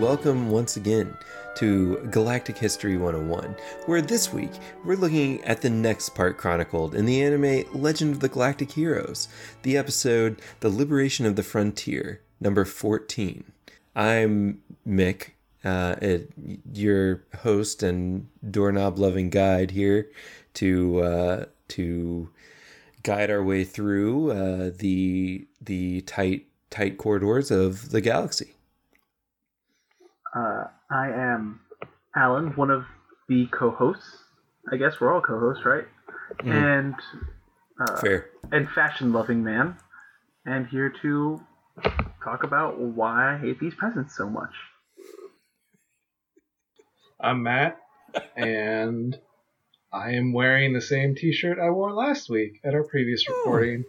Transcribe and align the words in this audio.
welcome 0.00 0.48
once 0.48 0.76
again 0.76 1.16
to 1.56 1.96
Galactic 2.12 2.56
History 2.56 2.96
101, 2.96 3.56
where 3.86 4.00
this 4.00 4.32
week 4.32 4.52
we're 4.84 4.94
looking 4.94 5.42
at 5.42 5.60
the 5.60 5.70
next 5.70 6.10
part 6.10 6.38
chronicled 6.38 6.94
in 6.94 7.04
the 7.04 7.20
anime 7.20 7.64
Legend 7.72 8.14
of 8.14 8.20
the 8.20 8.28
Galactic 8.28 8.70
Heroes, 8.70 9.26
the 9.62 9.76
episode 9.76 10.40
The 10.60 10.68
Liberation 10.68 11.26
of 11.26 11.34
the 11.34 11.42
Frontier, 11.42 12.20
number 12.40 12.64
14. 12.64 13.42
I'm 13.96 14.62
Mick, 14.86 15.30
uh, 15.64 15.96
your 16.72 17.24
host 17.40 17.82
and 17.82 18.28
doorknob 18.48 19.00
loving 19.00 19.30
guide 19.30 19.72
here 19.72 20.08
to 20.54 21.00
uh, 21.00 21.44
to 21.68 22.30
guide 23.02 23.30
our 23.30 23.42
way 23.42 23.64
through 23.64 24.30
uh, 24.30 24.70
the 24.78 25.48
the 25.60 26.02
tight 26.02 26.46
tight 26.70 26.98
corridors 26.98 27.50
of 27.50 27.90
the 27.90 28.00
galaxy. 28.00 28.54
Uh, 30.34 30.64
I 30.90 31.08
am 31.10 31.60
Alan, 32.14 32.48
one 32.56 32.70
of 32.70 32.84
the 33.28 33.46
co-hosts. 33.46 34.24
I 34.70 34.76
guess 34.76 35.00
we're 35.00 35.12
all 35.12 35.20
co-hosts, 35.20 35.64
right? 35.64 35.84
Mhm. 36.40 36.52
And 36.52 36.94
uh, 37.80 38.00
Fair. 38.00 38.26
and 38.52 38.68
fashion-loving 38.70 39.42
man, 39.42 39.76
and 40.44 40.66
here 40.66 40.92
to 41.02 41.40
talk 42.22 42.42
about 42.44 42.78
why 42.78 43.34
I 43.34 43.38
hate 43.38 43.58
these 43.60 43.74
peasants 43.74 44.16
so 44.16 44.28
much. 44.28 44.52
I'm 47.20 47.42
Matt, 47.42 47.78
and 48.36 49.18
I 49.92 50.10
am 50.12 50.32
wearing 50.32 50.72
the 50.72 50.80
same 50.80 51.14
T-shirt 51.14 51.58
I 51.58 51.70
wore 51.70 51.92
last 51.92 52.28
week 52.28 52.60
at 52.64 52.74
our 52.74 52.84
previous 52.84 53.28
recording, 53.28 53.84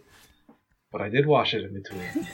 but 0.90 1.00
I 1.00 1.08
did 1.10 1.26
wash 1.26 1.52
it 1.54 1.62
in 1.64 1.74
between. 1.74 2.26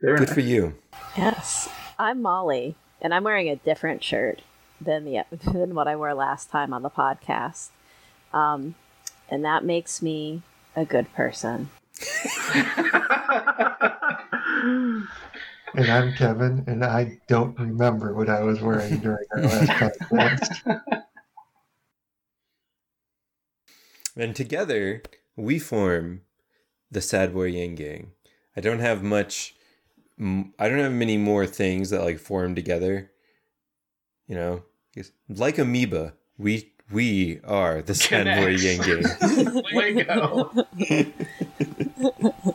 Very 0.00 0.18
Good 0.18 0.28
nice. 0.28 0.34
for 0.34 0.40
you. 0.40 0.74
Yes. 1.16 1.68
I'm 1.98 2.22
Molly, 2.22 2.74
and 3.00 3.14
I'm 3.14 3.24
wearing 3.24 3.48
a 3.48 3.56
different 3.56 4.02
shirt 4.02 4.42
than 4.80 5.04
the 5.04 5.24
than 5.52 5.74
what 5.74 5.88
I 5.88 5.96
wore 5.96 6.14
last 6.14 6.50
time 6.50 6.72
on 6.72 6.82
the 6.82 6.90
podcast. 6.90 7.68
Um, 8.32 8.74
and 9.28 9.44
that 9.44 9.64
makes 9.64 10.02
me 10.02 10.42
a 10.76 10.84
good 10.84 11.12
person. 11.14 11.70
And 15.76 15.90
I'm 15.90 16.14
Kevin, 16.14 16.62
and 16.68 16.84
I 16.84 17.18
don't 17.26 17.58
remember 17.58 18.14
what 18.14 18.28
I 18.28 18.42
was 18.42 18.60
wearing 18.60 18.98
during 18.98 19.26
our 19.32 19.42
last 19.42 19.70
podcast. 19.70 20.80
And 24.16 24.36
together 24.36 25.02
we 25.34 25.58
form 25.58 26.20
the 26.88 27.00
Sad 27.00 27.34
Boy 27.34 27.46
Yang 27.46 27.74
Gang. 27.74 28.12
I 28.56 28.60
don't 28.60 28.78
have 28.78 29.02
much. 29.02 29.53
M- 30.18 30.52
I 30.58 30.68
don't 30.68 30.78
have 30.78 30.92
many 30.92 31.16
more 31.16 31.46
things 31.46 31.90
that 31.90 32.02
like 32.02 32.18
form 32.18 32.54
together. 32.54 33.10
You 34.26 34.34
know, 34.36 34.62
like 35.28 35.58
amoeba, 35.58 36.14
we 36.38 36.72
we 36.90 37.40
are 37.44 37.82
the 37.82 37.94
Sad 37.94 38.24
Boy 38.24 38.56
Connects. 38.56 38.86
Yang 38.86 40.02
Gang. 40.86 41.12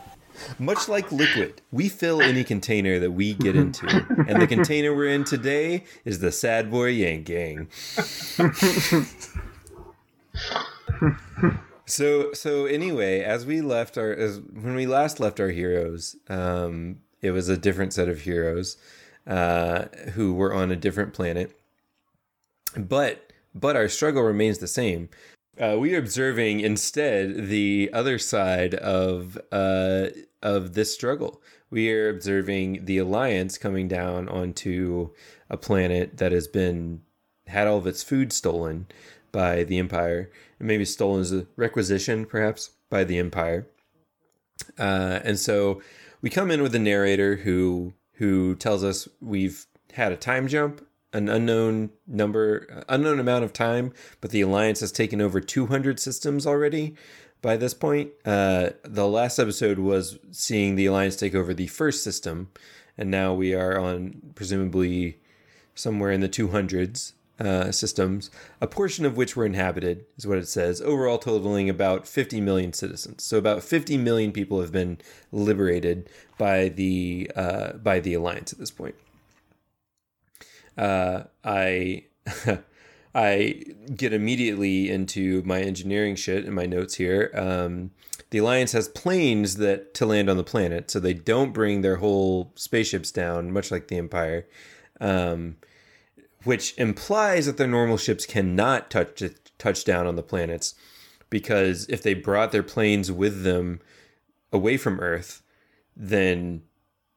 Much 0.58 0.88
like 0.88 1.12
liquid, 1.12 1.60
we 1.70 1.88
fill 1.88 2.20
any 2.22 2.44
container 2.44 2.98
that 2.98 3.12
we 3.12 3.34
get 3.34 3.54
into, 3.56 3.86
and 4.26 4.40
the 4.40 4.46
container 4.46 4.94
we're 4.94 5.08
in 5.08 5.24
today 5.24 5.84
is 6.04 6.18
the 6.20 6.32
Sad 6.32 6.70
Boy 6.70 6.88
Yang 6.88 7.22
Gang. 7.24 7.68
so 11.86 12.32
so 12.32 12.66
anyway, 12.66 13.20
as 13.20 13.46
we 13.46 13.60
left 13.60 13.98
our 13.98 14.12
as 14.12 14.40
when 14.40 14.74
we 14.74 14.86
last 14.86 15.20
left 15.20 15.40
our 15.40 15.50
heroes, 15.50 16.16
um, 16.28 16.98
it 17.22 17.30
was 17.32 17.48
a 17.48 17.56
different 17.56 17.92
set 17.92 18.08
of 18.08 18.22
heroes 18.22 18.76
uh, 19.26 19.86
who 20.14 20.34
were 20.34 20.52
on 20.52 20.70
a 20.70 20.76
different 20.76 21.12
planet, 21.12 21.56
but 22.76 23.32
but 23.54 23.76
our 23.76 23.88
struggle 23.88 24.22
remains 24.22 24.58
the 24.58 24.68
same. 24.68 25.08
Uh, 25.60 25.76
we 25.78 25.94
are 25.94 25.98
observing 25.98 26.60
instead 26.60 27.48
the 27.48 27.90
other 27.92 28.18
side 28.18 28.74
of 28.74 29.38
uh, 29.52 30.06
of 30.42 30.74
this 30.74 30.94
struggle. 30.94 31.42
We 31.70 31.92
are 31.92 32.08
observing 32.08 32.86
the 32.86 32.98
alliance 32.98 33.58
coming 33.58 33.86
down 33.86 34.28
onto 34.28 35.10
a 35.48 35.56
planet 35.56 36.16
that 36.16 36.32
has 36.32 36.48
been 36.48 37.02
had 37.46 37.66
all 37.66 37.78
of 37.78 37.86
its 37.86 38.02
food 38.02 38.32
stolen 38.32 38.86
by 39.32 39.64
the 39.64 39.78
empire, 39.78 40.30
and 40.58 40.68
maybe 40.68 40.84
stolen 40.84 41.20
as 41.20 41.32
a 41.32 41.46
requisition, 41.56 42.24
perhaps 42.26 42.70
by 42.88 43.04
the 43.04 43.18
empire. 43.18 43.66
Uh, 44.78 45.20
and 45.24 45.38
so 45.38 45.82
we 46.22 46.30
come 46.30 46.50
in 46.50 46.62
with 46.62 46.74
a 46.74 46.78
narrator 46.78 47.36
who 47.36 47.94
who 48.14 48.54
tells 48.54 48.84
us 48.84 49.08
we've 49.20 49.66
had 49.94 50.12
a 50.12 50.16
time 50.16 50.46
jump, 50.46 50.86
an 51.12 51.28
unknown 51.28 51.90
number, 52.06 52.84
unknown 52.88 53.18
amount 53.18 53.44
of 53.44 53.52
time, 53.52 53.92
but 54.20 54.30
the 54.30 54.42
alliance 54.42 54.80
has 54.80 54.92
taken 54.92 55.20
over 55.22 55.40
200 55.40 55.98
systems 55.98 56.46
already. 56.46 56.94
By 57.40 57.56
this 57.56 57.72
point, 57.72 58.10
uh, 58.26 58.70
the 58.82 59.08
last 59.08 59.38
episode 59.38 59.78
was 59.78 60.18
seeing 60.30 60.76
the 60.76 60.84
alliance 60.84 61.16
take 61.16 61.34
over 61.34 61.54
the 61.54 61.68
first 61.68 62.04
system, 62.04 62.50
and 62.98 63.10
now 63.10 63.32
we 63.32 63.54
are 63.54 63.78
on 63.78 64.32
presumably 64.34 65.18
somewhere 65.74 66.12
in 66.12 66.20
the 66.20 66.28
200s 66.28 67.12
uh, 67.40 67.72
systems, 67.72 68.30
a 68.60 68.66
portion 68.66 69.06
of 69.06 69.16
which 69.16 69.34
were 69.34 69.46
inhabited, 69.46 70.04
is 70.18 70.26
what 70.26 70.38
it 70.38 70.48
says, 70.48 70.80
overall 70.82 71.18
totaling 71.18 71.70
about 71.70 72.06
50 72.06 72.40
million 72.40 72.72
citizens. 72.72 73.24
So 73.24 73.38
about 73.38 73.62
50 73.62 73.96
million 73.96 74.30
people 74.30 74.60
have 74.60 74.72
been 74.72 74.98
liberated 75.32 76.10
by 76.38 76.68
the 76.68 77.30
uh, 77.34 77.72
by 77.74 78.00
the 78.00 78.14
alliance 78.14 78.52
at 78.52 78.58
this 78.58 78.70
point. 78.70 78.94
Uh, 80.76 81.24
I 81.42 82.04
I 83.14 83.62
get 83.96 84.12
immediately 84.12 84.90
into 84.90 85.42
my 85.44 85.60
engineering 85.60 86.16
shit 86.16 86.44
in 86.44 86.54
my 86.54 86.66
notes 86.66 86.96
here. 86.96 87.30
Um, 87.34 87.90
the 88.30 88.38
alliance 88.38 88.72
has 88.72 88.88
planes 88.88 89.56
that 89.56 89.94
to 89.94 90.06
land 90.06 90.30
on 90.30 90.36
the 90.36 90.44
planet, 90.44 90.90
so 90.90 91.00
they 91.00 91.14
don't 91.14 91.52
bring 91.52 91.80
their 91.80 91.96
whole 91.96 92.52
spaceships 92.54 93.10
down, 93.10 93.50
much 93.50 93.70
like 93.70 93.88
the 93.88 93.96
Empire. 93.96 94.46
Um, 95.00 95.56
which 96.44 96.76
implies 96.78 97.46
that 97.46 97.56
their 97.56 97.66
normal 97.66 97.96
ships 97.96 98.26
cannot 98.26 98.90
touch 98.90 99.22
touch 99.58 99.84
down 99.84 100.06
on 100.06 100.16
the 100.16 100.22
planets 100.22 100.74
because 101.28 101.86
if 101.88 102.02
they 102.02 102.14
brought 102.14 102.52
their 102.52 102.62
planes 102.62 103.12
with 103.12 103.42
them 103.42 103.80
away 104.52 104.76
from 104.76 105.00
Earth, 105.00 105.42
then 105.96 106.62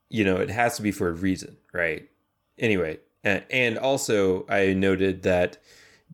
you 0.10 0.24
know 0.24 0.38
it 0.38 0.50
has 0.50 0.76
to 0.78 0.82
be 0.82 0.92
for 0.92 1.10
a 1.10 1.14
reason, 1.14 1.58
right? 1.74 2.10
Anyway, 2.58 3.00
and 3.24 3.78
also 3.78 4.46
I 4.48 4.74
noted 4.74 5.24
that 5.24 5.58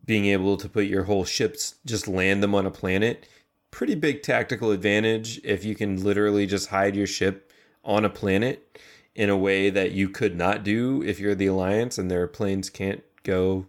being 0.04 0.26
able 0.26 0.56
to 0.56 0.68
put 0.68 0.86
your 0.86 1.04
whole 1.04 1.24
ships 1.24 1.74
just 1.84 2.08
land 2.08 2.42
them 2.42 2.54
on 2.54 2.66
a 2.66 2.70
planet 2.70 3.26
pretty 3.70 3.94
big 3.94 4.22
tactical 4.22 4.70
advantage 4.70 5.40
if 5.44 5.64
you 5.64 5.74
can 5.74 6.02
literally 6.02 6.46
just 6.46 6.68
hide 6.68 6.96
your 6.96 7.06
ship 7.06 7.52
on 7.84 8.04
a 8.04 8.10
planet 8.10 8.78
in 9.14 9.28
a 9.28 9.36
way 9.36 9.70
that 9.70 9.92
you 9.92 10.08
could 10.08 10.36
not 10.36 10.62
do 10.62 11.02
if 11.02 11.18
you're 11.18 11.34
the 11.34 11.46
alliance 11.46 11.98
and 11.98 12.10
their 12.10 12.26
planes 12.26 12.70
can't 12.70 13.02
go 13.22 13.66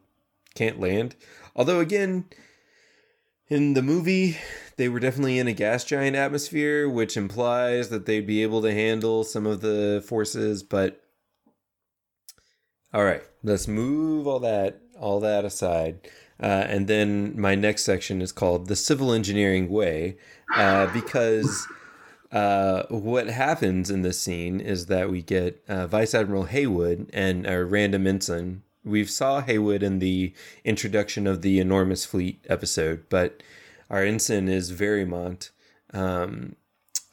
can't 0.55 0.79
land. 0.79 1.15
Although 1.55 1.79
again 1.79 2.25
in 3.47 3.73
the 3.73 3.81
movie 3.81 4.37
they 4.77 4.87
were 4.87 4.99
definitely 4.99 5.39
in 5.39 5.47
a 5.47 5.53
gas 5.53 5.83
giant 5.83 6.15
atmosphere 6.15 6.87
which 6.89 7.17
implies 7.17 7.89
that 7.89 8.05
they'd 8.05 8.27
be 8.27 8.43
able 8.43 8.61
to 8.61 8.73
handle 8.73 9.23
some 9.23 9.45
of 9.45 9.61
the 9.61 10.03
forces 10.07 10.63
but 10.63 11.03
all 12.93 13.03
right 13.03 13.23
let's 13.43 13.67
move 13.67 14.27
all 14.27 14.39
that 14.39 14.81
all 15.01 15.19
that 15.19 15.43
aside. 15.43 15.99
Uh, 16.41 16.65
and 16.69 16.87
then 16.87 17.39
my 17.39 17.55
next 17.55 17.83
section 17.83 18.21
is 18.21 18.31
called 18.31 18.67
the 18.67 18.75
civil 18.75 19.11
engineering 19.11 19.69
way 19.69 20.17
uh, 20.55 20.87
because 20.93 21.67
uh, 22.31 22.83
what 22.89 23.27
happens 23.27 23.89
in 23.89 24.03
this 24.03 24.19
scene 24.19 24.61
is 24.61 24.85
that 24.85 25.09
we 25.09 25.21
get 25.21 25.61
uh, 25.67 25.87
Vice 25.87 26.15
Admiral 26.15 26.45
Haywood 26.45 27.09
and 27.13 27.45
a 27.45 27.65
random 27.65 28.07
ensign. 28.07 28.63
We 28.83 29.05
saw 29.05 29.41
Haywood 29.41 29.83
in 29.83 29.99
the 29.99 30.33
introduction 30.63 31.27
of 31.27 31.41
the 31.41 31.59
enormous 31.59 32.05
fleet 32.05 32.43
episode, 32.47 33.05
but 33.09 33.43
our 33.89 34.03
ensign 34.03 34.47
is 34.47 34.71
Verimont. 34.71 35.49
Um, 35.93 36.55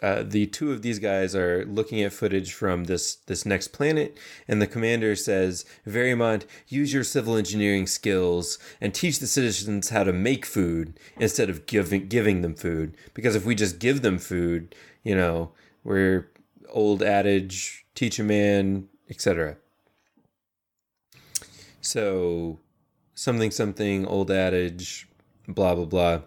uh, 0.01 0.23
the 0.25 0.47
two 0.47 0.71
of 0.71 0.83
these 0.83 1.01
guys 1.01 1.35
are 1.35 1.65
looking 1.65 2.01
at 2.03 2.13
footage 2.13 2.53
from 2.53 2.85
this 2.85 3.17
this 3.27 3.45
next 3.45 3.69
planet, 3.69 4.17
and 4.47 4.63
the 4.63 4.67
commander 4.67 5.17
says, 5.17 5.65
"Verimont, 5.85 6.45
use 6.69 6.93
your 6.93 7.03
civil 7.03 7.37
engineering 7.37 7.89
skills 7.89 8.61
and 8.81 8.95
teach 8.95 9.19
the 9.19 9.27
citizens 9.27 9.89
how 9.89 10.05
to 10.05 10.13
make 10.13 10.47
food 10.47 11.01
instead 11.19 11.51
of 11.51 11.67
giving 11.67 12.07
giving 12.07 12.43
them 12.43 12.55
food. 12.55 12.97
Because 13.13 13.35
if 13.35 13.45
we 13.45 13.57
just 13.57 13.81
give 13.81 14.03
them 14.03 14.19
food, 14.19 14.73
you 15.03 15.15
know, 15.15 15.53
we're 15.85 16.31
old 16.69 17.03
adage, 17.03 17.87
teach 17.95 18.19
a 18.19 18.25
man, 18.25 18.89
etc." 19.11 19.57
So, 21.81 22.61
something 23.15 23.51
something 23.51 24.07
old 24.07 24.31
adage, 24.31 25.09
blah 25.47 25.75
blah 25.75 25.85
blah. 25.85 26.21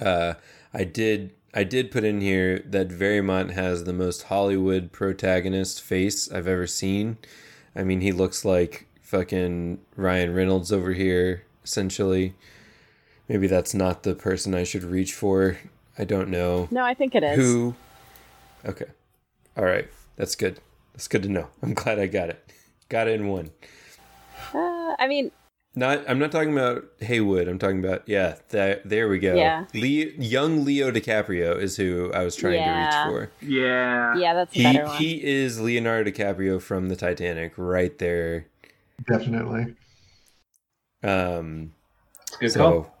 Uh, 0.00 0.34
I 0.72 0.84
did 0.84 1.32
I 1.54 1.64
did 1.64 1.90
put 1.90 2.04
in 2.04 2.22
here 2.22 2.60
that 2.60 2.88
Verimont 2.88 3.50
has 3.50 3.84
the 3.84 3.92
most 3.92 4.24
Hollywood 4.24 4.90
protagonist 4.90 5.82
face 5.82 6.32
I've 6.32 6.48
ever 6.48 6.66
seen. 6.66 7.18
I 7.76 7.84
mean, 7.84 8.00
he 8.00 8.10
looks 8.10 8.44
like 8.44 8.86
fucking 9.02 9.78
Ryan 9.94 10.32
Reynolds 10.32 10.72
over 10.72 10.94
here, 10.94 11.44
essentially. 11.62 12.34
Maybe 13.28 13.46
that's 13.46 13.74
not 13.74 14.02
the 14.02 14.14
person 14.14 14.54
I 14.54 14.64
should 14.64 14.84
reach 14.84 15.12
for. 15.12 15.58
I 16.02 16.04
don't 16.04 16.30
know. 16.30 16.66
No, 16.72 16.84
I 16.84 16.94
think 16.94 17.14
it 17.14 17.22
is. 17.22 17.36
Who? 17.38 17.76
Okay. 18.66 18.86
All 19.56 19.64
right. 19.64 19.88
That's 20.16 20.34
good. 20.34 20.58
That's 20.94 21.06
good 21.06 21.22
to 21.22 21.28
know. 21.28 21.46
I'm 21.62 21.74
glad 21.74 22.00
I 22.00 22.06
got 22.08 22.28
it. 22.28 22.44
Got 22.88 23.06
it 23.06 23.20
in 23.20 23.28
one. 23.28 23.50
Uh, 24.52 24.96
I 24.98 25.06
mean, 25.06 25.30
Not. 25.76 26.02
I'm 26.10 26.18
not 26.18 26.32
talking 26.32 26.52
about 26.52 26.82
Haywood. 26.98 27.46
I'm 27.46 27.60
talking 27.60 27.78
about 27.78 28.02
yeah. 28.08 28.34
That, 28.48 28.88
there 28.88 29.08
we 29.08 29.20
go. 29.20 29.36
Yeah. 29.36 29.66
Leo, 29.74 30.10
young 30.18 30.64
Leo 30.64 30.90
DiCaprio 30.90 31.56
is 31.56 31.76
who 31.76 32.10
I 32.12 32.24
was 32.24 32.34
trying 32.34 32.54
Yeah. 32.54 32.90
to 32.90 33.08
reach 33.12 33.28
for. 33.40 33.46
Yeah. 33.46 34.16
yeah, 34.16 34.34
that's 34.34 34.52
a 34.52 34.58
He 34.58 34.62
better 34.64 34.84
one. 34.86 34.96
he 34.96 35.24
is 35.24 35.60
Leonardo 35.60 36.10
DiCaprio 36.10 36.60
from 36.60 36.88
the 36.88 36.96
Titanic, 36.96 37.52
right 37.56 37.96
there. 37.98 38.46
Definitely. 39.08 39.76
Um. 41.04 41.74
It's 42.24 42.36
good 42.40 42.52
so. 42.54 42.58
call. 42.58 42.94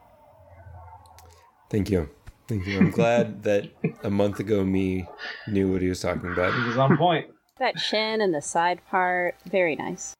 Thank 1.68 1.90
you. 1.90 2.08
Thank 2.52 2.66
you. 2.66 2.80
I'm 2.80 2.90
glad 2.90 3.44
that 3.44 3.70
a 4.02 4.10
month 4.10 4.38
ago 4.38 4.62
me 4.62 5.08
knew 5.48 5.72
what 5.72 5.80
he 5.80 5.88
was 5.88 6.02
talking 6.02 6.30
about. 6.30 6.52
He 6.52 6.68
was 6.68 6.76
on 6.76 6.98
point. 6.98 7.28
that 7.58 7.78
chin 7.78 8.20
and 8.20 8.34
the 8.34 8.42
side 8.42 8.82
part, 8.90 9.36
very 9.50 9.74
nice. 9.74 10.12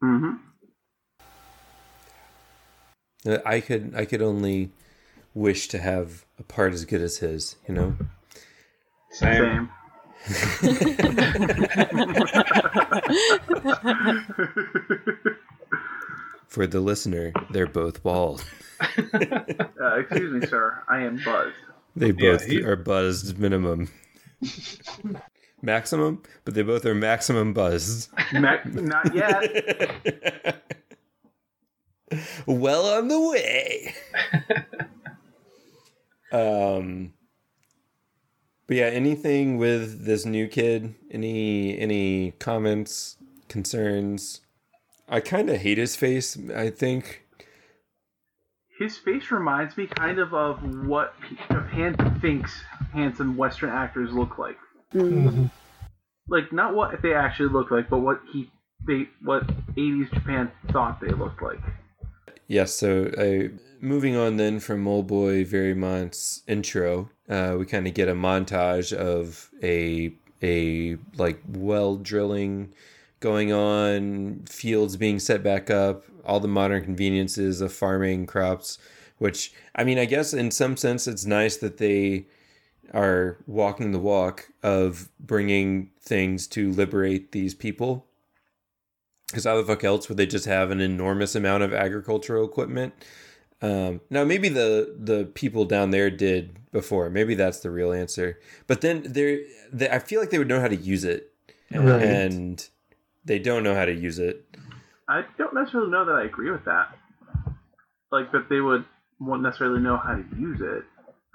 Mm-hmm. 0.00 0.34
I 3.44 3.58
could 3.58 3.94
I 3.96 4.04
could 4.04 4.22
only 4.22 4.70
wish 5.34 5.66
to 5.68 5.80
have 5.80 6.24
a 6.38 6.44
part 6.44 6.72
as 6.72 6.84
good 6.84 7.00
as 7.00 7.16
his, 7.16 7.56
you 7.66 7.74
know. 7.74 7.96
Same. 9.10 9.68
Same. 10.24 10.24
For 16.46 16.68
the 16.68 16.78
listener, 16.78 17.32
they're 17.50 17.66
both 17.66 18.04
bald. 18.04 18.44
Uh, 19.80 19.98
excuse 19.98 20.32
me, 20.32 20.46
sir. 20.46 20.80
I 20.88 21.02
am 21.02 21.20
buzzed. 21.24 21.54
They 21.96 22.08
Yeah, 22.08 22.32
both 22.32 22.44
he- 22.46 22.62
are 22.62 22.76
buzzed 22.76 23.38
minimum. 23.38 23.88
maximum, 25.62 26.22
but 26.44 26.54
they 26.54 26.62
both 26.62 26.84
are 26.86 26.94
maximum 26.94 27.52
buzzed. 27.52 28.10
Ma- 28.32 28.58
not 28.64 29.14
yet. 29.14 30.62
well 32.46 32.86
on 32.86 33.08
the 33.08 33.20
way. 33.20 33.94
um 36.32 37.12
but 38.66 38.76
yeah, 38.76 38.86
anything 38.86 39.58
with 39.58 40.04
this 40.06 40.24
new 40.24 40.48
kid? 40.48 40.94
Any 41.10 41.78
any 41.78 42.30
comments, 42.38 43.16
concerns? 43.48 44.40
I 45.08 45.20
kind 45.20 45.50
of 45.50 45.58
hate 45.60 45.76
his 45.78 45.94
face, 45.94 46.38
I 46.54 46.70
think. 46.70 47.21
His 48.82 48.98
face 48.98 49.30
reminds 49.30 49.76
me 49.76 49.86
kind 49.86 50.18
of 50.18 50.34
of 50.34 50.86
what 50.88 51.14
Japan 51.48 52.18
thinks 52.20 52.64
handsome 52.92 53.36
Western 53.36 53.70
actors 53.70 54.12
look 54.12 54.38
like. 54.38 54.58
Mm. 54.92 55.30
Mhm. 55.30 55.50
Like 56.28 56.52
not 56.52 56.74
what 56.74 57.00
they 57.00 57.14
actually 57.14 57.50
look 57.50 57.70
like, 57.70 57.88
but 57.88 57.98
what 57.98 58.20
he 58.32 58.50
they 58.84 59.08
what 59.22 59.46
80s 59.76 60.12
Japan 60.12 60.50
thought 60.72 61.00
they 61.00 61.12
looked 61.12 61.40
like. 61.40 61.60
Yes, 62.48 62.74
so 62.74 63.04
uh, 63.16 63.56
moving 63.80 64.16
on 64.16 64.36
then 64.36 64.58
from 64.58 64.88
Old 64.88 65.06
Boy 65.06 65.44
Verymont's 65.44 66.42
intro, 66.48 67.08
uh, 67.28 67.54
we 67.56 67.64
kind 67.66 67.86
of 67.86 67.94
get 67.94 68.08
a 68.08 68.14
montage 68.14 68.92
of 68.92 69.48
a 69.62 70.12
a 70.42 70.96
like 71.16 71.40
well 71.46 71.94
drilling 71.98 72.74
going 73.22 73.52
on, 73.52 74.42
fields 74.46 74.98
being 74.98 75.18
set 75.18 75.42
back 75.42 75.70
up, 75.70 76.04
all 76.26 76.40
the 76.40 76.48
modern 76.48 76.84
conveniences 76.84 77.62
of 77.62 77.72
farming 77.72 78.26
crops. 78.26 78.76
Which 79.16 79.54
I 79.74 79.84
mean, 79.84 79.98
I 79.98 80.04
guess 80.04 80.34
in 80.34 80.50
some 80.50 80.76
sense, 80.76 81.06
it's 81.06 81.24
nice 81.24 81.56
that 81.58 81.78
they 81.78 82.26
are 82.92 83.38
walking 83.46 83.92
the 83.92 83.98
walk 83.98 84.48
of 84.62 85.08
bringing 85.18 85.90
things 86.00 86.46
to 86.48 86.70
liberate 86.72 87.32
these 87.32 87.54
people 87.54 88.06
because 89.28 89.44
how 89.44 89.56
the 89.56 89.64
fuck 89.64 89.82
else 89.82 90.08
would 90.10 90.18
they 90.18 90.26
just 90.26 90.44
have 90.44 90.70
an 90.70 90.80
enormous 90.80 91.34
amount 91.34 91.62
of 91.62 91.72
agricultural 91.72 92.44
equipment? 92.44 92.92
Um, 93.62 94.00
now 94.10 94.24
maybe 94.24 94.48
the 94.50 94.94
the 94.98 95.24
people 95.24 95.64
down 95.64 95.90
there 95.90 96.10
did 96.10 96.58
before. 96.70 97.08
Maybe 97.08 97.34
that's 97.34 97.60
the 97.60 97.70
real 97.70 97.92
answer. 97.92 98.38
But 98.66 98.80
then 98.82 99.04
there, 99.06 99.38
they, 99.72 99.88
I 99.88 100.00
feel 100.00 100.20
like 100.20 100.30
they 100.30 100.38
would 100.38 100.48
know 100.48 100.60
how 100.60 100.68
to 100.68 100.76
use 100.76 101.04
it, 101.04 101.32
Right. 101.70 102.02
and 102.02 102.68
they 103.24 103.38
don't 103.38 103.62
know 103.62 103.74
how 103.74 103.84
to 103.84 103.92
use 103.94 104.18
it. 104.18 104.44
I 105.08 105.22
don't 105.38 105.54
necessarily 105.54 105.90
know 105.90 106.04
that 106.04 106.12
I 106.12 106.24
agree 106.24 106.50
with 106.50 106.64
that. 106.64 106.96
Like 108.10 108.32
that 108.32 108.48
they 108.48 108.60
would 108.60 108.84
won't 109.20 109.42
necessarily 109.42 109.80
know 109.80 109.96
how 109.96 110.14
to 110.14 110.24
use 110.38 110.60
it. 110.60 110.84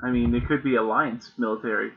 I 0.04 0.12
mean, 0.12 0.36
it 0.36 0.48
could 0.48 0.64
be 0.64 0.76
alliance 0.76 1.32
military 1.38 1.92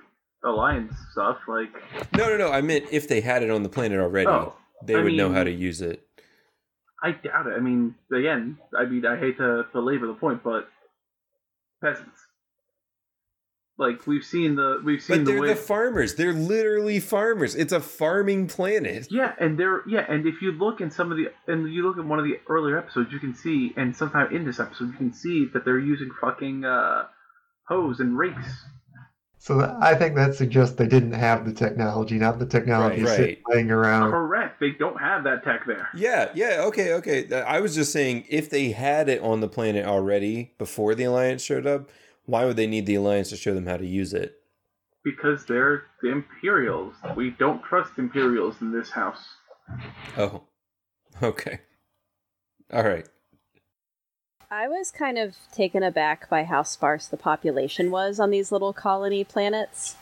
alliance 0.44 0.94
stuff. 1.12 1.38
Like 1.46 1.68
No, 2.16 2.28
no, 2.28 2.36
no. 2.36 2.50
I 2.50 2.60
meant 2.60 2.86
if 2.90 3.08
they 3.08 3.20
had 3.20 3.42
it 3.42 3.50
on 3.50 3.62
the 3.62 3.68
planet 3.68 4.00
already, 4.00 4.28
Oh, 4.28 4.54
they 4.84 4.96
I 4.96 5.02
would 5.02 5.12
know 5.14 5.32
how 5.32 5.44
to 5.44 5.50
use 5.50 5.80
it. 5.80 6.06
I 7.02 7.12
doubt 7.12 7.46
it. 7.46 7.54
I 7.56 7.60
mean, 7.60 7.94
again, 8.12 8.58
I 8.78 8.84
mean, 8.84 9.06
I 9.06 9.18
hate 9.18 9.38
to 9.38 9.64
belabor 9.72 10.06
the 10.06 10.14
point, 10.14 10.42
but 10.42 10.68
peasants. 11.82 12.26
Like 13.80 14.06
we've 14.06 14.24
seen 14.24 14.56
the 14.56 14.80
we've 14.84 15.02
seen 15.02 15.18
But 15.18 15.24
the 15.24 15.32
they're 15.32 15.40
way. 15.40 15.48
the 15.48 15.56
farmers. 15.56 16.14
They're 16.16 16.34
literally 16.34 17.00
farmers. 17.00 17.54
It's 17.56 17.72
a 17.72 17.80
farming 17.80 18.46
planet. 18.48 19.08
yeah, 19.10 19.32
and 19.40 19.58
they're 19.58 19.82
yeah, 19.88 20.04
and 20.08 20.26
if 20.26 20.42
you 20.42 20.52
look 20.52 20.80
in 20.82 20.90
some 20.90 21.10
of 21.10 21.16
the 21.16 21.28
and 21.50 21.72
you 21.72 21.82
look 21.88 21.96
at 21.98 22.04
one 22.04 22.18
of 22.18 22.24
the 22.26 22.38
earlier 22.48 22.78
episodes, 22.78 23.10
you 23.12 23.18
can 23.18 23.34
see, 23.34 23.72
and 23.76 23.96
sometime 23.96 24.34
in 24.36 24.44
this 24.44 24.60
episode, 24.60 24.92
you 24.92 24.96
can 24.98 25.12
see 25.12 25.46
that 25.54 25.64
they're 25.64 25.78
using 25.78 26.10
fucking 26.20 26.64
uh, 26.64 27.04
hoes 27.64 28.00
and 28.00 28.16
rakes. 28.18 28.64
So 29.38 29.56
th- 29.58 29.70
I 29.80 29.94
think 29.94 30.16
that 30.16 30.34
suggests 30.34 30.76
they 30.76 30.86
didn't 30.86 31.12
have 31.12 31.46
the 31.46 31.54
technology, 31.54 32.18
not 32.18 32.38
the 32.38 32.44
technology 32.44 33.02
Right, 33.04 33.16
sitting 33.16 33.36
right. 33.48 33.54
laying 33.56 33.70
around. 33.70 34.10
Correct. 34.10 34.60
They 34.60 34.72
don't 34.72 35.00
have 35.00 35.24
that 35.24 35.42
tech 35.44 35.64
there. 35.66 35.88
Yeah, 35.94 36.28
yeah, 36.34 36.64
okay, 36.66 36.92
okay. 36.92 37.32
I 37.40 37.60
was 37.60 37.74
just 37.74 37.90
saying 37.90 38.26
if 38.28 38.50
they 38.50 38.72
had 38.72 39.08
it 39.08 39.22
on 39.22 39.40
the 39.40 39.48
planet 39.48 39.86
already 39.86 40.52
before 40.58 40.94
the 40.94 41.04
Alliance 41.04 41.40
showed 41.42 41.66
up, 41.66 41.88
why 42.30 42.44
would 42.44 42.56
they 42.56 42.68
need 42.68 42.86
the 42.86 42.94
Alliance 42.94 43.28
to 43.30 43.36
show 43.36 43.54
them 43.54 43.66
how 43.66 43.76
to 43.76 43.86
use 43.86 44.14
it? 44.14 44.36
Because 45.02 45.44
they're 45.46 45.84
the 46.00 46.10
Imperials. 46.10 46.94
We 47.16 47.30
don't 47.30 47.62
trust 47.64 47.98
Imperials 47.98 48.56
in 48.60 48.72
this 48.72 48.90
house. 48.90 49.24
Oh, 50.16 50.42
okay. 51.22 51.60
All 52.72 52.84
right. 52.84 53.08
I 54.48 54.68
was 54.68 54.90
kind 54.90 55.18
of 55.18 55.36
taken 55.52 55.82
aback 55.82 56.30
by 56.30 56.44
how 56.44 56.62
sparse 56.62 57.08
the 57.08 57.16
population 57.16 57.90
was 57.90 58.20
on 58.20 58.30
these 58.30 58.52
little 58.52 58.72
colony 58.72 59.24
planets. 59.24 59.96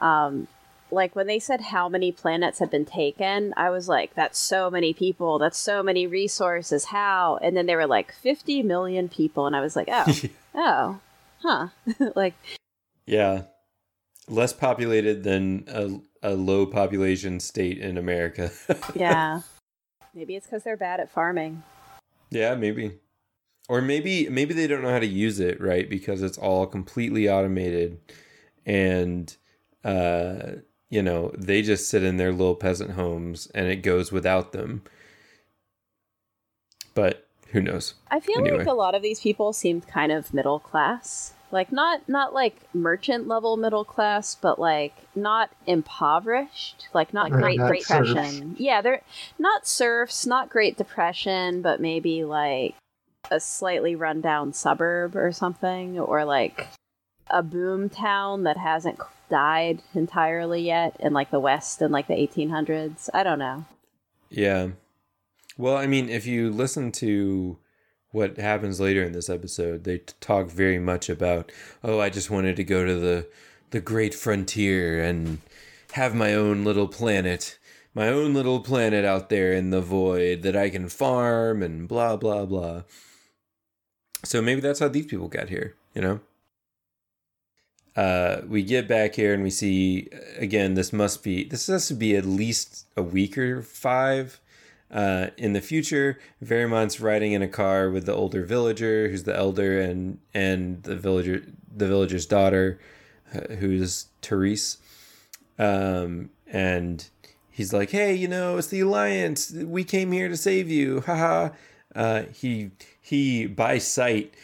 Um, 0.00 0.48
like 0.90 1.14
when 1.14 1.26
they 1.26 1.38
said 1.38 1.60
how 1.60 1.88
many 1.88 2.10
planets 2.10 2.58
had 2.58 2.70
been 2.70 2.84
taken, 2.84 3.54
I 3.56 3.70
was 3.70 3.88
like, 3.88 4.14
that's 4.14 4.38
so 4.38 4.70
many 4.70 4.92
people, 4.92 5.38
that's 5.38 5.58
so 5.58 5.82
many 5.82 6.06
resources, 6.06 6.86
how? 6.86 7.38
And 7.40 7.56
then 7.56 7.66
they 7.66 7.76
were 7.76 7.86
like 7.86 8.12
50 8.12 8.62
million 8.62 9.08
people, 9.08 9.46
and 9.46 9.54
I 9.54 9.60
was 9.60 9.74
like, 9.74 9.88
oh, 9.90 10.12
oh, 10.54 11.00
huh. 11.42 11.68
like, 12.16 12.34
yeah. 13.06 13.42
Less 14.28 14.52
populated 14.52 15.24
than 15.24 15.64
a, 15.68 16.30
a 16.30 16.34
low 16.34 16.64
population 16.66 17.40
state 17.40 17.78
in 17.78 17.98
America. 17.98 18.50
yeah. 18.94 19.42
Maybe 20.14 20.36
it's 20.36 20.46
because 20.46 20.62
they're 20.62 20.76
bad 20.76 21.00
at 21.00 21.10
farming. 21.10 21.62
yeah, 22.30 22.54
maybe. 22.54 22.98
Or 23.68 23.80
maybe 23.80 24.28
maybe 24.28 24.54
they 24.54 24.66
don't 24.66 24.82
know 24.82 24.90
how 24.90 24.98
to 24.98 25.06
use 25.06 25.40
it, 25.40 25.60
right? 25.60 25.88
Because 25.88 26.20
it's 26.20 26.36
all 26.36 26.66
completely 26.66 27.28
automated 27.28 28.00
and 28.66 29.34
uh 29.84 30.56
you 30.90 31.02
know, 31.02 31.32
they 31.38 31.62
just 31.62 31.88
sit 31.88 32.02
in 32.02 32.18
their 32.18 32.32
little 32.32 32.54
peasant 32.54 32.90
homes 32.90 33.46
and 33.54 33.68
it 33.68 33.76
goes 33.76 34.12
without 34.12 34.52
them. 34.52 34.82
But 36.94 37.26
who 37.52 37.60
knows? 37.60 37.94
I 38.10 38.20
feel 38.20 38.38
Anyway. 38.40 38.58
like 38.58 38.66
a 38.66 38.72
lot 38.72 38.94
of 38.94 39.02
these 39.02 39.20
people 39.20 39.52
seemed 39.52 39.86
kind 39.86 40.10
of 40.12 40.34
middle 40.34 40.58
class. 40.58 41.34
Like 41.50 41.70
not 41.70 42.08
not 42.08 42.32
like 42.32 42.56
merchant 42.74 43.28
level 43.28 43.56
middle 43.58 43.84
class, 43.84 44.34
but 44.34 44.58
like 44.58 44.94
not 45.14 45.50
impoverished. 45.66 46.88
Like 46.94 47.12
not 47.12 47.30
Right, 47.30 47.40
Great 47.58 47.58
not 47.58 47.72
Depression. 47.72 48.56
Yeah, 48.58 48.80
they're 48.80 49.02
not 49.38 49.66
serfs, 49.66 50.26
not 50.26 50.48
Great 50.48 50.76
Depression, 50.78 51.60
but 51.62 51.80
maybe 51.80 52.24
like 52.24 52.74
a 53.30 53.38
slightly 53.38 53.94
rundown 53.94 54.52
suburb 54.52 55.14
or 55.14 55.30
something, 55.30 55.98
or 55.98 56.24
like 56.24 56.68
a 57.28 57.42
boom 57.42 57.88
town 57.90 58.44
that 58.44 58.56
hasn't 58.56 58.98
died 59.30 59.82
entirely 59.94 60.62
yet 60.62 60.96
in 61.00 61.12
like 61.12 61.30
the 61.30 61.40
West 61.40 61.80
in 61.82 61.92
like 61.92 62.06
the 62.08 62.14
1800s. 62.14 63.08
I 63.14 63.22
don't 63.22 63.38
know. 63.38 63.64
Yeah. 64.30 64.68
Well, 65.56 65.76
I 65.76 65.86
mean, 65.86 66.08
if 66.08 66.26
you 66.26 66.50
listen 66.50 66.92
to 66.92 67.58
what 68.10 68.38
happens 68.38 68.80
later 68.80 69.02
in 69.02 69.12
this 69.12 69.30
episode, 69.30 69.84
they 69.84 69.98
talk 70.20 70.50
very 70.50 70.78
much 70.78 71.08
about, 71.08 71.52
oh, 71.82 72.00
I 72.00 72.10
just 72.10 72.30
wanted 72.30 72.56
to 72.56 72.64
go 72.64 72.84
to 72.84 72.94
the 72.94 73.26
the 73.70 73.80
great 73.80 74.14
frontier 74.14 75.02
and 75.02 75.38
have 75.92 76.14
my 76.14 76.34
own 76.34 76.62
little 76.62 76.88
planet 76.88 77.58
my 77.94 78.08
own 78.08 78.32
little 78.34 78.60
planet 78.60 79.04
out 79.04 79.28
there 79.28 79.52
in 79.52 79.70
the 79.70 79.80
void 79.80 80.42
that 80.42 80.56
I 80.56 80.70
can 80.70 80.88
farm 80.88 81.62
and 81.62 81.86
blah 81.86 82.16
blah 82.16 82.46
blah. 82.46 82.82
So 84.24 84.40
maybe 84.40 84.60
that's 84.60 84.80
how 84.80 84.88
these 84.88 85.06
people 85.06 85.28
got 85.28 85.48
here, 85.48 85.74
you 85.94 86.00
know? 86.00 86.20
Uh, 87.94 88.42
we 88.46 88.62
get 88.62 88.88
back 88.88 89.16
here 89.16 89.34
and 89.34 89.42
we 89.42 89.50
see 89.50 90.08
again. 90.38 90.74
This 90.74 90.92
must 90.92 91.22
be 91.22 91.44
this 91.44 91.66
has 91.66 91.88
to 91.88 91.94
be 91.94 92.16
at 92.16 92.24
least 92.24 92.86
a 92.96 93.02
week 93.02 93.36
or 93.36 93.60
five. 93.60 94.40
Uh, 94.92 95.28
in 95.38 95.54
the 95.54 95.60
future, 95.60 96.18
Verimont's 96.44 97.00
riding 97.00 97.32
in 97.32 97.40
a 97.40 97.48
car 97.48 97.88
with 97.88 98.04
the 98.04 98.14
older 98.14 98.44
villager, 98.44 99.08
who's 99.08 99.22
the 99.22 99.34
elder, 99.34 99.80
and 99.80 100.18
and 100.34 100.82
the 100.82 100.96
villager, 100.96 101.42
the 101.74 101.88
villager's 101.88 102.26
daughter, 102.26 102.78
uh, 103.34 103.54
who's 103.54 104.06
Therese. 104.20 104.76
Um, 105.58 106.28
and 106.46 107.08
he's 107.50 107.72
like, 107.72 107.90
"Hey, 107.90 108.14
you 108.14 108.28
know, 108.28 108.58
it's 108.58 108.68
the 108.68 108.80
Alliance. 108.80 109.50
We 109.50 109.82
came 109.82 110.12
here 110.12 110.28
to 110.28 110.36
save 110.36 110.70
you." 110.70 111.00
Haha. 111.00 111.50
Uh, 111.94 112.24
he 112.34 112.72
he 113.00 113.46
by 113.46 113.78
sight 113.78 114.34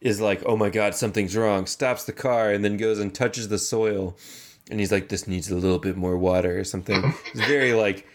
is 0.00 0.20
like, 0.22 0.42
"Oh 0.46 0.56
my 0.56 0.70
god, 0.70 0.94
something's 0.94 1.36
wrong." 1.36 1.66
Stops 1.66 2.04
the 2.04 2.12
car 2.14 2.50
and 2.50 2.64
then 2.64 2.78
goes 2.78 2.98
and 2.98 3.14
touches 3.14 3.48
the 3.48 3.58
soil, 3.58 4.16
and 4.70 4.80
he's 4.80 4.92
like, 4.92 5.10
"This 5.10 5.28
needs 5.28 5.50
a 5.50 5.54
little 5.54 5.78
bit 5.78 5.96
more 5.98 6.16
water 6.16 6.58
or 6.58 6.64
something." 6.64 7.12
It's 7.34 7.46
very 7.46 7.74
like 7.74 8.06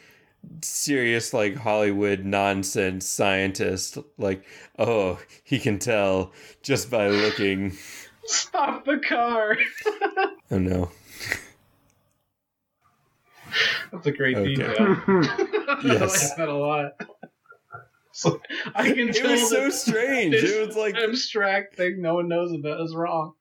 serious 0.62 1.33
like 1.33 1.55
Hollywood 1.55 2.25
nonsense 2.25 3.07
scientist. 3.07 3.98
Like, 4.17 4.45
oh, 4.79 5.19
he 5.43 5.60
can 5.60 5.79
tell 5.79 6.31
just 6.62 6.89
by 6.91 7.07
looking. 7.10 7.77
Stop 8.25 8.86
the 8.86 9.00
car. 9.00 9.57
Oh 10.51 10.57
no. 10.57 10.91
That's 13.91 14.07
a 14.07 14.12
great 14.12 14.38
Okay. 14.38 14.55
detail. 14.55 14.98
Yes. 15.83 16.01
I 16.24 16.27
like 16.27 16.38
that 16.38 16.48
a 16.50 16.53
lot. 16.55 16.91
So, 18.13 18.41
I 18.75 18.91
can 18.91 19.07
It 19.10 19.15
tell 19.15 19.31
was 19.31 19.50
so 19.50 19.69
strange. 19.69 20.36
It 20.36 20.67
was 20.67 20.75
like 20.75 20.95
abstract 21.01 21.77
thing 21.77 22.01
no 22.01 22.15
one 22.15 22.27
knows 22.27 22.51
about 22.51 22.81
is 22.81 22.93
wrong. 22.93 23.33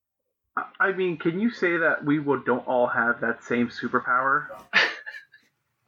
I 0.79 0.93
mean, 0.93 1.19
can 1.19 1.41
you 1.41 1.51
say 1.51 1.77
that 1.77 2.05
we 2.05 2.21
will, 2.21 2.41
don't 2.45 2.67
all 2.69 2.87
have 2.87 3.21
that 3.21 3.43
same 3.43 3.69
superpower? 3.69 4.47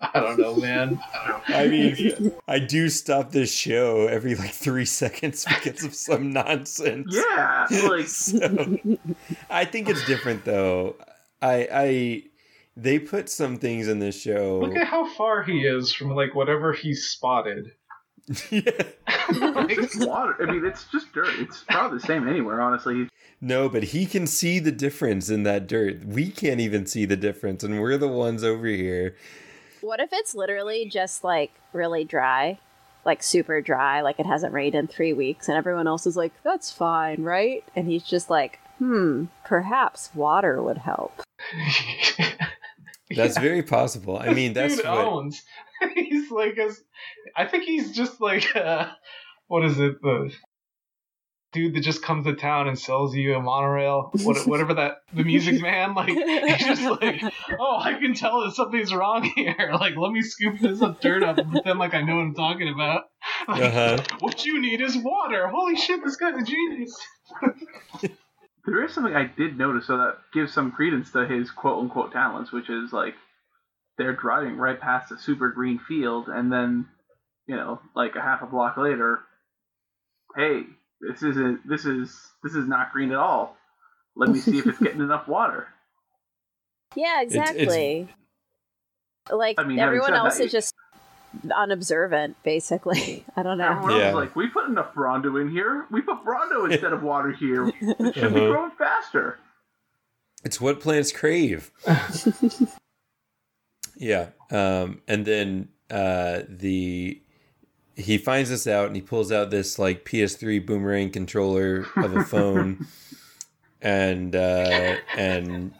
I 0.02 0.20
don't 0.20 0.38
know, 0.38 0.56
man. 0.56 1.00
I 1.48 1.68
mean, 1.68 2.32
I 2.48 2.58
do 2.58 2.88
stop 2.88 3.30
this 3.30 3.54
show 3.54 4.06
every 4.06 4.34
like 4.34 4.50
three 4.50 4.84
seconds 4.84 5.44
because 5.44 5.84
of 5.84 5.94
some 5.94 6.32
nonsense. 6.32 7.14
Yeah, 7.14 7.66
like 7.88 8.06
So, 8.06 8.78
I 9.48 9.64
think 9.64 9.88
it's 9.88 10.04
different 10.06 10.44
though. 10.44 10.96
I 11.40 11.68
I 11.72 12.22
they 12.76 12.98
put 12.98 13.28
some 13.28 13.58
things 13.58 13.88
in 13.88 14.00
this 14.00 14.20
show. 14.20 14.60
Look 14.60 14.76
at 14.76 14.86
how 14.86 15.08
far 15.14 15.42
he 15.42 15.60
is 15.60 15.92
from 15.92 16.14
like 16.14 16.34
whatever 16.34 16.72
he's 16.72 17.04
spotted. 17.04 17.72
yeah. 18.50 18.70
it's 19.28 19.96
water. 20.04 20.36
I 20.40 20.50
mean, 20.52 20.64
it's 20.64 20.84
just 20.86 21.12
dirt. 21.12 21.34
It's 21.38 21.64
probably 21.64 21.98
the 21.98 22.06
same 22.06 22.28
anywhere, 22.28 22.60
honestly. 22.60 23.08
No, 23.40 23.68
but 23.68 23.82
he 23.82 24.06
can 24.06 24.28
see 24.28 24.60
the 24.60 24.70
difference 24.70 25.28
in 25.28 25.42
that 25.42 25.66
dirt. 25.66 26.04
We 26.04 26.30
can't 26.30 26.60
even 26.60 26.86
see 26.86 27.04
the 27.04 27.16
difference, 27.16 27.64
and 27.64 27.80
we're 27.80 27.98
the 27.98 28.08
ones 28.08 28.44
over 28.44 28.66
here. 28.66 29.16
What 29.82 30.00
if 30.00 30.10
it's 30.12 30.34
literally 30.34 30.86
just 30.86 31.24
like 31.24 31.52
really 31.72 32.04
dry? 32.04 32.58
Like 33.04 33.22
super 33.22 33.60
dry, 33.60 34.00
like 34.00 34.20
it 34.20 34.26
hasn't 34.26 34.52
rained 34.52 34.76
in 34.76 34.86
three 34.86 35.12
weeks, 35.12 35.48
and 35.48 35.58
everyone 35.58 35.88
else 35.88 36.06
is 36.06 36.16
like, 36.16 36.32
that's 36.44 36.70
fine, 36.70 37.24
right? 37.24 37.64
And 37.74 37.88
he's 37.88 38.04
just 38.04 38.30
like, 38.30 38.60
hmm, 38.78 39.24
perhaps 39.44 40.10
water 40.14 40.62
would 40.62 40.78
help. 40.78 41.20
That's 43.14 43.36
very 43.36 43.62
possible. 43.62 44.16
I 44.18 44.32
mean, 44.32 44.54
that's 44.54 44.76
dude 44.76 44.86
what. 44.86 44.98
owns. 44.98 45.42
he's 45.94 46.30
like 46.30 46.56
a, 46.56 46.70
I 47.36 47.44
think 47.46 47.64
he's 47.64 47.92
just 47.92 48.22
like 48.22 48.56
uh, 48.56 48.88
what 49.48 49.66
is 49.66 49.78
it 49.78 50.00
the 50.00 50.32
dude 51.52 51.74
that 51.74 51.80
just 51.80 52.02
comes 52.02 52.24
to 52.26 52.34
town 52.34 52.66
and 52.66 52.78
sells 52.78 53.14
you 53.14 53.34
a 53.34 53.40
monorail, 53.40 54.10
what, 54.22 54.36
whatever 54.46 54.74
that 54.74 55.02
the 55.12 55.24
music 55.24 55.60
man 55.60 55.94
like. 55.94 56.08
He's 56.08 56.66
just 56.66 56.82
like, 56.82 57.22
oh, 57.58 57.78
I 57.78 57.94
can 57.94 58.14
tell 58.14 58.44
that 58.44 58.54
something's 58.54 58.92
wrong 58.92 59.24
here. 59.36 59.54
Like, 59.82 59.96
let 59.96 60.12
me 60.12 60.22
scoop 60.22 60.58
this 60.60 60.80
up 60.82 61.00
dirt 61.00 61.22
up 61.22 61.38
and 61.38 61.50
pretend 61.50 61.78
like 61.78 61.94
I 61.94 62.02
know 62.02 62.16
what 62.16 62.22
I'm 62.22 62.34
talking 62.34 62.68
about. 62.68 63.04
Like, 63.48 63.62
Uh-huh. 63.62 63.98
What 64.20 64.44
you 64.44 64.60
need 64.60 64.80
is 64.80 64.96
water. 64.96 65.48
Holy 65.48 65.76
shit, 65.76 66.02
this 66.04 66.16
guy's 66.16 66.40
a 66.40 66.44
genius. 66.44 66.96
There 68.64 68.84
is 68.84 68.94
something 68.94 69.14
I 69.14 69.24
did 69.24 69.58
notice, 69.58 69.86
so 69.86 69.96
that 69.98 70.18
gives 70.32 70.52
some 70.52 70.70
credence 70.70 71.10
to 71.12 71.26
his 71.26 71.50
quote 71.50 71.80
unquote 71.82 72.12
talents, 72.12 72.52
which 72.52 72.70
is 72.70 72.92
like 72.92 73.14
they're 73.98 74.14
driving 74.14 74.56
right 74.56 74.80
past 74.80 75.10
a 75.10 75.18
super 75.18 75.50
green 75.50 75.80
field, 75.88 76.28
and 76.28 76.52
then 76.52 76.86
you 77.46 77.56
know, 77.56 77.80
like 77.96 78.14
a 78.14 78.20
half 78.22 78.42
a 78.42 78.46
block 78.46 78.76
later, 78.76 79.20
hey, 80.36 80.62
this 81.08 81.22
isn't 81.22 81.66
this 81.68 81.84
is 81.84 82.16
this 82.42 82.54
is 82.54 82.66
not 82.66 82.92
green 82.92 83.10
at 83.10 83.18
all. 83.18 83.56
Let 84.16 84.30
me 84.30 84.38
see 84.38 84.58
if 84.58 84.66
it's 84.66 84.78
getting 84.78 85.00
enough 85.08 85.26
water. 85.28 85.68
Yeah, 86.94 87.22
It's- 87.22 87.32
it's- 87.34 87.50
exactly. 87.50 88.08
like 89.30 89.58
I 89.58 89.64
mean, 89.64 89.78
everyone 89.78 90.14
else 90.14 90.38
that, 90.38 90.44
is 90.44 90.52
just 90.52 90.74
unobservant, 91.54 92.36
basically. 92.42 93.24
I 93.36 93.42
don't 93.42 93.56
know. 93.58 93.70
Everyone 93.70 93.90
else 93.92 94.00
Yeah. 94.00 94.08
is 94.10 94.14
like, 94.14 94.36
we 94.36 94.48
put 94.48 94.66
enough 94.68 94.92
Brawndo 94.94 95.40
in 95.40 95.48
here. 95.50 95.86
We 95.90 96.02
put 96.02 96.18
Brawndo 96.24 96.64
instead 96.70 96.92
of 96.92 97.02
water 97.02 97.32
here. 97.32 97.68
It 97.68 98.14
should 98.14 98.34
be 98.34 98.40
Uh-huh. 98.40 98.52
growing 98.52 98.70
faster. 98.72 99.38
It's 100.44 100.60
what 100.60 100.80
plants 100.80 101.10
crave. 101.12 101.70
yeah. 103.96 104.28
Um, 104.50 105.00
and 105.08 105.24
then 105.24 105.68
uh, 105.90 106.40
the 106.48 107.22
he 107.96 108.18
finds 108.18 108.50
this 108.50 108.66
out 108.66 108.86
and 108.86 108.96
he 108.96 109.02
pulls 109.02 109.30
out 109.30 109.50
this 109.50 109.78
like 109.78 110.04
PS3 110.04 110.64
boomerang 110.64 111.10
controller 111.10 111.86
of 111.96 112.16
a 112.16 112.24
phone 112.24 112.86
and 113.82 114.34
uh, 114.34 114.96
and 115.16 115.72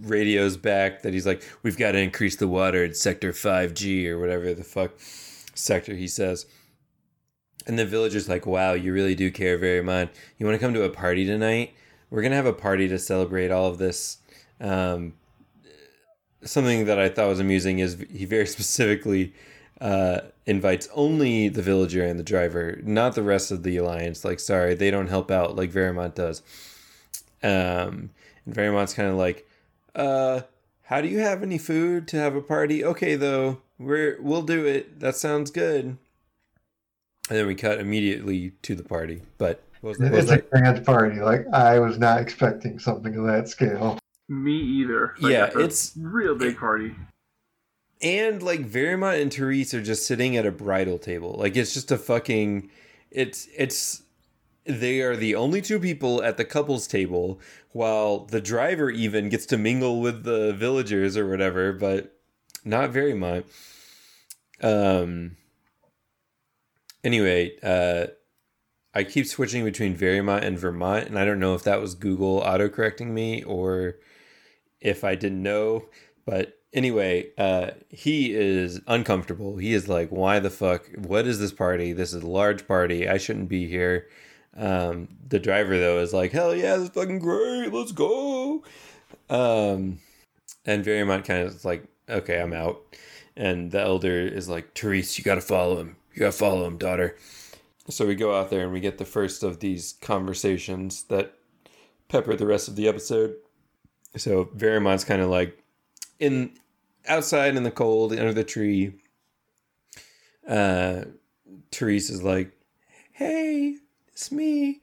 radios 0.00 0.56
back 0.56 1.02
that 1.02 1.12
he's 1.12 1.26
like, 1.26 1.42
we've 1.62 1.76
got 1.76 1.92
to 1.92 1.98
increase 1.98 2.36
the 2.36 2.48
water 2.48 2.84
at 2.84 2.96
sector 2.96 3.32
5G 3.32 4.06
or 4.06 4.18
whatever 4.18 4.54
the 4.54 4.64
fuck 4.64 4.92
sector 5.54 5.94
he 5.94 6.08
says. 6.08 6.46
And 7.66 7.78
the 7.78 7.84
villager's 7.84 8.28
like, 8.28 8.46
wow, 8.46 8.72
you 8.72 8.92
really 8.92 9.14
do 9.14 9.30
care 9.30 9.58
very 9.58 9.82
much. 9.82 10.10
You 10.38 10.46
want 10.46 10.58
to 10.58 10.64
come 10.64 10.72
to 10.74 10.84
a 10.84 10.90
party 10.90 11.26
tonight? 11.26 11.74
We're 12.10 12.22
going 12.22 12.30
to 12.30 12.36
have 12.36 12.46
a 12.46 12.52
party 12.52 12.88
to 12.88 12.98
celebrate 12.98 13.50
all 13.50 13.66
of 13.66 13.76
this. 13.76 14.18
Um, 14.60 15.14
something 16.42 16.86
that 16.86 16.98
I 16.98 17.08
thought 17.10 17.28
was 17.28 17.40
amusing 17.40 17.80
is 17.80 18.02
he 18.10 18.24
very 18.24 18.46
specifically 18.56 19.34
uh, 19.80 20.20
invites 20.46 20.88
only 20.94 21.48
the 21.48 21.62
villager 21.62 22.04
and 22.04 22.18
the 22.18 22.24
driver, 22.24 22.78
not 22.82 23.14
the 23.14 23.22
rest 23.22 23.50
of 23.50 23.62
the 23.62 23.76
alliance. 23.76 24.24
Like, 24.24 24.40
sorry, 24.40 24.74
they 24.74 24.90
don't 24.90 25.08
help 25.08 25.30
out 25.30 25.56
like 25.56 25.70
Verimont 25.72 26.14
does. 26.14 26.42
Um, 27.42 28.10
and 28.44 28.54
Verimont's 28.54 28.94
kind 28.94 29.08
of 29.08 29.14
like, 29.16 29.48
uh, 29.94 30.40
how 30.82 31.00
do 31.00 31.08
you 31.08 31.18
have 31.20 31.42
any 31.42 31.58
food 31.58 32.08
to 32.08 32.16
have 32.16 32.34
a 32.34 32.40
party? 32.40 32.84
Okay, 32.84 33.14
though, 33.14 33.60
we're 33.78 34.18
we'll 34.20 34.42
do 34.42 34.64
it. 34.64 35.00
That 35.00 35.14
sounds 35.16 35.50
good. 35.50 35.84
And 37.30 37.36
then 37.38 37.46
we 37.46 37.54
cut 37.54 37.78
immediately 37.78 38.52
to 38.62 38.74
the 38.74 38.82
party. 38.82 39.22
But 39.36 39.62
what 39.82 39.90
was, 39.90 39.98
what 39.98 40.10
was 40.12 40.24
It's 40.24 40.32
a 40.32 40.36
that? 40.36 40.50
grand 40.50 40.86
party. 40.86 41.20
Like 41.20 41.44
I 41.52 41.78
was 41.78 41.98
not 41.98 42.20
expecting 42.20 42.78
something 42.78 43.14
of 43.16 43.26
that 43.26 43.48
scale. 43.48 43.98
Me 44.30 44.52
either. 44.58 45.14
Like, 45.20 45.32
Yeah, 45.32 45.40
that's 45.46 45.54
a 45.56 45.58
it's- 45.60 45.92
real 46.00 46.34
big 46.34 46.56
party. 46.56 46.94
And 48.00 48.42
like 48.42 48.68
Verimont 48.68 49.20
and 49.20 49.32
Therese 49.32 49.74
are 49.74 49.82
just 49.82 50.06
sitting 50.06 50.36
at 50.36 50.46
a 50.46 50.52
bridal 50.52 50.98
table. 50.98 51.34
Like 51.38 51.56
it's 51.56 51.74
just 51.74 51.90
a 51.90 51.98
fucking 51.98 52.70
it's 53.10 53.48
it's 53.56 54.02
they 54.64 55.00
are 55.00 55.16
the 55.16 55.34
only 55.34 55.60
two 55.60 55.80
people 55.80 56.22
at 56.22 56.36
the 56.36 56.44
couples 56.44 56.86
table 56.86 57.40
while 57.72 58.20
the 58.26 58.40
driver 58.40 58.90
even 58.90 59.28
gets 59.28 59.46
to 59.46 59.58
mingle 59.58 60.00
with 60.00 60.24
the 60.24 60.52
villagers 60.52 61.16
or 61.16 61.28
whatever, 61.28 61.72
but 61.72 62.16
not 62.64 62.92
Verimont. 62.92 63.44
Um 64.62 65.36
anyway, 67.02 67.58
uh 67.62 68.08
I 68.94 69.04
keep 69.04 69.26
switching 69.26 69.64
between 69.64 69.96
Verimont 69.96 70.44
and 70.44 70.58
Vermont 70.58 71.08
and 71.08 71.18
I 71.18 71.24
don't 71.24 71.40
know 71.40 71.54
if 71.54 71.64
that 71.64 71.80
was 71.80 71.96
Google 71.96 72.42
autocorrecting 72.42 73.08
me 73.08 73.42
or 73.42 73.96
if 74.80 75.02
I 75.02 75.16
didn't 75.16 75.42
know, 75.42 75.86
but 76.24 76.57
anyway, 76.72 77.30
uh, 77.38 77.70
he 77.88 78.34
is 78.34 78.80
uncomfortable. 78.86 79.56
He 79.56 79.72
is 79.72 79.88
like, 79.88 80.10
"Why 80.10 80.38
the 80.38 80.50
fuck? 80.50 80.88
What 80.96 81.26
is 81.26 81.38
this 81.38 81.52
party? 81.52 81.92
This 81.92 82.12
is 82.12 82.22
a 82.22 82.26
large 82.26 82.66
party. 82.66 83.08
I 83.08 83.18
shouldn't 83.18 83.48
be 83.48 83.66
here." 83.66 84.08
Um, 84.56 85.08
the 85.28 85.38
driver 85.38 85.78
though 85.78 85.98
is 86.00 86.12
like, 86.12 86.32
"Hell 86.32 86.54
yeah, 86.54 86.76
this 86.76 86.88
is 86.88 86.94
fucking 86.94 87.20
great. 87.20 87.72
Let's 87.72 87.92
go." 87.92 88.64
Um, 89.30 90.00
and 90.64 90.84
Verimont 90.84 91.24
kind 91.24 91.46
of 91.46 91.54
is 91.54 91.64
like, 91.64 91.84
"Okay, 92.08 92.40
I'm 92.40 92.52
out." 92.52 92.82
And 93.36 93.70
the 93.70 93.80
elder 93.80 94.20
is 94.20 94.48
like, 94.48 94.74
"Therese, 94.74 95.18
you 95.18 95.24
gotta 95.24 95.40
follow 95.40 95.78
him. 95.78 95.96
You 96.14 96.20
gotta 96.20 96.32
follow 96.32 96.66
him, 96.66 96.78
daughter." 96.78 97.16
So 97.90 98.06
we 98.06 98.14
go 98.14 98.36
out 98.38 98.50
there 98.50 98.64
and 98.64 98.72
we 98.72 98.80
get 98.80 98.98
the 98.98 99.06
first 99.06 99.42
of 99.42 99.60
these 99.60 99.94
conversations 100.02 101.04
that 101.04 101.34
pepper 102.08 102.36
the 102.36 102.46
rest 102.46 102.68
of 102.68 102.76
the 102.76 102.86
episode. 102.86 103.36
So 104.16 104.46
Verimont's 104.56 105.04
kind 105.04 105.22
of 105.22 105.30
like, 105.30 105.62
in 106.18 106.52
outside 107.06 107.56
in 107.56 107.62
the 107.62 107.70
cold 107.70 108.12
under 108.12 108.32
the 108.32 108.44
tree, 108.44 108.94
uh, 110.46 111.04
Therese 111.72 112.10
is 112.10 112.22
like, 112.22 112.52
"Hey, 113.12 113.76
it's 114.08 114.30
me," 114.32 114.80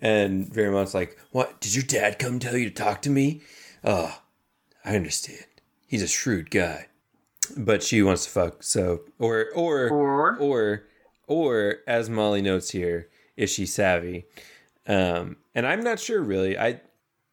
and 0.00 0.46
Verimont's 0.52 0.94
like, 0.94 1.18
"What? 1.30 1.60
Did 1.60 1.74
your 1.74 1.84
dad 1.84 2.18
come 2.18 2.38
tell 2.38 2.56
you 2.56 2.68
to 2.70 2.74
talk 2.74 3.02
to 3.02 3.10
me?" 3.10 3.42
Oh, 3.84 4.20
I 4.84 4.96
understand. 4.96 5.46
He's 5.86 6.02
a 6.02 6.08
shrewd 6.08 6.50
guy, 6.50 6.88
but 7.56 7.82
she 7.82 8.02
wants 8.02 8.24
to 8.24 8.30
fuck. 8.30 8.62
So, 8.62 9.02
or 9.18 9.50
or 9.54 9.88
Or 9.90 10.36
or 10.36 10.84
or 11.26 11.76
as 11.86 12.08
Molly 12.08 12.42
notes 12.42 12.70
here, 12.70 13.08
is 13.36 13.50
she 13.50 13.66
savvy? 13.66 14.26
Um, 14.86 15.36
and 15.54 15.66
I'm 15.66 15.82
not 15.82 15.98
sure 15.98 16.22
really. 16.22 16.58
I 16.58 16.80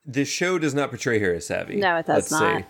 the 0.05 0.25
show 0.25 0.60
does 0.60 0.74
not 0.74 0.89
portray 0.89 1.19
her 1.19 1.33
as 1.33 1.48
savvy. 1.48 1.77
No, 1.77 1.98
it 1.98 2.05
does 2.05 2.29
not. 2.31 2.65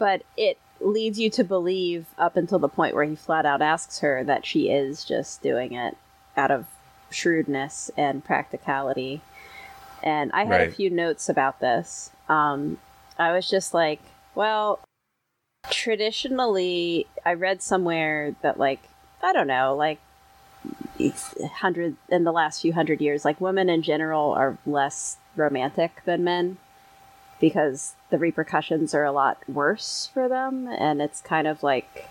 But 0.00 0.22
it 0.36 0.58
leads 0.80 1.18
you 1.18 1.28
to 1.28 1.44
believe 1.44 2.06
up 2.16 2.36
until 2.36 2.58
the 2.58 2.70
point 2.70 2.94
where 2.94 3.04
he 3.04 3.14
flat 3.14 3.44
out 3.44 3.60
asks 3.60 3.98
her 4.00 4.24
that 4.24 4.46
she 4.46 4.70
is 4.70 5.04
just 5.04 5.42
doing 5.42 5.74
it 5.74 5.96
out 6.38 6.50
of 6.50 6.66
shrewdness 7.10 7.90
and 7.98 8.24
practicality. 8.24 9.20
And 10.02 10.32
I 10.32 10.44
had 10.44 10.60
Right. 10.60 10.68
a 10.68 10.72
few 10.72 10.88
notes 10.88 11.28
about 11.28 11.60
this. 11.60 12.10
Um, 12.30 12.78
I 13.18 13.32
was 13.32 13.50
just 13.50 13.74
like, 13.74 14.00
well, 14.34 14.80
traditionally, 15.68 17.06
I 17.26 17.34
read 17.34 17.60
somewhere 17.60 18.34
that, 18.40 18.58
like, 18.58 18.80
I 19.22 19.34
don't 19.34 19.46
know, 19.46 19.76
like, 19.76 19.98
hundred 21.56 21.96
in 22.08 22.24
the 22.24 22.32
last 22.32 22.62
few 22.62 22.72
hundred 22.72 23.00
years, 23.02 23.24
like 23.24 23.40
women 23.40 23.68
in 23.68 23.82
general 23.82 24.32
are 24.32 24.56
less 24.64 25.18
romantic 25.36 26.02
than 26.04 26.24
men 26.24 26.58
because 27.40 27.94
the 28.10 28.18
repercussions 28.18 28.94
are 28.94 29.04
a 29.04 29.12
lot 29.12 29.38
worse 29.48 30.10
for 30.12 30.28
them. 30.28 30.68
And 30.68 31.00
it's 31.00 31.20
kind 31.20 31.46
of 31.46 31.62
like 31.62 32.06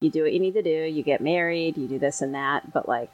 you 0.00 0.10
do 0.10 0.22
what 0.22 0.32
you 0.32 0.40
need 0.40 0.54
to 0.54 0.62
do. 0.62 0.70
You 0.70 1.02
get 1.02 1.20
married 1.20 1.78
you 1.78 1.86
do 1.86 1.98
this 1.98 2.20
and 2.20 2.34
that 2.34 2.72
but 2.72 2.88
like 2.88 3.10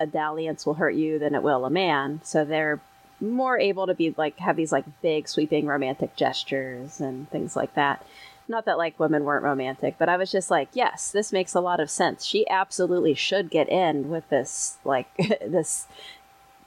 a 0.00 0.06
dalliance 0.06 0.66
will 0.66 0.74
hurt 0.74 0.94
you 0.94 1.18
than 1.18 1.34
it 1.34 1.42
will 1.42 1.64
a 1.64 1.70
man. 1.70 2.20
So 2.24 2.44
they're 2.44 2.80
more 3.20 3.58
able 3.58 3.86
to 3.86 3.94
be 3.94 4.12
like 4.16 4.38
have 4.38 4.56
these 4.56 4.72
like 4.72 4.84
big 5.00 5.28
sweeping 5.28 5.66
romantic 5.66 6.16
gestures 6.16 7.00
and 7.00 7.30
things 7.30 7.54
like 7.54 7.74
that. 7.74 8.04
Not 8.48 8.66
that 8.66 8.76
like 8.76 8.98
women 8.98 9.24
weren't 9.24 9.44
romantic 9.44 9.94
but 9.98 10.10
i 10.10 10.18
was 10.18 10.30
just 10.30 10.50
like 10.50 10.68
yes 10.74 11.10
this 11.10 11.32
makes 11.32 11.54
a 11.54 11.60
lot 11.60 11.80
of 11.80 11.90
sense. 11.90 12.24
She 12.24 12.48
absolutely 12.48 13.14
should 13.14 13.50
get 13.50 13.68
in 13.68 14.08
with 14.08 14.28
this 14.30 14.78
like 14.84 15.08
this 15.46 15.86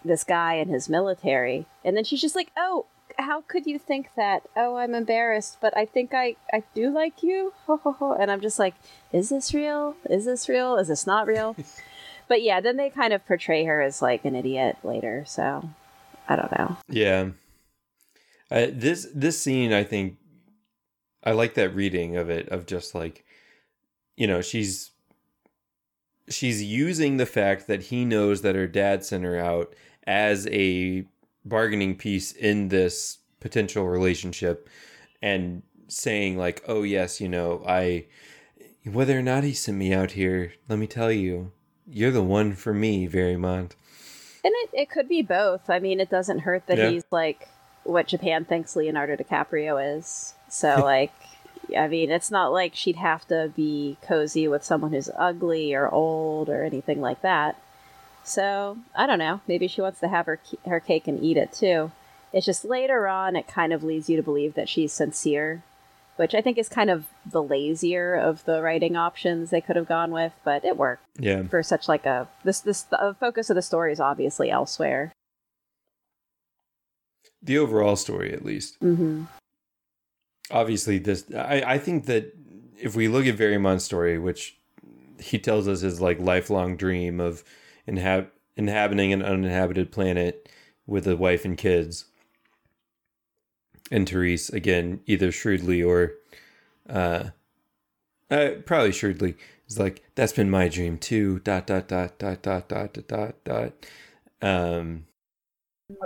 this 0.06 0.24
guy 0.24 0.54
and 0.54 0.72
his 0.72 0.88
military. 0.88 1.66
And 1.84 1.98
then 1.98 2.04
she's 2.04 2.22
just 2.22 2.36
like 2.36 2.52
oh 2.56 2.86
how 3.18 3.42
could 3.42 3.66
you 3.66 3.80
think 3.80 4.10
that 4.16 4.44
oh 4.56 4.76
i'm 4.76 4.94
embarrassed 4.94 5.58
but 5.60 5.76
i 5.76 5.86
think 5.86 6.14
i 6.14 6.36
i 6.54 6.64
do 6.74 6.90
like 6.90 7.24
you? 7.24 7.54
Ho, 7.66 7.78
ho, 7.78 7.92
ho. 7.92 8.14
and 8.14 8.32
i'm 8.32 8.42
just 8.42 8.60
like 8.60 8.76
is 9.12 9.30
this 9.30 9.54
real? 9.54 9.96
Is 10.10 10.26
this 10.26 10.50
real? 10.50 10.76
Is 10.76 10.88
this 10.88 11.08
not 11.08 11.28
real? 11.28 11.56
But 12.30 12.42
yeah 12.42 12.60
then 12.60 12.76
they 12.76 12.90
kind 12.90 13.14
of 13.14 13.26
portray 13.26 13.64
her 13.64 13.82
as 13.82 14.02
like 14.02 14.26
an 14.26 14.36
idiot 14.36 14.76
later 14.84 15.24
so 15.26 15.70
i 16.28 16.36
don't 16.36 16.52
know. 16.52 16.76
Yeah. 16.90 17.30
Uh, 18.50 18.68
this 18.72 19.08
this 19.14 19.42
scene, 19.42 19.74
I 19.74 19.84
think, 19.84 20.18
I 21.24 21.32
like 21.32 21.56
that 21.56 21.76
reading 21.76 22.16
of 22.16 22.30
it 22.30 22.48
of 22.50 22.66
just 22.66 22.96
like, 22.96 23.26
you 24.16 24.28
know, 24.28 24.42
she's 24.42 24.92
she's 26.30 26.64
using 26.64 27.18
the 27.18 27.26
fact 27.26 27.68
that 27.68 27.84
he 27.84 28.06
knows 28.06 28.42
that 28.42 28.56
her 28.56 28.68
dad 28.68 29.04
sent 29.04 29.24
her 29.24 29.38
out 29.38 29.74
as 30.06 30.48
a 30.48 31.06
bargaining 31.50 31.96
piece 31.96 32.32
in 32.32 32.70
this 32.70 33.20
potential 33.40 33.88
relationship, 33.88 34.70
and 35.22 35.64
saying 35.88 36.38
like, 36.38 36.64
oh 36.68 36.84
yes, 36.84 37.22
you 37.22 37.30
know, 37.30 37.64
I 37.68 38.06
whether 38.86 39.18
or 39.18 39.22
not 39.22 39.44
he 39.44 39.54
sent 39.54 39.78
me 39.78 39.94
out 39.94 40.12
here, 40.12 40.54
let 40.70 40.80
me 40.80 40.88
tell 40.88 41.12
you, 41.12 41.52
you're 41.86 42.12
the 42.12 42.24
one 42.24 42.54
for 42.54 42.74
me, 42.74 43.08
Verimont. 43.08 43.72
and 44.44 44.54
it, 44.64 44.70
it 44.74 44.90
could 44.90 45.10
be 45.10 45.22
both 45.22 45.70
i 45.70 45.80
mean 45.80 46.00
it 46.00 46.10
doesn't 46.10 46.40
hurt 46.40 46.66
that 46.68 46.78
Yeah. 46.78 46.90
he's 46.92 47.04
like 47.12 47.50
what 47.84 48.08
japan 48.08 48.46
thinks 48.46 48.76
leonardo 48.76 49.16
dicaprio 49.16 49.98
is 49.98 50.34
so 50.50 50.82
like 50.94 51.12
i 51.78 51.88
mean 51.88 52.12
it's 52.12 52.32
not 52.32 52.54
like 52.54 52.76
she'd 52.76 52.96
have 52.98 53.28
to 53.28 53.52
be 53.56 53.98
cozy 54.02 54.48
with 54.48 54.64
someone 54.64 54.92
who's 54.94 55.10
ugly 55.18 55.74
or 55.74 55.90
old 55.90 56.48
or 56.50 56.64
anything 56.64 57.02
like 57.02 57.22
that 57.24 57.60
so 58.28 58.78
i 58.96 59.06
don't 59.08 59.20
know 59.20 59.40
maybe 59.48 59.68
she 59.68 59.82
wants 59.82 60.00
to 60.00 60.08
have 60.08 60.26
her 60.26 60.40
her 60.66 60.80
cake 60.80 61.08
and 61.08 61.24
eat 61.24 61.38
it 61.38 61.52
too 61.54 61.92
it's 62.34 62.46
just 62.46 62.66
later 62.66 63.08
on 63.08 63.36
it 63.36 63.48
kind 63.48 63.72
of 63.74 63.84
leads 63.84 64.10
you 64.10 64.18
to 64.18 64.24
believe 64.24 64.54
that 64.56 64.68
she's 64.70 64.92
sincere 64.92 65.64
which 66.18 66.36
i 66.36 66.42
think 66.42 66.58
is 66.58 66.68
kind 66.68 66.90
of 66.90 67.06
the 67.26 67.42
lazier 67.42 68.16
of 68.16 68.44
the 68.46 68.62
writing 68.62 68.96
options 68.96 69.50
they 69.50 69.62
could 69.62 69.76
have 69.76 69.88
gone 69.88 70.12
with 70.12 70.34
but 70.44 70.66
it 70.66 70.76
worked 70.78 71.04
Yeah. 71.20 71.44
for 71.44 71.64
such 71.64 71.88
like 71.88 72.06
a 72.06 72.28
this 72.44 72.60
this 72.60 72.82
the 72.84 73.16
focus 73.20 73.50
of 73.50 73.56
the 73.56 73.62
story 73.62 73.92
is 73.94 74.00
obviously 74.00 74.50
elsewhere 74.52 75.12
The 77.42 77.58
overall 77.60 77.96
story, 77.96 78.34
at 78.34 78.44
least. 78.44 78.80
mm-hmm. 78.82 79.24
obviously 80.52 80.98
this 80.98 81.24
I, 81.34 81.64
I 81.66 81.78
think 81.78 82.06
that 82.08 82.34
if 82.80 82.96
we 82.96 83.08
look 83.08 83.26
at 83.26 83.38
Verymont's 83.38 83.84
story, 83.86 84.20
which 84.20 84.58
he 85.20 85.40
tells 85.40 85.68
us 85.68 85.82
is 85.84 86.00
like 86.02 86.20
lifelong 86.20 86.76
dream 86.78 87.20
of 87.20 87.44
inhab- 87.88 88.30
inhabiting 88.56 89.14
an 89.14 89.24
uninhabited 89.24 89.92
planet 89.92 90.50
with 90.86 91.08
a 91.08 91.16
wife 91.16 91.46
and 91.46 91.58
kids. 91.58 92.06
And 93.92 94.08
Therese, 94.08 94.50
again, 94.50 95.02
either 95.06 95.32
shrewdly 95.32 95.82
or 95.82 96.14
uh, 96.90 97.30
uh, 98.30 98.50
probably 98.66 98.92
shrewdly, 98.92 99.36
is 99.68 99.80
like, 99.80 100.04
that's 100.16 100.34
been 100.34 100.50
my 100.50 100.68
dream 100.68 100.98
too. 100.98 101.40
Dot, 101.40 101.68
dot, 101.68 101.88
dot, 101.88 102.18
dot, 102.18 102.42
dot, 102.42 102.68
dot, 102.68 103.08
dot, 103.08 103.36
dot. 103.44 103.74
Um, 104.42 105.06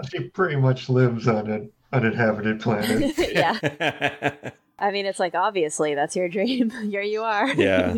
she 0.09 0.29
pretty 0.29 0.57
much 0.57 0.89
lives 0.89 1.27
on 1.27 1.49
an 1.49 1.71
uninhabited 1.91 2.61
planet. 2.61 3.13
yeah. 3.31 4.51
I 4.79 4.91
mean, 4.91 5.05
it's 5.05 5.19
like, 5.19 5.35
obviously, 5.35 5.93
that's 5.95 6.15
your 6.15 6.27
dream. 6.27 6.69
Here 6.89 7.01
you 7.01 7.21
are. 7.21 7.53
yeah 7.53 7.95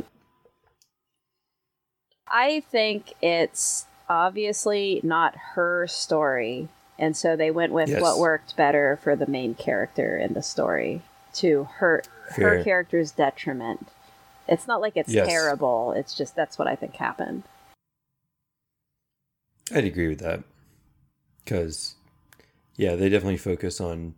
i 2.27 2.59
think 2.71 3.13
it's 3.21 3.85
obviously 4.09 4.99
not 5.03 5.35
her 5.55 5.87
story 5.87 6.67
and 6.99 7.17
so 7.17 7.35
they 7.35 7.51
went 7.51 7.71
with 7.73 7.89
Yes. 7.89 8.01
what 8.01 8.19
worked 8.19 8.55
better 8.55 8.99
for 9.01 9.15
the 9.15 9.27
main 9.27 9.55
character 9.55 10.17
in 10.17 10.33
the 10.33 10.43
story 10.43 11.01
to 11.33 11.63
her 11.77 12.03
her 12.35 12.63
character's 12.63 13.11
detriment 13.11 13.87
it's 14.47 14.67
not 14.67 14.81
like 14.81 14.95
it's 14.97 15.11
Yes. 15.13 15.27
terrible 15.27 15.93
it's 15.93 16.13
just 16.15 16.35
that's 16.35 16.57
what 16.59 16.67
i 16.67 16.75
think 16.75 16.95
happened 16.95 17.43
I'd 19.73 19.85
agree 19.85 20.09
with 20.09 20.19
that. 20.19 20.43
Because, 21.43 21.95
yeah, 22.75 22.95
they 22.95 23.09
definitely 23.09 23.37
focus 23.37 23.79
on 23.81 24.13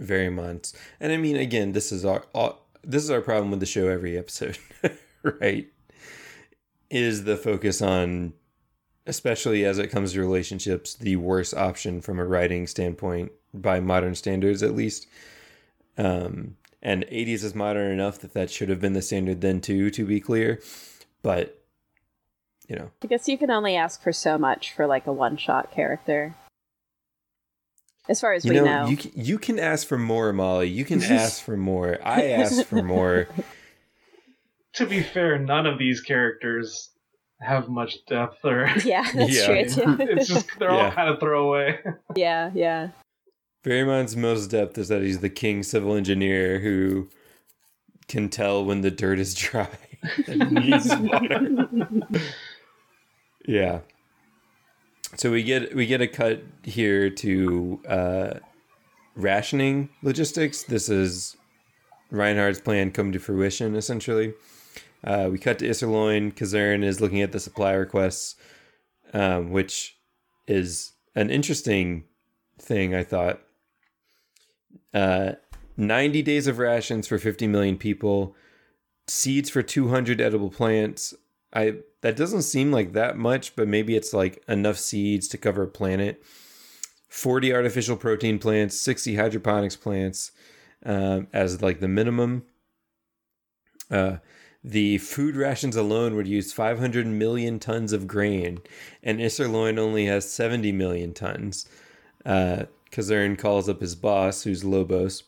Verymont's. 0.00 0.72
And 1.00 1.12
I 1.12 1.16
mean, 1.16 1.36
again, 1.36 1.72
this 1.72 1.92
is 1.92 2.04
our, 2.04 2.24
our 2.34 2.56
this 2.82 3.02
is 3.02 3.10
our 3.10 3.20
problem 3.20 3.50
with 3.50 3.60
the 3.60 3.66
show 3.66 3.88
every 3.88 4.16
episode, 4.16 4.56
right? 5.22 5.68
Is 6.90 7.24
the 7.24 7.36
focus 7.36 7.82
on, 7.82 8.34
especially 9.06 9.64
as 9.64 9.78
it 9.78 9.88
comes 9.88 10.12
to 10.12 10.20
relationships, 10.20 10.94
the 10.94 11.16
worst 11.16 11.54
option 11.54 12.00
from 12.00 12.18
a 12.18 12.24
writing 12.24 12.66
standpoint 12.66 13.32
by 13.52 13.80
modern 13.80 14.14
standards, 14.14 14.62
at 14.62 14.74
least. 14.74 15.06
Um, 15.96 16.56
and 16.82 17.04
80s 17.06 17.42
is 17.44 17.54
modern 17.54 17.90
enough 17.90 18.18
that 18.18 18.34
that 18.34 18.50
should 18.50 18.68
have 18.68 18.80
been 18.80 18.92
the 18.92 19.02
standard 19.02 19.40
then 19.40 19.60
too, 19.60 19.90
to 19.90 20.04
be 20.04 20.20
clear. 20.20 20.60
But, 21.22 21.62
you 22.68 22.76
know, 22.76 22.90
I 23.02 23.06
guess 23.06 23.26
you 23.28 23.38
can 23.38 23.50
only 23.50 23.74
ask 23.76 24.02
for 24.02 24.12
so 24.12 24.36
much 24.36 24.72
for 24.72 24.86
like 24.86 25.06
a 25.06 25.12
one 25.12 25.36
shot 25.36 25.70
character. 25.70 26.36
As 28.06 28.20
far 28.20 28.34
as 28.34 28.44
You 28.44 28.52
we 28.52 28.56
know, 28.58 28.64
know. 28.64 28.86
you 28.88 28.96
can, 28.98 29.12
you 29.14 29.38
can 29.38 29.58
ask 29.58 29.86
for 29.86 29.96
more, 29.96 30.32
Molly. 30.34 30.68
You 30.68 30.84
can 30.84 31.02
ask 31.04 31.42
for 31.42 31.56
more. 31.56 31.98
I 32.04 32.32
asked 32.32 32.66
for 32.66 32.82
more. 32.82 33.28
To 34.74 34.86
be 34.86 35.02
fair, 35.02 35.38
none 35.38 35.66
of 35.66 35.78
these 35.78 36.00
characters 36.00 36.90
have 37.40 37.68
much 37.68 37.96
depth 38.06 38.44
or 38.44 38.66
yeah, 38.84 39.04
that's 39.14 39.36
Yeah. 39.36 39.46
true 39.46 39.64
too. 39.96 39.96
it's 40.02 40.28
just 40.28 40.48
they're 40.58 40.70
all 40.70 40.78
Yeah. 40.78 40.94
kind 40.94 41.08
of 41.08 41.20
throwaway. 41.20 41.78
yeah, 42.16 42.50
yeah. 42.54 42.88
Verymont's 43.64 44.14
most 44.16 44.48
depth 44.48 44.76
is 44.78 44.88
that 44.88 45.02
he's 45.02 45.20
the 45.20 45.30
king 45.30 45.62
civil 45.62 45.94
engineer 45.94 46.58
who 46.58 47.08
can 48.08 48.28
tell 48.28 48.64
when 48.64 48.82
the 48.82 48.90
dirt 48.90 49.18
is 49.18 49.34
dry 49.34 49.68
and 50.26 50.50
needs 50.52 50.94
water. 50.96 51.56
yeah. 53.46 53.80
So 55.16 55.30
we 55.30 55.42
get 55.42 55.74
we 55.74 55.86
get 55.86 56.00
a 56.00 56.08
cut 56.08 56.42
here 56.62 57.08
to 57.08 57.80
uh, 57.88 58.34
rationing 59.14 59.88
logistics. 60.02 60.64
This 60.64 60.88
is 60.88 61.36
Reinhard's 62.10 62.60
plan 62.60 62.90
come 62.90 63.12
to 63.12 63.18
fruition, 63.18 63.76
essentially. 63.76 64.34
Uh, 65.04 65.28
we 65.30 65.38
cut 65.38 65.58
to 65.58 65.68
Iserlohn. 65.68 66.34
Kazern 66.34 66.82
is 66.82 67.00
looking 67.00 67.20
at 67.20 67.32
the 67.32 67.40
supply 67.40 67.72
requests, 67.72 68.36
um, 69.12 69.50
which 69.50 69.98
is 70.46 70.92
an 71.14 71.30
interesting 71.30 72.04
thing, 72.58 72.94
I 72.94 73.04
thought. 73.04 73.40
Uh, 74.92 75.32
90 75.76 76.22
days 76.22 76.46
of 76.46 76.58
rations 76.58 77.06
for 77.06 77.18
50 77.18 77.46
million 77.46 77.76
people, 77.76 78.34
seeds 79.06 79.50
for 79.50 79.62
200 79.62 80.20
edible 80.20 80.50
plants. 80.50 81.14
I 81.52 81.76
that 82.00 82.16
doesn't 82.16 82.42
seem 82.42 82.70
like 82.70 82.92
that 82.92 83.16
much, 83.16 83.56
but 83.56 83.68
maybe 83.68 83.96
it's 83.96 84.12
like 84.12 84.42
enough 84.48 84.78
seeds 84.78 85.26
to 85.28 85.38
cover 85.38 85.62
a 85.62 85.68
planet. 85.68 86.22
40 87.08 87.54
artificial 87.54 87.96
protein 87.96 88.38
plants, 88.38 88.78
60 88.80 89.16
hydroponics 89.16 89.76
plants 89.76 90.32
um, 90.84 91.28
as 91.32 91.62
like 91.62 91.80
the 91.80 91.88
minimum. 91.88 92.44
Uh, 93.90 94.16
the 94.64 94.96
food 94.96 95.36
rations 95.36 95.76
alone 95.76 96.16
would 96.16 96.26
use 96.26 96.52
500 96.52 97.06
million 97.06 97.58
tons 97.58 97.92
of 97.92 98.06
grain, 98.06 98.60
and 99.02 99.20
Iserlohn 99.20 99.78
only 99.78 100.06
has 100.06 100.30
70 100.30 100.72
million 100.72 101.12
tons. 101.12 101.68
Uh, 102.24 102.64
Kazern 102.90 103.36
calls 103.38 103.68
up 103.68 103.82
his 103.82 103.94
boss, 103.94 104.44
who's 104.44 104.64
Lobos, 104.64 105.24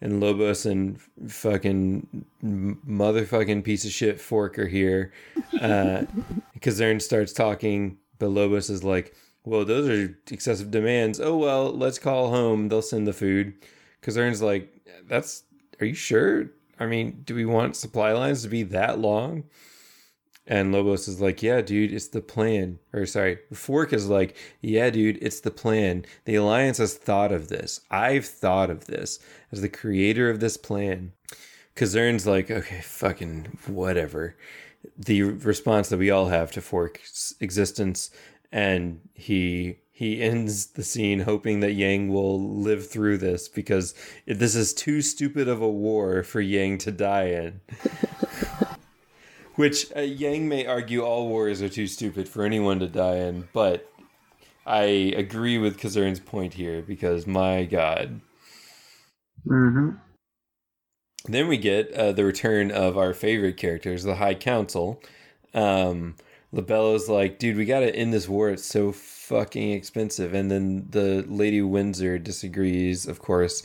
and 0.00 0.20
Lobos 0.20 0.64
and 0.64 0.98
fucking 1.28 2.24
motherfucking 2.42 3.62
piece 3.62 3.84
of 3.84 3.90
shit 3.90 4.20
Fork 4.20 4.58
are 4.58 4.68
here. 4.68 5.12
Uh, 5.60 6.04
Kazern 6.60 7.02
starts 7.02 7.34
talking, 7.34 7.98
but 8.18 8.28
Lobos 8.28 8.70
is 8.70 8.82
like, 8.82 9.14
well, 9.44 9.64
those 9.66 9.88
are 9.88 10.18
excessive 10.30 10.70
demands. 10.70 11.20
Oh, 11.20 11.36
well, 11.36 11.70
let's 11.76 11.98
call 11.98 12.30
home. 12.30 12.68
They'll 12.68 12.82
send 12.82 13.06
the 13.06 13.12
food. 13.12 13.54
Kazern's 14.02 14.40
like, 14.40 14.72
that's, 15.06 15.44
are 15.78 15.86
you 15.86 15.94
sure? 15.94 16.50
I 16.78 16.86
mean, 16.86 17.22
do 17.24 17.34
we 17.34 17.44
want 17.44 17.76
supply 17.76 18.12
lines 18.12 18.42
to 18.42 18.48
be 18.48 18.62
that 18.64 18.98
long? 18.98 19.44
And 20.46 20.72
Lobos 20.72 21.08
is 21.08 21.20
like, 21.20 21.42
yeah, 21.42 21.60
dude, 21.60 21.92
it's 21.92 22.08
the 22.08 22.20
plan. 22.20 22.78
Or 22.92 23.04
sorry, 23.06 23.38
Fork 23.52 23.92
is 23.92 24.08
like, 24.08 24.36
yeah, 24.60 24.90
dude, 24.90 25.18
it's 25.20 25.40
the 25.40 25.50
plan. 25.50 26.04
The 26.24 26.36
Alliance 26.36 26.78
has 26.78 26.94
thought 26.94 27.32
of 27.32 27.48
this. 27.48 27.80
I've 27.90 28.26
thought 28.26 28.70
of 28.70 28.86
this 28.86 29.18
as 29.50 29.60
the 29.60 29.68
creator 29.68 30.30
of 30.30 30.38
this 30.38 30.56
plan. 30.56 31.12
Kazern's 31.74 32.26
like, 32.26 32.50
okay, 32.50 32.80
fucking 32.80 33.58
whatever. 33.66 34.36
The 34.96 35.22
response 35.22 35.88
that 35.88 35.98
we 35.98 36.10
all 36.10 36.28
have 36.28 36.52
to 36.52 36.60
Fork's 36.60 37.34
existence, 37.40 38.10
and 38.52 39.00
he 39.14 39.80
he 39.96 40.20
ends 40.20 40.66
the 40.66 40.82
scene 40.82 41.20
hoping 41.20 41.60
that 41.60 41.72
Yang 41.72 42.10
will 42.10 42.38
live 42.38 42.86
through 42.86 43.16
this 43.16 43.48
because 43.48 43.94
this 44.26 44.54
is 44.54 44.74
too 44.74 45.00
stupid 45.00 45.48
of 45.48 45.62
a 45.62 45.70
war 45.70 46.22
for 46.22 46.42
Yang 46.42 46.76
to 46.76 46.92
die 46.92 47.28
in. 47.28 47.62
Which 49.54 49.86
uh, 49.96 50.00
Yang 50.00 50.50
may 50.50 50.66
argue 50.66 51.00
all 51.00 51.28
wars 51.28 51.62
are 51.62 51.70
too 51.70 51.86
stupid 51.86 52.28
for 52.28 52.44
anyone 52.44 52.78
to 52.80 52.88
die 52.88 53.16
in, 53.16 53.48
but 53.54 53.90
I 54.66 54.82
agree 55.16 55.56
with 55.56 55.78
Kazern's 55.78 56.20
point 56.20 56.52
here 56.52 56.82
because 56.82 57.26
my 57.26 57.64
god. 57.64 58.20
Mm-hmm. 59.46 59.92
Then 61.24 61.48
we 61.48 61.56
get 61.56 61.90
uh, 61.94 62.12
the 62.12 62.26
return 62.26 62.70
of 62.70 62.98
our 62.98 63.14
favorite 63.14 63.56
characters, 63.56 64.02
the 64.02 64.16
High 64.16 64.34
Council. 64.34 65.02
Um, 65.54 66.16
Labello's 66.52 67.08
like, 67.08 67.38
dude, 67.38 67.56
we 67.56 67.64
gotta 67.64 67.96
end 67.96 68.12
this 68.12 68.28
war. 68.28 68.50
It's 68.50 68.66
so 68.66 68.92
fucking 69.28 69.72
expensive. 69.72 70.34
And 70.34 70.50
then 70.50 70.86
the 70.90 71.24
Lady 71.28 71.62
Windsor 71.62 72.18
disagrees, 72.18 73.06
of 73.06 73.18
course. 73.20 73.62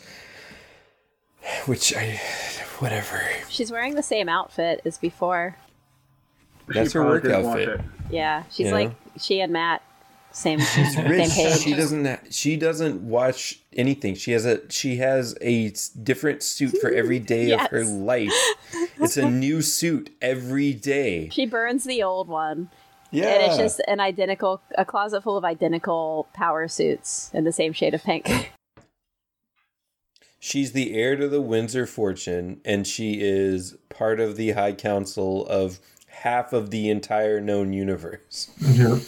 Which 1.66 1.96
I, 1.96 2.20
whatever. 2.80 3.22
She's 3.50 3.72
wearing 3.72 3.96
the 3.96 4.04
same 4.04 4.30
outfit 4.30 4.82
as 4.86 4.98
before. 4.98 5.58
That's 6.68 6.92
She 6.92 6.98
her 6.98 7.06
work 7.06 7.26
outfit. 7.26 7.82
Yeah, 8.10 8.44
she's 8.52 8.68
Yeah. 8.68 8.74
like 8.74 8.92
she 9.20 9.42
and 9.42 9.52
Matt, 9.52 9.82
same 10.32 10.60
She's 10.76 10.94
same 10.96 11.10
rich. 11.10 11.30
page. 11.32 11.58
She 11.60 11.74
doesn't. 11.76 12.06
ha- 12.06 12.20
She 12.30 12.56
doesn't 12.58 13.02
watch 13.02 13.60
anything. 13.74 14.16
She 14.16 14.32
has 14.32 14.46
a. 14.46 14.62
She 14.72 14.98
has 14.98 15.36
a 15.42 15.74
different 16.02 16.44
suit 16.44 16.78
for 16.80 16.92
every 16.92 17.20
day 17.36 17.52
of 17.52 17.62
her 17.72 17.84
life. 17.84 18.32
It's 19.00 19.18
a 19.18 19.30
new 19.30 19.62
suit 19.62 20.12
every 20.22 20.74
day. 20.74 21.30
She 21.32 21.46
burns 21.48 21.84
the 21.86 22.04
old 22.04 22.28
one, 22.30 22.70
Yeah. 23.12 23.28
and 23.28 23.44
it's 23.44 23.58
just 23.58 23.82
an 23.88 24.00
identical, 24.00 24.62
a 24.78 24.86
closet 24.86 25.22
full 25.22 25.38
of 25.38 25.44
identical 25.44 26.28
power 26.34 26.68
suits 26.68 27.30
in 27.34 27.44
the 27.44 27.52
same 27.52 27.74
shade 27.74 27.94
of 27.94 28.04
pink. 28.04 28.54
She's 30.40 30.72
the 30.72 30.96
heir 30.96 31.16
to 31.18 31.28
the 31.28 31.42
Windsor 31.42 31.86
fortune, 31.86 32.62
and 32.66 32.88
she 32.88 33.22
is 33.22 33.78
part 33.90 34.20
of 34.20 34.38
the 34.38 34.52
High 34.52 34.74
Council 34.74 35.46
of 35.46 35.80
half 36.08 36.52
of 36.52 36.72
the 36.72 36.90
entire 36.90 37.40
known 37.40 37.74
universe. 37.74 38.50
Yep. 38.60 39.04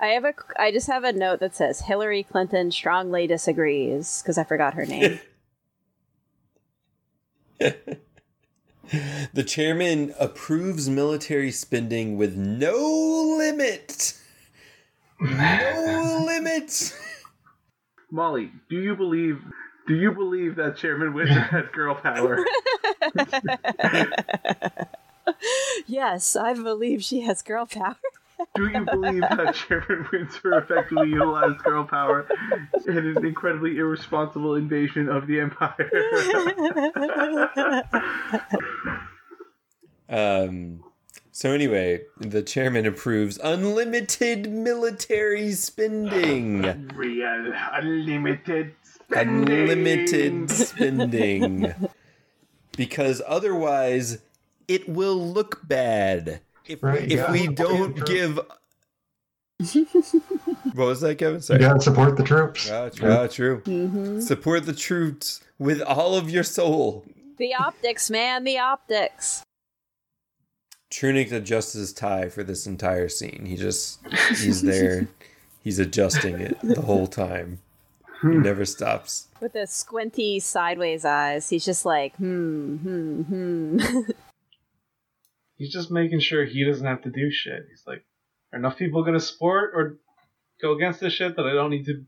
I 0.00 0.06
have 0.08 0.24
a, 0.24 0.34
I 0.56 0.70
just 0.70 0.86
have 0.86 1.02
a 1.02 1.12
note 1.12 1.40
that 1.40 1.56
says 1.56 1.80
Hillary 1.80 2.22
Clinton 2.22 2.70
strongly 2.70 3.26
disagrees 3.26 4.22
because 4.22 4.38
I 4.38 4.44
forgot 4.44 4.74
her 4.74 4.86
name. 4.86 5.18
The 9.34 9.44
chairman 9.44 10.14
approves 10.18 10.88
military 10.88 11.50
spending 11.50 12.16
with 12.16 12.36
no 12.36 13.34
limit. 13.38 14.14
No 15.20 16.22
limit. 16.26 16.96
Molly, 18.10 18.50
do 18.70 18.80
you 18.80 18.96
believe? 18.96 19.42
Do 19.86 19.94
you 19.94 20.12
believe 20.12 20.56
that 20.56 20.76
Chairman 20.76 21.14
Windsor 21.14 21.40
had 21.40 21.72
girl 21.72 21.94
power? 21.94 22.44
yes, 25.86 26.36
I 26.36 26.54
believe 26.54 27.02
she 27.02 27.20
has 27.22 27.42
girl 27.42 27.66
power. 27.66 27.96
Do 28.54 28.68
you 28.68 28.84
believe 28.84 29.22
that 29.22 29.54
Chairman 29.54 30.06
Windsor 30.12 30.58
effectively 30.58 31.08
utilized 31.10 31.58
girl 31.58 31.84
power 31.84 32.26
in 32.86 32.96
an 32.96 33.26
incredibly 33.26 33.78
irresponsible 33.78 34.54
invasion 34.54 35.08
of 35.08 35.26
the 35.26 35.40
Empire? 35.40 35.90
Um. 40.08 40.82
So 41.32 41.52
anyway, 41.52 42.00
the 42.18 42.42
chairman 42.42 42.86
approves 42.86 43.38
unlimited 43.44 44.50
military 44.50 45.52
spending. 45.52 46.88
Real 46.94 47.52
unlimited 47.74 48.74
spending. 48.82 49.48
Unlimited 49.48 50.50
spending. 50.50 51.74
Because 52.76 53.20
otherwise, 53.26 54.18
it 54.68 54.88
will 54.88 55.18
look 55.20 55.66
bad. 55.66 56.40
If, 56.68 56.82
Right, 56.82 57.04
if 57.04 57.10
yeah. 57.18 57.32
we 57.32 57.46
don't 57.48 58.04
give. 58.06 58.36
what 60.74 60.86
was 60.86 61.00
that, 61.00 61.16
Kevin? 61.18 61.36
You 61.36 61.40
Sorry. 61.40 61.58
gotta 61.60 61.80
support 61.80 62.16
the 62.16 62.22
troops. 62.22 62.70
Ah, 62.70 62.90
true. 62.90 63.10
ah, 63.10 63.26
true. 63.26 63.60
hmm 63.64 64.20
Support 64.20 64.66
the 64.66 64.74
troops 64.74 65.40
with 65.58 65.80
all 65.82 66.14
of 66.16 66.30
your 66.30 66.44
soul. 66.44 67.04
The 67.38 67.54
optics, 67.54 68.10
man, 68.10 68.44
the 68.44 68.58
optics. 68.58 69.42
Trunicht 70.90 71.32
adjusts 71.32 71.72
his 71.74 71.92
tie 71.92 72.28
for 72.28 72.42
this 72.42 72.66
entire 72.66 73.08
scene. 73.08 73.44
He 73.46 73.56
just 73.56 73.98
he's 74.30 74.62
there. 74.62 75.08
he's 75.62 75.78
adjusting 75.78 76.40
it 76.40 76.58
the 76.62 76.80
whole 76.82 77.06
time. 77.06 77.60
He 78.22 78.28
never 78.28 78.64
stops. 78.64 79.28
With 79.40 79.52
the 79.52 79.66
squinty 79.66 80.40
sideways 80.40 81.04
eyes, 81.04 81.48
he's 81.48 81.64
just 81.64 81.84
like, 81.84 82.16
hmm, 82.16 82.76
hmm, 82.76 83.22
hmm. 83.22 83.78
He's 85.58 85.72
just 85.72 85.90
making 85.90 86.20
sure 86.20 86.44
he 86.44 86.64
doesn't 86.64 86.86
have 86.86 87.02
to 87.02 87.10
do 87.10 87.30
shit. 87.30 87.66
He's 87.68 87.82
like, 87.86 88.04
are 88.52 88.58
enough 88.58 88.78
people 88.78 89.04
gonna 89.04 89.20
support 89.20 89.72
or 89.74 89.98
go 90.62 90.72
against 90.72 91.00
this 91.00 91.12
shit 91.12 91.36
that 91.36 91.46
I 91.46 91.52
don't 91.52 91.70
need 91.70 91.86
to 91.86 92.04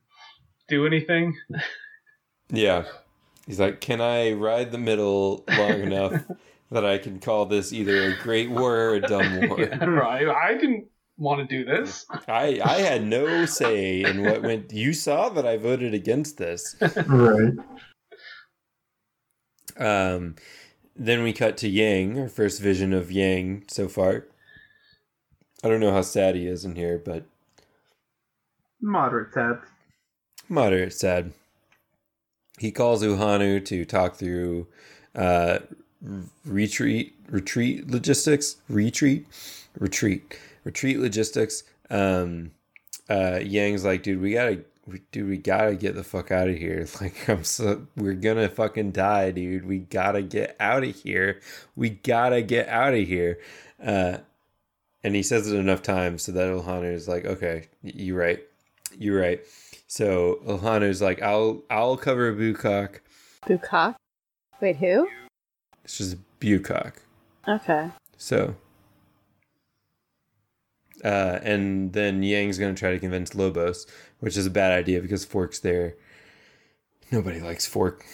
do 0.68 0.86
anything? 0.86 1.36
Yeah. 2.48 2.84
He's 3.46 3.60
like, 3.60 3.80
"Can 3.80 4.00
I 4.00 4.32
ride 4.32 4.70
the 4.70 4.78
middle 4.78 5.44
long 5.48 5.80
enough 5.80 6.22
that 6.70 6.84
I 6.84 6.98
can 6.98 7.18
call 7.18 7.46
this 7.46 7.72
either 7.72 8.12
a 8.12 8.16
great 8.22 8.50
war 8.50 8.76
or 8.76 8.94
a 8.94 9.00
dumb 9.00 9.40
war?" 9.48 9.60
Yeah, 9.60 9.84
right. 9.84 10.28
I 10.28 10.54
didn't 10.54 10.86
want 11.16 11.40
to 11.40 11.46
do 11.46 11.64
this. 11.64 12.06
I 12.28 12.60
I 12.64 12.80
had 12.80 13.04
no 13.04 13.46
say 13.46 14.02
in 14.02 14.22
what 14.22 14.42
went. 14.42 14.72
You 14.72 14.92
saw 14.92 15.28
that 15.30 15.46
I 15.46 15.56
voted 15.56 15.94
against 15.94 16.38
this. 16.38 16.76
Right. 17.06 17.54
Um, 19.76 20.36
then 21.00 21.22
we 21.22 21.32
cut 21.32 21.56
to 21.56 21.68
Yang, 21.68 22.20
our 22.20 22.28
first 22.28 22.60
vision 22.60 22.92
of 22.92 23.10
Yang 23.10 23.64
so 23.68 23.88
far. 23.88 24.26
I 25.64 25.68
don't 25.68 25.80
know 25.80 25.92
how 25.92 26.02
sad 26.02 26.34
he 26.34 26.46
is 26.46 26.64
in 26.64 26.76
here, 26.76 27.00
but 27.02 27.24
Moderate 28.82 29.32
sad. 29.32 29.58
moderate 30.48 30.92
sad. 30.92 31.32
He 32.58 32.70
calls 32.70 33.02
Uhanu 33.02 33.64
to 33.64 33.84
talk 33.86 34.16
through 34.16 34.66
uh, 35.14 35.60
retreat, 36.44 37.14
retreat 37.30 37.90
logistics, 37.90 38.56
retreat, 38.68 39.26
retreat, 39.78 40.38
retreat 40.64 40.98
logistics. 40.98 41.62
Um, 41.88 42.50
uh, 43.08 43.40
Yang's 43.42 43.84
like, 43.84 44.02
dude, 44.02 44.20
we 44.20 44.32
gotta, 44.34 44.64
we, 44.92 45.02
dude, 45.12 45.28
we 45.28 45.36
gotta 45.36 45.74
get 45.74 45.94
the 45.94 46.04
fuck 46.04 46.30
out 46.30 46.48
of 46.48 46.56
here. 46.56 46.86
Like, 47.00 47.28
I'm 47.28 47.44
so, 47.44 47.86
we're 47.96 48.14
gonna 48.14 48.48
fucking 48.48 48.92
die, 48.92 49.30
dude. 49.30 49.66
We 49.66 49.78
gotta 49.78 50.22
get 50.22 50.56
out 50.60 50.84
of 50.84 50.94
here. 50.94 51.40
We 51.76 51.90
gotta 51.90 52.42
get 52.42 52.68
out 52.68 52.94
of 52.94 53.06
here. 53.06 53.38
Uh, 53.82 54.18
and 55.02 55.14
he 55.14 55.22
says 55.22 55.50
it 55.50 55.56
enough 55.56 55.82
times 55.82 56.22
so 56.22 56.32
that 56.32 56.48
Ohana 56.48 56.92
is 56.92 57.08
like, 57.08 57.24
okay, 57.24 57.68
you're 57.82 58.18
right, 58.18 58.40
you're 58.98 59.20
right. 59.20 59.40
So 59.86 60.40
Ohanu's 60.46 61.00
like, 61.02 61.22
I'll 61.22 61.62
I'll 61.70 61.96
cover 61.96 62.32
Bukak. 62.34 63.00
Bukak? 63.46 63.96
Wait, 64.60 64.76
who? 64.76 65.08
It's 65.84 65.98
just 65.98 66.16
Bukak. 66.38 66.94
Okay. 67.48 67.90
So, 68.16 68.54
uh, 71.02 71.38
and 71.42 71.92
then 71.92 72.22
Yang's 72.22 72.58
gonna 72.58 72.74
try 72.74 72.92
to 72.92 72.98
convince 72.98 73.34
Lobos, 73.34 73.86
which 74.20 74.36
is 74.36 74.46
a 74.46 74.50
bad 74.50 74.72
idea 74.72 75.00
because 75.00 75.24
Fork's 75.24 75.58
there. 75.58 75.96
Nobody 77.10 77.40
likes 77.40 77.66
Fork. 77.66 78.04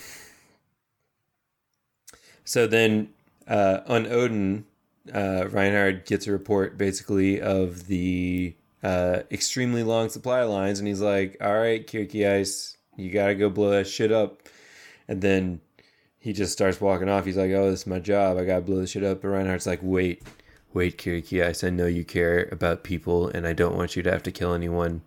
So 2.44 2.66
then, 2.66 3.10
uh, 3.46 3.80
on 3.86 4.06
Odin, 4.06 4.64
uh, 5.12 5.48
Reinhard 5.50 6.06
gets 6.06 6.26
a 6.26 6.32
report 6.32 6.78
basically 6.78 7.40
of 7.40 7.86
the 7.86 8.54
uh, 8.82 9.20
extremely 9.30 9.82
long 9.82 10.08
supply 10.08 10.42
lines, 10.44 10.78
and 10.78 10.88
he's 10.88 11.00
like, 11.00 11.36
"All 11.40 11.58
right, 11.58 11.86
Kircheis, 11.86 12.76
you 12.96 13.10
gotta 13.10 13.34
go 13.34 13.50
blow 13.50 13.70
that 13.70 13.86
shit 13.86 14.12
up." 14.12 14.42
And 15.08 15.20
then 15.20 15.60
he 16.18 16.32
just 16.32 16.52
starts 16.52 16.80
walking 16.80 17.08
off. 17.08 17.24
He's 17.24 17.36
like, 17.36 17.50
"Oh, 17.50 17.70
this 17.70 17.80
is 17.80 17.86
my 17.86 17.98
job. 17.98 18.38
I 18.38 18.44
gotta 18.44 18.62
blow 18.62 18.80
this 18.80 18.90
shit 18.90 19.04
up." 19.04 19.22
But 19.22 19.28
Reinhard's 19.28 19.66
like, 19.66 19.80
"Wait, 19.82 20.22
wait, 20.72 20.98
Kircheis. 20.98 21.66
I 21.66 21.70
know 21.70 21.86
you 21.86 22.04
care 22.04 22.48
about 22.52 22.84
people, 22.84 23.28
and 23.28 23.46
I 23.46 23.52
don't 23.52 23.76
want 23.76 23.96
you 23.96 24.02
to 24.04 24.12
have 24.12 24.22
to 24.24 24.32
kill 24.32 24.54
anyone. 24.54 25.02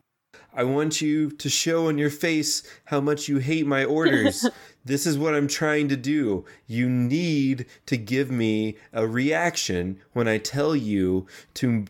I 0.53 0.63
want 0.63 1.01
you 1.01 1.31
to 1.31 1.49
show 1.49 1.87
on 1.87 1.97
your 1.97 2.09
face 2.09 2.63
how 2.85 2.99
much 2.99 3.27
you 3.27 3.37
hate 3.37 3.67
my 3.67 3.85
orders. 3.85 4.47
this 4.85 5.05
is 5.05 5.17
what 5.17 5.35
I'm 5.35 5.47
trying 5.47 5.87
to 5.89 5.95
do. 5.95 6.45
You 6.67 6.89
need 6.89 7.65
to 7.85 7.97
give 7.97 8.31
me 8.31 8.75
a 8.91 9.07
reaction 9.07 9.99
when 10.13 10.27
I 10.27 10.37
tell 10.37 10.75
you 10.75 11.27
to 11.55 11.85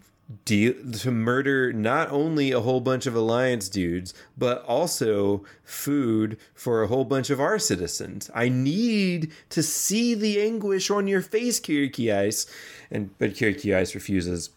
deal 0.45 0.73
to 0.91 1.09
murder 1.09 1.73
not 1.73 2.11
only 2.11 2.51
a 2.51 2.59
whole 2.59 2.81
bunch 2.81 3.07
of 3.07 3.15
alliance 3.15 3.67
dudes 3.67 4.13
but 4.37 4.63
also 4.65 5.43
food 5.63 6.37
for 6.53 6.83
a 6.83 6.87
whole 6.87 7.03
bunch 7.03 7.31
of 7.31 7.39
our 7.39 7.57
citizens 7.57 8.29
i 8.35 8.47
need 8.47 9.31
to 9.49 9.63
see 9.63 10.13
the 10.13 10.39
anguish 10.39 10.91
on 10.91 11.07
your 11.07 11.23
face 11.23 11.59
kircheis 11.59 12.47
and 12.91 13.09
but 13.17 13.33
kircheis 13.33 13.95
refuses 13.95 14.51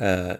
uh 0.00 0.36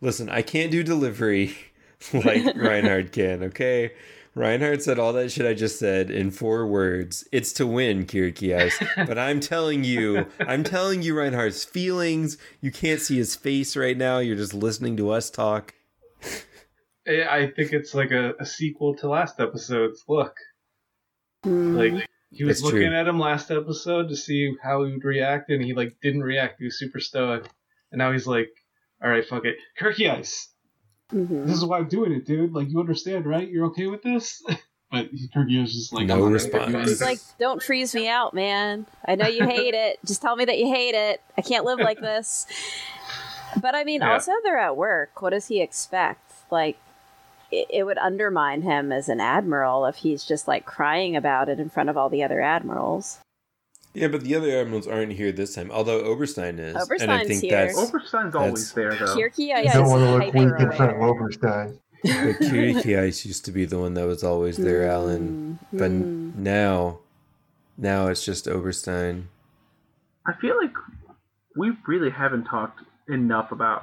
listen 0.00 0.28
i 0.28 0.42
can't 0.42 0.70
do 0.70 0.82
delivery 0.82 1.54
like 2.12 2.44
reinhard 2.56 3.12
can 3.12 3.42
okay 3.42 3.92
Reinhard 4.34 4.80
said 4.80 4.98
all 5.00 5.12
that 5.14 5.32
shit 5.32 5.44
I 5.44 5.54
just 5.54 5.78
said 5.78 6.08
in 6.08 6.30
four 6.30 6.64
words. 6.64 7.26
It's 7.32 7.52
to 7.54 7.66
win, 7.66 8.06
Kircheis. 8.06 8.72
But 9.06 9.18
I'm 9.18 9.40
telling 9.40 9.82
you, 9.82 10.26
I'm 10.38 10.62
telling 10.62 11.02
you 11.02 11.18
Reinhard's 11.18 11.64
feelings. 11.64 12.38
You 12.60 12.70
can't 12.70 13.00
see 13.00 13.16
his 13.16 13.34
face 13.34 13.76
right 13.76 13.96
now. 13.96 14.18
You're 14.18 14.36
just 14.36 14.54
listening 14.54 14.96
to 14.98 15.10
us 15.10 15.30
talk. 15.30 15.74
I 17.08 17.24
I 17.28 17.50
think 17.50 17.72
it's 17.72 17.92
like 17.92 18.12
a, 18.12 18.34
a 18.38 18.46
sequel 18.46 18.94
to 18.96 19.08
last 19.08 19.40
episode's 19.40 20.04
look. 20.08 20.36
Mm. 21.44 21.76
Like 21.76 22.06
he 22.30 22.44
was 22.44 22.58
That's 22.58 22.72
looking 22.72 22.88
true. 22.88 22.96
at 22.96 23.08
him 23.08 23.18
last 23.18 23.50
episode 23.50 24.08
to 24.10 24.16
see 24.16 24.54
how 24.62 24.84
he 24.84 24.92
would 24.92 25.04
react, 25.04 25.50
and 25.50 25.62
he 25.62 25.74
like 25.74 25.96
didn't 26.02 26.22
react. 26.22 26.56
He 26.58 26.66
was 26.66 26.78
super 26.78 27.00
stoic, 27.00 27.48
and 27.90 27.98
now 27.98 28.12
he's 28.12 28.26
like, 28.26 28.50
"All 29.02 29.10
right, 29.10 29.24
fuck 29.26 29.44
it, 29.44 29.56
Kircheis. 29.80 30.46
hmm 31.10 31.46
This 31.46 31.56
is 31.56 31.64
why 31.64 31.78
I'm 31.78 31.88
doing 31.88 32.12
it, 32.12 32.26
dude. 32.26 32.52
Like 32.52 32.68
you 32.70 32.80
understand, 32.80 33.26
right? 33.26 33.48
You're 33.48 33.66
okay 33.66 33.86
with 33.86 34.02
this?" 34.02 34.42
but 34.90 35.06
Kirky 35.34 35.60
was 35.60 35.72
just 35.72 35.92
like, 35.92 36.06
No 36.06 36.20
response. 36.22 36.72
do 36.72 36.78
He's 36.78 37.00
anything." 37.02 37.06
like, 37.08 37.18
don't 37.38 37.62
freeze 37.62 37.94
me 37.94 38.08
out, 38.08 38.34
man. 38.34 38.86
I 39.06 39.14
know 39.14 39.26
you 39.28 39.44
hate 39.46 39.74
it. 39.74 39.98
Just 40.04 40.20
tell 40.20 40.34
me 40.34 40.44
that 40.44 40.58
you 40.58 40.66
hate 40.66 40.94
it. 40.96 41.20
I 41.38 41.42
can't 41.42 41.64
live 41.64 41.78
like 41.78 42.00
this. 42.10 42.46
But 43.60 43.74
I 43.76 43.84
mean, 43.84 44.00
Yeah. 44.00 44.12
also 44.12 44.32
they're 44.42 44.58
at 44.58 44.76
work. 44.76 45.22
What 45.22 45.30
does 45.30 45.46
he 45.46 45.60
expect? 45.60 46.32
Like, 46.50 46.76
it, 47.52 47.66
it 47.70 47.82
would 47.84 47.98
undermine 47.98 48.62
him 48.62 48.90
as 48.92 49.08
an 49.08 49.20
admiral 49.20 49.86
if 49.86 49.96
he's 49.96 50.24
just 50.24 50.48
like 50.48 50.64
crying 50.66 51.14
about 51.16 51.48
it 51.48 51.58
in 51.60 51.68
front 51.70 51.88
of 51.88 51.96
all 51.96 52.08
the 52.08 52.22
other 52.24 52.40
admirals. 52.40 53.18
Yeah, 53.92 54.08
but 54.08 54.22
the 54.22 54.36
other 54.36 54.50
admirals 54.60 54.86
aren't 54.86 55.12
here 55.12 55.32
this 55.32 55.54
time. 55.54 55.70
Although 55.72 56.00
Oberstein 56.04 56.58
is, 56.60 56.76
and 57.00 57.10
I 57.10 57.24
think 57.24 57.42
here. 57.42 57.66
that's 57.66 57.76
Oberstein's 57.78 58.34
always 58.36 58.72
there 58.72 58.94
though. 58.94 59.16
Kirky 59.16 59.48
You 59.64 59.70
don't 59.72 59.88
want 59.88 60.02
to 60.04 60.10
look 60.26 60.34
weak 60.34 60.42
in 60.42 60.48
hyper 60.50 60.72
front 60.72 60.92
of. 60.96 61.02
Oberstein. 61.02 61.78
but 62.02 62.10
Kircheis 62.40 63.24
used 63.24 63.44
to 63.46 63.52
be 63.52 63.64
the 63.64 63.78
one 63.78 63.94
that 63.94 64.06
was 64.06 64.22
always 64.22 64.56
there, 64.56 64.88
Alan. 64.88 65.58
But 65.72 65.90
Mm. 65.90 66.36
now, 66.36 67.00
now 67.76 68.06
it's 68.06 68.24
just 68.24 68.46
Oberstein. 68.46 69.24
I 70.26 70.34
feel 70.40 70.56
like 70.56 70.72
we 71.56 71.72
really 71.88 72.10
haven't 72.10 72.44
talked 72.44 72.80
enough 73.08 73.50
about 73.50 73.82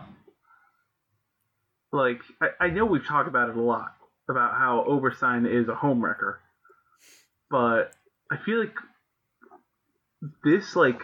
like 1.92 2.20
I, 2.42 2.66
I 2.66 2.70
know 2.70 2.86
we've 2.86 3.06
talked 3.06 3.28
about 3.28 3.50
it 3.50 3.58
a 3.58 3.62
lot 3.62 3.94
about 4.30 4.54
how 4.54 4.86
Oberstein 4.88 5.46
is 5.46 5.68
a 5.68 5.74
homewrecker, 5.74 6.36
but 7.50 7.92
I 8.32 8.38
feel 8.46 8.60
like 8.60 8.74
this 10.44 10.76
like 10.76 11.02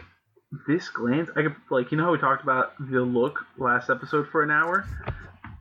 this 0.68 0.90
glance 0.90 1.30
I 1.36 1.44
could 1.44 1.56
like 1.70 1.92
you 1.92 1.98
know 1.98 2.06
how 2.06 2.12
we 2.12 2.18
talked 2.18 2.44
about 2.44 2.74
the 2.80 3.02
look 3.02 3.46
last 3.58 3.90
episode 3.90 4.28
for 4.30 4.44
an 4.44 4.52
hour. 4.52 4.86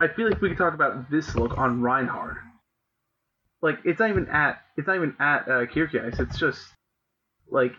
I 0.01 0.09
feel 0.09 0.29
like 0.29 0.41
we 0.41 0.49
could 0.49 0.59
talk 0.59 0.75
about 0.75 1.11
this 1.11 1.35
look 1.35 1.57
on 1.57 1.83
Reinhard. 1.83 2.37
Like 3.61 3.79
it's 3.85 4.01
not 4.01 4.11
even 4.11 4.29
at 4.29 4.61
it's 4.77 4.87
not 4.87 4.97
even 4.97 5.15
at 5.21 5.49
uh, 5.49 5.67
Kierkegaard. 5.67 6.15
It's 6.19 6.38
just 6.38 6.73
like 7.51 7.73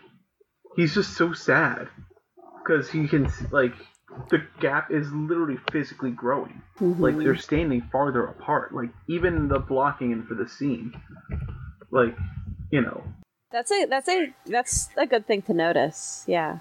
he's 0.76 0.94
just 0.94 1.14
so 1.14 1.32
sad 1.32 1.88
because 2.62 2.90
he 2.90 3.06
can 3.06 3.30
like 3.50 3.74
the 4.30 4.42
gap 4.60 4.90
is 4.90 5.12
literally 5.12 5.58
physically 5.70 6.10
growing. 6.10 6.62
Like 6.80 7.16
Mhm. 7.16 7.24
they're 7.24 7.36
standing 7.36 7.82
farther 7.92 8.24
apart. 8.24 8.74
Like 8.74 8.90
even 9.08 9.48
the 9.48 9.58
blocking 9.58 10.12
in 10.12 10.24
for 10.24 10.34
the 10.34 10.48
scene, 10.48 10.94
like 11.90 12.16
you 12.70 12.80
know. 12.80 13.04
That's 13.54 13.70
a 13.70 13.84
that's 13.84 14.08
a 14.08 14.34
that's 14.46 14.88
a 14.96 15.06
good 15.06 15.28
thing 15.28 15.42
to 15.42 15.54
notice. 15.54 16.24
Yeah. 16.26 16.58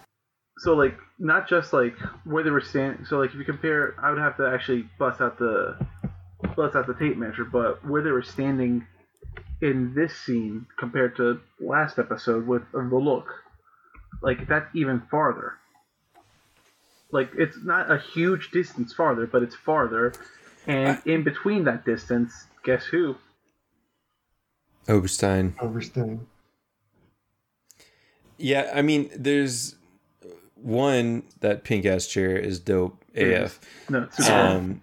So 0.60 0.76
like 0.76 0.96
not 1.18 1.50
just 1.50 1.74
like 1.74 1.98
where 2.24 2.44
they 2.44 2.52
were 2.52 2.62
standing. 2.62 3.04
So 3.06 3.18
like 3.18 3.32
if 3.32 3.36
you 3.36 3.46
compare, 3.46 3.96
I 4.00 4.12
would 4.12 4.20
have 4.20 4.38
to 4.38 4.46
actually 4.46 4.88
bust 5.00 5.20
out 5.20 5.40
the 5.40 5.76
bust 6.56 6.76
out 6.76 6.86
the 6.86 6.94
tape 6.94 7.18
measure, 7.18 7.46
but 7.46 7.84
where 7.84 8.04
they 8.04 8.12
were 8.12 8.22
standing 8.22 8.86
in 9.60 9.96
this 9.96 10.16
scene 10.16 10.68
compared 10.78 11.18
to 11.18 11.42
last 11.60 11.98
episode 11.98 12.46
with 12.46 12.62
the 12.72 12.80
look, 12.80 13.28
like 14.22 14.48
that's 14.48 14.70
even 14.76 15.02
farther. 15.10 15.54
Like 17.12 17.32
it's 17.36 17.58
not 17.64 17.92
a 17.92 17.98
huge 17.98 18.52
distance 18.52 18.94
farther, 18.94 19.26
but 19.26 19.42
it's 19.42 19.56
farther, 19.56 20.14
and 20.68 21.02
in 21.06 21.24
between 21.24 21.64
that 21.64 21.86
distance, 21.86 22.46
guess 22.64 22.86
who? 22.86 23.16
Oberstein. 24.88 25.56
Oberstein. 25.60 26.28
Yeah, 28.44 28.70
I 28.74 28.82
mean, 28.82 29.10
there's 29.16 29.76
one 30.56 31.24
that 31.40 31.64
pink 31.64 31.86
ass 31.86 32.08
chair 32.08 32.36
is 32.36 32.60
dope 32.60 33.02
AF. 33.16 33.60
No, 33.90 34.08
Um, 34.30 34.82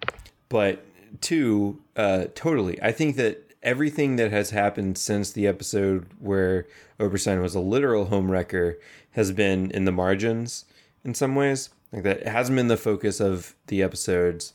but 0.49 0.83
two, 1.21 1.79
uh, 1.95 2.25
totally. 2.33 2.81
I 2.81 2.91
think 2.91 3.17
that 3.17 3.53
everything 3.61 4.15
that 4.15 4.31
has 4.31 4.49
happened 4.49 4.97
since 4.97 5.31
the 5.31 5.45
episode 5.45 6.07
where 6.19 6.65
Oberstein 6.99 7.39
was 7.39 7.53
a 7.53 7.59
literal 7.59 8.07
homewrecker 8.07 8.77
has 9.11 9.31
been 9.31 9.69
in 9.69 9.85
the 9.85 9.91
margins 9.91 10.65
in 11.05 11.13
some 11.13 11.35
ways. 11.35 11.69
Like 11.93 12.01
that 12.03 12.21
it 12.21 12.27
hasn't 12.27 12.55
been 12.55 12.67
the 12.67 12.77
focus 12.77 13.19
of 13.19 13.53
the 13.67 13.83
episodes. 13.83 14.53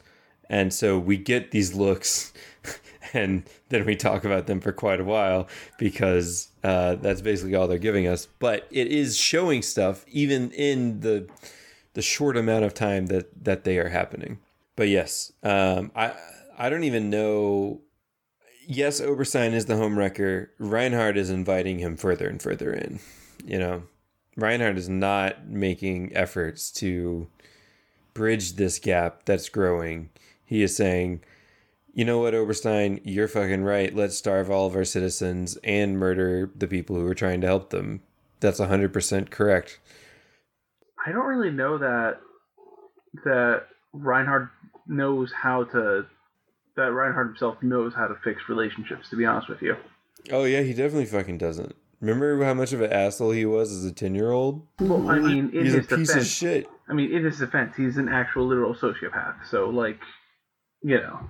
And 0.50 0.74
so 0.74 0.98
we 0.98 1.16
get 1.16 1.52
these 1.52 1.74
looks 1.74 2.32
and 3.16 3.42
then 3.70 3.84
we 3.84 3.96
talk 3.96 4.24
about 4.24 4.46
them 4.46 4.60
for 4.60 4.72
quite 4.72 5.00
a 5.00 5.04
while 5.04 5.48
because 5.78 6.48
uh, 6.62 6.96
that's 6.96 7.20
basically 7.20 7.54
all 7.54 7.66
they're 7.66 7.78
giving 7.78 8.06
us. 8.06 8.26
But 8.38 8.66
it 8.70 8.88
is 8.88 9.16
showing 9.16 9.62
stuff 9.62 10.04
even 10.08 10.50
in 10.52 11.00
the 11.00 11.28
the 11.94 12.02
short 12.02 12.36
amount 12.36 12.64
of 12.64 12.74
time 12.74 13.06
that 13.06 13.44
that 13.44 13.64
they 13.64 13.78
are 13.78 13.88
happening. 13.88 14.38
But 14.76 14.88
yes, 14.88 15.32
um, 15.42 15.90
I 15.96 16.12
I 16.58 16.68
don't 16.68 16.84
even 16.84 17.10
know. 17.10 17.80
Yes, 18.68 19.00
Oberstein 19.00 19.52
is 19.54 19.66
the 19.66 19.74
homewrecker. 19.74 20.48
Reinhard 20.58 21.16
is 21.16 21.30
inviting 21.30 21.78
him 21.78 21.96
further 21.96 22.28
and 22.28 22.42
further 22.42 22.72
in. 22.72 22.98
You 23.44 23.58
know, 23.58 23.82
Reinhard 24.36 24.76
is 24.76 24.88
not 24.88 25.46
making 25.46 26.14
efforts 26.16 26.70
to 26.72 27.28
bridge 28.12 28.54
this 28.54 28.78
gap 28.78 29.24
that's 29.24 29.48
growing. 29.48 30.10
He 30.44 30.62
is 30.62 30.76
saying, 30.76 31.22
you 31.96 32.04
know 32.04 32.18
what, 32.18 32.34
Oberstein, 32.34 33.00
you're 33.04 33.26
fucking 33.26 33.64
right. 33.64 33.94
Let's 33.96 34.18
starve 34.18 34.50
all 34.50 34.66
of 34.66 34.76
our 34.76 34.84
citizens 34.84 35.56
and 35.64 35.98
murder 35.98 36.50
the 36.54 36.68
people 36.68 36.94
who 36.94 37.06
are 37.06 37.14
trying 37.14 37.40
to 37.40 37.46
help 37.46 37.70
them. 37.70 38.02
That's 38.40 38.60
100% 38.60 39.30
correct. 39.30 39.80
I 41.06 41.10
don't 41.10 41.24
really 41.24 41.50
know 41.50 41.78
that 41.78 42.18
that 43.24 43.62
Reinhard 43.94 44.50
knows 44.86 45.32
how 45.32 45.64
to 45.64 46.04
that 46.76 46.92
Reinhard 46.92 47.28
himself 47.28 47.62
knows 47.62 47.94
how 47.94 48.06
to 48.08 48.14
fix 48.22 48.42
relationships. 48.50 49.08
To 49.08 49.16
be 49.16 49.24
honest 49.24 49.48
with 49.48 49.62
you, 49.62 49.76
Oh, 50.30 50.44
yeah, 50.44 50.60
he 50.60 50.74
definitely 50.74 51.06
fucking 51.06 51.38
doesn't. 51.38 51.74
Remember 52.02 52.44
how 52.44 52.52
much 52.52 52.74
of 52.74 52.82
an 52.82 52.92
asshole 52.92 53.30
he 53.30 53.46
was 53.46 53.72
as 53.72 53.86
a 53.86 53.92
10 53.92 54.14
year 54.14 54.32
old? 54.32 54.66
well, 54.80 55.08
I 55.08 55.18
mean, 55.18 55.48
in 55.54 55.64
He's 55.64 55.74
a 55.74 55.80
piece 55.82 56.14
of 56.14 56.26
shit. 56.26 56.68
I 56.90 56.92
mean, 56.92 57.10
in 57.10 57.24
his 57.24 57.38
defense, 57.38 57.74
he's 57.74 57.96
an 57.96 58.10
actual 58.10 58.46
literal 58.46 58.74
sociopath. 58.74 59.46
So, 59.50 59.70
like, 59.70 59.98
you 60.82 60.98
know, 60.98 61.20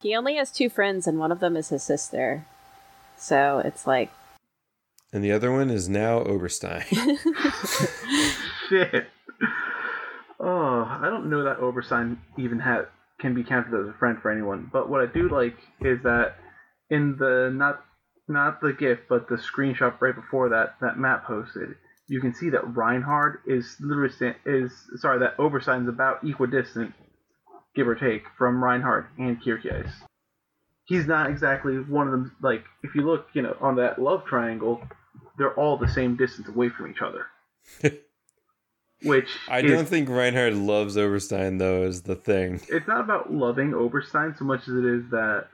He 0.00 0.14
only 0.14 0.36
has 0.36 0.52
two 0.52 0.68
friends, 0.68 1.06
and 1.06 1.18
one 1.18 1.32
of 1.32 1.40
them 1.40 1.56
is 1.56 1.70
his 1.70 1.82
sister. 1.82 2.46
So 3.16 3.60
it's 3.64 3.86
like 3.86 4.10
And 5.12 5.24
the 5.24 5.32
other 5.32 5.50
one 5.50 5.70
is 5.70 5.88
now 5.88 6.20
Oberstein. 6.20 6.82
Shit. 8.68 9.08
Oh, 10.40 10.84
I 10.88 11.08
don't 11.10 11.28
know 11.28 11.42
that 11.44 11.58
Oberstein 11.58 12.18
even 12.38 12.60
had 12.60 12.86
can 13.20 13.34
be 13.34 13.42
counted 13.42 13.74
as 13.74 13.88
a 13.88 13.98
friend 13.98 14.18
for 14.22 14.30
anyone. 14.30 14.70
But 14.72 14.88
what 14.88 15.00
I 15.00 15.06
do 15.06 15.28
like 15.28 15.56
is 15.80 16.00
that 16.04 16.36
in 16.90 17.16
the 17.18 17.50
not 17.52 17.82
not 18.28 18.60
the 18.60 18.72
GIF, 18.72 19.00
but 19.08 19.28
the 19.28 19.36
screenshot 19.36 20.00
right 20.00 20.14
before 20.14 20.50
that 20.50 20.76
that 20.80 20.96
Matt 20.98 21.24
posted, 21.24 21.70
you 22.06 22.20
can 22.20 22.34
see 22.34 22.50
that 22.50 22.76
Reinhard 22.76 23.40
is 23.46 23.76
literally 23.80 24.12
sta- 24.12 24.36
is 24.46 24.72
sorry 24.96 25.18
that 25.18 25.40
Oberstein's 25.40 25.88
about 25.88 26.22
equidistant, 26.22 26.94
give 27.74 27.86
or 27.88 27.94
take, 27.94 28.24
from 28.36 28.62
Reinhard 28.62 29.06
and 29.18 29.42
Kircheis. 29.42 29.90
He's 30.84 31.06
not 31.06 31.30
exactly 31.30 31.74
one 31.78 32.06
of 32.06 32.12
them. 32.12 32.36
Like 32.42 32.64
if 32.82 32.94
you 32.94 33.02
look, 33.02 33.26
you 33.34 33.42
know, 33.42 33.56
on 33.60 33.76
that 33.76 34.00
love 34.00 34.24
triangle, 34.24 34.82
they're 35.36 35.54
all 35.54 35.76
the 35.76 35.88
same 35.88 36.16
distance 36.16 36.48
away 36.48 36.70
from 36.70 36.90
each 36.90 37.02
other. 37.02 37.26
Which 39.04 39.28
I 39.48 39.60
is- 39.60 39.70
don't 39.70 39.86
think 39.86 40.08
Reinhard 40.08 40.54
loves 40.54 40.96
Oberstein 40.96 41.58
though. 41.58 41.84
Is 41.84 42.02
the 42.02 42.16
thing. 42.16 42.60
it's 42.68 42.88
not 42.88 43.00
about 43.00 43.32
loving 43.32 43.72
Oberstein 43.74 44.34
so 44.36 44.44
much 44.44 44.62
as 44.62 44.74
it 44.74 44.84
is 44.84 45.02
that 45.10 45.46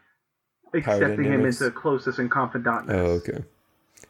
accepting 0.73 1.25
him 1.25 1.45
into 1.45 1.71
closest 1.71 2.19
and 2.19 2.31
confidant. 2.31 2.87
Oh, 2.89 3.21
okay. 3.21 3.45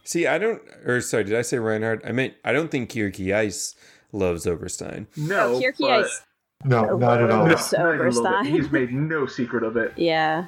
See, 0.05 0.27
I 0.27 0.39
don't. 0.39 0.63
Or 0.87 1.01
sorry, 1.01 1.25
did 1.25 1.35
I 1.35 1.43
say 1.43 1.59
Reinhard? 1.59 2.03
I 2.07 2.13
meant 2.13 2.35
I 2.45 2.53
don't 2.53 2.71
think 2.71 2.91
Kircheis 2.91 3.75
loves 4.13 4.47
Oberstein. 4.47 5.09
No, 5.17 5.55
oh, 5.55 5.61
but- 5.61 5.75
Kircheis. 6.05 6.21
No, 6.65 6.97
not 6.97 7.23
at 7.23 7.31
all. 7.31 7.45
No, 7.47 7.53
Loves 7.53 7.73
not 7.73 7.95
even 7.95 8.07
a 8.07 8.09
little 8.09 8.23
bit. 8.23 8.31
Oberstein. 8.33 8.45
He's 8.47 8.71
made 8.71 8.93
no 8.93 9.27
secret 9.27 9.63
of 9.63 9.77
it. 9.77 9.93
Yeah. 9.97 10.47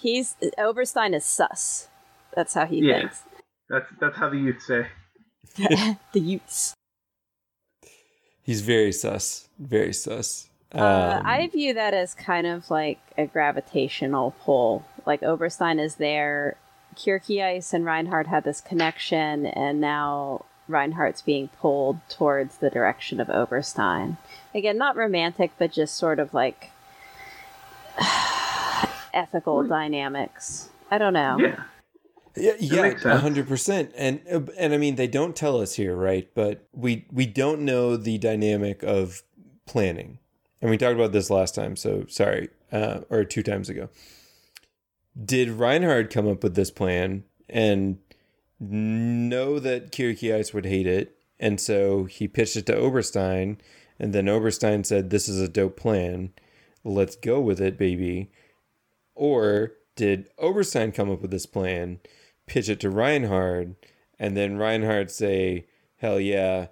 He's 0.00 0.36
Oberstein 0.58 1.12
is 1.14 1.24
sus. 1.24 1.88
That's 2.34 2.54
how 2.54 2.66
he 2.66 2.78
Yeah. 2.78 3.00
thinks. 3.00 3.22
That's 3.68 3.86
that's 4.00 4.16
how 4.16 4.28
the 4.30 4.38
youth 4.38 4.62
say. 4.62 4.86
the 6.12 6.20
youths. 6.20 6.74
He's 8.42 8.60
very 8.60 8.92
sus. 8.92 9.48
Very 9.58 9.92
sus. 9.92 10.48
Uh, 10.72 11.18
Um, 11.18 11.26
I 11.26 11.46
view 11.48 11.74
that 11.74 11.94
as 11.94 12.14
kind 12.14 12.46
of 12.46 12.70
like 12.70 13.00
a 13.18 13.26
gravitational 13.26 14.32
pull. 14.44 14.84
Like 15.04 15.22
Oberstein 15.22 15.78
is 15.80 15.96
there, 15.96 16.56
Kircheis 16.96 17.72
and 17.72 17.84
Reinhard 17.84 18.26
had 18.28 18.44
this 18.44 18.60
connection, 18.60 19.46
and 19.46 19.80
now 19.80 20.44
Reinhard's 20.68 21.22
being 21.22 21.48
pulled 21.48 21.98
towards 22.08 22.58
the 22.58 22.70
direction 22.70 23.20
of 23.20 23.28
Oberstein. 23.28 24.16
Again, 24.54 24.78
not 24.78 24.96
romantic, 24.96 25.52
but 25.58 25.72
just 25.72 25.96
sort 25.96 26.18
of 26.18 26.34
like 26.34 26.70
ethical 29.14 29.62
dynamics. 29.64 30.70
I 30.90 30.98
don't 30.98 31.12
know. 31.12 31.38
Yeah. 31.38 31.62
Yeah, 32.38 32.52
yeah, 32.58 33.18
hundred 33.18 33.48
percent. 33.48 33.92
And 33.96 34.20
uh, 34.30 34.42
and 34.58 34.74
I 34.74 34.76
mean, 34.76 34.96
they 34.96 35.06
don't 35.06 35.34
tell 35.34 35.58
us 35.58 35.74
here, 35.76 35.96
right? 35.96 36.28
But 36.34 36.68
we 36.74 37.06
we 37.10 37.24
don't 37.24 37.62
know 37.62 37.96
the 37.96 38.18
dynamic 38.18 38.82
of 38.82 39.22
planning, 39.64 40.18
and 40.60 40.70
we 40.70 40.76
talked 40.76 40.96
about 40.96 41.12
this 41.12 41.30
last 41.30 41.54
time. 41.54 41.76
So 41.76 42.04
sorry, 42.08 42.50
uh, 42.70 43.00
or 43.08 43.24
two 43.24 43.42
times 43.42 43.70
ago. 43.70 43.88
Did 45.24 45.48
Reinhard 45.48 46.10
come 46.10 46.28
up 46.28 46.42
with 46.42 46.56
this 46.56 46.70
plan 46.70 47.24
and 47.48 47.98
know 48.58 49.58
that 49.58 49.92
Kircheis 49.92 50.54
would 50.54 50.66
hate 50.66 50.86
it, 50.86 51.16
and 51.38 51.60
so 51.60 52.04
he 52.04 52.28
pitched 52.28 52.56
it 52.56 52.66
to 52.66 52.76
Oberstein, 52.76 53.58
and 53.98 54.12
then 54.12 54.28
Oberstein 54.28 54.84
said, 54.84 55.10
"This 55.10 55.28
is 55.28 55.40
a 55.40 55.48
dope 55.48 55.76
plan. 55.76 56.32
Let's 56.84 57.16
go 57.16 57.40
with 57.40 57.60
it, 57.60 57.78
baby." 57.78 58.30
Or 59.14 59.72
did 59.96 60.28
Oberstein 60.38 60.92
come 60.92 61.10
up 61.10 61.22
with 61.22 61.30
this 61.30 61.46
plan, 61.46 62.00
pitch 62.46 62.68
it 62.68 62.80
to 62.80 62.90
Reinhard, 62.90 63.76
and 64.18 64.36
then 64.36 64.58
Reinhard 64.58 65.10
say, 65.10 65.66
hell 65.96 66.20
yeah, 66.20 66.68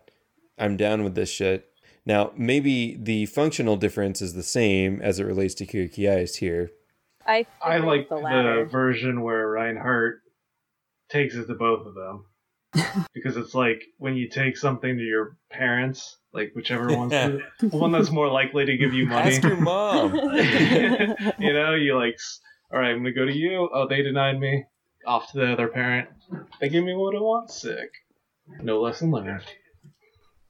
I'm 0.59 0.77
down 0.77 1.03
with 1.03 1.14
this 1.14 1.31
shit? 1.31 1.70
Now, 2.07 2.33
maybe 2.37 2.97
the 3.01 3.27
functional 3.27 3.77
difference 3.77 4.20
is 4.20 4.35
the 4.35 4.42
same 4.42 5.01
as 5.01 5.18
it 5.18 5.25
relates 5.25 5.55
to 5.55 5.66
Kircheis 5.66 6.37
here. 6.37 6.70
I 7.27 7.47
I 7.62 7.79
like 7.79 8.11
the 8.11 8.16
the, 8.16 8.68
version 8.70 9.23
where 9.23 9.49
Reinhard 9.49 10.20
takes 11.14 11.35
it 11.37 11.46
to 11.46 11.55
both 11.55 11.87
of 11.87 11.94
them. 11.94 12.27
because 13.14 13.37
it's 13.37 13.55
like 13.55 13.81
when 13.98 14.16
you 14.16 14.29
take 14.29 14.57
something 14.57 14.96
to 14.96 15.03
your 15.03 15.37
parents, 15.50 16.16
like 16.33 16.50
whichever 16.55 16.88
one's 16.96 17.12
the 17.12 17.40
the 17.61 17.68
one 17.77 17.92
that's 17.92 18.11
more 18.11 18.29
likely 18.29 18.66
to 18.66 18.77
give 18.77 18.92
you 18.92 19.07
money. 19.07 19.31
Ask 19.37 19.42
your 19.44 19.57
mom. 19.57 20.12
you 21.38 21.53
know, 21.53 21.74
you 21.74 21.96
like, 21.96 22.18
all 22.72 22.81
right, 22.81 22.90
I'm 22.90 22.98
gonna 22.98 23.12
go 23.12 23.24
to 23.27 23.33
you. 23.33 23.68
Oh, 23.72 23.87
they 23.88 24.03
denied 24.03 24.40
me. 24.40 24.64
Off 25.07 25.31
to 25.33 25.38
the 25.38 25.53
other 25.53 25.68
parent. 25.68 26.09
They 26.61 26.68
give 26.68 26.83
me 26.83 26.94
what 26.96 27.14
I 27.14 27.20
want. 27.20 27.50
Sick. 27.50 27.90
No 28.61 28.81
lesson 28.81 29.11
learned. 29.12 29.44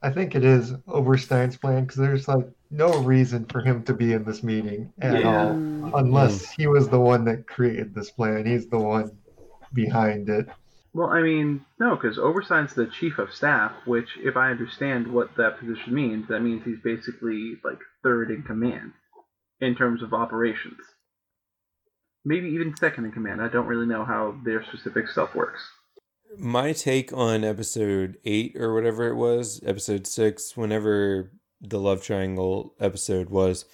I 0.01 0.11
think 0.11 0.35
it 0.35 0.45
is 0.45 0.73
Oberstein's 0.89 1.57
plan 1.57 1.85
because 1.85 1.97
there's 1.97 2.27
like 2.29 2.47
no 2.71 2.99
reason 3.03 3.45
for 3.47 3.61
him 3.61 3.83
to 3.85 3.93
be 3.95 4.13
in 4.13 4.25
this 4.25 4.43
meeting 4.43 4.93
at 5.01 5.21
Yeah. 5.21 5.29
all, 5.49 5.53
Mm. 5.55 5.91
unless 5.95 6.51
he 6.53 6.67
was 6.69 6.89
the 6.89 7.01
one 7.01 7.25
that 7.25 7.47
created 7.47 7.95
this 7.95 8.11
plan. 8.11 8.47
He's 8.47 8.69
the 8.69 8.79
one 8.79 9.11
behind 9.75 10.29
it. 10.29 10.47
Well, 10.95 11.09
I 11.09 11.23
mean, 11.23 11.65
no, 11.81 11.97
because 11.97 12.19
Oberstein's 12.19 12.75
the 12.75 12.87
chief 12.87 13.19
of 13.19 13.35
staff, 13.35 13.73
which, 13.85 14.11
if 14.23 14.37
I 14.37 14.51
understand 14.51 15.13
what 15.13 15.37
that 15.37 15.59
position 15.59 15.93
means, 15.93 16.29
that 16.29 16.41
means 16.41 16.63
he's 16.65 16.79
basically 16.85 17.57
like 17.65 17.79
third 18.05 18.31
in 18.31 18.43
command 18.45 18.93
in 19.61 19.75
terms 19.75 20.03
of 20.03 20.15
operations. 20.15 20.79
Maybe 22.25 22.49
even 22.51 22.77
second 22.77 23.07
in 23.07 23.13
command. 23.13 23.43
I 23.43 23.49
don't 23.49 23.67
really 23.67 23.87
know 23.87 24.05
how 24.05 24.37
their 24.45 24.65
specific 24.65 25.09
stuff 25.09 25.35
works. 25.35 25.61
My 26.39 26.73
take 26.73 27.13
on 27.13 27.45
episode 27.45 28.17
eight 28.25 28.57
or 28.57 28.73
whatever 28.73 29.09
it 29.09 29.15
was, 29.15 29.61
episode 29.67 30.07
six, 30.07 30.57
whenever 30.57 31.33
the 31.61 31.81
love 31.81 32.03
triangle 32.03 32.75
episode 32.81 33.31
was, 33.31 33.65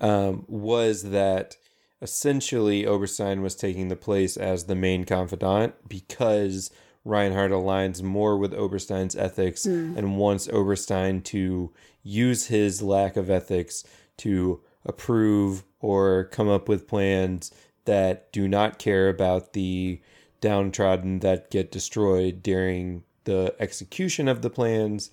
um, 0.00 0.44
was 0.48 1.02
that 1.10 1.56
essentially 2.00 2.86
Oberstein 2.86 3.42
was 3.42 3.54
taking 3.54 3.88
the 3.88 3.96
place 3.96 4.36
as 4.36 4.64
the 4.64 4.74
main 4.74 5.04
confidant 5.04 5.74
because 5.88 6.70
Reinhard 7.04 7.50
aligns 7.50 8.02
more 8.02 8.36
with 8.36 8.52
Oberstein's 8.54 9.16
ethics 9.16 9.64
Hmm. 9.64 9.94
and 9.96 10.18
wants 10.18 10.48
Oberstein 10.48 11.22
to 11.24 11.72
use 12.02 12.46
his 12.46 12.82
lack 12.82 13.16
of 13.16 13.30
ethics 13.30 13.84
to 14.18 14.60
approve 14.84 15.64
or 15.80 16.24
come 16.24 16.48
up 16.48 16.68
with 16.68 16.86
plans 16.88 17.50
that 17.84 18.30
do 18.32 18.46
not 18.48 18.78
care 18.78 19.08
about 19.08 19.52
the 19.52 20.00
downtrodden 20.40 21.20
that 21.20 21.50
get 21.50 21.72
destroyed 21.72 22.42
during 22.42 23.02
the 23.24 23.54
execution 23.58 24.28
of 24.28 24.42
the 24.42 24.50
plans, 24.50 25.10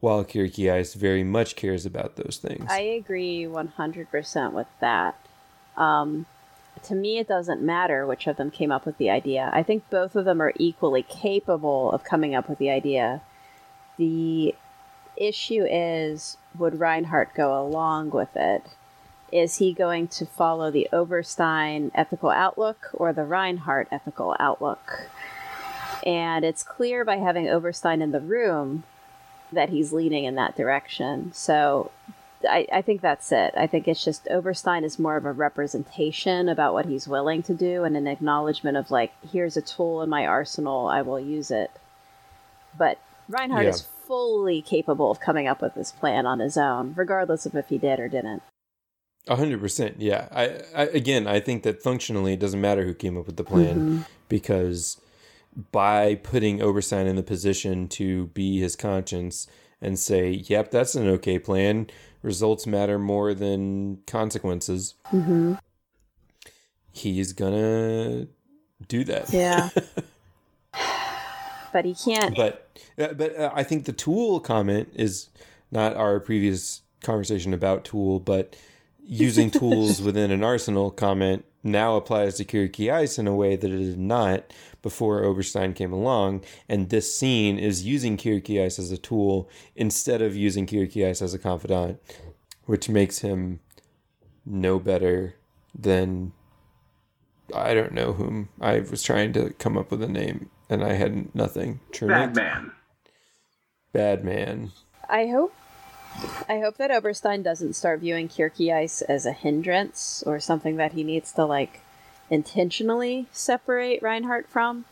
while 0.00 0.24
Kircheis 0.24 0.94
very 0.94 1.24
much 1.24 1.56
cares 1.56 1.86
about 1.86 2.16
those 2.16 2.38
things. 2.42 2.66
I 2.68 2.80
agree 2.80 3.44
100% 3.44 4.52
with 4.52 4.66
that. 4.80 5.25
Um, 5.76 6.26
to 6.84 6.94
me, 6.94 7.18
it 7.18 7.28
doesn't 7.28 7.62
matter 7.62 8.06
which 8.06 8.26
of 8.26 8.36
them 8.36 8.50
came 8.50 8.70
up 8.70 8.86
with 8.86 8.98
the 8.98 9.10
idea. 9.10 9.50
I 9.52 9.62
think 9.62 9.88
both 9.90 10.14
of 10.14 10.24
them 10.24 10.40
are 10.40 10.52
equally 10.56 11.02
capable 11.02 11.90
of 11.92 12.04
coming 12.04 12.34
up 12.34 12.48
with 12.48 12.58
the 12.58 12.70
idea. 12.70 13.22
The 13.96 14.54
issue 15.16 15.66
is 15.68 16.36
would 16.56 16.78
Reinhard 16.78 17.30
go 17.34 17.60
along 17.60 18.10
with 18.10 18.36
it? 18.36 18.62
Is 19.32 19.56
he 19.56 19.72
going 19.72 20.08
to 20.08 20.26
follow 20.26 20.70
the 20.70 20.88
Oberstein 20.92 21.90
ethical 21.94 22.30
outlook 22.30 22.90
or 22.92 23.12
the 23.12 23.24
Reinhard 23.24 23.88
ethical 23.90 24.36
outlook? 24.38 25.08
And 26.04 26.44
it's 26.44 26.62
clear 26.62 27.04
by 27.04 27.16
having 27.16 27.48
Oberstein 27.48 28.00
in 28.00 28.12
the 28.12 28.20
room 28.20 28.84
that 29.52 29.70
he's 29.70 29.92
leaning 29.92 30.24
in 30.24 30.36
that 30.36 30.56
direction. 30.56 31.32
So 31.32 31.90
I, 32.48 32.66
I 32.72 32.82
think 32.82 33.00
that's 33.00 33.32
it. 33.32 33.54
I 33.56 33.66
think 33.66 33.88
it's 33.88 34.04
just 34.04 34.26
Oberstein 34.30 34.84
is 34.84 34.98
more 34.98 35.16
of 35.16 35.24
a 35.24 35.32
representation 35.32 36.48
about 36.48 36.72
what 36.74 36.86
he's 36.86 37.08
willing 37.08 37.42
to 37.44 37.54
do 37.54 37.84
and 37.84 37.96
an 37.96 38.06
acknowledgement 38.06 38.76
of 38.76 38.90
like, 38.90 39.12
here's 39.32 39.56
a 39.56 39.62
tool 39.62 40.02
in 40.02 40.08
my 40.10 40.26
arsenal, 40.26 40.88
I 40.88 41.02
will 41.02 41.20
use 41.20 41.50
it. 41.50 41.70
But 42.78 42.98
Reinhard 43.28 43.64
Yeah. 43.64 43.70
is 43.70 43.82
fully 44.06 44.62
capable 44.62 45.10
of 45.10 45.18
coming 45.20 45.48
up 45.48 45.60
with 45.62 45.74
this 45.74 45.92
plan 45.92 46.26
on 46.26 46.38
his 46.40 46.56
own, 46.56 46.94
regardless 46.96 47.46
of 47.46 47.54
if 47.54 47.68
he 47.68 47.78
did 47.78 47.98
or 47.98 48.08
didn't. 48.08 48.42
A 49.28 49.34
hundred 49.34 49.60
percent, 49.60 49.96
yeah. 49.98 50.28
I, 50.30 50.60
I 50.74 50.82
again, 50.86 51.26
I 51.26 51.40
think 51.40 51.64
that 51.64 51.82
functionally, 51.82 52.34
it 52.34 52.40
doesn't 52.40 52.60
matter 52.60 52.84
who 52.84 52.94
came 52.94 53.16
up 53.18 53.26
with 53.26 53.36
the 53.36 53.42
plan 53.42 53.80
Mhm. 53.80 54.06
because 54.28 55.00
by 55.72 56.14
putting 56.16 56.60
Oberstein 56.62 57.06
in 57.08 57.16
the 57.16 57.22
position 57.24 57.88
to 57.88 58.26
be 58.28 58.60
his 58.60 58.76
conscience 58.76 59.48
and 59.80 59.98
say, 59.98 60.30
"Yep, 60.30 60.70
that's 60.70 60.94
an 60.94 61.08
okay 61.08 61.38
plan," 61.40 61.88
results 62.26 62.66
matter 62.66 62.98
more 62.98 63.32
than 63.32 63.98
consequences. 64.06 64.94
Mhm. 65.12 65.58
He's 66.92 67.32
gonna 67.32 68.26
do 68.88 69.04
that. 69.04 69.32
Yeah. 69.32 69.70
But 71.72 71.84
he 71.84 71.94
can't. 71.94 72.34
but 72.34 72.70
but 72.96 73.36
uh, 73.38 73.50
I 73.54 73.62
think 73.62 73.84
the 73.84 73.92
tool 73.92 74.40
comment 74.40 74.88
is 74.94 75.28
not 75.70 75.94
our 75.94 76.18
previous 76.20 76.80
conversation 77.02 77.52
about 77.52 77.84
tool, 77.84 78.18
but 78.18 78.56
using 79.06 79.50
tools 79.52 80.02
within 80.02 80.30
an 80.30 80.42
arsenal 80.42 80.90
comment 80.90 81.44
now 81.62 81.96
applies 81.96 82.36
to 82.36 82.44
Kircheis 82.44 83.18
in 83.18 83.26
a 83.26 83.34
way 83.34 83.56
that 83.56 83.70
it 83.70 83.76
did 83.76 83.98
not 83.98 84.52
before 84.82 85.22
Oberstein 85.22 85.74
came 85.74 85.92
along. 85.92 86.44
And 86.68 86.90
this 86.90 87.14
scene 87.14 87.58
is 87.58 87.84
using 87.84 88.16
Kircheis 88.16 88.78
as 88.78 88.92
a 88.92 88.98
tool 88.98 89.48
instead 89.74 90.22
of 90.22 90.36
using 90.36 90.66
Kircheis 90.66 91.20
as 91.22 91.34
a 91.34 91.38
confidant, 91.38 92.00
which 92.64 92.88
makes 92.88 93.18
him 93.18 93.60
no 94.44 94.78
better 94.78 95.34
than 95.76 96.32
I 97.54 97.74
don't 97.74 97.92
know 97.92 98.12
whom. 98.12 98.48
I 98.60 98.80
was 98.80 99.02
trying 99.02 99.32
to 99.34 99.50
come 99.54 99.76
up 99.76 99.90
with 99.90 100.02
a 100.02 100.08
name 100.08 100.50
and 100.68 100.82
I 100.82 100.94
had 100.94 101.34
nothing. 101.34 101.80
Bad 102.00 102.34
man. 102.36 102.72
Bad 103.92 104.24
man. 104.24 104.72
I 105.08 105.26
hope 105.26 105.54
I 106.48 106.60
hope 106.60 106.76
that 106.76 106.90
Oberstein 106.90 107.42
doesn't 107.42 107.74
start 107.74 108.00
viewing 108.00 108.28
Kircheis 108.28 109.02
as 109.08 109.26
a 109.26 109.32
hindrance 109.32 110.22
or 110.26 110.38
something 110.38 110.76
that 110.76 110.92
he 110.92 111.02
needs 111.02 111.32
to 111.32 111.44
like 111.44 111.80
intentionally 112.30 113.26
separate 113.32 114.02
Reinhard 114.02 114.46
from. 114.48 114.84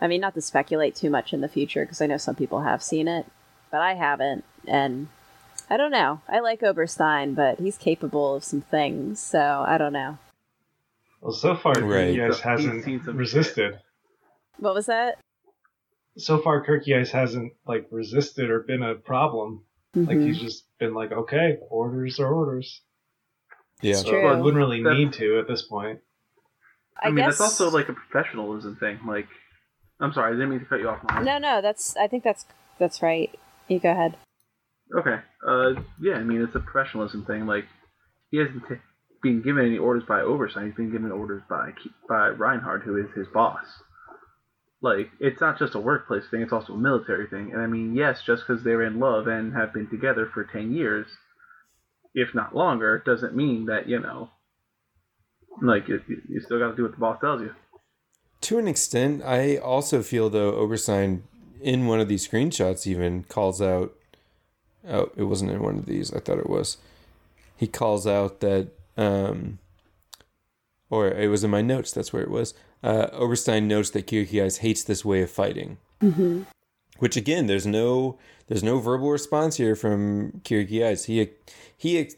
I 0.00 0.06
mean, 0.06 0.20
not 0.20 0.34
to 0.34 0.40
speculate 0.40 0.94
too 0.94 1.10
much 1.10 1.32
in 1.32 1.40
the 1.40 1.48
future 1.48 1.84
because 1.84 2.00
I 2.00 2.06
know 2.06 2.16
some 2.16 2.34
people 2.34 2.62
have 2.62 2.82
seen 2.82 3.08
it, 3.08 3.26
but 3.70 3.80
I 3.80 3.94
haven't, 3.94 4.44
and 4.66 5.08
I 5.68 5.76
don't 5.76 5.90
know. 5.90 6.20
I 6.28 6.40
like 6.40 6.62
Oberstein, 6.62 7.34
but 7.34 7.58
he's 7.58 7.76
capable 7.76 8.36
of 8.36 8.44
some 8.44 8.60
things, 8.60 9.20
so 9.20 9.64
I 9.66 9.76
don't 9.78 9.92
know. 9.92 10.18
Well, 11.20 11.32
so 11.32 11.56
far, 11.56 11.72
Right. 11.74 12.14
Kircheis 12.14 12.40
hasn't 12.40 12.84
seen 12.84 13.02
some 13.02 13.16
resisted. 13.16 13.80
What 14.58 14.74
was 14.74 14.86
that? 14.86 15.18
So 16.16 16.38
far, 16.38 16.64
Kircheis 16.64 17.10
hasn't 17.10 17.52
like 17.66 17.86
resisted 17.90 18.50
or 18.50 18.60
been 18.60 18.82
a 18.82 18.94
problem. 18.94 19.64
Like 20.06 20.16
Mhm. 20.18 20.26
he's 20.26 20.40
just 20.40 20.64
been 20.78 20.94
like, 20.94 21.12
okay, 21.12 21.58
orders 21.70 22.18
are 22.20 22.32
orders. 22.32 22.82
Yeah. 23.82 23.92
It's 23.92 24.02
So 24.02 24.10
true. 24.10 24.42
wouldn't 24.42 24.56
really 24.56 24.82
That's- 24.82 24.98
need 24.98 25.12
to 25.14 25.38
at 25.38 25.46
this 25.48 25.62
point. 25.62 26.00
I, 27.00 27.06
I, 27.06 27.10
mean, 27.10 27.16
guess 27.24 27.38
that's 27.38 27.60
also 27.60 27.70
like 27.70 27.88
a 27.88 27.92
professionalism 27.92 28.76
thing. 28.76 28.98
Like, 29.06 29.28
I'm 30.00 30.12
sorry, 30.12 30.30
I 30.32 30.34
didn't 30.34 30.50
mean 30.50 30.60
to 30.60 30.66
cut 30.66 30.80
you 30.80 30.88
off. 30.88 31.02
Mom. 31.04 31.24
no, 31.24 31.38
no. 31.38 31.60
That's 31.60 31.96
I 31.96 32.08
think 32.08 32.24
that's 32.24 32.44
that's 32.78 33.02
right. 33.02 33.32
You 33.68 33.78
go 33.78 33.90
ahead. 33.90 34.16
Okay. 34.96 35.20
Uh, 35.46 35.74
yeah, 36.00 36.14
I 36.14 36.22
mean, 36.24 36.42
it's 36.42 36.54
a 36.56 36.60
professionalism 36.60 37.24
thing. 37.24 37.46
Like, 37.46 37.66
he 38.30 38.38
hasn't 38.38 38.66
t- 38.68 38.76
been 39.22 39.42
given 39.42 39.64
any 39.66 39.78
orders 39.78 40.04
by 40.08 40.22
Oversight. 40.22 40.64
He's 40.66 40.74
been 40.74 40.90
given 40.90 41.12
orders 41.12 41.42
by 41.48 41.72
by 42.08 42.28
Reinhard, 42.30 42.82
who 42.82 42.96
is 42.96 43.10
his 43.14 43.26
boss. 43.28 43.64
Like, 44.80 45.10
it's 45.18 45.40
not 45.40 45.58
just 45.58 45.74
a 45.74 45.80
workplace 45.80 46.24
thing; 46.30 46.42
it's 46.42 46.52
also 46.52 46.74
a 46.74 46.78
military 46.78 47.26
thing. 47.26 47.50
And 47.52 47.60
I 47.60 47.66
mean, 47.66 47.94
yes, 47.96 48.22
just 48.24 48.46
because 48.46 48.62
they're 48.62 48.84
in 48.84 49.00
love 49.00 49.26
and 49.26 49.52
have 49.54 49.72
been 49.72 49.88
together 49.88 50.30
for 50.32 50.44
ten 50.44 50.72
years, 50.72 51.06
if 52.14 52.34
not 52.34 52.54
longer, 52.54 53.02
doesn't 53.04 53.34
mean 53.34 53.66
that 53.66 53.88
you 53.88 53.98
know, 53.98 54.30
like, 55.60 55.88
you, 55.88 56.00
you 56.06 56.22
you 56.28 56.40
still 56.40 56.60
got 56.60 56.70
to 56.70 56.76
do 56.76 56.84
what 56.84 56.92
the 56.92 56.98
boss 56.98 57.20
tells 57.20 57.42
you. 57.42 57.54
To 58.42 58.58
an 58.58 58.68
extent, 58.68 59.22
I 59.24 59.56
also 59.56 60.00
feel 60.02 60.30
though 60.30 60.54
Oberstein 60.54 61.24
in 61.60 61.86
one 61.88 61.98
of 61.98 62.08
these 62.08 62.26
screenshots 62.26 62.86
even 62.86 63.24
calls 63.24 63.60
out. 63.60 63.94
Oh, 64.88 65.10
it 65.16 65.24
wasn't 65.24 65.50
in 65.50 65.60
one 65.60 65.76
of 65.76 65.86
these. 65.86 66.14
I 66.14 66.20
thought 66.20 66.38
it 66.38 66.48
was. 66.48 66.76
He 67.56 67.66
calls 67.66 68.06
out 68.06 68.38
that, 68.40 68.68
um, 68.96 69.58
or 70.88 71.08
it 71.08 71.26
was 71.26 71.42
in 71.42 71.50
my 71.50 71.62
notes. 71.62 71.90
That's 71.90 72.12
where 72.12 72.22
it 72.22 72.30
was. 72.30 72.54
Uh, 72.82 73.08
Oberstein 73.12 73.66
notes 73.66 73.90
that 73.90 74.06
Ice 74.12 74.58
hates 74.58 74.84
this 74.84 75.04
way 75.04 75.22
of 75.22 75.30
fighting. 75.30 75.78
Mm-hmm. 76.00 76.42
Which 76.98 77.16
again, 77.16 77.46
there's 77.46 77.66
no 77.66 78.18
there's 78.46 78.62
no 78.62 78.78
verbal 78.78 79.10
response 79.10 79.56
here 79.56 79.76
from 79.76 80.40
Ice. 80.84 81.04
He 81.04 81.30
he 81.76 82.10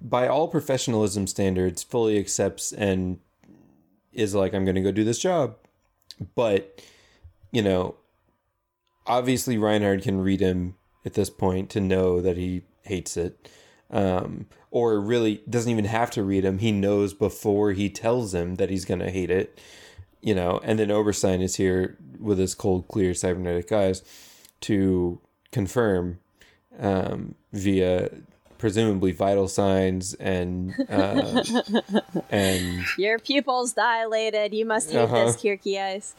by 0.00 0.28
all 0.28 0.48
professionalism 0.48 1.26
standards 1.26 1.82
fully 1.82 2.18
accepts 2.18 2.72
and 2.72 3.18
is 4.12 4.34
like 4.34 4.54
I'm 4.54 4.64
going 4.64 4.74
to 4.74 4.82
go 4.82 4.92
do 4.92 5.04
this 5.04 5.18
job. 5.18 5.56
But 6.34 6.82
you 7.52 7.62
know, 7.62 7.96
obviously 9.06 9.56
Reinhard 9.56 10.02
can 10.02 10.20
read 10.20 10.40
him 10.40 10.74
at 11.04 11.14
this 11.14 11.30
point 11.30 11.70
to 11.70 11.80
know 11.80 12.20
that 12.20 12.36
he 12.36 12.62
hates 12.82 13.16
it. 13.16 13.48
Um, 13.90 14.46
or 14.70 15.00
really 15.00 15.42
doesn't 15.48 15.72
even 15.72 15.86
have 15.86 16.10
to 16.10 16.22
read 16.22 16.44
him. 16.44 16.58
He 16.58 16.72
knows 16.72 17.14
before 17.14 17.72
he 17.72 17.88
tells 17.88 18.34
him 18.34 18.56
that 18.56 18.68
he's 18.68 18.84
going 18.84 19.00
to 19.00 19.10
hate 19.10 19.30
it 19.30 19.58
you 20.20 20.34
know, 20.34 20.60
and 20.64 20.78
then 20.78 20.90
Oberstein 20.90 21.40
is 21.42 21.56
here 21.56 21.96
with 22.20 22.38
his 22.38 22.54
cold, 22.54 22.88
clear 22.88 23.14
cybernetic 23.14 23.70
eyes 23.72 24.02
to 24.62 25.20
confirm 25.52 26.18
um, 26.80 27.34
via 27.52 28.10
presumably 28.58 29.12
vital 29.12 29.46
signs 29.46 30.14
and 30.14 30.74
uh, 30.90 31.44
and 32.30 32.84
Your 32.98 33.20
pupils 33.20 33.72
dilated. 33.74 34.52
You 34.52 34.64
must 34.64 34.90
hate 34.90 34.98
Uh-huh. 34.98 35.26
this, 35.26 35.36
Kirky. 35.36 36.12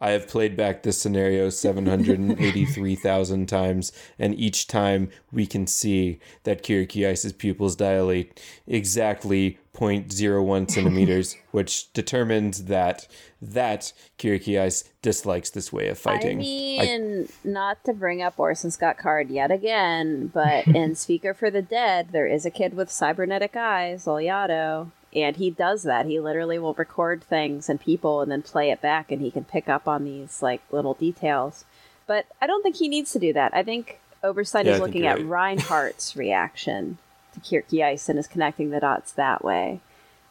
I 0.00 0.10
have 0.10 0.28
played 0.28 0.56
back 0.56 0.82
this 0.82 0.98
scenario 0.98 1.48
783,000 1.48 3.48
times, 3.48 3.92
and 4.18 4.38
each 4.38 4.66
time 4.66 5.10
we 5.30 5.46
can 5.46 5.66
see 5.66 6.18
that 6.42 6.62
Kircheis's 6.62 7.32
pupils 7.32 7.76
dilate 7.76 8.42
exactly 8.66 9.58
0.01 9.74 10.70
centimeters, 10.70 11.36
which 11.50 11.92
determines 11.92 12.64
that 12.64 13.06
that 13.40 13.92
Kircheis 14.18 14.84
dislikes 15.00 15.50
this 15.50 15.72
way 15.72 15.88
of 15.88 15.98
fighting. 15.98 16.38
I 16.38 16.42
mean, 16.42 17.28
not 17.42 17.82
to 17.84 17.92
bring 17.92 18.22
up 18.22 18.38
Orson 18.38 18.70
Scott 18.70 18.98
Card 18.98 19.30
yet 19.30 19.50
again, 19.50 20.28
but 20.28 20.66
in 20.66 20.94
Speaker 20.94 21.34
for 21.34 21.50
the 21.50 21.62
Dead, 21.62 22.08
there 22.12 22.26
is 22.26 22.44
a 22.44 22.50
kid 22.50 22.74
with 22.74 22.90
cybernetic 22.90 23.56
eyes, 23.56 24.06
Olhado, 24.06 24.92
and 25.14 25.36
he 25.36 25.50
does 25.50 25.82
that. 25.84 26.06
He 26.06 26.20
literally 26.20 26.58
will 26.58 26.74
record 26.74 27.24
things 27.24 27.68
and 27.68 27.80
people 27.80 28.20
and 28.20 28.30
then 28.30 28.42
play 28.42 28.70
it 28.70 28.80
back, 28.80 29.10
and 29.10 29.20
he 29.20 29.30
can 29.30 29.44
pick 29.44 29.68
up 29.68 29.88
on 29.88 30.04
these 30.04 30.42
like 30.42 30.62
little 30.70 30.94
details. 30.94 31.64
But 32.06 32.26
I 32.40 32.46
don't 32.46 32.62
think 32.62 32.76
he 32.76 32.88
needs 32.88 33.12
to 33.12 33.18
do 33.18 33.32
that. 33.32 33.54
I 33.54 33.62
think 33.62 33.98
Oberstein 34.22 34.66
Yeah, 34.66 34.72
is 34.72 34.76
think 34.78 34.86
looking 34.86 35.06
at 35.06 35.16
right. 35.18 35.26
Reinhard's 35.58 36.14
reaction 36.14 36.98
to 37.34 37.40
Kircheis 37.40 38.08
and 38.08 38.18
is 38.18 38.26
connecting 38.26 38.70
the 38.70 38.80
dots 38.80 39.12
that 39.12 39.44
way. 39.44 39.80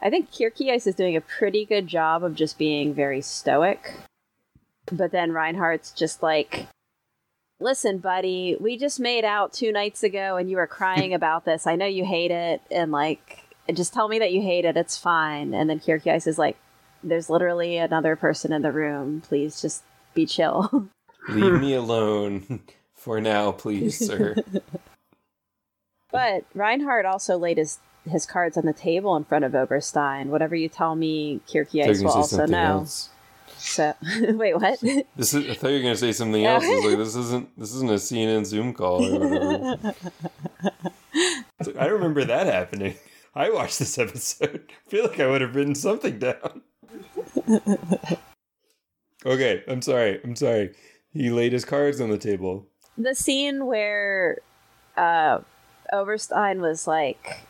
I 0.02 0.10
think 0.10 0.32
Kircheis 0.32 0.88
is 0.88 0.96
doing 0.96 1.16
a 1.16 1.22
pretty 1.22 1.66
good 1.66 1.88
job 1.88 2.24
of 2.24 2.36
just 2.36 2.58
being 2.58 2.94
very 2.94 3.22
stoic. 3.22 3.94
But 4.92 5.12
then 5.12 5.32
Reinhard's 5.32 5.92
just 5.92 6.24
like, 6.24 6.68
listen, 7.60 8.00
buddy, 8.00 8.58
we 8.60 8.78
just 8.78 9.00
made 9.00 9.24
out 9.24 9.54
two 9.54 9.72
nights 9.72 10.04
ago 10.04 10.38
and 10.38 10.50
you 10.50 10.58
were 10.58 10.68
crying 10.68 11.14
about 11.16 11.46
this. 11.46 11.68
I 11.68 11.76
know 11.76 11.86
you 11.86 12.06
hate 12.06 12.32
it. 12.32 12.62
And 12.72 12.92
like, 12.92 13.44
just 13.72 13.94
tell 13.94 14.08
me 14.08 14.20
that 14.20 14.34
you 14.34 14.42
hate 14.42 14.66
it. 14.66 14.76
It's 14.76 14.98
fine. 14.98 15.54
And 15.54 15.70
then 15.70 15.80
Kircheis 15.80 16.28
is 16.28 16.40
like, 16.40 16.58
there's 17.04 17.30
literally 17.30 17.78
another 17.78 18.16
person 18.16 18.52
in 18.52 18.62
the 18.62 18.72
room. 18.72 19.22
Please 19.22 19.62
just 19.62 19.84
be 20.14 20.26
chill. 20.26 20.90
Leave 21.30 21.62
me 21.62 21.74
alone 21.76 22.62
for 22.96 23.22
now, 23.22 23.52
please, 23.52 23.98
sir. 23.98 24.36
But 26.12 26.44
Reinhard 26.54 27.06
also 27.06 27.38
laid 27.38 27.58
his, 27.58 27.80
his 28.10 28.26
cards 28.26 28.58
on 28.58 28.66
the 28.66 28.74
table 28.74 29.16
in 29.16 29.24
front 29.24 29.46
of 29.46 29.54
Oberstein. 29.54 30.28
Whatever 30.28 30.56
you 30.56 30.68
tell 30.70 30.96
me, 30.96 31.40
Kirky 31.48 31.82
I 31.82 31.86
thought 31.86 31.90
Ice 31.92 32.02
you 32.02 32.08
will 32.08 32.14
were 32.14 32.14
gonna 32.16 32.28
say 32.28 32.38
also 32.38 32.46
know. 32.48 32.58
else. 32.80 33.10
So, 33.58 33.94
wait, 34.22 34.56
what? 34.56 34.80
This 35.16 35.34
is, 35.36 35.48
I 35.50 35.54
thought 35.54 35.68
you 35.70 35.76
were 35.76 35.82
going 35.84 35.94
to 35.94 35.98
say 35.98 36.12
something 36.14 36.44
else. 36.46 36.64
I 36.64 36.70
was 36.70 36.86
like, 36.86 36.98
this 36.98 37.16
isn't 37.16 37.60
this 37.60 37.74
isn't 37.76 37.90
a 37.92 37.96
CNN 37.96 38.46
Zoom 38.46 38.74
call 38.74 39.06
or 39.06 39.20
whatever. 39.20 39.94
Like, 41.60 41.76
I 41.80 41.86
remember 41.86 42.26
that 42.26 42.48
happening. 42.48 42.96
I 43.36 43.52
watched 43.52 43.78
this 43.80 43.98
episode. 44.00 44.64
I 44.88 44.90
feel 44.90 45.04
like 45.08 45.20
I 45.20 45.28
would 45.28 45.42
have 45.42 45.56
written 45.56 45.76
something 45.76 46.18
down. 46.18 46.62
okay, 49.26 49.64
I'm 49.68 49.82
sorry. 49.82 50.20
I'm 50.24 50.36
sorry. 50.36 50.74
He 51.14 51.30
laid 51.30 51.54
his 51.54 51.66
cards 51.66 52.02
on 52.02 52.10
the 52.10 52.18
table. 52.18 52.68
the 52.98 53.14
scene 53.16 53.66
where 53.66 54.40
uh 54.98 55.40
Oberstein 55.92 56.62
was 56.62 56.88
like 56.88 57.42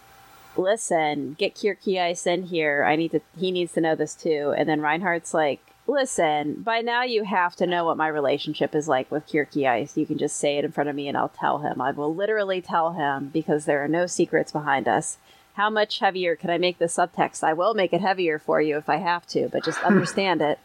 listen 0.57 1.35
get 1.39 1.55
Kirky 1.55 2.27
in 2.27 2.43
here. 2.43 2.83
I 2.83 2.95
need 2.95 3.11
to 3.11 3.21
he 3.37 3.51
needs 3.51 3.73
to 3.73 3.81
know 3.81 3.95
this 3.95 4.15
too. 4.15 4.53
And 4.57 4.67
then 4.67 4.81
Reinhard's 4.81 5.33
like 5.33 5.61
listen 5.87 6.61
by 6.61 6.79
now 6.79 7.03
you 7.03 7.23
have 7.23 7.55
to 7.55 7.67
know 7.67 7.85
what 7.85 7.97
my 7.97 8.07
relationship 8.07 8.75
is 8.75 8.87
like 8.87 9.09
with 9.11 9.27
Kirky 9.27 9.97
you 9.97 10.05
can 10.05 10.17
just 10.17 10.37
say 10.37 10.57
it 10.57 10.65
in 10.65 10.71
front 10.71 10.89
of 10.89 10.95
me 10.95 11.07
and 11.07 11.17
I'll 11.17 11.29
tell 11.29 11.59
him. 11.59 11.81
I 11.81 11.91
will 11.91 12.13
literally 12.13 12.61
tell 12.61 12.93
him 12.93 13.29
because 13.29 13.65
there 13.65 13.83
are 13.83 13.87
no 13.87 14.05
secrets 14.05 14.51
behind 14.51 14.87
us. 14.87 15.17
How 15.55 15.69
much 15.69 15.99
heavier 15.99 16.35
can 16.35 16.49
I 16.49 16.57
make 16.57 16.77
the 16.77 16.85
subtext? 16.85 17.43
I 17.43 17.53
will 17.53 17.73
make 17.73 17.93
it 17.93 18.01
heavier 18.01 18.39
for 18.39 18.61
you 18.61 18.77
if 18.77 18.89
I 18.89 18.97
have 18.97 19.27
to 19.27 19.49
but 19.49 19.63
just 19.63 19.79
understand 19.83 20.41
it. 20.41 20.59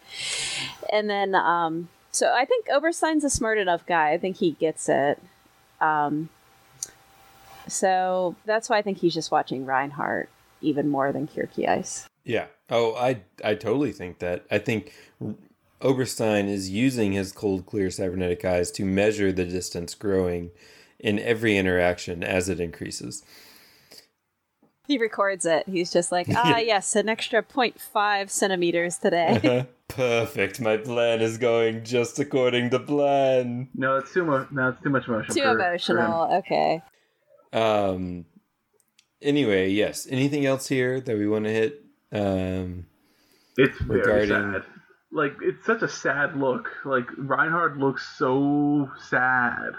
And 0.91 1.09
then 1.09 1.35
um 1.35 1.89
so 2.11 2.33
I 2.33 2.45
think 2.45 2.67
Oberstein's 2.69 3.23
a 3.23 3.29
smart 3.29 3.57
enough 3.59 3.85
guy. 3.85 4.11
I 4.11 4.17
think 4.17 4.37
he 4.37 4.51
gets 4.51 4.89
it. 4.89 5.21
Um, 5.79 6.29
so 7.67 8.35
that's 8.45 8.69
why 8.69 8.77
I 8.77 8.81
think 8.81 8.97
he's 8.99 9.13
just 9.13 9.31
watching 9.31 9.65
Reinhard 9.65 10.27
even 10.61 10.89
more 10.89 11.11
than 11.11 11.27
Kircheis. 11.27 12.07
Yeah. 12.23 12.47
Oh, 12.69 12.95
I 12.95 13.21
I 13.43 13.55
totally 13.55 13.91
think 13.91 14.19
that. 14.19 14.45
I 14.51 14.57
think 14.57 14.93
Oberstein 15.81 16.47
is 16.47 16.69
using 16.69 17.11
his 17.13 17.31
cold, 17.31 17.65
clear 17.65 17.89
cybernetic 17.89 18.43
eyes 18.43 18.71
to 18.71 18.83
measure 18.85 19.31
the 19.31 19.45
distance 19.45 19.93
growing 19.95 20.51
in 20.99 21.19
every 21.19 21.55
interaction 21.57 22.23
as 22.23 22.49
it 22.49 22.59
increases. 22.59 23.23
He 24.87 24.97
records 24.97 25.45
it. 25.45 25.67
He's 25.67 25.91
just 25.91 26.11
like, 26.11 26.27
ah, 26.33 26.57
yes, 26.59 26.95
an 26.95 27.09
extra 27.09 27.43
0.5 27.43 28.29
centimeters 28.29 28.97
today. 28.97 29.67
Perfect. 29.89 30.61
My 30.61 30.77
plan 30.77 31.21
is 31.21 31.37
going 31.37 31.83
just 31.83 32.17
according 32.19 32.69
to 32.71 32.79
plan. 32.79 33.67
No, 33.75 33.97
it's 33.97 34.13
too 34.13 34.23
much. 34.25 34.49
No, 34.51 34.69
it's 34.69 34.81
too 34.81 34.89
much 34.89 35.07
emotion. 35.07 35.35
Too 35.35 35.41
for- 35.41 35.47
for 35.57 35.59
emotional. 35.59 36.33
Okay. 36.37 36.81
Um. 37.53 38.25
Anyway, 39.21 39.69
yes. 39.69 40.07
Anything 40.09 40.45
else 40.45 40.67
here 40.67 41.01
that 41.01 41.17
we 41.17 41.27
want 41.27 41.45
to 41.45 41.51
hit? 41.51 41.83
Um. 42.11 42.85
It's 43.57 43.77
very 43.79 43.99
regarding- 44.01 44.29
sad. 44.53 44.63
Like 45.11 45.35
it's 45.41 45.65
such 45.65 45.81
a 45.81 45.87
sad 45.87 46.37
look. 46.37 46.69
Like 46.85 47.07
Reinhard 47.17 47.77
looks 47.77 48.07
so 48.17 48.91
sad. 49.09 49.71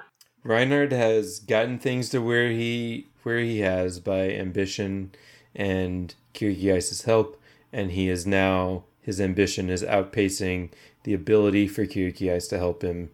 Reinhard 0.43 0.91
has 0.93 1.39
gotten 1.39 1.79
things 1.79 2.09
to 2.11 2.21
where 2.21 2.51
he 2.51 3.07
where 3.25 3.41
he 3.41 3.59
has 3.61 4.01
by 4.01 4.31
ambition 4.31 5.13
and 5.55 6.15
Kircheis's 6.33 7.03
help, 7.03 7.39
and 7.73 7.91
he 7.91 8.09
is 8.09 8.27
now 8.27 8.85
his 9.03 9.21
ambition 9.21 9.69
is 9.69 9.83
outpacing 9.83 10.71
the 11.05 11.13
ability 11.13 11.69
for 11.69 11.85
Kircheis 11.85 12.49
to 12.49 12.57
help 12.59 12.83
him, 12.83 13.11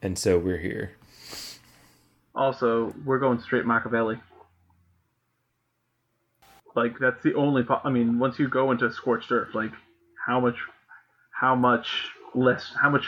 and 0.00 0.16
so 0.18 0.38
we're 0.38 0.58
here. 0.58 0.92
Also, 2.34 2.92
we're 3.04 3.18
going 3.18 3.38
straight 3.40 3.64
Machiavelli. 3.64 4.18
Like 6.74 6.98
that's 6.98 7.22
the 7.22 7.34
only. 7.34 7.62
Po- 7.62 7.80
I 7.84 7.90
mean, 7.90 8.18
once 8.18 8.38
you 8.38 8.48
go 8.48 8.72
into 8.72 8.90
scorched 8.92 9.30
earth, 9.30 9.54
like 9.54 9.70
how 10.26 10.40
much, 10.40 10.56
how 11.30 11.54
much 11.54 11.86
less, 12.34 12.72
how 12.80 12.90
much, 12.90 13.04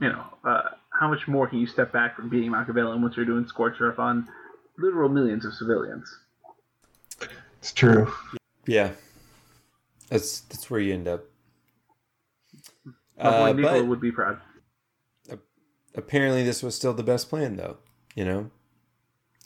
you 0.00 0.10
know, 0.10 0.24
uh, 0.44 0.62
how 0.90 1.08
much 1.08 1.26
more 1.26 1.46
can 1.46 1.58
you 1.58 1.66
step 1.66 1.90
back 1.92 2.16
from 2.16 2.28
being 2.28 2.50
Machiavelli 2.50 2.98
once 2.98 3.16
you're 3.16 3.24
doing 3.24 3.46
scorched 3.46 3.80
earth 3.80 3.98
on 3.98 4.28
literal 4.76 5.08
millions 5.08 5.46
of 5.46 5.54
civilians? 5.54 6.06
It's 7.60 7.72
true. 7.72 8.12
Yeah, 8.66 8.90
that's 10.10 10.40
that's 10.40 10.70
where 10.70 10.80
you 10.80 10.92
end 10.92 11.08
up. 11.08 11.24
My 13.16 13.30
boy 13.30 13.50
Uh, 13.50 13.52
Nicola 13.54 13.80
but 13.80 13.86
would 13.86 14.00
be 14.00 14.12
proud. 14.12 14.38
apparently, 15.94 16.42
this 16.44 16.62
was 16.62 16.74
still 16.74 16.92
the 16.92 17.02
best 17.02 17.30
plan, 17.30 17.56
though. 17.56 17.78
You 18.14 18.24
know, 18.24 18.50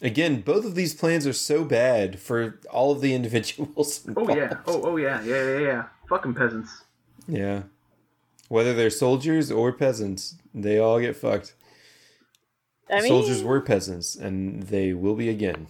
again, 0.02 0.40
both 0.40 0.64
of 0.64 0.74
these 0.74 0.94
plans 0.94 1.26
are 1.26 1.32
so 1.32 1.64
bad 1.64 2.18
for 2.18 2.58
all 2.70 2.92
of 2.92 3.00
the 3.00 3.14
individuals. 3.18 4.06
Oh 4.16 4.28
yeah. 4.34 4.58
Oh 4.66 4.82
oh 4.82 4.96
yeah. 4.96 5.22
Yeah 5.22 5.42
yeah 5.52 5.58
yeah. 5.58 5.84
Fucking 6.08 6.34
peasants. 6.34 6.84
Yeah. 7.28 7.62
Whether 8.48 8.74
they're 8.74 8.90
soldiers 8.90 9.50
or 9.50 9.72
peasants, 9.72 10.36
they 10.54 10.78
all 10.78 11.00
get 11.00 11.16
fucked. 11.16 11.54
I 12.88 13.00
mean, 13.00 13.08
soldiers 13.08 13.42
were 13.42 13.60
peasants, 13.60 14.14
and 14.14 14.62
they 14.64 14.92
will 14.92 15.16
be 15.16 15.28
again. 15.28 15.66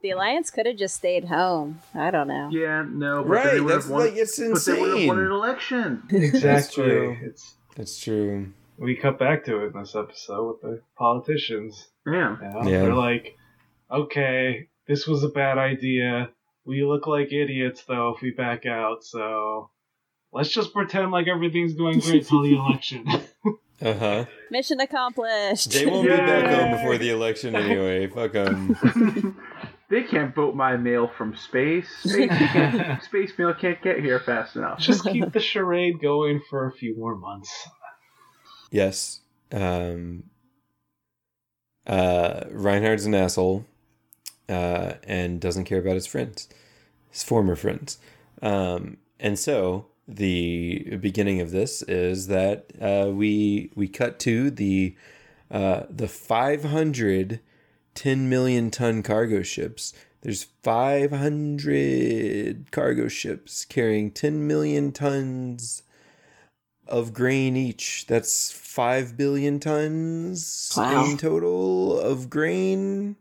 the 0.00 0.10
Alliance 0.10 0.48
could 0.52 0.66
have 0.66 0.76
just 0.76 0.94
stayed 0.94 1.24
home. 1.24 1.80
I 1.94 2.12
don't 2.12 2.28
know. 2.28 2.48
Yeah. 2.52 2.84
No. 2.88 3.22
But 3.24 3.28
Right, 3.30 3.52
They 3.54 3.60
that's 3.60 3.84
have 3.84 3.90
won, 3.90 4.00
like 4.06 4.14
it's 4.16 4.38
But 4.38 4.64
they 4.64 4.80
would 4.80 4.98
have 5.00 5.08
won 5.08 5.18
an 5.18 5.32
election. 5.32 6.02
Exactly. 6.10 6.84
true. 6.84 7.16
It's 7.22 7.54
That's 7.76 7.98
true. 7.98 8.52
We 8.82 8.96
cut 8.96 9.18
back 9.18 9.44
to 9.44 9.62
it 9.62 9.74
in 9.74 9.80
this 9.80 9.94
episode 9.94 10.48
with 10.48 10.60
the 10.60 10.82
politicians. 10.98 11.88
Yeah. 12.06 12.36
You 12.42 12.48
know? 12.48 12.62
Yeah. 12.64 12.82
They're 12.82 12.94
like, 12.94 13.36
okay, 13.90 14.68
this 14.88 15.06
was 15.06 15.22
a 15.22 15.28
bad 15.28 15.56
idea. 15.56 16.30
We 16.64 16.84
look 16.84 17.06
like 17.06 17.32
idiots 17.32 17.84
though 17.84 18.14
if 18.16 18.22
we 18.22 18.32
back 18.32 18.66
out, 18.66 19.04
so 19.04 19.70
let's 20.32 20.50
just 20.50 20.72
pretend 20.72 21.12
like 21.12 21.28
everything's 21.28 21.74
going 21.74 22.00
great 22.00 22.26
till 22.26 22.42
the 22.42 22.56
election. 22.56 23.06
Uh 23.80 23.98
huh. 23.98 24.24
Mission 24.48 24.78
accomplished. 24.78 25.72
They 25.72 25.86
won't 25.86 26.08
be 26.08 26.16
back 26.16 26.46
home 26.54 26.70
before 26.70 26.98
the 26.98 27.10
election 27.10 27.56
anyway. 27.56 28.06
Fuck 28.06 28.30
them. 28.30 29.36
they 29.90 30.04
can't 30.04 30.32
vote 30.32 30.54
my 30.54 30.76
mail 30.76 31.10
from 31.18 31.34
space. 31.34 31.88
Space, 32.04 32.30
space 33.02 33.32
mail 33.36 33.54
can't 33.54 33.82
get 33.82 33.98
here 33.98 34.20
fast 34.20 34.54
enough. 34.54 34.78
just 34.78 35.02
keep 35.02 35.32
the 35.32 35.40
charade 35.40 36.00
going 36.00 36.40
for 36.48 36.68
a 36.68 36.72
few 36.72 36.96
more 36.96 37.16
months. 37.16 37.50
Yes. 38.72 39.20
Um. 39.52 40.24
Uh, 41.86 42.44
Reinhard's 42.50 43.06
an 43.06 43.14
asshole, 43.14 43.64
uh, 44.48 44.94
and 45.04 45.40
doesn't 45.40 45.64
care 45.64 45.80
about 45.80 45.94
his 45.94 46.06
friends, 46.06 46.48
his 47.10 47.22
former 47.22 47.56
friends. 47.56 47.98
Um, 48.40 48.98
and 49.20 49.38
so 49.38 49.86
the 50.08 50.96
beginning 51.00 51.40
of 51.40 51.50
this 51.50 51.82
is 51.82 52.28
that 52.28 52.66
uh, 52.80 53.10
we 53.10 53.70
we 53.74 53.88
cut 53.88 54.18
to 54.20 54.50
the 54.50 54.96
uh, 55.50 55.82
the 55.90 56.08
500 56.08 57.40
10 57.94 58.28
million 58.28 58.70
ton 58.70 59.02
cargo 59.02 59.42
ships. 59.42 59.92
There's 60.22 60.44
500 60.62 62.70
cargo 62.70 63.08
ships 63.08 63.64
carrying 63.66 64.10
10 64.12 64.46
million 64.46 64.92
tons 64.92 65.82
of 66.92 67.12
grain 67.14 67.56
each. 67.56 68.06
That's 68.06 68.52
5 68.52 69.16
billion 69.16 69.58
tons 69.58 70.72
Wow. 70.76 71.06
in 71.06 71.16
total 71.16 71.98
of 71.98 72.30
grain. 72.30 73.16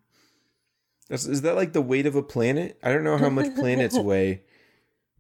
Is, 1.10 1.26
is 1.28 1.42
that 1.42 1.56
like 1.56 1.74
the 1.74 1.82
weight 1.82 2.06
of 2.06 2.16
a 2.16 2.22
planet? 2.22 2.78
I 2.84 2.92
don't 2.92 3.04
know 3.04 3.18
how 3.18 3.30
much 3.30 3.56
planets 3.56 3.98
weigh. 3.98 4.42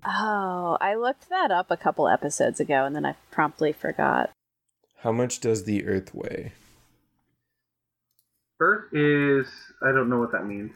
Oh, 0.05 0.77
I 0.81 0.95
looked 0.95 1.29
that 1.29 1.51
up 1.51 1.71
a 1.71 1.77
couple 1.77 2.07
episodes 2.07 2.59
ago 2.59 2.85
and 2.85 2.95
then 2.95 3.05
I 3.05 3.15
promptly 3.31 3.71
forgot. 3.71 4.31
How 4.99 5.11
much 5.11 5.39
does 5.39 5.63
the 5.63 5.85
Earth 5.85 6.13
weigh? 6.13 6.51
Earth 8.59 8.93
is. 8.93 9.47
I 9.81 9.91
don't 9.91 10.09
know 10.09 10.19
what 10.19 10.31
that 10.33 10.45
means. 10.45 10.71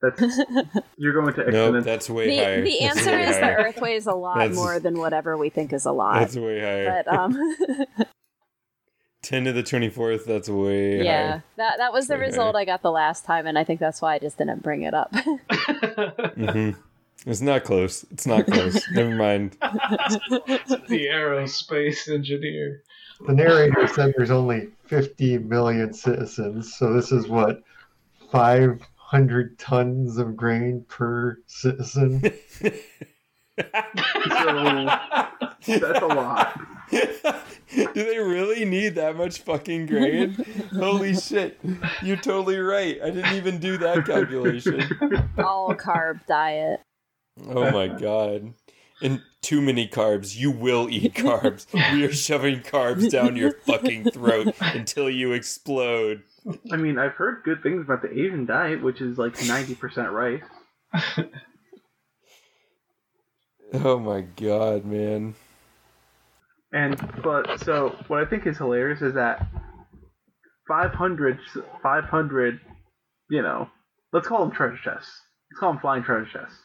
That's 0.00 0.20
you're 0.96 1.12
going 1.12 1.34
to 1.34 1.40
No, 1.50 1.64
exponent. 1.66 1.84
that's 1.84 2.08
way 2.10 2.28
The, 2.28 2.36
higher. 2.38 2.62
the 2.64 2.76
That's 2.80 2.98
answer 2.98 3.10
way 3.10 3.22
is 3.28 3.36
the. 3.36 3.42
Earth 3.56 3.80
weighs 3.80 4.06
a 4.06 4.14
lot 4.14 4.38
That's- 4.38 4.54
more 4.56 4.78
than 4.78 4.98
whatever 4.98 5.36
we 5.36 5.50
think 5.50 5.72
is 5.72 5.86
a 5.86 5.92
lot. 5.92 6.20
That's 6.20 6.36
way 6.36 6.60
higher. 6.60 7.02
But 7.04 7.12
um, 7.14 7.36
10 9.22 9.44
to 9.44 9.52
the 9.52 9.62
24th, 9.64 10.24
that's 10.24 10.48
way 10.48 11.02
yeah, 11.04 11.30
higher. 11.30 11.44
that 11.56 11.78
that 11.78 11.92
was 11.92 12.06
the 12.06 12.14
Way 12.14 12.20
result 12.20 12.54
higher. 12.54 12.62
I 12.62 12.64
got 12.64 12.82
the 12.82 12.92
last 12.92 13.24
time, 13.24 13.46
and 13.46 13.58
I 13.58 13.64
think 13.64 13.80
that's 13.80 14.00
why 14.00 14.14
I 14.14 14.18
just 14.20 14.38
didn't 14.38 14.62
bring 14.62 14.82
it 14.82 14.94
up. 14.94 15.10
mm-hmm. 15.12 16.80
It's 17.26 17.40
not 17.40 17.64
close. 17.64 18.04
It's 18.12 18.26
not 18.26 18.46
close. 18.46 18.80
Never 18.92 19.10
mind. 19.16 19.56
the 19.60 21.08
aerospace 21.10 22.08
engineer. 22.08 22.82
The 23.26 23.34
narrator 23.34 23.88
said 23.88 24.14
there's 24.16 24.30
only 24.30 24.68
50 24.86 25.38
million 25.38 25.92
citizens, 25.92 26.76
so 26.76 26.92
this 26.94 27.10
is 27.10 27.26
what 27.26 27.64
500 29.10 29.58
tons 29.58 30.18
of 30.18 30.36
grain 30.36 30.84
per 30.86 31.38
citizen. 31.46 32.20
so 32.60 32.74
that's 35.78 36.02
a 36.02 36.06
lot. 36.06 36.60
Do 36.90 37.86
they 37.94 38.18
really 38.18 38.66
need 38.66 38.96
that 38.96 39.16
much 39.16 39.40
fucking 39.40 39.86
grain? 39.86 40.36
Holy 40.74 41.14
shit. 41.14 41.58
You're 42.02 42.16
totally 42.16 42.58
right. 42.58 42.98
I 43.02 43.10
didn't 43.10 43.34
even 43.34 43.58
do 43.58 43.78
that 43.78 44.04
calculation. 44.04 44.82
All 45.38 45.74
carb 45.74 46.26
diet. 46.26 46.80
Oh 47.46 47.70
my 47.70 47.88
god. 47.88 48.52
And 49.00 49.22
too 49.42 49.62
many 49.62 49.88
carbs. 49.88 50.36
You 50.36 50.50
will 50.50 50.88
eat 50.90 51.14
carbs. 51.14 51.66
We 51.94 52.04
are 52.04 52.12
shoving 52.12 52.60
carbs 52.60 53.10
down 53.10 53.36
your 53.36 53.52
fucking 53.52 54.10
throat 54.10 54.54
until 54.60 55.08
you 55.08 55.32
explode. 55.32 56.24
I 56.72 56.76
mean, 56.76 56.98
I've 56.98 57.12
heard 57.12 57.42
good 57.44 57.62
things 57.62 57.82
about 57.82 58.02
the 58.02 58.10
Asian 58.10 58.46
diet, 58.46 58.82
which 58.82 59.00
is 59.00 59.18
like 59.18 59.42
ninety 59.46 59.74
percent 59.74 60.10
rice. 60.12 60.42
Oh 63.72 63.98
my 63.98 64.22
god, 64.22 64.84
man. 64.84 65.34
And 66.72 66.96
but 67.22 67.60
so 67.60 67.96
what 68.08 68.22
I 68.22 68.26
think 68.26 68.46
is 68.46 68.58
hilarious 68.58 69.02
is 69.02 69.14
that 69.14 69.46
500, 70.68 71.38
500, 71.82 72.60
you 73.30 73.42
know, 73.42 73.68
let's 74.12 74.26
call 74.28 74.40
them 74.40 74.54
treasure 74.54 74.78
chests. 74.82 75.20
Let's 75.50 75.60
call 75.60 75.72
them 75.72 75.80
flying 75.80 76.02
treasure 76.02 76.28
chests. 76.30 76.58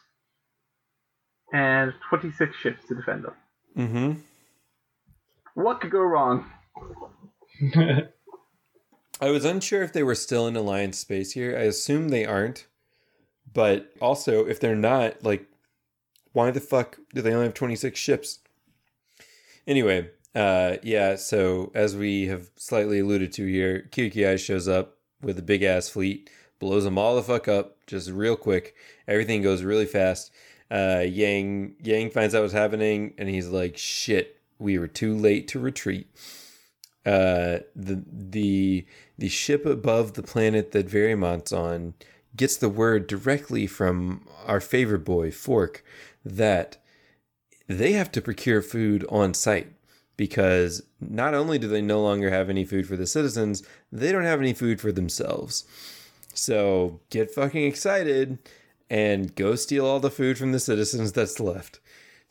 And 1.52 1.92
26 2.08 2.56
ships 2.56 2.86
to 2.88 2.94
defend 2.94 3.24
them. 3.24 3.34
Mm-hmm. 3.76 4.20
What 5.54 5.80
could 5.80 5.90
go 5.90 6.00
wrong? 6.00 6.50
I 9.20 9.30
was 9.30 9.44
unsure 9.44 9.82
if 9.82 9.92
they 9.92 10.02
were 10.02 10.14
still 10.14 10.46
in 10.46 10.56
Alliance 10.56 10.98
space 10.98 11.32
here. 11.32 11.56
I 11.56 11.62
assume 11.62 12.08
they 12.08 12.26
aren't. 12.26 12.66
But 13.52 13.92
also, 14.00 14.46
if 14.46 14.58
they're 14.58 14.74
not, 14.74 15.22
like, 15.22 15.46
why 16.32 16.50
the 16.50 16.60
fuck 16.60 16.98
do 17.14 17.22
they 17.22 17.32
only 17.32 17.46
have 17.46 17.54
26 17.54 17.98
ships? 17.98 18.40
Anyway, 19.66 20.10
uh, 20.34 20.76
yeah, 20.82 21.14
so 21.14 21.70
as 21.74 21.96
we 21.96 22.26
have 22.26 22.50
slightly 22.56 22.98
alluded 22.98 23.32
to 23.34 23.46
here, 23.46 23.88
Kircheis 23.92 24.44
shows 24.44 24.66
up 24.66 24.98
with 25.22 25.38
a 25.38 25.42
big 25.42 25.62
ass 25.62 25.88
fleet, 25.88 26.28
blows 26.58 26.84
them 26.84 26.98
all 26.98 27.14
the 27.14 27.22
fuck 27.22 27.46
up, 27.46 27.76
just 27.86 28.10
real 28.10 28.36
quick. 28.36 28.74
Everything 29.06 29.42
goes 29.42 29.62
really 29.62 29.86
fast. 29.86 30.32
Uh, 30.70 31.04
Yang 31.06 31.76
Yang 31.82 32.10
finds 32.10 32.34
out 32.34 32.42
what's 32.42 32.52
happening, 32.52 33.14
and 33.16 33.28
he's 33.28 33.48
like, 33.48 33.76
"Shit, 33.76 34.40
we 34.58 34.78
were 34.78 34.88
too 34.88 35.14
late 35.16 35.46
to 35.48 35.60
retreat." 35.60 36.08
Uh, 37.04 37.60
the 37.76 38.02
the 38.10 38.86
the 39.18 39.28
ship 39.28 39.66
above 39.66 40.14
the 40.14 40.22
planet 40.22 40.72
that 40.72 40.88
Verimont's 40.88 41.52
on 41.52 41.94
gets 42.36 42.56
the 42.56 42.68
word 42.68 43.06
directly 43.06 43.66
from 43.66 44.26
our 44.46 44.60
favorite 44.60 45.04
boy, 45.04 45.30
Fork, 45.30 45.84
that 46.24 46.78
they 47.68 47.92
have 47.92 48.10
to 48.12 48.20
procure 48.20 48.62
food 48.62 49.04
on 49.08 49.34
site 49.34 49.68
because 50.16 50.82
not 51.00 51.34
only 51.34 51.58
do 51.58 51.68
they 51.68 51.82
no 51.82 52.00
longer 52.02 52.30
have 52.30 52.48
any 52.48 52.64
food 52.64 52.86
for 52.86 52.96
the 52.96 53.06
citizens, 53.06 53.62
they 53.90 54.12
don't 54.12 54.24
have 54.24 54.40
any 54.40 54.52
food 54.52 54.80
for 54.80 54.92
themselves. 54.92 55.64
So 56.34 57.00
get 57.10 57.30
fucking 57.30 57.64
excited 57.64 58.38
and 58.90 59.34
go 59.34 59.54
steal 59.54 59.86
all 59.86 60.00
the 60.00 60.10
food 60.10 60.38
from 60.38 60.52
the 60.52 60.60
citizens 60.60 61.12
that's 61.12 61.40
left. 61.40 61.80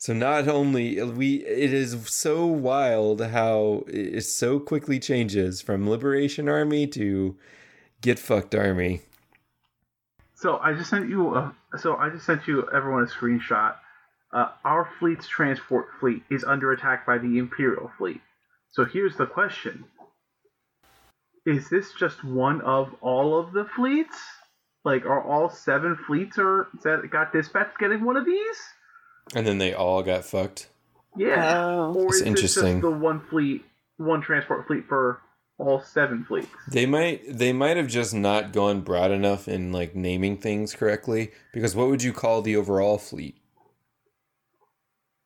So 0.04 0.12
not 0.12 0.48
only 0.48 1.02
we 1.02 1.36
it 1.36 1.72
is 1.72 1.96
so 2.10 2.44
wild 2.44 3.22
how 3.22 3.84
it 3.86 4.20
so 4.20 4.60
quickly 4.60 5.00
changes 5.00 5.62
from 5.62 5.88
Liberation 5.88 6.46
Army 6.46 6.86
to 6.88 7.38
Get 8.02 8.18
Fucked 8.18 8.54
Army. 8.54 9.00
So 10.34 10.58
I 10.58 10.74
just 10.74 10.90
sent 10.90 11.08
you. 11.08 11.34
A, 11.34 11.54
so 11.78 11.96
I 11.96 12.10
just 12.10 12.26
sent 12.26 12.46
you 12.46 12.68
everyone 12.70 13.04
a 13.04 13.06
screenshot. 13.06 13.76
Uh, 14.30 14.48
our 14.62 14.90
fleet's 14.98 15.26
transport 15.26 15.86
fleet 15.98 16.22
is 16.30 16.44
under 16.44 16.72
attack 16.72 17.06
by 17.06 17.16
the 17.16 17.38
Imperial 17.38 17.90
fleet. 17.96 18.20
So 18.72 18.84
here's 18.84 19.16
the 19.16 19.24
question: 19.24 19.86
Is 21.46 21.70
this 21.70 21.94
just 21.98 22.22
one 22.22 22.60
of 22.60 22.94
all 23.00 23.40
of 23.40 23.54
the 23.54 23.64
fleets? 23.74 24.20
Like, 24.84 25.06
are 25.06 25.22
all 25.22 25.48
seven 25.48 25.96
fleets 25.96 26.36
are 26.38 26.68
that 26.82 27.10
got 27.10 27.32
dispatched 27.32 27.78
getting 27.78 28.04
one 28.04 28.18
of 28.18 28.26
these? 28.26 28.58
And 29.34 29.46
then 29.46 29.58
they 29.58 29.72
all 29.72 30.02
got 30.02 30.24
fucked. 30.24 30.68
Yeah. 31.16 31.64
Oh. 31.64 31.94
or 31.94 32.04
That's 32.04 32.14
is 32.16 32.20
this 32.20 32.26
interesting. 32.28 32.80
just 32.80 32.82
the 32.82 32.90
one 32.90 33.20
fleet, 33.30 33.64
one 33.96 34.20
transport 34.20 34.66
fleet 34.66 34.84
for 34.88 35.20
all 35.58 35.80
seven 35.80 36.24
fleets? 36.24 36.48
They 36.68 36.86
might 36.86 37.22
they 37.38 37.52
might 37.52 37.76
have 37.76 37.86
just 37.88 38.12
not 38.14 38.52
gone 38.52 38.80
broad 38.80 39.10
enough 39.12 39.46
in 39.48 39.72
like 39.72 39.94
naming 39.94 40.36
things 40.36 40.74
correctly 40.74 41.30
because 41.52 41.74
what 41.76 41.88
would 41.88 42.02
you 42.02 42.12
call 42.12 42.42
the 42.42 42.56
overall 42.56 42.98
fleet? 42.98 43.36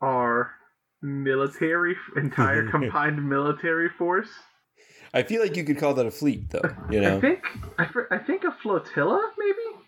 Our 0.01 0.53
military 1.03 1.97
entire 2.17 2.67
combined 2.71 3.27
military 3.29 3.89
force. 3.89 4.29
I 5.15 5.23
feel 5.23 5.41
like 5.43 5.57
you 5.57 5.65
could 5.65 5.79
call 5.79 5.95
that 5.95 6.07
a 6.07 6.11
fleet 6.11 6.51
though, 6.51 6.75
you 6.91 6.99
I 6.99 7.03
know. 7.03 7.21
think 7.21 7.43
I, 7.79 7.87
fr- 7.87 8.11
I 8.11 8.19
think 8.19 8.45
a 8.45 8.53
flotilla 8.63 9.33
maybe. 9.39 9.83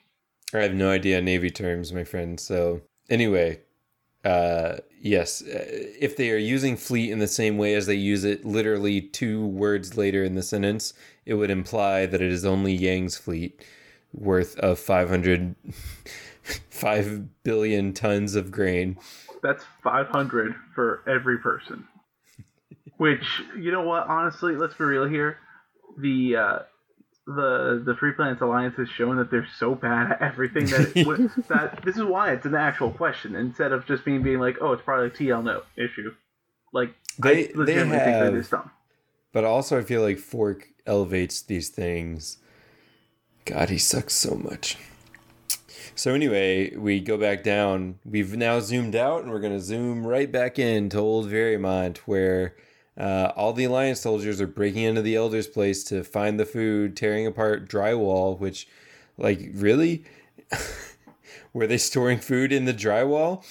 I 0.54 0.62
have 0.62 0.74
no 0.74 0.90
idea 0.90 1.20
navy 1.20 1.50
terms, 1.50 1.92
my 1.92 2.04
friend. 2.04 2.40
So 2.40 2.80
anyway, 3.10 3.60
uh 4.24 4.76
yes, 5.00 5.42
uh, 5.42 5.64
if 5.98 6.16
they 6.16 6.30
are 6.30 6.36
using 6.36 6.76
fleet 6.76 7.10
in 7.10 7.18
the 7.18 7.26
same 7.26 7.58
way 7.58 7.74
as 7.74 7.86
they 7.86 7.94
use 7.94 8.24
it 8.24 8.44
literally 8.44 9.00
two 9.00 9.46
words 9.46 9.96
later 9.96 10.22
in 10.22 10.34
the 10.34 10.42
sentence, 10.42 10.92
it 11.24 11.34
would 11.34 11.50
imply 11.50 12.06
that 12.06 12.20
it 12.20 12.32
is 12.32 12.44
only 12.44 12.72
Yang's 12.72 13.16
fleet 13.16 13.64
worth 14.12 14.58
of 14.58 14.78
500 14.78 15.54
5 16.70 17.42
billion 17.42 17.92
tons 17.92 18.34
of 18.34 18.50
grain. 18.50 18.98
That's 19.42 19.64
500 19.82 20.54
for 20.74 21.02
every 21.06 21.38
person. 21.38 21.86
Which 22.96 23.42
you 23.56 23.72
know 23.72 23.82
what? 23.82 24.06
Honestly, 24.08 24.56
let's 24.56 24.74
be 24.74 24.84
real 24.84 25.08
here. 25.08 25.38
The 25.98 26.36
uh, 26.36 26.58
the 27.36 27.82
the 27.84 27.94
Free 27.96 28.12
Planets 28.12 28.40
Alliance 28.40 28.74
has 28.76 28.88
shown 28.88 29.16
that 29.16 29.30
they're 29.30 29.48
so 29.58 29.74
bad 29.74 30.12
at 30.12 30.20
everything 30.22 30.66
that 30.66 30.92
it 30.96 31.04
that 31.48 31.80
this 31.84 31.96
is 31.96 32.04
why 32.04 32.32
it's 32.32 32.46
an 32.46 32.54
actual 32.54 32.90
question 32.90 33.34
instead 33.36 33.72
of 33.72 33.86
just 33.86 34.04
being 34.04 34.22
being 34.22 34.38
like, 34.40 34.56
oh, 34.60 34.72
it's 34.72 34.82
probably 34.82 35.06
a 35.06 35.10
TL 35.10 35.42
no 35.44 35.62
issue. 35.76 36.12
Like 36.72 36.90
They- 37.18 37.30
I 37.30 37.34
they 37.48 37.52
legitimately 37.54 37.98
think 37.98 38.16
have- 38.16 38.32
that 38.32 38.34
is 38.38 38.48
dumb. 38.48 38.70
But 39.32 39.44
also, 39.44 39.78
I 39.78 39.82
feel 39.82 40.02
like 40.02 40.18
Fork 40.18 40.66
elevates 40.86 41.40
these 41.42 41.68
things. 41.68 42.38
God, 43.44 43.68
he 43.70 43.78
sucks 43.78 44.14
so 44.14 44.34
much. 44.34 44.76
So 45.94 46.14
anyway, 46.14 46.74
we 46.76 46.98
go 47.00 47.16
back 47.16 47.42
down. 47.44 47.98
We've 48.04 48.36
now 48.36 48.58
zoomed 48.60 48.96
out, 48.96 49.22
and 49.22 49.30
we're 49.30 49.40
gonna 49.40 49.60
zoom 49.60 50.06
right 50.06 50.30
back 50.30 50.58
in 50.58 50.88
to 50.90 50.98
Old 50.98 51.26
Verymont, 51.30 51.98
where 51.98 52.56
uh, 53.00 53.32
all 53.34 53.52
the 53.52 53.64
Alliance 53.64 54.00
soldiers 54.00 54.40
are 54.40 54.46
breaking 54.46 54.82
into 54.82 55.00
the 55.02 55.16
Elder's 55.16 55.46
place 55.46 55.82
to 55.84 56.04
find 56.04 56.38
the 56.38 56.44
food, 56.46 56.96
tearing 56.96 57.26
apart 57.26 57.68
drywall. 57.68 58.38
Which, 58.38 58.68
like, 59.16 59.40
really, 59.54 60.04
were 61.52 61.66
they 61.66 61.78
storing 61.78 62.18
food 62.18 62.52
in 62.52 62.64
the 62.66 62.74
drywall? 62.74 63.44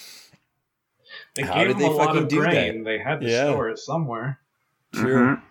They 1.35 1.43
How 1.43 1.55
gave 1.55 1.67
did 1.67 1.75
them 1.77 1.79
they 1.81 1.87
a 1.87 1.91
lot 1.91 2.07
fucking 2.07 2.23
of 2.23 2.27
do 2.29 2.41
that? 2.41 2.49
grain. 2.51 2.83
They 2.83 2.99
had 2.99 3.21
to 3.21 3.27
Yeah. 3.27 3.51
store 3.51 3.69
it 3.69 3.79
somewhere. 3.79 4.39
True. 4.93 5.37
Mhm. 5.37 5.41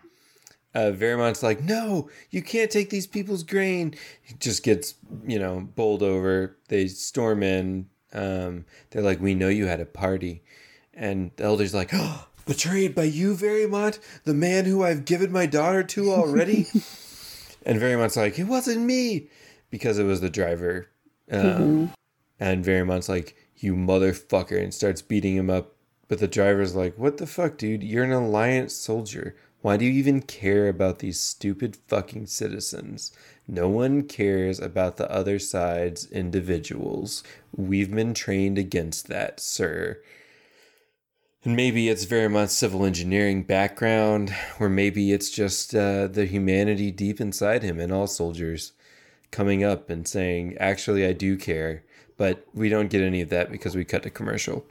uh, 0.75 0.93
Verymont's 0.93 1.43
like, 1.43 1.63
no, 1.63 2.09
you 2.31 2.43
can't 2.43 2.71
take 2.71 2.91
these 2.91 3.07
people's 3.07 3.43
grain. 3.43 3.95
He 4.23 4.35
just 4.39 4.63
gets, 4.63 4.95
you 5.27 5.39
know, 5.39 5.69
bowled 5.75 6.03
over. 6.03 6.57
They 6.69 6.87
storm 6.89 7.43
in. 7.43 7.87
Um, 8.13 8.65
they're 8.91 9.03
like, 9.03 9.21
we 9.21 9.35
know 9.35 9.49
you 9.49 9.67
had 9.67 9.81
a 9.81 9.87
party. 9.87 10.43
And 10.95 11.31
the 11.37 11.45
elder's 11.45 11.75
like, 11.75 11.91
oh, 11.95 12.28
betrayed 12.49 12.95
by 12.95 13.05
you, 13.05 13.35
Verymont, 13.35 14.01
the 14.25 14.35
man 14.35 14.65
who 14.65 14.83
I've 14.83 15.05
given 15.05 15.31
my 15.31 15.47
daughter 15.47 15.85
to 15.85 16.11
already. 16.11 16.67
and 17.65 17.79
Verymont's 17.79 18.17
like, 18.17 18.39
it 18.39 18.45
wasn't 18.45 18.81
me, 18.81 19.29
because 19.71 19.99
it 19.99 20.05
was 20.05 20.23
the 20.23 20.31
driver. 20.31 20.89
Um, 21.31 21.93
And 22.41 22.65
Verymont's 22.65 23.09
like, 23.09 23.37
you 23.59 23.75
motherfucker, 23.75 24.61
and 24.61 24.73
starts 24.73 25.03
beating 25.03 25.37
him 25.37 25.51
up. 25.51 25.75
But 26.09 26.21
the 26.21 26.29
driver's 26.29 26.75
like, 26.75 26.97
what 26.97 27.19
the 27.19 27.27
fuck, 27.27 27.59
dude? 27.59 27.83
You're 27.83 28.05
an 28.05 28.13
Alliance 28.13 28.73
soldier. 28.73 29.37
Why 29.61 29.77
do 29.77 29.85
you 29.85 29.93
even 29.93 30.23
care 30.23 30.69
about 30.69 31.01
these 31.01 31.21
stupid 31.21 31.77
fucking 31.89 32.29
citizens? 32.29 33.13
No 33.47 33.69
one 33.69 34.05
cares 34.05 34.59
about 34.59 34.97
the 34.97 35.11
other 35.11 35.39
side's 35.39 36.11
individuals. 36.11 37.23
We've 37.55 37.91
been 37.91 38.15
trained 38.15 38.57
against 38.57 39.09
that, 39.09 39.41
sir. 39.41 40.01
And 41.49 41.57
maybe 41.57 41.89
it's 41.89 42.05
very 42.05 42.29
much 42.29 42.51
civil 42.51 42.85
engineering 42.85 43.43
background, 43.43 44.35
or 44.61 44.69
maybe 44.69 45.13
it's 45.13 45.31
just 45.31 45.75
uh, 45.75 46.07
the 46.07 46.27
humanity 46.27 46.91
deep 46.91 47.23
inside 47.23 47.63
him 47.63 47.81
and 47.81 47.91
all 47.91 48.07
soldiers 48.07 48.73
coming 49.31 49.65
up 49.65 49.89
and 49.89 50.07
saying, 50.07 50.59
actually, 50.61 51.07
I 51.07 51.15
do 51.15 51.39
care. 51.39 51.85
But 52.19 52.47
we 52.53 52.69
don't 52.69 52.91
get 52.91 53.01
any 53.01 53.23
of 53.23 53.31
that 53.31 53.51
because 53.51 53.75
we 53.75 53.87
cut 53.87 54.03
to 54.03 54.11
commercial. 54.11 54.67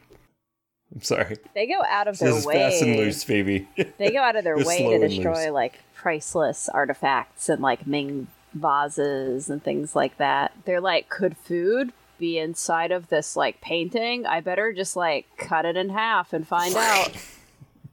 I'm 0.93 1.01
sorry. 1.01 1.38
They 1.55 1.65
go 1.65 1.82
out 1.89 2.07
of 2.07 2.19
This 2.19 2.30
their 2.30 2.38
is 2.38 2.45
fast 2.45 2.84
and 2.84 2.91
way. 2.91 3.05
loose, 3.05 3.23
baby. 3.23 3.67
They 3.97 4.11
go 4.11 4.19
out 4.19 4.36
of 4.36 4.43
their 4.43 4.57
way 4.63 4.99
to 4.99 5.07
destroy 5.07 5.51
like 5.51 5.80
priceless 5.95 6.69
artifacts 6.69 7.49
and 7.49 7.59
like 7.59 7.88
Ming 7.88 8.28
vases 8.53 9.49
and 9.49 9.63
things 9.63 9.95
like 9.95 10.17
that. 10.19 10.51
They're 10.65 10.80
like, 10.80 11.09
could 11.09 11.38
food 11.38 11.91
be 12.18 12.38
inside 12.39 12.91
of 12.91 13.09
this 13.09 13.36
like 13.36 13.61
painting? 13.61 14.26
I 14.26 14.41
better 14.41 14.74
just 14.74 14.95
like 14.95 15.26
cut 15.38 15.65
it 15.65 15.78
in 15.78 15.89
half 15.89 16.34
and 16.34 16.47
find 16.47 16.76
out. 16.76 17.11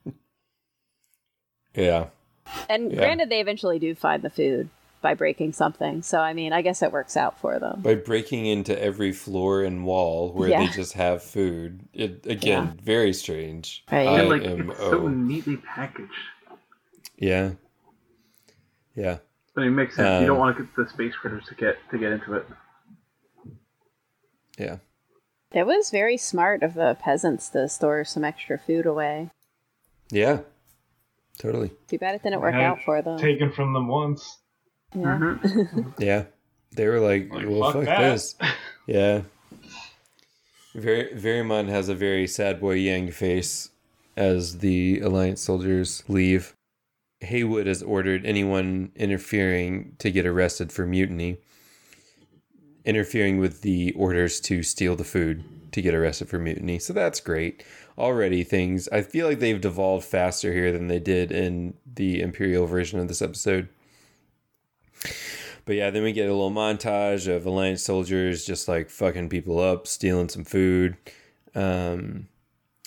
yeah. 1.75 2.07
And 2.69 2.91
Yeah. 2.93 2.99
granted, 2.99 3.31
they 3.31 3.41
eventually 3.41 3.79
do 3.79 3.95
find 3.95 4.23
the 4.23 4.31
food 4.31 4.69
by 5.01 5.15
breaking 5.15 5.53
something. 5.53 6.03
So 6.03 6.19
I 6.21 6.33
mean, 6.33 6.53
I 6.53 6.63
guess 6.63 6.83
it 6.83 6.93
works 6.93 7.17
out 7.17 7.39
for 7.39 7.59
them. 7.59 7.83
By 7.83 7.95
breaking 7.95 8.47
into 8.47 8.81
every 8.83 9.13
floor 9.13 9.63
and 9.63 9.85
wall 9.85 10.33
where 10.33 10.49
they 10.49 10.69
just 10.69 10.95
have 10.95 11.23
food. 11.23 11.81
It 11.93 12.25
again, 12.27 12.79
very 12.83 13.13
strange. 13.13 13.85
Right. 13.93 14.07
I 14.09 14.21
And 14.21 14.29
like 14.31 14.43
am 14.43 14.71
it's 14.71 14.81
so 14.81 15.09
neatly 15.09 15.57
packaged. 15.59 16.11
Yeah. 17.19 17.53
Yeah. 18.95 19.19
I 19.57 19.61
mean, 19.61 19.69
it 19.69 19.73
makes 19.73 19.97
sense. 19.97 20.21
you 20.21 20.27
don't 20.27 20.37
Um, 20.37 20.41
want 20.41 20.57
to 20.57 20.63
get 20.65 20.75
the 20.77 20.89
space 20.89 21.15
critters 21.15 21.45
to 21.49 21.55
get 21.55 21.77
to 21.91 21.99
get 21.99 22.13
into 22.13 22.35
it. 22.35 22.47
Yeah. 24.59 24.77
It 25.53 25.67
was 25.67 25.91
very 25.91 26.17
smart 26.17 26.63
of 26.63 26.75
the 26.75 26.97
peasants 27.01 27.49
to 27.51 27.69
store 27.69 28.05
some 28.05 28.25
extra 28.25 28.59
food 28.59 28.87
away. 28.87 29.31
Yeah. 30.11 30.41
Totally. 31.39 31.71
Too 31.89 31.99
bad 31.99 32.15
it 32.15 32.23
didn't 32.23 32.41
work 32.41 32.55
out 32.55 32.81
for 32.85 33.03
them. 33.03 33.19
Taken 33.19 33.51
from 33.53 33.73
them 33.73 33.89
once. 33.89 34.39
yeah. 34.95 35.19
Mhm. 35.19 35.95
Yeah. 35.99 36.25
They 36.77 36.89
were 36.89 37.01
like, 37.01 37.31
Like, 37.33 37.47
well, 37.49 37.73
fuck, 37.73 37.85
fuck 37.85 37.99
this. 37.99 38.35
Yeah. 38.87 39.23
Very 40.75 41.15
Verymont 41.15 41.69
has 41.69 41.89
a 41.89 41.95
very 41.95 42.27
sad 42.27 42.61
boy 42.61 42.73
Yang 42.75 43.13
face 43.13 43.71
as 44.17 44.59
the 44.59 45.01
Alliance 45.01 45.41
soldiers 45.41 46.03
leave. 46.09 46.55
Haywood 47.21 47.67
has 47.67 47.83
ordered 47.83 48.27
anyone 48.27 48.91
interfering 48.97 49.95
to 50.01 50.11
get 50.11 50.27
arrested 50.27 50.73
for 50.73 50.85
mutiny, 50.85 51.39
interfering 52.85 53.39
with 53.39 53.63
the 53.63 53.93
orders 53.93 54.41
to 54.41 54.63
steal 54.63 54.97
the 54.97 55.05
food 55.05 55.45
to 55.73 55.83
get 55.83 55.95
arrested 55.95 56.29
for 56.29 56.39
mutiny. 56.39 56.79
So 56.79 56.93
that's 56.93 57.21
great. 57.21 57.65
Already 57.99 58.45
things 58.45 58.89
I 58.89 59.03
feel 59.03 59.27
like 59.29 59.41
they've 59.41 59.61
devolved 59.61 60.05
faster 60.05 60.53
here 60.53 60.73
than 60.73 60.89
they 60.89 60.99
did 60.99 61.33
in 61.33 61.75
the 61.95 62.21
Imperial 62.21 62.67
version 62.67 62.99
of 63.01 63.09
this 63.09 63.23
episode. 63.23 63.69
But 65.67 65.77
yeah, 65.77 65.91
then 65.91 66.03
we 66.03 66.13
get 66.13 66.29
a 66.29 66.33
little 66.33 66.51
montage 66.51 67.27
of 67.27 67.47
Alliance 67.47 67.83
soldiers 67.83 68.45
just 68.45 68.69
like 68.69 68.91
fucking 68.91 69.31
people 69.31 69.59
up, 69.59 69.87
stealing 69.87 70.29
some 70.29 70.45
food. 70.45 70.97
Um, 71.55 72.29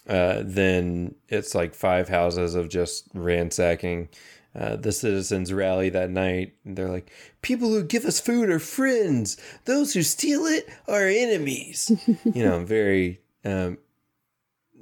uh, 0.07 0.43
then 0.45 1.15
it's 1.27 1.55
like 1.55 1.73
five 1.73 2.07
houses 2.07 2.55
of 2.55 2.69
just 2.69 3.07
ransacking. 3.13 4.09
Uh, 4.57 4.75
the 4.75 4.91
citizens 4.91 5.53
rally 5.53 5.89
that 5.89 6.09
night. 6.09 6.53
And 6.65 6.75
they're 6.75 6.89
like, 6.89 7.11
"People 7.41 7.69
who 7.69 7.83
give 7.83 8.05
us 8.05 8.19
food 8.19 8.49
are 8.49 8.59
friends. 8.59 9.37
Those 9.65 9.93
who 9.93 10.01
steal 10.03 10.45
it 10.45 10.67
are 10.87 11.07
enemies." 11.07 11.91
you 12.25 12.43
know, 12.43 12.63
very 12.63 13.21
um, 13.45 13.77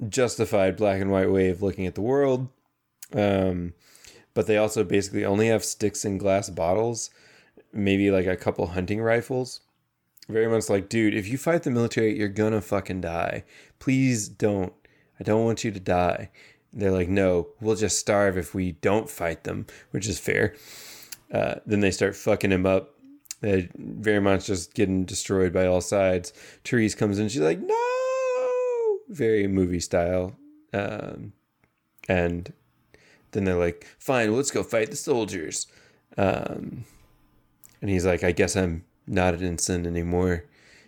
justified 0.07 0.77
black 0.77 1.01
and 1.01 1.11
white 1.11 1.31
way 1.31 1.49
of 1.49 1.61
looking 1.61 1.85
at 1.85 1.95
the 1.95 2.01
world. 2.01 2.47
Um, 3.13 3.73
but 4.33 4.47
they 4.47 4.57
also 4.57 4.83
basically 4.83 5.25
only 5.25 5.47
have 5.47 5.63
sticks 5.63 6.05
and 6.05 6.19
glass 6.19 6.49
bottles, 6.49 7.09
maybe 7.73 8.11
like 8.11 8.25
a 8.27 8.35
couple 8.35 8.67
hunting 8.67 9.01
rifles. 9.01 9.61
Very 10.27 10.47
much 10.47 10.69
like, 10.69 10.89
dude, 10.89 11.13
if 11.13 11.27
you 11.27 11.37
fight 11.37 11.63
the 11.63 11.71
military, 11.71 12.17
you're 12.17 12.29
gonna 12.29 12.61
fucking 12.61 13.01
die. 13.01 13.43
Please 13.79 14.27
don't. 14.27 14.73
I 15.19 15.23
don't 15.23 15.45
want 15.45 15.63
you 15.63 15.71
to 15.71 15.79
die. 15.79 16.29
They're 16.75 16.91
like, 16.91 17.07
no, 17.07 17.47
we'll 17.61 17.77
just 17.77 17.97
starve 17.97 18.37
if 18.37 18.53
we 18.53 18.73
don't 18.73 19.09
fight 19.09 19.45
them, 19.45 19.65
which 19.91 20.07
is 20.07 20.19
fair. 20.19 20.53
Uh, 21.31 21.55
then 21.65 21.79
they 21.79 21.91
start 21.91 22.15
fucking 22.15 22.51
him 22.51 22.65
up. 22.65 22.91
Much 23.41 24.47
just 24.47 24.73
getting 24.73 25.05
destroyed 25.05 25.53
by 25.53 25.65
all 25.65 25.81
sides. 25.81 26.33
Therese 26.63 26.95
comes 26.95 27.17
in, 27.17 27.29
she's 27.29 27.41
like, 27.41 27.59
no, 27.59 28.99
very 29.07 29.47
movie 29.47 29.79
style. 29.79 30.35
Um, 30.73 31.33
and 32.09 32.51
then 33.31 33.45
they're 33.45 33.55
like, 33.55 33.87
fine, 33.97 34.29
well, 34.29 34.37
let's 34.37 34.51
go 34.51 34.63
fight 34.63 34.89
the 34.89 34.97
soldiers. 34.97 35.67
Um, 36.17 36.85
and 37.81 37.89
he's 37.89 38.05
like, 38.05 38.23
I 38.23 38.31
guess 38.31 38.55
I'm 38.55 38.83
not 39.07 39.33
an 39.33 39.43
ensign 39.43 39.85
anymore. 39.85 40.45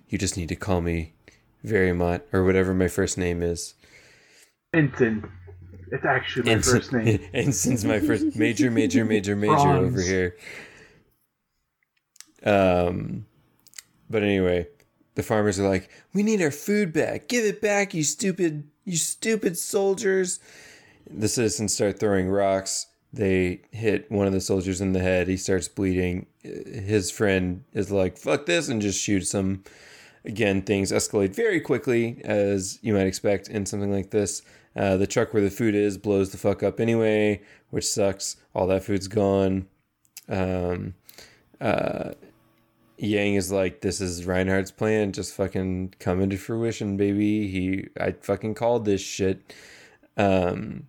You 0.09 0.17
just 0.17 0.37
need 0.37 0.49
to 0.49 0.55
call 0.55 0.81
me 0.81 1.13
Verimont 1.65 2.21
or 2.33 2.43
whatever 2.43 2.73
my 2.73 2.87
first 2.87 3.17
name 3.17 3.41
is. 3.41 3.73
Ensign. 4.73 5.29
It's 5.91 6.05
actually 6.05 6.43
my 6.43 6.51
Ensign, 6.53 6.73
first 6.73 6.93
name. 6.93 7.29
Ensign's 7.33 7.85
my 7.85 7.99
first 7.99 8.35
major, 8.35 8.69
major, 8.71 9.05
major, 9.05 9.35
major 9.35 9.53
Bronze. 9.53 9.87
over 9.87 10.01
here. 10.01 10.35
Um, 12.43 13.25
but 14.09 14.23
anyway, 14.23 14.67
the 15.15 15.23
farmers 15.23 15.59
are 15.59 15.67
like, 15.67 15.89
"We 16.13 16.23
need 16.23 16.41
our 16.41 16.51
food 16.51 16.93
back. 16.93 17.27
Give 17.27 17.45
it 17.45 17.61
back, 17.61 17.93
you 17.93 18.03
stupid, 18.03 18.67
you 18.85 18.97
stupid 18.97 19.57
soldiers!" 19.57 20.39
The 21.09 21.27
citizens 21.27 21.73
start 21.73 21.99
throwing 21.99 22.29
rocks. 22.29 22.87
They 23.13 23.61
hit 23.71 24.11
one 24.11 24.27
of 24.27 24.33
the 24.33 24.41
soldiers 24.41 24.81
in 24.81 24.93
the 24.93 24.99
head. 24.99 25.27
He 25.27 25.37
starts 25.37 25.67
bleeding. 25.67 26.27
His 26.43 27.09
friend 27.09 27.63
is 27.73 27.91
like, 27.91 28.17
"Fuck 28.17 28.45
this," 28.45 28.69
and 28.69 28.81
just 28.81 29.01
shoots 29.01 29.33
him. 29.33 29.63
Again, 30.27 30.61
things 30.61 30.91
escalate 30.91 31.33
very 31.33 31.61
quickly, 31.61 32.21
as 32.25 32.79
you 32.81 32.93
might 32.93 33.07
expect 33.07 33.47
in 33.47 33.65
something 33.65 33.91
like 33.91 34.11
this. 34.11 34.41
Uh, 34.75 34.97
the 34.97 35.07
truck 35.07 35.33
where 35.33 35.41
the 35.41 35.49
food 35.49 35.73
is 35.73 35.97
blows 35.97 36.31
the 36.31 36.37
fuck 36.37 36.61
up 36.61 36.81
anyway, 36.81 37.41
which 37.69 37.87
sucks. 37.87 38.35
All 38.53 38.67
that 38.67 38.83
food's 38.83 39.07
gone. 39.07 39.67
Um, 40.27 40.95
uh, 41.61 42.11
Yang 42.97 43.35
is 43.35 43.51
like, 43.53 43.79
this 43.79 44.01
is 44.01 44.25
Reinhard's 44.25 44.69
plan, 44.69 45.13
just 45.13 45.33
fucking 45.33 45.93
come 45.99 46.19
into 46.19 46.37
fruition, 46.37 46.97
baby. 46.97 47.47
He, 47.47 47.87
I 47.97 48.11
fucking 48.11 48.55
called 48.55 48.83
this 48.83 49.01
shit. 49.01 49.53
Um, 50.17 50.87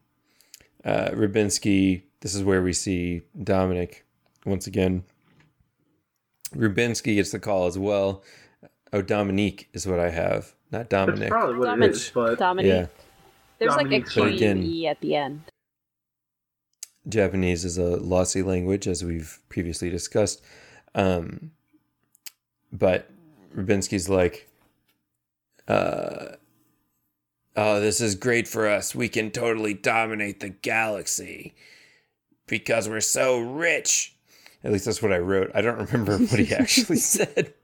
uh, 0.85 1.11
Rubinsky, 1.11 2.03
this 2.23 2.35
is 2.35 2.43
where 2.43 2.63
we 2.63 2.73
see 2.73 3.23
Dominic 3.41 4.05
once 4.45 4.67
again. 4.67 5.05
Rubinsky 6.57 7.15
gets 7.15 7.31
the 7.31 7.39
call 7.39 7.67
as 7.67 7.79
well. 7.79 8.25
Oh, 8.93 9.03
Dominique 9.03 9.69
is 9.73 9.87
what 9.87 9.99
I 10.01 10.11
have, 10.11 10.55
not 10.71 10.89
That's 10.89 11.07
Dominic. 11.07 11.29
probably 11.29 11.57
what 11.59 11.67
Dominic. 11.67 11.91
it 11.91 11.97
is, 11.97 12.11
but 12.15 12.39
Dominique. 12.39 12.71
Yeah. 12.73 12.87
There's 13.59 13.75
Dominique's 13.75 14.17
like 14.17 14.27
a 14.27 14.29
fine. 14.31 14.39
Q 14.39 14.47
Again- 14.49 14.63
E 14.65 14.87
at 14.87 15.01
the 15.01 15.15
end. 15.17 15.43
Japanese 17.09 17.65
is 17.65 17.79
a 17.79 17.97
lossy 17.97 18.43
language, 18.43 18.87
as 18.87 19.03
we've 19.05 19.39
previously 19.49 19.89
discussed. 19.91 20.43
Um, 20.95 21.53
but 22.73 23.11
Rubinsky's 23.57 24.09
like, 24.11 24.49
uh, 25.67 26.37
oh, 27.57 27.81
this 27.81 28.01
is 28.01 28.15
great 28.15 28.47
for 28.47 28.69
us. 28.69 28.95
We 28.95 29.09
can 29.09 29.31
totally 29.31 29.73
dominate 29.75 30.41
the 30.41 30.51
galaxy 30.51 31.55
because 32.47 32.89
we're 32.89 33.01
so 33.01 33.39
rich. 33.39 34.15
At 34.63 34.73
least 34.73 34.85
that's 34.85 35.03
what 35.03 35.13
I 35.13 35.19
wrote. 35.19 35.51
I 35.55 35.61
don't 35.63 35.79
remember 35.93 36.19
what 36.19 36.39
he 36.41 36.55
actually 36.55 36.97
said. 36.99 37.55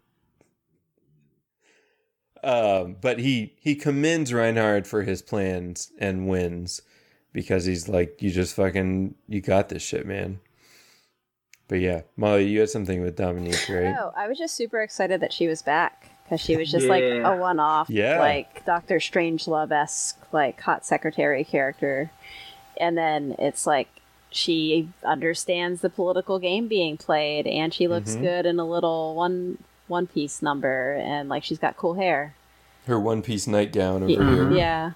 Um, 2.44 2.96
but 3.00 3.18
he 3.18 3.54
he 3.58 3.74
commends 3.74 4.32
Reinhard 4.32 4.86
for 4.86 5.02
his 5.02 5.22
plans 5.22 5.90
and 5.98 6.28
wins 6.28 6.82
because 7.32 7.64
he's 7.64 7.88
like, 7.88 8.22
you 8.22 8.30
just 8.30 8.54
fucking, 8.54 9.14
you 9.28 9.40
got 9.40 9.68
this 9.68 9.82
shit, 9.82 10.06
man. 10.06 10.40
But 11.66 11.80
yeah, 11.80 12.02
Molly, 12.16 12.46
you 12.46 12.60
had 12.60 12.70
something 12.70 13.00
with 13.02 13.16
Dominique, 13.16 13.68
right? 13.68 13.96
Oh, 13.98 14.12
I 14.16 14.28
was 14.28 14.38
just 14.38 14.54
super 14.54 14.80
excited 14.82 15.20
that 15.20 15.32
she 15.32 15.48
was 15.48 15.62
back 15.62 16.10
because 16.24 16.40
she 16.40 16.56
was 16.56 16.70
just 16.70 16.86
like 16.86 17.02
a 17.02 17.34
one-off, 17.34 17.88
Yeah. 17.90 18.18
like 18.20 18.64
Doctor 18.64 18.96
Strangelove 18.98 19.72
esque, 19.72 20.18
like 20.32 20.60
hot 20.60 20.84
secretary 20.84 21.42
character, 21.42 22.10
and 22.78 22.96
then 22.96 23.34
it's 23.38 23.66
like 23.66 23.88
she 24.30 24.88
understands 25.02 25.80
the 25.80 25.90
political 25.90 26.38
game 26.38 26.68
being 26.68 26.96
played, 26.98 27.46
and 27.46 27.72
she 27.72 27.88
looks 27.88 28.14
Mhm. 28.16 28.20
good 28.20 28.46
in 28.46 28.58
a 28.58 28.64
little 28.66 29.14
one 29.14 29.58
one 29.86 30.06
piece 30.06 30.40
number, 30.42 30.94
and 30.94 31.28
like 31.28 31.44
she's 31.44 31.58
got 31.58 31.76
cool 31.76 31.94
hair. 31.94 32.34
Her 32.86 32.98
one 33.00 33.22
piece 33.22 33.46
nightgown 33.46 34.02
over 34.02 34.12
Yeah. 34.12 34.34
here. 34.34 34.52
Yeah. 34.52 34.90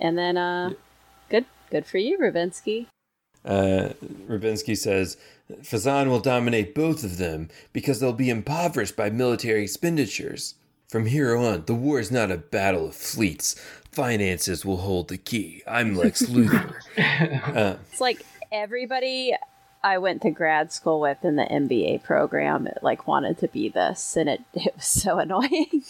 And 0.00 0.16
then, 0.16 0.36
uh, 0.36 0.70
good, 1.28 1.44
good 1.70 1.86
for 1.86 1.98
you, 1.98 2.18
Rubinsky. 2.18 2.86
Uh, 3.44 3.90
Rubinsky 4.28 4.76
says, 4.76 5.16
Fezzan 5.62 6.08
will 6.08 6.20
dominate 6.20 6.74
both 6.74 7.04
of 7.04 7.18
them 7.18 7.48
because 7.72 8.00
they'll 8.00 8.12
be 8.12 8.30
impoverished 8.30 8.96
by 8.96 9.10
military 9.10 9.62
expenditures. 9.62 10.54
From 10.88 11.06
here 11.06 11.36
on, 11.36 11.64
the 11.66 11.74
war 11.74 12.00
is 12.00 12.10
not 12.10 12.30
a 12.30 12.36
battle 12.36 12.86
of 12.88 12.96
fleets. 12.96 13.54
Finances 13.92 14.64
will 14.64 14.78
hold 14.78 15.08
the 15.08 15.18
key. 15.18 15.62
I'm 15.66 15.94
Lex 15.94 16.22
Luthor. 16.22 16.74
Uh, 17.56 17.76
It's 17.92 18.00
like 18.00 18.24
everybody 18.52 19.34
I 19.82 19.98
went 19.98 20.22
to 20.22 20.30
grad 20.30 20.72
school 20.72 21.00
with 21.00 21.24
in 21.24 21.36
the 21.36 21.44
MBA 21.44 22.02
program, 22.04 22.66
It 22.66 22.78
like 22.82 23.06
wanted 23.06 23.38
to 23.38 23.48
be 23.48 23.68
this, 23.68 24.16
and 24.16 24.28
it 24.28 24.42
it 24.54 24.74
was 24.76 24.86
so 24.86 25.18
annoying. 25.18 25.82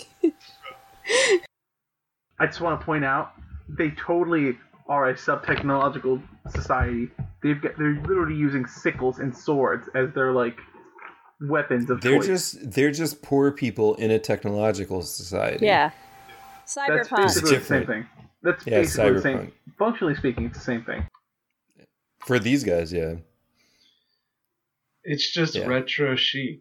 I 2.39 2.47
just 2.47 2.61
want 2.61 2.81
to 2.81 2.85
point 2.87 3.05
out 3.05 3.33
they 3.69 3.91
totally 3.91 4.57
are 4.89 5.09
a 5.11 5.17
sub-technological 5.17 6.23
society. 6.51 7.09
They've 7.43 7.61
got 7.61 7.77
they're 7.79 8.01
literally 8.03 8.35
using 8.37 8.67
sickles 8.67 9.19
and 9.19 9.37
swords 9.37 9.89
as 9.95 10.13
their 10.15 10.33
like 10.33 10.57
weapons 11.43 11.89
of 11.91 12.01
they're 12.01 12.19
choice. 12.19 12.27
just 12.27 12.71
they're 12.73 12.91
just 12.91 13.23
poor 13.23 13.51
people 13.51 13.95
in 13.97 14.11
a 14.11 14.19
technological 14.19 15.03
society. 15.03 15.67
yeah, 15.67 15.91
That's 16.65 16.77
cyberpunk. 17.11 17.17
basically 17.17 17.41
the 17.59 17.65
same 17.65 17.81
different. 17.81 17.87
thing. 17.87 18.07
That's 18.43 18.67
Yeah, 18.67 18.81
basically 18.81 19.13
the 19.13 19.21
same. 19.23 19.39
cyberpunk. 19.39 19.53
Functionally 19.79 20.15
speaking, 20.15 20.45
it's 20.47 20.59
the 20.59 20.65
same 20.65 20.85
thing. 20.85 21.07
For 22.27 22.39
these 22.39 22.65
guys, 22.65 22.93
yeah. 22.93 23.15
It's 25.05 25.33
just 25.33 25.55
Yeah. 25.55 25.67
retro 25.67 26.17
chic. 26.17 26.61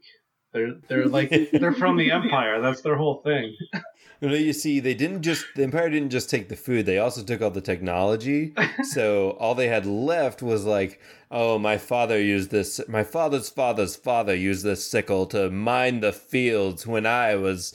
They're 0.53 0.73
they're 0.87 1.05
like 1.17 1.29
they're 1.51 1.73
from 1.73 1.97
the 1.97 2.11
Empire. 2.11 2.61
That's 2.61 2.81
their 2.81 2.95
whole 2.95 3.21
thing. 3.23 3.55
You 4.21 4.27
know, 4.27 4.35
you 4.35 4.51
see, 4.51 4.81
they 4.81 4.95
didn't 4.95 5.21
just 5.21 5.45
the 5.55 5.63
Empire 5.63 5.89
didn't 5.89 6.09
just 6.09 6.29
take 6.29 6.49
the 6.49 6.57
food; 6.57 6.85
they 6.85 6.97
also 6.97 7.23
took 7.23 7.41
all 7.41 7.51
the 7.51 7.61
technology. 7.61 8.53
so 8.83 9.29
all 9.39 9.55
they 9.55 9.69
had 9.69 9.85
left 9.85 10.41
was 10.41 10.65
like, 10.65 10.99
oh, 11.31 11.57
my 11.57 11.77
father 11.77 12.21
used 12.21 12.51
this. 12.51 12.81
My 12.89 13.05
father's 13.05 13.47
father's 13.47 13.95
father 13.95 14.35
used 14.35 14.65
this 14.65 14.85
sickle 14.85 15.25
to 15.27 15.49
mine 15.49 16.01
the 16.01 16.11
fields 16.11 16.85
when 16.85 17.05
I 17.05 17.35
was 17.35 17.73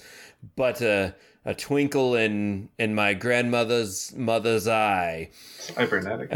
but 0.54 0.82
a 0.82 1.14
a 1.46 1.54
twinkle 1.54 2.14
in 2.14 2.68
in 2.78 2.94
my 2.94 3.14
grandmother's 3.14 4.14
mother's 4.14 4.68
eye, 4.68 5.30
Cybernetic. 5.58 6.30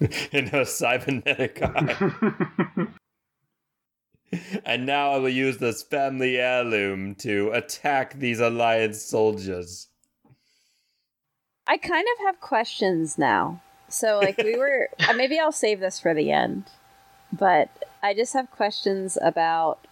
in 0.32 0.46
her 0.48 0.64
cybernetic 0.64 1.60
eye. 1.62 2.86
and 4.64 4.86
now 4.86 5.12
I 5.12 5.18
will 5.18 5.28
use 5.28 5.58
this 5.58 5.82
family 5.82 6.38
heirloom 6.38 7.14
to 7.16 7.50
attack 7.52 8.14
these 8.18 8.40
Alliance 8.40 9.00
soldiers. 9.02 9.88
I 11.66 11.78
kind 11.78 12.06
of 12.14 12.26
have 12.26 12.40
questions 12.40 13.18
now. 13.18 13.60
So, 13.88 14.18
like, 14.18 14.38
we 14.38 14.56
were 14.56 14.88
uh, 15.08 15.12
maybe 15.14 15.38
I'll 15.38 15.52
save 15.52 15.80
this 15.80 16.00
for 16.00 16.14
the 16.14 16.30
end, 16.30 16.64
but 17.32 17.70
I 18.02 18.14
just 18.14 18.32
have 18.34 18.50
questions 18.50 19.16
about 19.22 19.86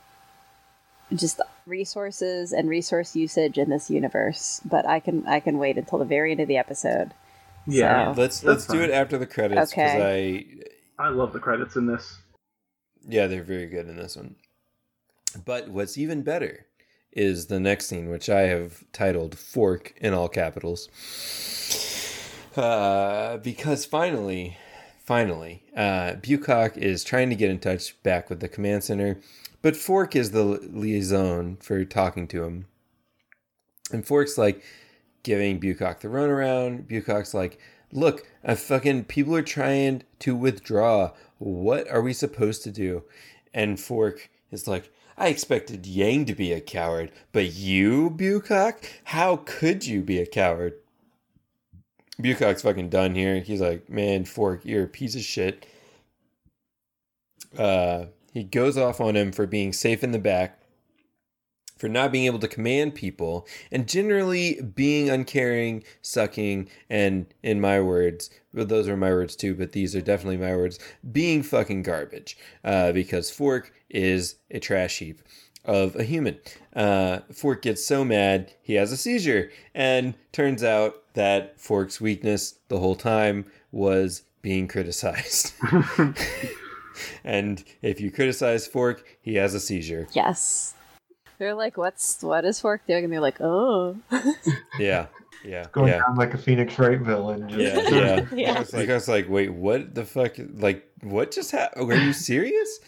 just 1.15 1.41
resources 1.67 2.53
and 2.53 2.69
resource 2.69 3.15
usage 3.15 3.59
in 3.59 3.71
this 3.71 3.91
universe. 3.91 4.61
But 4.65 4.87
I 4.87 5.01
can 5.01 5.27
I 5.27 5.41
can 5.41 5.59
wait 5.59 5.79
until 5.79 5.99
the 5.99 6.05
very 6.05 6.33
end 6.33 6.41
of 6.41 6.49
the 6.49 6.57
episode. 6.57 7.13
Yeah, 7.67 8.15
So- 8.15 8.21
Let's 8.21 8.45
let's 8.45 8.67
do 8.67 8.75
fine. 8.81 8.91
it 8.91 8.93
after 8.93 9.19
the 9.19 9.27
credits 9.27 9.71
because 9.71 10.01
I 10.01 10.45
I 10.99 11.09
love 11.09 11.33
the 11.33 11.41
credits 11.41 11.77
in 11.77 11.87
this. 11.87 12.19
yeah 13.07 13.27
they're 13.27 13.43
very 13.43 13.67
good 13.67 13.89
in 13.89 13.97
this 13.97 14.17
one. 14.17 14.37
But 15.45 15.69
what's 15.69 15.99
even 15.99 16.23
better 16.23 16.67
is 17.13 17.47
the 17.47 17.59
next 17.61 17.87
scene, 17.87 18.09
which 18.11 18.29
I 18.29 18.43
have 18.43 18.85
titled 18.93 19.37
"Fork" 19.39 19.95
in 20.01 20.15
all 20.15 20.29
capitals, 20.29 20.89
uh, 22.57 23.39
because 23.39 23.85
finally, 23.85 24.57
finally, 25.05 25.65
uh, 25.77 26.15
Bucock 26.15 26.77
is 26.77 27.03
trying 27.05 27.31
to 27.31 27.37
get 27.37 27.51
in 27.51 27.59
touch 27.59 28.01
back 28.03 28.31
with 28.31 28.41
the 28.41 28.49
command 28.49 28.85
center, 28.85 29.19
but 29.63 29.77
Fork 29.77 30.15
is 30.15 30.31
the 30.31 30.45
liaison 30.45 31.57
for 31.57 31.85
talking 31.85 32.29
to 32.29 32.45
him. 32.45 32.67
And 33.93 34.07
Fork's 34.07 34.39
like 34.39 34.63
giving 35.25 35.59
Bucock 35.59 36.01
the 36.01 36.09
runaround. 36.09 36.87
Bucock's 36.87 37.35
like, 37.35 37.59
look, 37.91 38.27
fucking 38.47 39.05
people 39.05 39.35
are 39.35 39.43
trying 39.43 40.05
to 40.21 40.37
withdraw. 40.37 41.11
What 41.39 41.91
are 41.91 42.01
we 42.01 42.13
supposed 42.13 42.63
to 42.63 42.71
do? 42.71 43.03
And 43.53 43.81
Fork 43.81 44.31
is 44.53 44.69
like, 44.69 44.93
I 45.17 45.29
expected 45.29 45.87
Yang 45.87 46.27
to 46.27 46.35
be 46.35 46.53
a 46.53 46.61
coward, 46.61 47.11
but 47.33 47.53
you, 47.53 48.11
Bucock? 48.11 48.85
How 49.05 49.37
could 49.37 49.87
you 49.87 50.03
be 50.03 50.19
a 50.19 50.27
coward? 50.27 50.75
Bucock's 52.21 52.63
fucking 52.63 52.91
done 52.91 53.15
here. 53.15 53.41
He's 53.41 53.61
like, 53.61 53.89
man, 53.89 54.25
Fork, 54.25 54.65
you're 54.65 54.85
a 54.85 54.89
piece 54.89 55.15
of 55.17 55.23
shit. 55.23 55.67
Uh, 57.59 58.07
he 58.33 58.43
goes 58.43 58.77
off 58.77 59.01
on 59.01 59.17
him 59.17 59.31
for 59.31 59.47
being 59.47 59.73
safe 59.73 60.03
in 60.03 60.11
the 60.11 60.19
back, 60.19 60.59
for 61.77 61.89
not 61.89 62.13
being 62.13 62.27
able 62.27 62.39
to 62.39 62.49
command 62.49 62.95
people, 62.95 63.47
and 63.71 63.89
generally 63.89 64.61
being 64.61 65.11
uncaring, 65.11 65.83
sucking, 66.03 66.69
and 66.89 67.27
in 67.43 67.61
my 67.61 67.81
words, 67.81 68.31
well, 68.53 68.65
those 68.65 68.89
are 68.89 68.97
my 68.97 69.11
words 69.11 69.35
too, 69.35 69.55
but 69.55 69.73
these 69.73 69.97
are 69.97 70.01
definitely 70.01 70.37
my 70.37 70.55
words, 70.55 70.79
being 71.11 71.43
fucking 71.43 71.83
garbage. 71.83 72.37
Uh, 72.63 72.93
because 72.93 73.31
Fork 73.31 73.73
is 73.91 74.37
a 74.51 74.61
trash 74.61 74.99
heap 74.99 75.21
of 75.65 75.97
a 75.97 76.05
human. 76.05 76.39
Uh, 76.75 77.21
Fork 77.33 77.63
gets 77.63 77.85
so 77.85 78.05
mad 78.05 78.53
he 78.63 78.75
has 78.75 78.93
a 78.93 78.97
seizure, 78.97 79.51
and 79.75 80.15
turns 80.33 80.63
out 80.63 81.03
that 81.15 81.61
Fork's 81.61 82.01
weakness 82.01 82.59
the 82.69 82.79
whole 82.79 82.97
time 82.97 83.47
was 83.73 84.23
being 84.43 84.69
criticized. 84.69 85.55
and 87.25 87.65
if 87.83 88.01
you 88.01 88.11
criticize 88.11 88.67
Fork, 88.67 89.05
he 89.21 89.35
has 89.35 89.55
a 89.55 89.61
seizure. 89.61 90.07
Yes. 90.13 90.75
They're 91.39 91.55
like, 91.55 91.77
"What's 91.77 92.23
what 92.23 92.45
is 92.45 92.61
Fork 92.61 92.87
doing?" 92.87 93.05
And 93.05 93.13
they're 93.13 93.21
like, 93.21 93.41
"Oh." 93.41 93.97
Yeah, 94.79 95.07
yeah, 95.45 95.67
Going 95.73 95.89
yeah. 95.93 95.99
down 96.01 96.17
like 96.17 96.35
a 96.35 96.39
Phoenix 96.39 96.77
Wright 96.79 96.99
villain. 97.01 97.49
Just, 97.49 97.91
Yeah, 97.91 97.91
yeah. 97.97 98.27
Yeah. 98.35 98.53
I 98.55 98.59
was 98.61 98.73
like, 98.73 98.89
I 98.91 98.95
was 98.95 99.09
like, 99.09 99.29
wait, 99.29 99.51
what 99.53 99.95
the 99.95 100.05
fuck? 100.05 100.35
Like, 100.39 100.89
what 101.03 101.31
just 101.31 101.51
happened? 101.53 101.93
Are 101.93 101.97
you 101.97 102.13
serious? 102.13 102.81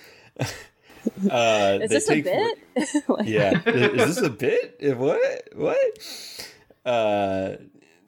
uh, 1.30 1.78
Is 1.82 1.90
this 1.90 2.10
a 2.10 2.20
bit? 2.22 2.58
Like- 3.08 3.26
yeah. 3.26 3.60
Is, 3.66 4.00
is 4.08 4.16
this 4.16 4.24
a 4.26 4.30
bit? 4.30 4.96
What? 4.96 5.48
What? 5.54 5.78
Uh, 6.84 7.56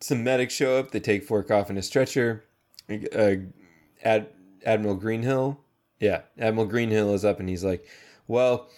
some 0.00 0.24
medics 0.24 0.54
show 0.54 0.78
up. 0.78 0.90
They 0.90 1.00
take 1.00 1.24
Fork 1.24 1.50
off 1.50 1.70
in 1.70 1.76
a 1.76 1.82
stretcher. 1.82 2.44
Uh, 2.90 3.34
Ad, 4.04 4.28
Admiral 4.64 4.94
Greenhill. 4.96 5.60
Yeah, 6.00 6.22
Admiral 6.38 6.66
Greenhill 6.66 7.12
is 7.14 7.24
up 7.24 7.40
and 7.40 7.48
he's 7.48 7.64
like, 7.64 7.84
well, 8.28 8.68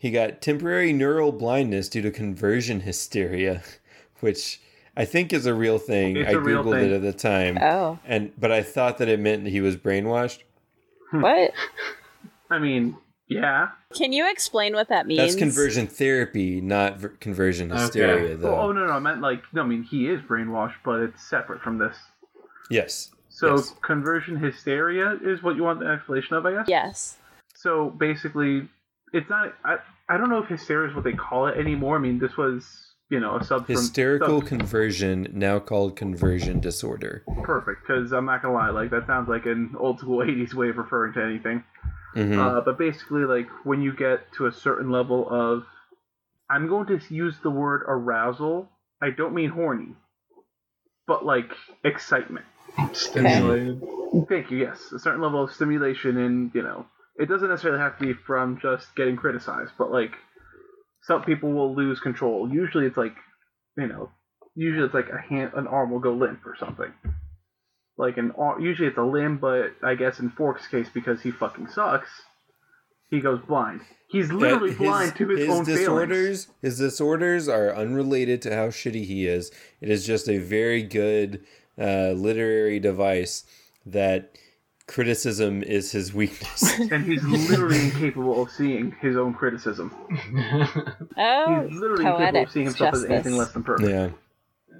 he 0.00 0.10
got 0.10 0.40
temporary 0.40 0.94
neural 0.94 1.30
blindness 1.30 1.86
due 1.90 2.00
to 2.00 2.10
conversion 2.10 2.80
hysteria, 2.80 3.62
which 4.20 4.58
I 4.96 5.04
think 5.04 5.30
is 5.34 5.44
a 5.44 5.52
real 5.52 5.76
thing. 5.78 6.16
It's 6.16 6.30
I 6.30 6.32
a 6.32 6.40
real 6.40 6.64
googled 6.64 6.80
thing. 6.80 6.90
it 6.90 6.94
at 6.94 7.02
the 7.02 7.12
time, 7.12 7.58
Oh, 7.60 7.98
and 8.06 8.32
but 8.38 8.50
I 8.50 8.62
thought 8.62 8.96
that 8.98 9.08
it 9.08 9.20
meant 9.20 9.44
that 9.44 9.50
he 9.50 9.60
was 9.60 9.76
brainwashed. 9.76 10.38
Hmm. 11.10 11.20
what? 11.20 11.52
I 12.50 12.58
mean, 12.58 12.96
yeah. 13.28 13.68
Can 13.94 14.12
you 14.14 14.28
explain 14.30 14.72
what 14.74 14.88
that 14.88 15.06
means? 15.06 15.20
That's 15.20 15.34
conversion 15.36 15.86
therapy, 15.86 16.62
not 16.62 16.96
ver- 16.98 17.08
conversion 17.10 17.70
Okay. 17.70 17.80
hysteria, 17.82 18.36
though. 18.38 18.56
Oh, 18.56 18.60
oh 18.68 18.72
no, 18.72 18.86
no, 18.86 18.92
I 18.94 18.98
meant 19.00 19.20
like 19.20 19.42
no. 19.52 19.62
I 19.62 19.66
mean, 19.66 19.82
he 19.82 20.08
is 20.08 20.20
brainwashed, 20.22 20.76
but 20.82 21.00
it's 21.00 21.28
separate 21.28 21.60
from 21.60 21.76
this. 21.78 21.96
Yes. 22.70 23.10
So 23.28 23.56
Yes. 23.56 23.74
conversion 23.82 24.36
hysteria 24.36 25.18
is 25.22 25.42
what 25.42 25.56
you 25.56 25.62
want 25.62 25.80
the 25.80 25.86
explanation 25.86 26.36
of, 26.36 26.46
I 26.46 26.52
guess. 26.52 26.64
Yes. 26.68 27.16
So 27.54 27.90
basically, 27.90 28.68
it's 29.12 29.28
not. 29.30 29.54
I 29.64 29.76
I 30.08 30.16
don't 30.16 30.28
know 30.30 30.42
if 30.42 30.48
hysteria 30.48 30.88
is 30.90 30.94
what 30.94 31.04
they 31.04 31.12
call 31.12 31.46
it 31.46 31.56
anymore. 31.58 31.96
I 31.96 32.00
mean, 32.00 32.18
this 32.18 32.36
was 32.36 32.64
you 33.10 33.20
know 33.20 33.36
a 33.36 33.44
sub 33.44 33.66
from- 33.66 33.74
Hysterical 33.76 34.40
sub- 34.40 34.48
conversion, 34.48 35.28
now 35.32 35.58
called 35.58 35.96
conversion 35.96 36.60
disorder. 36.60 37.24
perfect 37.42 37.82
because 37.86 38.12
I'm 38.12 38.24
not 38.26 38.42
gonna 38.42 38.54
lie, 38.54 38.70
like 38.70 38.90
that 38.90 39.06
sounds 39.06 39.28
like 39.28 39.46
an 39.46 39.74
old 39.78 39.98
school 40.00 40.18
'80s 40.26 40.54
way 40.54 40.68
of 40.70 40.76
referring 40.78 41.12
to 41.14 41.22
anything. 41.24 41.64
Mhm. 42.16 42.38
Uh, 42.38 42.60
but 42.62 42.76
basically, 42.78 43.24
like 43.24 43.48
when 43.64 43.82
you 43.82 43.94
get 43.94 44.32
to 44.34 44.46
a 44.46 44.52
certain 44.52 44.90
level 44.90 45.28
of, 45.30 45.64
I'm 46.48 46.66
going 46.68 46.86
to 46.88 47.00
use 47.14 47.36
the 47.42 47.50
word 47.50 47.82
arousal. 47.86 48.68
I 49.02 49.10
don't 49.10 49.32
mean 49.34 49.50
horny, 49.50 49.94
but 51.06 51.24
like 51.24 51.52
excitement. 51.84 52.46
Stimulated. 52.92 53.82
Thank 54.28 54.50
you. 54.50 54.58
Yes, 54.58 54.92
a 54.92 54.98
certain 54.98 55.20
level 55.20 55.42
of 55.44 55.52
stimulation, 55.52 56.16
and 56.18 56.50
you 56.54 56.62
know, 56.62 56.86
it 57.20 57.26
doesn't 57.28 57.48
necessarily 57.48 57.80
have 57.80 57.98
to 57.98 58.06
be 58.06 58.12
from 58.14 58.58
just 58.60 58.94
getting 58.96 59.16
criticized, 59.16 59.72
but 59.78 59.92
like 59.92 60.12
some 61.02 61.22
people 61.22 61.52
will 61.52 61.74
lose 61.74 62.00
control. 62.00 62.50
Usually, 62.52 62.86
it's 62.86 62.96
like, 62.96 63.14
you 63.76 63.86
know, 63.86 64.10
usually 64.54 64.84
it's 64.84 64.94
like 64.94 65.08
a 65.10 65.18
hand, 65.20 65.52
an 65.54 65.66
arm 65.66 65.90
will 65.90 65.98
go 66.00 66.12
limp 66.12 66.44
or 66.46 66.56
something. 66.58 66.92
Like 67.96 68.16
an 68.16 68.32
ar- 68.38 68.60
usually 68.60 68.88
it's 68.88 68.98
a 68.98 69.02
limb, 69.02 69.38
but 69.38 69.72
I 69.82 69.94
guess 69.94 70.18
in 70.20 70.30
Fork's 70.30 70.66
case, 70.66 70.88
because 70.92 71.20
he 71.22 71.30
fucking 71.30 71.68
sucks, 71.68 72.08
he 73.10 73.20
goes 73.20 73.40
blind. 73.46 73.82
He's 74.08 74.32
literally 74.32 74.70
His- 74.70 74.78
blind 74.78 75.16
to 75.16 75.28
his, 75.28 75.48
own 75.48 75.64
failings. 75.64 75.78
disorders. 75.80 76.48
His 76.62 76.78
disorders 76.78 77.48
are 77.48 77.74
unrelated 77.74 78.42
to 78.42 78.54
how 78.54 78.68
shitty 78.68 79.04
he 79.04 79.26
is. 79.26 79.50
It 79.80 79.88
is 79.90 80.06
just 80.06 80.28
a 80.28 80.38
very 80.38 80.82
good 80.82 81.44
uh, 81.78 82.12
literary 82.12 82.78
device 82.80 83.44
that 83.86 84.32
criticism 84.90 85.62
is 85.62 85.92
his 85.92 86.12
weakness. 86.12 86.78
And 86.90 87.04
he's 87.04 87.22
literally 87.22 87.78
incapable 87.80 88.42
of 88.42 88.50
seeing 88.50 88.90
his 89.00 89.16
own 89.16 89.32
criticism. 89.34 89.94
Oh, 91.16 91.66
He's 91.68 91.78
literally 91.78 92.06
incapable 92.06 92.42
of 92.42 92.50
seeing 92.50 92.66
himself 92.66 92.94
as 92.94 93.04
anything 93.04 93.36
less 93.36 93.52
than 93.52 93.62
perfect. 93.62 93.88
yeah. 93.90 94.10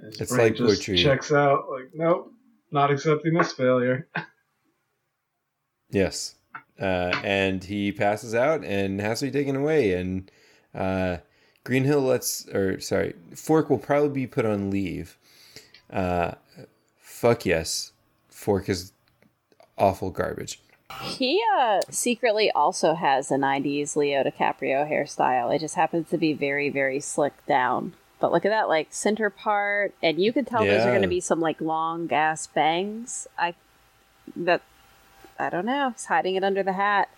His 0.05 0.21
It's 0.21 0.31
brain 0.31 0.47
like 0.47 0.55
just 0.55 0.67
poetry. 0.67 0.97
Checks 0.97 1.31
out 1.31 1.69
like, 1.71 1.89
nope, 1.93 2.33
not 2.71 2.91
accepting 2.91 3.33
this 3.33 3.53
failure. 3.53 4.07
Yes. 5.91 6.35
Uh, 6.79 7.11
and 7.23 7.63
he 7.63 7.91
passes 7.91 8.33
out 8.33 8.63
and 8.65 8.99
has 8.99 9.19
to 9.19 9.25
be 9.27 9.31
taken 9.31 9.55
away. 9.55 9.93
And 9.93 10.31
uh, 10.73 11.17
Greenhill 11.63 12.01
lets, 12.01 12.47
or 12.49 12.79
sorry, 12.79 13.13
Fork 13.35 13.69
will 13.69 13.77
probably 13.77 14.09
be 14.09 14.27
put 14.27 14.45
on 14.45 14.71
leave. 14.71 15.17
Uh, 15.91 16.31
fuck 16.97 17.45
yes. 17.45 17.91
Fork 18.29 18.67
is 18.69 18.93
awful 19.81 20.11
garbage. 20.11 20.59
He 21.01 21.41
uh, 21.57 21.81
secretly 21.89 22.51
also 22.51 22.95
has 22.95 23.31
a 23.31 23.35
90s 23.35 23.95
Leo 23.95 24.23
DiCaprio 24.23 24.89
hairstyle. 24.89 25.53
It 25.55 25.59
just 25.59 25.75
happens 25.75 26.09
to 26.09 26.17
be 26.17 26.33
very, 26.33 26.69
very 26.69 26.99
slick 26.99 27.33
down. 27.45 27.93
But 28.19 28.31
look 28.31 28.45
at 28.45 28.49
that, 28.49 28.67
like, 28.67 28.87
center 28.91 29.29
part. 29.29 29.93
And 30.03 30.21
you 30.21 30.33
can 30.33 30.45
tell 30.45 30.63
those 30.63 30.85
are 30.85 30.91
going 30.91 31.01
to 31.01 31.07
be 31.07 31.21
some, 31.21 31.39
like, 31.39 31.59
long 31.61 32.11
ass 32.11 32.47
bangs. 32.47 33.27
I. 33.37 33.55
That. 34.35 34.61
I 35.39 35.49
don't 35.49 35.65
know. 35.65 35.91
He's 35.91 36.05
hiding 36.05 36.35
it 36.35 36.43
under 36.43 36.61
the 36.61 36.73
hat. 36.73 37.09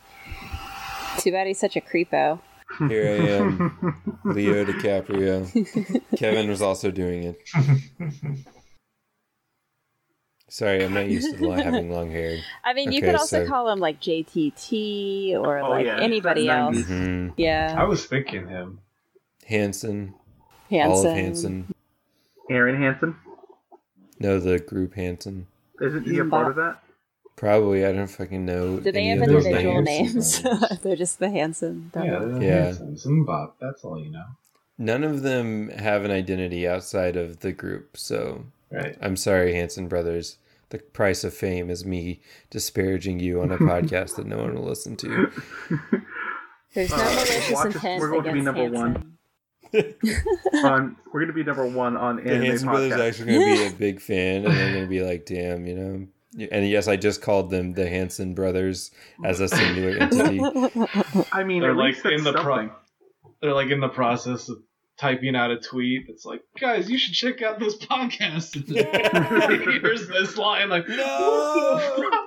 Too 1.18 1.32
bad 1.32 1.48
he's 1.48 1.60
such 1.60 1.76
a 1.76 1.82
creepo. 1.82 2.40
Here 2.88 3.08
I 3.08 3.28
am, 3.28 4.20
Leo 4.24 4.66
DiCaprio. 4.66 6.18
Kevin 6.18 6.50
was 6.50 6.62
also 6.62 6.90
doing 6.90 7.24
it. 7.24 7.42
Sorry, 10.54 10.84
I'm 10.86 10.94
not 10.94 11.10
used 11.10 11.36
to 11.36 11.50
li- 11.50 11.64
having 11.64 11.90
long 11.98 12.12
hair. 12.12 12.38
I 12.64 12.76
mean, 12.76 12.92
you 12.92 13.02
could 13.02 13.16
also 13.16 13.44
so- 13.44 13.48
call 13.50 13.70
him, 13.70 13.80
like, 13.80 14.00
JTT 14.00 15.34
or, 15.36 15.58
Oh, 15.58 15.70
like, 15.72 15.88
yeah, 15.88 16.00
anybody 16.00 16.48
else. 16.48 16.76
90s. 16.78 17.34
hmm 17.36 17.80
I 17.80 17.84
was 17.86 18.06
thinking 18.06 18.48
him. 18.48 18.78
Hanson, 19.48 20.14
Hanson. 20.70 20.92
Olive 21.08 21.16
Hanson. 21.18 21.74
Aaron 22.52 22.80
Hanson? 22.80 23.16
No, 24.20 24.40
the 24.40 24.60
group 24.60 24.94
Hanson. 24.94 25.48
isn't 25.82 26.06
he 26.06 26.20
a 26.20 26.26
part 26.26 26.50
of 26.52 26.56
that? 26.58 26.84
Probably, 27.36 27.84
I 27.84 27.92
don't 27.92 28.06
fucking 28.06 28.46
know. 28.46 28.78
Do 28.80 28.92
they 28.92 29.06
have 29.08 29.24
individual 29.24 29.82
names. 29.82 30.44
names? 30.44 30.82
They're 30.84 30.96
just 30.96 31.18
the 31.18 31.32
Hanson. 31.32 31.90
Yeah, 31.96 32.06
double. 32.12 32.40
the 32.40 32.46
Yeah. 32.46 32.64
Hanson, 32.66 32.96
Zimbabwe, 32.96 33.54
that's 33.60 33.84
all 33.84 34.00
you 34.00 34.12
know. 34.12 34.26
None 34.78 35.04
of 35.04 35.24
them 35.24 35.70
have 35.70 36.06
an 36.06 36.12
identity 36.12 36.68
outside 36.68 37.16
of 37.18 37.40
the 37.40 37.54
group, 37.54 37.98
so 37.98 38.46
Right. 38.72 38.96
I'm 39.02 39.18
sorry, 39.18 39.54
Hanson 39.56 39.88
brothers. 39.88 40.38
The 40.74 40.80
price 40.80 41.24
of 41.24 41.36
fame 41.36 41.70
is 41.70 41.86
me 41.86 42.20
disparaging 42.50 43.20
you 43.20 43.42
on 43.42 43.52
a 43.52 43.58
podcast 43.60 44.16
that 44.16 44.26
no 44.26 44.38
one 44.38 44.56
will 44.56 44.64
listen 44.64 44.96
to. 44.98 45.32
There's 46.74 46.90
no 46.90 46.96
Uh, 46.96 47.04
malicious 47.14 47.66
intent 47.66 48.02
we're 48.02 48.10
going 48.10 48.24
to 48.24 48.32
be 48.34 48.40
against 48.40 48.46
number 48.58 48.70
one. 48.72 49.18
Hanson. 49.72 50.24
on 50.66 50.96
we're 51.14 51.20
gonna 51.22 51.34
be 51.34 51.44
number 51.44 51.68
one 51.68 51.96
on 51.96 52.16
The 52.16 52.24
anime 52.32 52.46
Hanson 52.46 52.70
brothers 52.70 52.94
are 52.94 53.04
actually 53.04 53.34
going 53.34 53.56
to 53.56 53.70
be 53.70 53.76
a 53.76 53.78
big 53.78 54.02
fan, 54.02 54.46
and 54.46 54.56
they're 54.56 54.72
going 54.72 54.84
to 54.86 54.90
be 54.90 55.04
like, 55.04 55.28
"Damn, 55.28 55.68
you 55.68 55.76
know." 55.76 56.08
And 56.52 56.68
yes, 56.68 56.88
I 56.88 56.96
just 56.96 57.22
called 57.22 57.52
them 57.52 57.74
the 57.74 57.88
Hanson 57.88 58.34
brothers 58.34 58.90
as 59.24 59.40
a 59.40 59.48
singular 59.48 59.98
entity. 60.00 60.40
I 61.32 61.44
mean, 61.44 61.62
They're 61.62 61.72
at 61.72 61.78
like 61.78 61.94
least 62.04 62.06
in 62.08 62.24
the 62.24 62.34
pro- 62.34 62.72
They're 63.44 63.54
like 63.54 63.70
in 63.70 63.80
the 63.80 63.90
process 63.90 64.50
of 64.50 64.58
typing 64.98 65.36
out 65.36 65.52
a 65.52 65.58
tweet 65.60 66.06
that's 66.08 66.26
like, 66.26 66.42
guys, 66.60 66.90
you 66.90 66.98
should 66.98 67.14
check 67.14 67.42
out 67.42 67.60
this 67.60 67.76
podcast. 67.86 68.54
Here's 69.82 70.08
this 70.08 70.38
line 70.38 70.70
like, 70.70 70.88
No! 70.88 72.10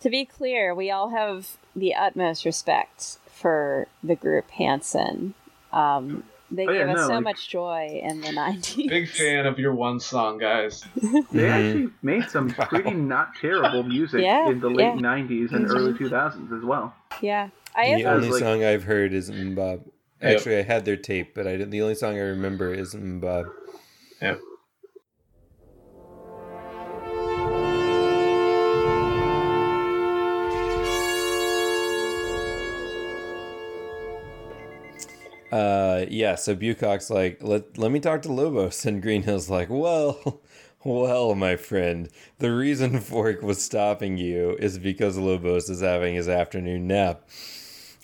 To 0.00 0.10
be 0.10 0.24
clear, 0.24 0.74
we 0.74 0.90
all 0.90 1.10
have 1.10 1.48
the 1.76 1.94
utmost 1.94 2.44
respect 2.44 3.18
for 3.30 3.86
the 4.02 4.16
group 4.16 4.50
Hanson. 4.50 5.34
Um, 5.72 6.24
they 6.50 6.66
Oh, 6.66 6.70
yeah, 6.72 6.78
gave 6.86 6.88
us 6.90 6.96
no, 6.96 7.06
so 7.06 7.14
like- 7.14 7.24
much 7.24 7.48
joy 7.48 8.00
in 8.02 8.20
the 8.20 8.28
90s. 8.28 8.88
Big 8.88 9.08
fan 9.08 9.46
of 9.46 9.58
your 9.60 9.74
one 9.74 10.00
song, 10.00 10.38
guys. 10.38 10.84
They 10.96 11.08
Mhm. 11.08 11.50
actually 11.50 11.88
made 12.02 12.28
some 12.30 12.50
pretty 12.50 12.92
not 12.94 13.30
terrible 13.40 13.84
music 13.84 14.22
Yeah, 14.22 14.48
in 14.48 14.58
the 14.60 14.68
late 14.70 14.94
yeah. 14.94 15.00
90s 15.00 15.52
and 15.52 15.66
Mhm. 15.66 15.70
early 15.74 15.92
2000s 15.94 16.52
as 16.52 16.64
well. 16.64 16.94
Yeah. 17.22 17.48
I 17.74 17.94
the 17.94 18.04
only 18.06 18.30
like- 18.30 18.40
song 18.40 18.64
I've 18.64 18.84
heard 18.84 19.12
is 19.12 19.28
Mbob. 20.20 20.22
Yep. 20.22 20.36
Actually, 20.36 20.58
I 20.58 20.62
had 20.62 20.84
their 20.84 20.96
tape, 20.96 21.34
but 21.34 21.46
I 21.46 21.52
didn't. 21.52 21.70
The 21.70 21.82
only 21.82 21.94
song 21.94 22.14
I 22.16 22.22
remember 22.22 22.72
is 22.72 22.94
Mbob. 22.94 23.50
Yep. 24.20 24.40
Uh, 35.52 36.04
yeah. 36.08 36.34
So 36.34 36.54
Bucock's 36.54 37.08
like, 37.10 37.42
let 37.42 37.78
let 37.78 37.90
me 37.90 38.00
talk 38.00 38.22
to 38.22 38.32
Lobos, 38.32 38.84
and 38.86 39.02
Greenhill's 39.02 39.48
like, 39.48 39.68
well, 39.70 40.42
well, 40.84 41.34
my 41.34 41.56
friend, 41.56 42.08
the 42.38 42.52
reason 42.52 43.00
Fork 43.00 43.42
was 43.42 43.62
stopping 43.62 44.16
you 44.18 44.56
is 44.58 44.78
because 44.78 45.16
Lobos 45.18 45.68
is 45.68 45.80
having 45.80 46.14
his 46.14 46.28
afternoon 46.28 46.86
nap, 46.86 47.28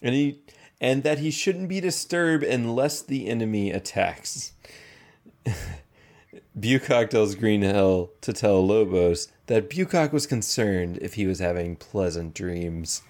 and 0.02 0.14
he 0.14 0.40
and 0.82 1.04
that 1.04 1.20
he 1.20 1.30
shouldn't 1.30 1.68
be 1.68 1.80
disturbed 1.80 2.42
unless 2.42 3.00
the 3.00 3.28
enemy 3.28 3.70
attacks. 3.70 4.52
Bucock 6.58 7.08
tells 7.10 7.36
Greenhill 7.36 8.10
to 8.20 8.32
tell 8.32 8.66
Lobos 8.66 9.28
that 9.46 9.70
Bucock 9.70 10.12
was 10.12 10.26
concerned 10.26 10.98
if 11.00 11.14
he 11.14 11.24
was 11.24 11.38
having 11.38 11.76
pleasant 11.76 12.34
dreams. 12.34 13.02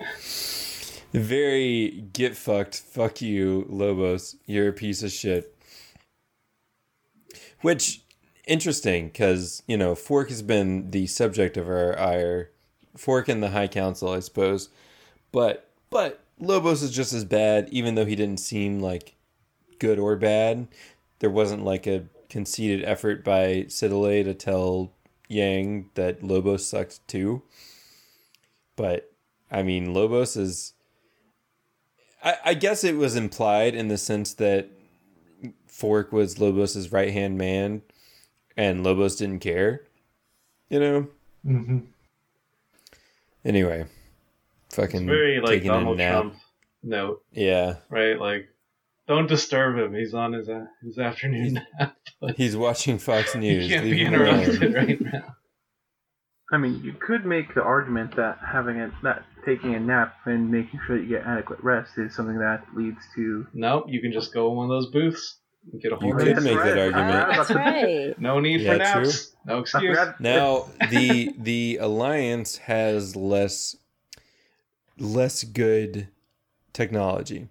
Very 1.14 2.04
get 2.12 2.36
fucked, 2.36 2.76
fuck 2.78 3.22
you, 3.22 3.66
Lobos. 3.70 4.36
You're 4.44 4.68
a 4.68 4.72
piece 4.72 5.02
of 5.02 5.10
shit. 5.10 5.56
Which, 7.62 8.02
interesting, 8.46 9.08
because, 9.08 9.62
you 9.66 9.78
know, 9.78 9.94
Fork 9.94 10.28
has 10.28 10.42
been 10.42 10.90
the 10.90 11.06
subject 11.06 11.56
of 11.56 11.68
our 11.68 11.98
ire. 11.98 12.50
Fork 12.96 13.28
and 13.28 13.42
the 13.42 13.50
High 13.50 13.68
Council, 13.68 14.10
I 14.10 14.20
suppose. 14.20 14.68
But, 15.32 15.70
but, 15.90 16.21
Lobos 16.43 16.82
is 16.82 16.90
just 16.90 17.12
as 17.12 17.24
bad, 17.24 17.68
even 17.70 17.95
though 17.95 18.05
he 18.05 18.16
didn't 18.16 18.40
seem 18.40 18.80
like 18.80 19.14
good 19.78 19.99
or 19.99 20.16
bad. 20.16 20.66
There 21.20 21.30
wasn't 21.30 21.64
like 21.64 21.86
a 21.86 22.05
conceited 22.28 22.84
effort 22.84 23.24
by 23.24 23.66
Siddelay 23.68 24.24
to 24.24 24.34
tell 24.34 24.93
Yang 25.28 25.90
that 25.95 26.24
Lobos 26.24 26.66
sucked 26.66 27.07
too. 27.07 27.43
But 28.74 29.12
I 29.51 29.62
mean, 29.62 29.95
Lobos 29.95 30.36
is. 30.36 30.72
I, 32.24 32.36
I 32.45 32.55
guess 32.55 32.82
it 32.82 32.97
was 32.97 33.14
implied 33.14 33.74
in 33.74 33.88
the 33.88 33.99
sense 33.99 34.34
that 34.34 34.68
Fork 35.66 36.12
was 36.12 36.40
Lobos's 36.40 36.90
right 36.90 37.12
hand 37.12 37.38
man, 37.38 37.82
and 38.57 38.82
Lobos 38.82 39.14
didn't 39.16 39.40
care. 39.40 39.82
You 40.68 40.80
know. 40.80 41.09
hmm 41.45 41.78
Anyway, 43.45 43.86
fucking 44.72 45.06
Very 45.06 45.40
like 45.40 45.48
taking 45.50 45.70
a 45.70 45.74
Donald 45.74 45.98
nap. 45.98 46.12
Trump 46.12 46.34
note, 46.82 47.22
Yeah, 47.32 47.76
right? 47.88 48.18
Like, 48.18 48.48
don't 49.08 49.28
disturb 49.28 49.78
him. 49.78 49.94
He's 49.94 50.14
on 50.14 50.32
his 50.32 50.48
uh, 50.48 50.66
his 50.82 50.98
afternoon 50.98 51.60
nap. 51.78 51.96
he's 52.36 52.56
watching 52.56 52.98
Fox 52.98 53.32
He 53.34 53.38
News. 53.40 53.68
can't 53.68 53.84
Leave 53.84 53.94
be 53.94 54.04
interrupted 54.04 54.74
right 54.74 55.00
now. 55.00 55.36
I 56.52 56.58
mean, 56.58 56.82
you 56.84 56.92
could 56.92 57.24
make 57.24 57.54
the 57.54 57.62
argument 57.62 58.14
that 58.16 58.38
having 58.46 58.78
a 58.80 58.90
that 59.02 59.24
taking 59.46 59.74
a 59.74 59.80
nap 59.80 60.14
and 60.26 60.50
making 60.50 60.80
sure 60.86 60.98
that 60.98 61.02
you 61.04 61.08
get 61.08 61.26
adequate 61.26 61.58
rest 61.62 61.92
is 61.96 62.14
something 62.14 62.38
that 62.38 62.64
leads 62.76 62.98
to. 63.16 63.46
Nope, 63.54 63.84
you 63.88 64.00
can 64.00 64.12
just 64.12 64.32
go 64.34 64.50
in 64.50 64.56
one 64.56 64.64
of 64.66 64.70
those 64.70 64.90
booths 64.92 65.38
and 65.72 65.80
get 65.80 65.92
a 65.92 65.96
whole 65.96 66.10
You 66.10 66.18
day 66.18 66.34
could 66.34 66.42
make 66.42 66.52
sleep. 66.52 66.64
that 66.64 66.78
argument. 66.78 67.28
That's 67.36 67.50
right. 67.52 68.20
No 68.20 68.38
need 68.40 68.60
Yeah, 68.60 68.72
for 68.72 68.78
naps. 68.78 69.34
No 69.46 69.58
excuse. 69.60 69.98
Now 70.20 70.66
the 70.90 71.32
the 71.38 71.78
alliance 71.80 72.58
has 72.58 73.16
less 73.16 73.74
less 75.03 75.44
good 75.44 76.09
technology 76.72 77.48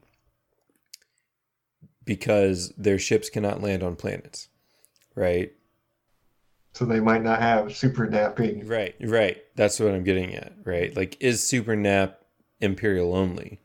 because 2.06 2.70
their 2.78 2.98
ships 2.98 3.30
cannot 3.30 3.62
land 3.62 3.84
on 3.84 3.96
planets. 3.96 4.48
Right? 5.16 5.52
So 6.74 6.86
they 6.86 7.02
might 7.02 7.22
not 7.22 7.40
have 7.40 7.76
super 7.76 8.08
napping. 8.08 8.66
Right, 8.66 8.96
right. 9.02 9.38
That's 9.56 9.80
what 9.80 9.94
I'm 9.94 10.04
getting 10.06 10.34
at, 10.36 10.54
right? 10.64 10.96
Like 10.96 11.18
is 11.20 11.46
Super 11.46 11.76
Nap 11.76 12.22
Imperial 12.62 13.14
only? 13.14 13.60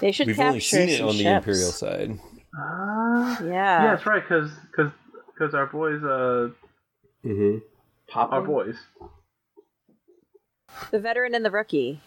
They 0.00 0.12
should 0.12 0.28
We've 0.28 0.36
capture 0.36 0.48
only 0.48 0.60
seen 0.60 0.88
it 0.88 0.98
some 0.98 1.08
on 1.08 1.16
the. 1.16 1.26
Imperial 1.26 1.72
side. 1.72 2.18
Ah, 2.56 3.42
Yeah. 3.42 3.48
yeah, 3.50 3.90
that's 3.90 4.06
right. 4.06 4.22
Because 4.22 4.50
because 4.70 4.92
because 5.34 5.54
our 5.54 5.66
boys, 5.66 6.02
uh, 6.04 6.50
Mm-hmm. 7.24 7.58
Pop 8.06 8.30
our 8.30 8.40
boys. 8.40 8.76
The 10.92 11.00
veteran 11.00 11.34
and 11.34 11.44
the 11.44 11.50
rookie. 11.50 12.00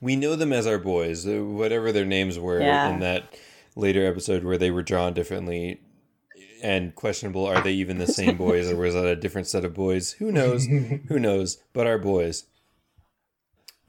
We 0.00 0.16
know 0.16 0.34
them 0.36 0.52
as 0.52 0.66
our 0.66 0.78
boys, 0.78 1.26
uh, 1.26 1.44
whatever 1.44 1.92
their 1.92 2.06
names 2.06 2.38
were 2.38 2.60
Yeah. 2.60 2.88
in 2.88 3.00
that 3.00 3.34
later 3.76 4.06
episode 4.06 4.44
where 4.44 4.58
they 4.58 4.70
were 4.70 4.82
drawn 4.82 5.12
differently 5.14 5.80
and 6.62 6.94
questionable. 6.94 7.44
Are 7.46 7.60
they 7.62 7.72
even 7.72 7.98
the 7.98 8.06
same 8.06 8.36
boys 8.38 8.70
or 8.70 8.76
was 8.76 8.94
that 8.94 9.04
a 9.06 9.16
different 9.16 9.46
set 9.46 9.64
of 9.64 9.74
boys? 9.74 10.12
Who 10.12 10.32
knows? 10.32 10.64
Who 11.08 11.18
knows? 11.18 11.58
But 11.72 11.86
our 11.86 11.98
boys, 11.98 12.44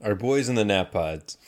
our 0.02 0.14
boys 0.14 0.48
in 0.48 0.54
the 0.54 0.64
nap 0.64 0.92
pods. 0.92 1.38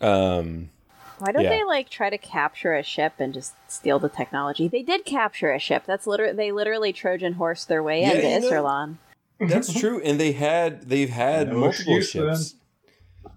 Um, 0.00 0.70
Why 1.18 1.32
don't 1.32 1.42
Yeah. 1.42 1.50
they 1.50 1.64
like 1.64 1.88
try 1.88 2.10
to 2.10 2.18
capture 2.18 2.74
a 2.74 2.82
ship 2.82 3.14
and 3.18 3.34
just 3.34 3.54
steal 3.66 3.98
the 3.98 4.08
technology? 4.08 4.68
They 4.68 4.82
did 4.82 5.04
capture 5.04 5.52
a 5.52 5.58
ship. 5.58 5.84
That's 5.86 6.06
literally 6.06 6.34
they 6.36 6.52
literally 6.52 6.92
Trojan 6.92 7.32
horse 7.34 7.64
their 7.64 7.82
way 7.82 8.02
Yeah, 8.02 8.12
into 8.12 8.28
you 8.46 8.50
Iserlohn. 8.52 8.96
that's 9.40 9.72
true, 9.80 10.00
and 10.02 10.20
they 10.20 10.32
had 10.32 10.88
they've 10.88 11.08
had 11.10 11.48
No 11.48 11.58
multiple 11.58 11.96
excuse 11.96 12.12
for 12.12 12.18
them. 12.26 12.36
ships. 12.36 12.54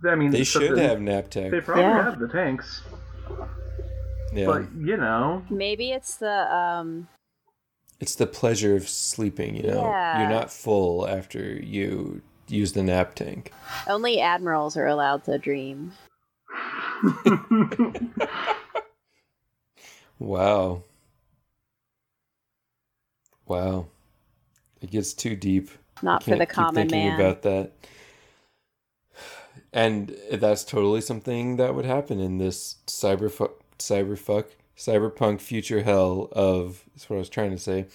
I 0.08 0.16
mean, 0.16 0.32
They 0.32 0.44
should 0.44 0.76
the- 0.78 0.88
have 0.88 1.02
nap 1.02 1.30
tech. 1.30 1.52
They 1.52 1.62
probably 1.62 1.84
Yeah. 1.84 2.04
have 2.04 2.20
the 2.20 2.28
tanks, 2.28 2.82
Yeah, 4.34 4.46
but 4.46 4.72
you 4.76 4.98
know, 4.98 5.44
Maybe 5.50 5.92
it's 5.92 6.16
the 6.18 6.54
um 6.56 7.08
it's 8.00 8.16
the 8.16 8.26
pleasure 8.28 8.76
of 8.76 8.88
sleeping. 8.90 9.56
You 9.58 9.64
know, 9.72 9.84
Yeah. 9.86 10.22
you're 10.22 10.30
not 10.30 10.52
full 10.52 11.08
after 11.08 11.54
you 11.56 12.22
use 12.48 12.74
the 12.74 12.84
nap 12.84 13.14
tank. 13.16 13.52
only 13.88 14.20
admirals 14.20 14.76
are 14.78 14.88
allowed 14.88 15.24
to 15.26 15.38
dream. 15.38 15.94
Wow. 20.20 20.84
Wow. 23.48 23.88
It 24.82 24.92
gets 24.92 25.14
too 25.14 25.36
deep. 25.36 25.70
Not 26.02 26.24
for 26.24 26.36
the 26.36 26.46
common 26.46 26.88
man. 26.90 27.20
about 27.20 27.42
that. 27.44 27.72
And 29.74 30.16
that's 30.32 30.64
totally 30.64 31.02
something 31.02 31.56
that 31.56 31.76
would 31.76 31.86
happen 31.86 32.20
in 32.20 32.38
this 32.38 32.76
cyberfuck, 32.88 33.52
cyberfuck, 33.80 34.46
cyberpunk 34.78 35.40
future 35.40 35.84
hell 35.84 36.28
of. 36.34 36.84
That's 36.94 37.10
what 37.10 37.16
I 37.16 37.20
was 37.20 37.30
trying 37.30 37.52
to 37.52 37.58
say. 37.58 37.86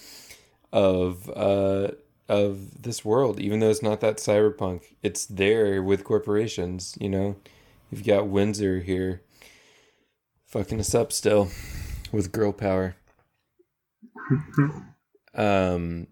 Of 0.73 1.29
uh 1.29 1.89
of 2.27 2.81
this 2.81 3.05
world, 3.05 3.39
even 3.39 3.59
though 3.59 3.69
it's 3.69 3.81
not 3.81 4.01
that 4.01 4.17
cyberpunk, 4.17 4.81
it's 5.01 5.25
there 5.25 5.81
with 5.81 6.03
corporations. 6.03 6.97
You 6.99 7.09
know, 7.09 7.35
you've 7.91 8.05
got 8.05 8.27
Windsor 8.27 8.79
here, 8.79 9.21
fucking 10.45 10.79
us 10.79 10.93
up 10.93 11.13
still, 11.13 11.49
with 12.11 12.31
girl 12.31 12.51
power. 12.51 12.95
um. 15.35 16.07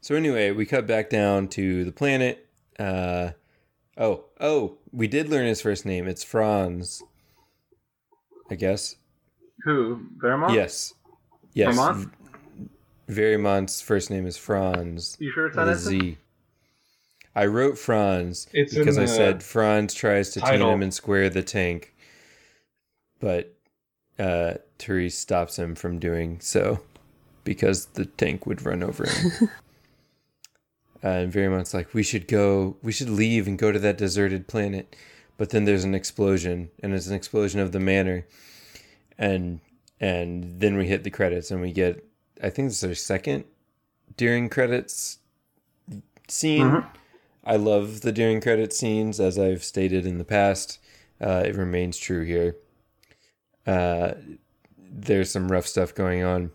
So 0.00 0.14
anyway, 0.14 0.52
we 0.52 0.64
cut 0.66 0.86
back 0.86 1.10
down 1.10 1.48
to 1.48 1.84
the 1.84 1.92
planet. 1.92 2.46
Uh, 2.78 3.30
oh, 3.98 4.24
oh, 4.40 4.78
we 4.92 5.08
did 5.08 5.28
learn 5.28 5.46
his 5.46 5.60
first 5.60 5.84
name. 5.84 6.08
It's 6.08 6.24
Franz. 6.24 7.02
I 8.50 8.54
guess. 8.54 8.96
who 9.64 10.00
Vermont? 10.16 10.54
Yes. 10.54 10.94
Yes. 11.52 11.74
Vermont? 11.74 12.12
Verymont's 13.08 13.80
first 13.80 14.10
name 14.10 14.26
is 14.26 14.36
Franz. 14.36 15.16
You 15.18 15.32
sure 15.32 15.46
it's 15.46 15.56
not? 15.56 15.74
Z. 15.76 16.16
I 17.34 17.46
wrote 17.46 17.78
Franz 17.78 18.48
It's 18.52 18.74
because 18.74 18.98
I 18.98 19.04
said 19.04 19.42
Franz 19.42 19.94
tries 19.94 20.30
to 20.30 20.40
title. 20.40 20.66
tame 20.66 20.74
him 20.74 20.82
and 20.82 20.92
square 20.92 21.30
the 21.30 21.42
tank, 21.42 21.94
but 23.20 23.54
uh, 24.18 24.54
Therese 24.78 25.16
stops 25.16 25.58
him 25.58 25.74
from 25.74 25.98
doing 25.98 26.40
so 26.40 26.80
because 27.44 27.86
the 27.86 28.06
tank 28.06 28.44
would 28.46 28.64
run 28.66 28.82
over 28.82 29.06
him. 29.06 29.48
uh, 31.04 31.08
and 31.08 31.32
Verymont's 31.32 31.74
like, 31.74 31.94
"We 31.94 32.02
should 32.02 32.26
go. 32.28 32.76
We 32.82 32.92
should 32.92 33.10
leave 33.10 33.46
and 33.46 33.58
go 33.58 33.72
to 33.72 33.78
that 33.78 33.98
deserted 33.98 34.48
planet." 34.48 34.94
But 35.36 35.50
then 35.50 35.64
there's 35.64 35.84
an 35.84 35.94
explosion, 35.94 36.70
and 36.82 36.92
it's 36.92 37.06
an 37.06 37.14
explosion 37.14 37.60
of 37.60 37.72
the 37.72 37.80
manor, 37.80 38.26
and 39.16 39.60
and 40.00 40.60
then 40.60 40.76
we 40.76 40.86
hit 40.86 41.04
the 41.04 41.10
credits, 41.10 41.50
and 41.50 41.60
we 41.60 41.72
get, 41.72 42.04
I 42.42 42.50
think 42.50 42.68
this 42.68 42.82
is 42.82 42.88
our 42.88 42.94
second 42.94 43.44
during 44.16 44.48
credits 44.48 45.18
scene. 46.28 46.62
Mhm. 46.62 46.86
I 47.44 47.56
love 47.56 48.02
the 48.02 48.12
during 48.12 48.40
credit 48.40 48.72
scenes, 48.72 49.18
as 49.18 49.38
I've 49.38 49.64
stated 49.64 50.06
in 50.06 50.18
the 50.18 50.24
past. 50.24 50.78
Uh, 51.20 51.42
it 51.46 51.56
remains 51.56 51.96
true 51.96 52.22
here. 52.24 52.56
Uh, 53.66 54.14
there's 54.78 55.30
some 55.30 55.50
rough 55.50 55.66
stuff 55.66 55.94
going 55.94 56.22
on. 56.22 56.50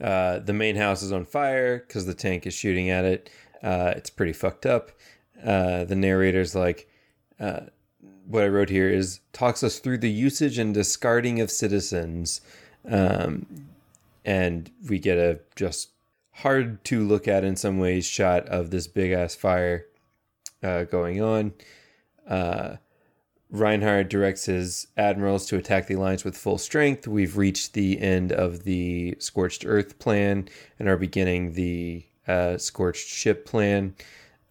Uh, 0.00 0.38
the 0.40 0.52
main 0.52 0.76
house 0.76 1.02
is 1.02 1.12
on 1.12 1.24
fire 1.24 1.78
because 1.78 2.06
the 2.06 2.14
tank 2.14 2.46
is 2.46 2.54
shooting 2.54 2.90
at 2.90 3.04
it. 3.04 3.30
Uh, 3.62 3.94
it's 3.96 4.10
pretty 4.10 4.32
fucked 4.32 4.66
up. 4.66 4.92
Uh, 5.44 5.84
the 5.84 5.96
narrator's 5.96 6.54
like, 6.54 6.88
uh, 7.38 7.60
what 8.26 8.44
I 8.44 8.48
wrote 8.48 8.70
here 8.70 8.88
is 8.88 9.20
talks 9.32 9.62
us 9.62 9.78
through 9.78 9.98
the 9.98 10.10
usage 10.10 10.58
and 10.58 10.74
discarding 10.74 11.40
of 11.40 11.50
citizens. 11.50 12.40
Um, 12.88 13.46
and 14.24 14.70
we 14.88 14.98
get 14.98 15.18
a 15.18 15.40
just 15.56 15.90
hard 16.32 16.82
to 16.84 17.06
look 17.06 17.28
at 17.28 17.44
in 17.44 17.56
some 17.56 17.78
ways 17.78 18.06
shot 18.06 18.46
of 18.48 18.70
this 18.70 18.86
big 18.86 19.12
ass 19.12 19.34
fire 19.34 19.86
uh, 20.62 20.84
going 20.84 21.22
on. 21.22 21.52
Reinhard 23.54 24.08
directs 24.08 24.46
his 24.46 24.88
admirals 24.96 25.46
to 25.46 25.56
attack 25.56 25.86
the 25.86 25.94
alliance 25.94 26.24
with 26.24 26.36
full 26.36 26.58
strength. 26.58 27.06
We've 27.06 27.36
reached 27.36 27.72
the 27.72 28.00
end 28.00 28.32
of 28.32 28.64
the 28.64 29.14
scorched 29.20 29.64
earth 29.64 30.00
plan 30.00 30.48
and 30.80 30.88
are 30.88 30.96
beginning 30.96 31.52
the 31.52 32.04
uh, 32.26 32.58
scorched 32.58 33.06
ship 33.06 33.46
plan. 33.46 33.94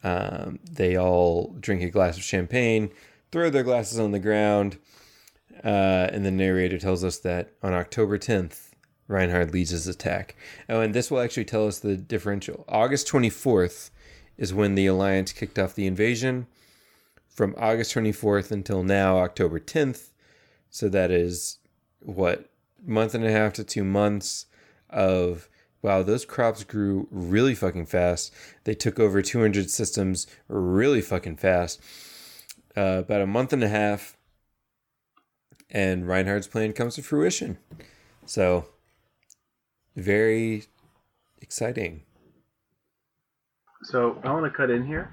Um, 0.06 0.60
they 0.72 0.96
all 0.96 1.54
drink 1.60 1.82
a 1.82 1.90
glass 1.90 2.16
of 2.16 2.24
champagne, 2.24 2.92
throw 3.30 3.50
their 3.50 3.64
glasses 3.64 4.00
on 4.00 4.12
the 4.12 4.20
ground, 4.20 4.78
uh, 5.66 6.08
and 6.14 6.26
the 6.26 6.32
narrator 6.32 6.78
tells 6.78 7.04
us 7.04 7.18
that 7.20 7.52
on 7.62 7.74
October 7.74 8.18
10th, 8.18 8.70
Reinhard 9.10 9.52
leads 9.52 9.72
his 9.72 9.86
attack. 9.86 10.38
Oh, 10.70 10.80
and 10.80 10.94
this 10.94 11.12
will 11.12 11.20
actually 11.20 11.44
tell 11.44 11.68
us 11.68 11.80
the 11.80 11.98
differential. 11.98 12.64
August 12.70 13.10
24th 13.10 13.90
is 14.38 14.54
when 14.54 14.76
the 14.76 14.88
Alliance 14.88 15.34
kicked 15.34 15.60
off 15.60 15.76
the 15.76 15.88
invasion. 15.88 16.48
From 17.34 17.56
August 17.58 17.96
24th 17.96 18.52
until 18.52 18.84
now, 18.84 19.18
October 19.18 19.60
10th. 19.60 20.10
So 20.70 20.88
that 20.90 21.12
is 21.12 21.58
what, 22.00 22.50
month 22.86 23.16
and 23.16 23.26
a 23.26 23.32
half 23.32 23.54
to 23.54 23.64
two 23.64 23.84
months 23.84 24.46
of 24.90 25.50
wow, 25.82 26.02
those 26.02 26.26
crops 26.26 26.64
grew 26.64 27.08
really 27.12 27.54
fucking 27.54 27.86
fast. 27.86 28.34
They 28.64 28.74
took 28.74 29.00
over 29.00 29.22
200 29.22 29.70
systems 29.70 30.26
really 30.48 31.02
fucking 31.02 31.38
fast. 31.38 31.82
Uh, 32.76 33.02
about 33.06 33.22
a 33.22 33.28
month 33.28 33.54
and 33.54 33.64
a 33.64 33.68
half, 33.68 34.18
and 35.70 36.08
Reinhard's 36.08 36.48
plan 36.48 36.74
comes 36.74 36.96
to 36.96 37.04
fruition. 37.04 37.60
So, 38.26 38.70
very 39.96 40.64
exciting. 41.42 42.04
So 43.84 44.18
I 44.24 44.32
want 44.32 44.46
to 44.46 44.58
cut 44.58 44.72
in 44.72 44.88
here. 44.88 45.12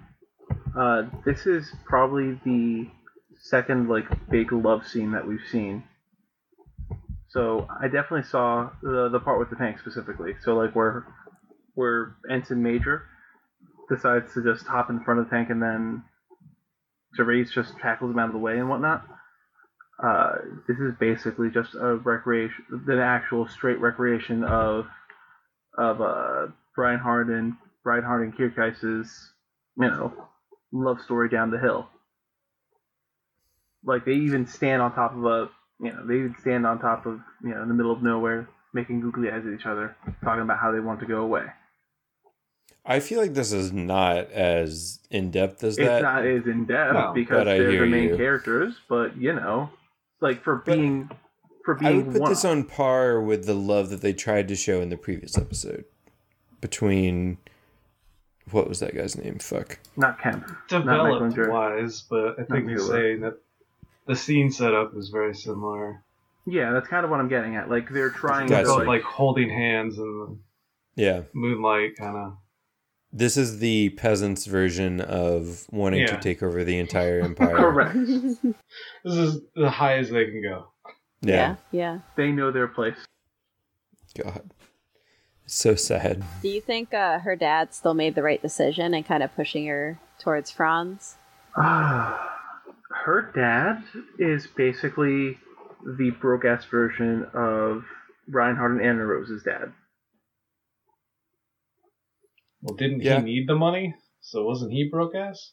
Uh, 0.76 1.02
this 1.24 1.46
is 1.46 1.72
probably 1.84 2.40
the 2.44 2.88
second 3.38 3.88
like 3.88 4.06
big 4.30 4.52
love 4.52 4.86
scene 4.86 5.12
that 5.12 5.26
we've 5.26 5.46
seen. 5.50 5.84
So 7.28 7.68
I 7.80 7.86
definitely 7.86 8.24
saw 8.24 8.70
the 8.82 9.08
the 9.08 9.20
part 9.20 9.38
with 9.38 9.50
the 9.50 9.56
tank 9.56 9.78
specifically. 9.78 10.34
So 10.42 10.56
like 10.56 10.74
where 10.74 11.06
where 11.74 12.16
Ensign 12.30 12.62
Major 12.62 13.04
decides 13.88 14.32
to 14.34 14.42
just 14.42 14.66
hop 14.66 14.90
in 14.90 15.02
front 15.04 15.20
of 15.20 15.26
the 15.26 15.36
tank 15.36 15.50
and 15.50 15.62
then 15.62 16.04
Therese 17.16 17.50
just 17.50 17.76
tackles 17.78 18.12
him 18.12 18.18
out 18.18 18.26
of 18.26 18.32
the 18.32 18.38
way 18.38 18.58
and 18.58 18.68
whatnot. 18.68 19.04
Uh, 20.02 20.32
this 20.66 20.78
is 20.78 20.94
basically 20.98 21.50
just 21.50 21.74
a 21.74 21.96
recreation, 21.96 22.64
the 22.86 23.02
actual 23.02 23.46
straight 23.46 23.80
recreation 23.80 24.44
of 24.44 24.86
of 25.76 26.00
uh, 26.00 26.46
Reinhard 26.76 27.28
and 27.28 27.54
Reinhard 27.84 28.22
and 28.22 28.36
Kircheis's, 28.36 29.32
you 29.76 29.88
know, 29.88 30.12
love 30.72 31.00
story 31.00 31.28
down 31.28 31.50
the 31.50 31.58
hill. 31.58 31.88
Like 33.84 34.04
they 34.04 34.12
even 34.12 34.46
stand 34.46 34.82
on 34.82 34.94
top 34.94 35.14
of 35.16 35.24
a, 35.24 35.50
you 35.80 35.92
know, 35.92 36.06
they 36.06 36.14
even 36.14 36.36
stand 36.40 36.66
on 36.66 36.78
top 36.80 37.06
of, 37.06 37.20
you 37.42 37.50
know, 37.54 37.62
in 37.62 37.68
the 37.68 37.74
middle 37.74 37.92
of 37.92 38.02
nowhere, 38.02 38.48
making 38.74 39.00
googly 39.00 39.30
eyes 39.30 39.42
at 39.46 39.52
each 39.58 39.66
other, 39.66 39.96
talking 40.22 40.42
about 40.42 40.58
how 40.60 40.70
they 40.72 40.80
want 40.80 41.00
to 41.00 41.06
go 41.06 41.22
away. 41.22 41.44
I 42.84 43.00
feel 43.00 43.20
like 43.20 43.34
this 43.34 43.52
is 43.52 43.72
not 43.72 44.30
as 44.30 45.00
in 45.10 45.30
depth 45.30 45.62
as 45.64 45.78
It's 45.78 45.86
that. 45.86 46.02
not 46.02 46.26
as 46.26 46.46
in 46.46 46.66
depth 46.66 46.94
No, 46.94 47.12
because 47.14 47.44
they're 47.44 47.80
the 47.80 47.86
main 47.86 48.08
you. 48.10 48.16
characters, 48.16 48.74
but 48.88 49.16
you 49.16 49.32
know, 49.34 49.70
like 50.20 50.42
for 50.42 50.56
But 50.56 50.76
being 50.76 51.10
for 51.64 51.76
I 51.76 51.78
being 51.78 51.96
would 51.96 52.12
put 52.12 52.20
one, 52.22 52.30
this 52.30 52.44
on 52.44 52.64
par 52.64 53.20
with 53.20 53.44
the 53.44 53.54
love 53.54 53.90
that 53.90 54.00
they 54.00 54.12
tried 54.14 54.48
to 54.48 54.56
show 54.56 54.80
in 54.80 54.88
the 54.88 54.96
previous 54.96 55.36
episode 55.36 55.84
between 56.60 57.38
what 58.52 58.68
was 58.68 58.80
that 58.80 58.94
guy's 58.94 59.16
name? 59.16 59.38
Fuck. 59.38 59.78
not 59.96 60.20
Kemp, 60.20 60.46
not 60.48 60.68
Developed 60.68 61.34
Jordan. 61.34 61.52
wise, 61.54 62.02
but 62.08 62.32
I 62.38 62.44
think 62.44 62.66
Not 62.66 62.70
you're 62.70 62.78
saying 62.80 63.20
that 63.20 63.34
the 64.06 64.16
scene 64.16 64.50
setup 64.50 64.92
is 64.96 65.08
very 65.10 65.34
similar. 65.34 66.02
Yeah, 66.46 66.72
that's 66.72 66.88
kind 66.88 67.04
of 67.04 67.10
what 67.10 67.20
I'm 67.20 67.28
getting 67.28 67.56
at. 67.56 67.70
Like 67.70 67.88
they're 67.90 68.10
trying 68.10 68.48
to 68.48 68.62
like, 68.62 68.86
like 68.86 69.02
holding 69.02 69.50
hands 69.50 69.98
and 69.98 70.38
Yeah. 70.96 71.22
moonlight, 71.32 71.96
kind 71.98 72.16
of. 72.16 72.36
This 73.12 73.36
is 73.36 73.58
the 73.58 73.88
peasants' 73.90 74.46
version 74.46 75.00
of 75.00 75.66
wanting 75.72 76.06
to 76.06 76.16
take 76.20 76.42
over 76.44 76.62
the 76.64 76.78
entire 76.78 77.20
empire. 77.24 77.56
correct. 77.56 77.96
This 79.04 79.16
is 79.16 79.40
the 79.56 79.68
highest 79.70 80.12
they 80.12 80.26
can 80.26 80.42
go. 80.42 80.68
Yeah. 81.22 81.56
yeah. 81.72 81.98
They 82.16 82.30
know 82.32 82.50
their 82.52 82.68
place. 82.68 82.96
God. 84.16 84.50
It's 85.50 85.58
so 85.58 85.74
sad. 85.74 86.22
Do 86.42 86.48
you 86.48 86.60
think 86.60 86.94
uh, 86.94 87.18
her 87.18 87.34
dad 87.34 87.74
still 87.74 87.92
made 87.92 88.14
the 88.14 88.22
right 88.22 88.40
decision 88.40 88.94
and 88.94 89.04
kind 89.04 89.20
of 89.20 89.34
pushing 89.34 89.66
her 89.66 89.98
towards 90.20 90.48
Franz? 90.48 91.16
Her 91.56 93.32
dad 93.34 93.82
is 94.20 94.46
basically 94.46 95.38
the 95.98 96.12
broke 96.20 96.44
ass 96.44 96.64
version 96.66 97.26
of 97.34 97.82
Reinhard 98.28 98.76
and 98.76 98.80
Annerose's 98.80 99.42
dad. 99.42 99.72
Well, 102.62 102.76
didn't 102.76 103.00
Yeah. 103.00 103.18
he 103.18 103.24
need 103.24 103.48
the 103.48 103.56
money? 103.56 103.96
So 104.20 104.44
wasn't 104.44 104.70
he 104.70 104.88
broke 104.88 105.16
ass? 105.16 105.50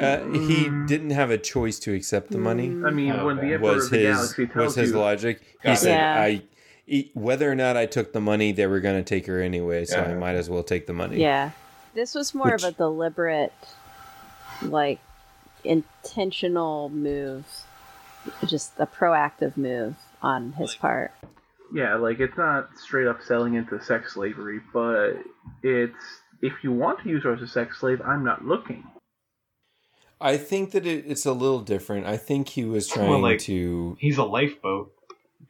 Uh, 0.00 0.24
he 0.30 0.70
didn't 0.86 1.10
have 1.10 1.30
a 1.30 1.36
choice 1.36 1.78
to 1.80 1.92
accept 1.92 2.30
the 2.30 2.38
money. 2.38 2.68
I 2.68 2.90
mean, 2.92 3.12
Oh, 3.12 3.26
when 3.26 3.38
okay. 3.38 3.48
the 3.48 3.54
Emperor 3.54 3.74
Was 3.74 3.84
of 3.86 3.90
the 3.90 3.98
his 3.98 4.16
Galaxy 4.16 4.46
tells 4.46 4.64
was 4.68 4.74
his 4.76 4.90
you, 4.92 4.98
logic? 4.98 5.40
He 5.42 5.58
Got 5.64 5.72
it. 5.72 5.76
said, 5.76 5.90
Yeah. 5.90 6.22
"I, 6.22 6.42
whether 7.14 7.50
or 7.50 7.54
not 7.54 7.76
I 7.76 7.86
took 7.86 8.12
the 8.12 8.20
money, 8.20 8.52
they 8.52 8.66
were 8.66 8.80
going 8.80 8.96
to 9.02 9.08
take 9.08 9.26
her 9.26 9.40
anyway, 9.40 9.84
so 9.84 10.00
I 10.00 10.14
might 10.14 10.34
as 10.36 10.48
well 10.50 10.62
take 10.62 10.86
the 10.86 10.92
money." 10.92 11.20
Yeah. 11.20 11.50
This 11.94 12.14
was 12.14 12.34
more 12.34 12.52
Which- 12.52 12.62
of 12.62 12.68
a 12.68 12.72
deliberate, 12.72 13.52
like, 14.62 15.00
intentional 15.64 16.88
move, 16.90 17.44
just 18.46 18.72
a 18.78 18.86
proactive 18.86 19.56
move 19.56 19.96
on 20.22 20.52
his 20.52 20.74
part. 20.74 21.12
yeah, 21.74 21.94
like 21.96 22.20
it's 22.20 22.36
not 22.36 22.68
straight 22.78 23.06
up 23.06 23.20
selling 23.22 23.54
into 23.54 23.82
sex 23.82 24.14
slavery, 24.14 24.60
but 24.72 25.14
it's 25.62 25.94
if 26.42 26.52
you 26.62 26.70
want 26.72 27.00
to 27.02 27.08
use 27.08 27.24
her 27.24 27.32
as 27.34 27.42
a 27.42 27.46
sex 27.48 27.78
slave, 27.80 28.00
I'm 28.04 28.22
not 28.24 28.44
looking. 28.44 28.84
I 30.20 30.36
think 30.36 30.70
that 30.72 30.86
it, 30.86 31.04
it's 31.06 31.26
a 31.26 31.32
little 31.32 31.60
different. 31.60 32.06
I 32.06 32.16
think 32.16 32.48
he 32.50 32.64
was 32.64 32.88
Well, 32.94 33.06
trying 33.06 33.22
like- 33.22 33.40
to. 33.40 33.96
He's 34.00 34.18
a 34.18 34.24
lifeboat. 34.24 34.92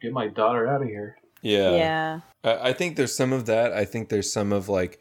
Get 0.01 0.11
my 0.13 0.27
daughter 0.27 0.67
out 0.67 0.81
of 0.81 0.87
here. 0.87 1.17
Yeah. 1.41 1.71
yeah. 1.71 2.19
I 2.43 2.69
I 2.69 2.73
think 2.73 2.95
there's 2.95 3.15
some 3.15 3.33
of 3.33 3.45
that. 3.45 3.73
I 3.73 3.85
think 3.85 4.09
there's 4.09 4.31
some 4.31 4.51
of 4.51 4.69
like, 4.69 4.99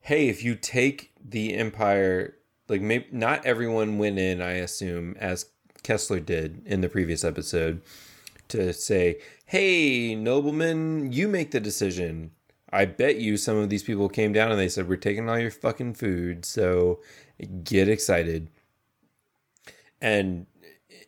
hey, 0.00 0.28
if 0.28 0.42
you 0.44 0.54
take 0.54 1.12
the 1.22 1.54
empire, 1.54 2.36
like 2.68 2.80
maybe 2.80 3.06
not 3.12 3.44
everyone 3.44 3.98
went 3.98 4.18
in. 4.18 4.40
I 4.40 4.52
assume 4.52 5.16
as 5.18 5.46
Kessler 5.82 6.20
did 6.20 6.62
in 6.66 6.80
the 6.80 6.88
previous 6.88 7.24
episode 7.24 7.82
to 8.48 8.72
say, 8.72 9.18
hey, 9.46 10.14
nobleman, 10.14 11.12
you 11.12 11.28
make 11.28 11.50
the 11.50 11.60
decision. 11.60 12.30
I 12.70 12.84
bet 12.84 13.16
you 13.16 13.36
some 13.36 13.56
of 13.56 13.70
these 13.70 13.82
people 13.82 14.08
came 14.08 14.32
down 14.32 14.50
and 14.50 14.60
they 14.60 14.68
said, 14.68 14.88
we're 14.88 14.96
taking 14.96 15.28
all 15.28 15.38
your 15.38 15.50
fucking 15.50 15.94
food, 15.94 16.44
so 16.44 17.00
get 17.64 17.88
excited. 17.88 18.48
And 20.00 20.46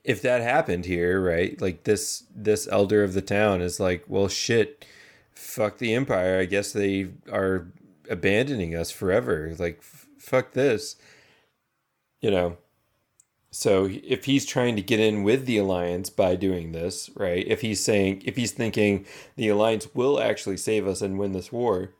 if 0.05 0.22
that 0.22 0.40
happened 0.43 0.86
here, 0.86 1.20
right? 1.20 1.60
Like 1.60 1.85
this 1.85 2.24
this 2.35 2.66
elder 2.70 3.02
of 3.05 3.12
the 3.14 3.22
town 3.22 3.60
is 3.60 3.78
like, 3.81 4.05
well 4.09 4.28
shit, 4.28 4.85
fuck 5.32 5.78
the 5.78 5.94
empire. 5.94 6.39
I 6.39 6.44
guess 6.47 6.72
they 6.72 7.09
are 7.31 7.68
abandoning 8.09 8.74
us 8.74 8.90
forever. 8.90 9.55
Like 9.59 9.78
f- 9.81 10.06
fuck 10.18 10.52
this. 10.52 10.97
You 12.20 12.31
know. 12.31 12.56
So 13.52 13.89
if 13.90 14.27
he's 14.27 14.47
trying 14.47 14.77
to 14.77 14.82
get 14.82 15.01
in 15.01 15.24
with 15.24 15.44
the 15.44 15.59
alliance 15.59 16.09
by 16.09 16.36
doing 16.36 16.70
this, 16.70 17.10
right? 17.16 17.44
If 17.48 17.62
he's 17.62 17.82
saying 17.82 18.22
if 18.24 18.36
he's 18.36 18.52
thinking 18.52 19.06
the 19.36 19.48
alliance 19.48 19.89
will 19.93 20.20
actually 20.20 20.56
save 20.56 20.86
us 20.86 21.02
and 21.02 21.18
win 21.18 21.32
this 21.32 21.51
war, 21.51 21.90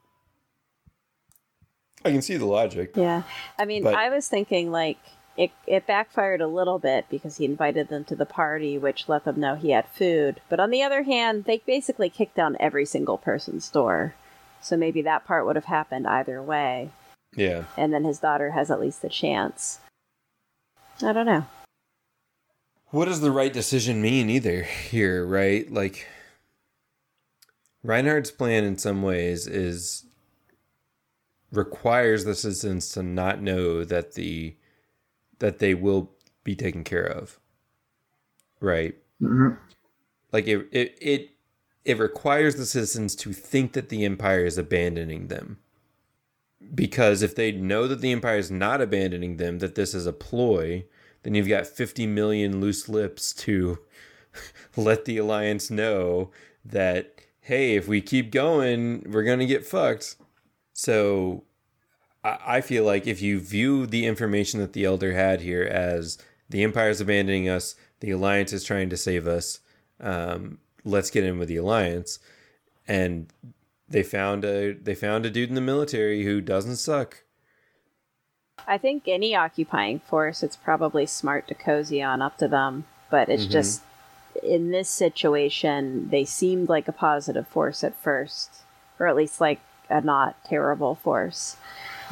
I 2.05 2.12
can 2.12 2.22
see 2.22 2.36
the 2.36 2.47
logic. 2.47 2.93
Yeah. 2.97 3.24
I 3.59 3.64
mean, 3.64 3.82
But- 3.82 3.94
I 3.94 4.09
was 4.10 4.28
thinking, 4.28 4.70
like, 4.70 4.97
it, 5.41 5.53
it 5.67 5.87
backfired 5.87 6.43
a 6.43 6.47
little 6.47 6.79
bit 6.79 7.07
because 7.09 7.39
he 7.39 7.47
invited 7.47 7.89
them 7.89 8.05
to 8.05 8.15
the 8.15 8.27
party, 8.27 8.77
which 8.77 9.09
let 9.09 9.25
them 9.25 9.41
know 9.41 9.55
he 9.55 9.71
had 9.71 9.89
food. 9.89 10.39
But 10.51 10.61
on 10.61 10.69
the 10.69 10.83
other 10.83 11.05
hand, 11.05 11.45
they 11.47 11.62
basically 11.65 12.11
kicked 12.11 12.35
down 12.35 12.59
every 12.61 12.85
single 12.85 13.17
person's 13.17 13.71
door. 13.71 14.15
So 14.61 14.77
maybe 14.77 15.01
that 15.01 15.25
part 15.25 15.47
would 15.47 15.57
have 15.57 15.65
happened 15.65 16.07
either 16.07 16.43
way. 16.43 16.91
Yeah. 17.35 17.65
and 17.77 17.95
then 17.95 18.05
his 18.05 18.19
daughter 18.19 18.51
has 18.51 18.71
at 18.71 18.81
least 18.81 19.05
a 19.05 19.09
chance. 19.09 19.79
I 21.03 21.12
don't 21.12 21.27
know. 21.27 21.47
What 22.89 23.07
does 23.07 23.21
the 23.21 23.31
right 23.31 23.53
decision 23.53 24.03
mean 24.03 24.29
either 24.29 24.65
here, 24.65 25.25
right? 25.25 25.73
Like 25.73 26.07
Reinhard's 27.83 28.33
plan 28.33 28.65
in 28.65 28.77
some 28.77 29.01
ways 29.01 29.47
is 29.47 30.05
requires 31.51 32.25
the 32.25 32.35
citizens 32.35 32.91
to 32.91 33.03
not 33.03 33.41
know 33.41 33.85
that 33.85 34.15
the 34.15 34.57
that 35.41 35.59
they 35.59 35.75
will 35.75 36.12
be 36.45 36.57
taken 36.57 36.85
care 36.85 37.05
of. 37.07 37.39
Right? 38.61 38.95
Mhm. 39.23 39.59
Like 40.33 40.47
it 40.49 40.69
it 40.73 40.99
it, 41.01 41.31
it 41.85 41.99
requires 41.99 42.57
the 42.57 42.67
citizens 42.67 43.17
to 43.17 43.33
think 43.33 43.73
that 43.73 43.89
the 43.91 44.05
empire 44.05 44.45
is 44.45 44.59
abandoning 44.59 45.29
them. 45.29 45.59
Because 46.75 47.23
if 47.23 47.35
they 47.35 47.53
know 47.53 47.87
that 47.89 48.01
the 48.01 48.12
empire 48.12 48.37
is 48.37 48.51
not 48.51 48.81
abandoning 48.81 49.37
them, 49.39 49.59
that 49.61 49.75
this 49.75 49.95
is 49.95 50.07
a 50.07 50.12
ploy, 50.12 50.85
then 51.23 51.35
you've 51.35 51.49
got 51.49 51.67
50 51.67 52.07
million 52.07 52.61
loose 52.61 52.89
lips 52.89 53.33
to 53.35 53.79
let 54.77 55.05
the 55.05 55.19
alliance 55.19 55.71
know 55.71 56.31
that 56.65 57.21
hey 57.41 57.75
if 57.77 57.89
we 57.89 58.01
keep 58.03 58.31
going 58.31 59.03
we're 59.11 59.23
gonna 59.25 59.47
get 59.47 59.65
fucked 59.67 60.17
so 60.75 61.43
I, 62.22 62.60
feel 62.60 62.84
like 62.84 63.06
if 63.06 63.22
you 63.22 63.40
view 63.40 63.86
the 63.86 64.06
information 64.06 64.60
that 64.60 64.74
the 64.74 64.84
elder 64.84 65.14
had 65.14 65.40
here 65.40 65.62
as 65.62 66.18
the 66.48 66.62
empire 66.62 66.90
is 66.90 67.01
abandoning 67.01 67.48
us 67.48 67.76
the 68.01 68.10
alliance 68.10 68.52
is 68.52 68.64
trying 68.64 68.90
to 68.90 68.97
save 68.97 69.26
us 69.26 69.60
um, 70.01 70.59
let's 70.84 71.10
get 71.10 71.24
in 71.24 71.38
with 71.38 71.48
the 71.48 71.56
alliance 71.56 72.18
and 72.86 73.32
they 73.88 74.02
found 74.02 74.44
a 74.44 74.72
they 74.72 74.94
found 74.94 75.24
a 75.24 75.30
dude 75.30 75.48
in 75.48 75.55
the 75.55 75.60
military 75.60 76.24
who 76.24 76.40
doesn't 76.40 76.76
suck 76.76 77.22
I 78.66 78.78
think 78.78 79.09
any 79.09 79.34
occupying 79.34 80.01
force, 80.01 80.42
it's 80.42 80.56
probably 80.56 81.06
smart 81.06 81.48
to 81.48 81.55
cozy 81.55 82.02
on 82.02 82.22
up 82.22 82.36
to 82.38 82.48
them, 82.48 82.84
but 83.10 83.28
it's 83.28 83.47
Mhm. 83.47 83.52
just 83.52 83.82
in 84.42 84.70
this 84.70 84.88
situation, 84.88 86.09
they 86.10 86.24
seemed 86.24 86.68
like 86.68 86.88
a 86.88 86.92
positive 86.92 87.48
force 87.48 87.82
at 87.82 87.94
first, 87.97 88.62
or 88.98 89.06
at 89.06 89.16
least 89.16 89.40
like 89.40 89.60
a 89.88 90.01
not 90.01 90.42
terrible 90.44 90.94
force. 90.94 91.56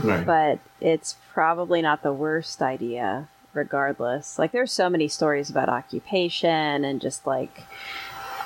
Right. 0.03 0.25
But 0.25 0.59
it's 0.81 1.17
probably 1.33 1.83
not 1.83 2.03
the 2.03 2.13
worst 2.13 2.63
idea, 2.63 3.29
regardless. 3.53 4.39
Like, 4.39 4.53
there's 4.53 4.73
so 4.73 4.89
many 4.89 5.09
stories 5.09 5.51
about 5.51 5.69
occupation 5.69 6.85
and 6.85 7.01
just 7.01 7.27
like 7.27 7.63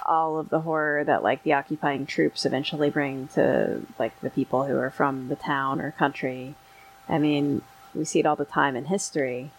all 0.04 0.38
of 0.38 0.48
the 0.48 0.60
horror 0.60 1.04
that 1.04 1.22
like 1.22 1.42
the 1.42 1.52
occupying 1.52 2.06
troops 2.06 2.44
eventually 2.44 2.90
bring 2.90 3.28
to 3.28 3.80
like 3.98 4.18
the 4.20 4.30
people 4.30 4.64
who 4.64 4.76
are 4.76 4.90
from 4.90 5.28
the 5.28 5.36
town 5.36 5.80
or 5.80 5.92
country. 5.92 6.54
I 7.08 7.18
mean, 7.18 7.62
we 7.94 8.04
see 8.04 8.20
it 8.20 8.26
all 8.26 8.36
the 8.36 8.44
time 8.44 8.76
in 8.76 8.86
history. 8.86 9.50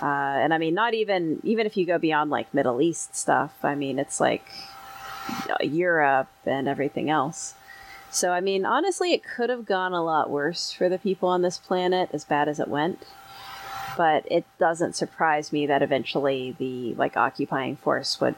Uh, 0.00 0.04
and 0.04 0.54
I 0.54 0.58
mean, 0.58 0.74
not 0.74 0.94
even 0.94 1.40
even 1.42 1.66
if 1.66 1.76
you 1.76 1.84
go 1.86 1.98
beyond 1.98 2.30
like 2.30 2.52
Middle 2.54 2.80
East 2.80 3.16
stuff. 3.16 3.52
I 3.64 3.74
mean, 3.74 3.98
it's 3.98 4.20
like 4.20 4.44
Europe 5.60 6.28
and 6.46 6.68
everything 6.68 7.10
else. 7.10 7.54
So 8.10 8.32
I 8.32 8.40
mean, 8.40 8.64
honestly, 8.64 9.12
it 9.12 9.22
could 9.22 9.50
have 9.50 9.66
gone 9.66 9.92
a 9.92 10.02
lot 10.02 10.30
worse 10.30 10.72
for 10.72 10.88
the 10.88 10.98
people 10.98 11.28
on 11.28 11.42
this 11.42 11.58
planet, 11.58 12.10
as 12.12 12.24
bad 12.24 12.48
as 12.48 12.58
it 12.58 12.68
went. 12.68 13.04
But 13.96 14.24
it 14.30 14.44
doesn't 14.58 14.96
surprise 14.96 15.52
me 15.52 15.66
that 15.66 15.82
eventually 15.82 16.54
the 16.58 16.94
like 16.94 17.16
occupying 17.16 17.76
force 17.76 18.20
would, 18.20 18.36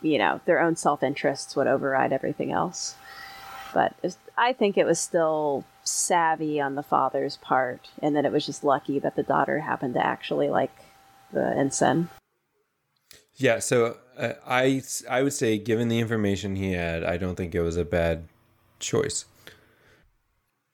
you 0.00 0.16
know, 0.18 0.40
their 0.44 0.60
own 0.60 0.76
self 0.76 1.02
interests 1.02 1.56
would 1.56 1.66
override 1.66 2.12
everything 2.12 2.52
else. 2.52 2.94
But 3.74 3.92
it's- 4.02 4.18
I 4.36 4.52
think 4.52 4.78
it 4.78 4.86
was 4.86 4.98
still 4.98 5.64
savvy 5.84 6.60
on 6.60 6.74
the 6.74 6.82
father's 6.82 7.36
part, 7.36 7.88
and 8.00 8.16
that 8.16 8.24
it 8.24 8.32
was 8.32 8.46
just 8.46 8.64
lucky 8.64 8.98
that 9.00 9.16
the 9.16 9.22
daughter 9.22 9.60
happened 9.60 9.94
to 9.94 10.04
actually 10.04 10.48
like 10.48 10.72
the 11.32 11.46
ensign. 11.56 12.08
Yeah, 13.34 13.58
so 13.58 13.96
uh, 14.16 14.34
I 14.46 14.82
I 15.08 15.22
would 15.22 15.32
say, 15.32 15.58
given 15.58 15.88
the 15.88 15.98
information 15.98 16.56
he 16.56 16.72
had, 16.72 17.04
I 17.04 17.16
don't 17.16 17.36
think 17.36 17.54
it 17.54 17.62
was 17.62 17.76
a 17.76 17.84
bad 17.84 18.28
choice. 18.80 19.24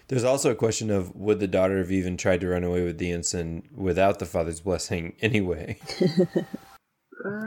There's 0.09 0.25
also 0.25 0.53
a 0.53 0.55
question 0.55 0.91
of 0.91 1.15
would 1.17 1.41
the 1.41 1.49
daughter 1.49 1.79
have 1.79 1.91
even 1.91 2.17
tried 2.17 2.41
to 2.43 2.49
run 2.49 2.63
away 2.65 2.85
with 2.85 2.99
the 2.99 3.11
ensign 3.11 3.69
without 3.75 4.19
the 4.21 4.27
father's 4.27 4.61
blessing 4.61 5.15
anyway? 5.21 5.79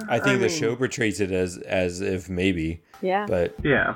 I 0.10 0.20
think 0.20 0.40
the 0.42 0.48
mean, 0.48 0.50
show 0.50 0.76
portrays 0.76 1.22
it 1.22 1.32
as 1.32 1.58
as 1.60 2.02
if 2.02 2.28
maybe, 2.30 2.82
Yeah, 3.02 3.26
but 3.28 3.56
Yeah. 3.64 3.96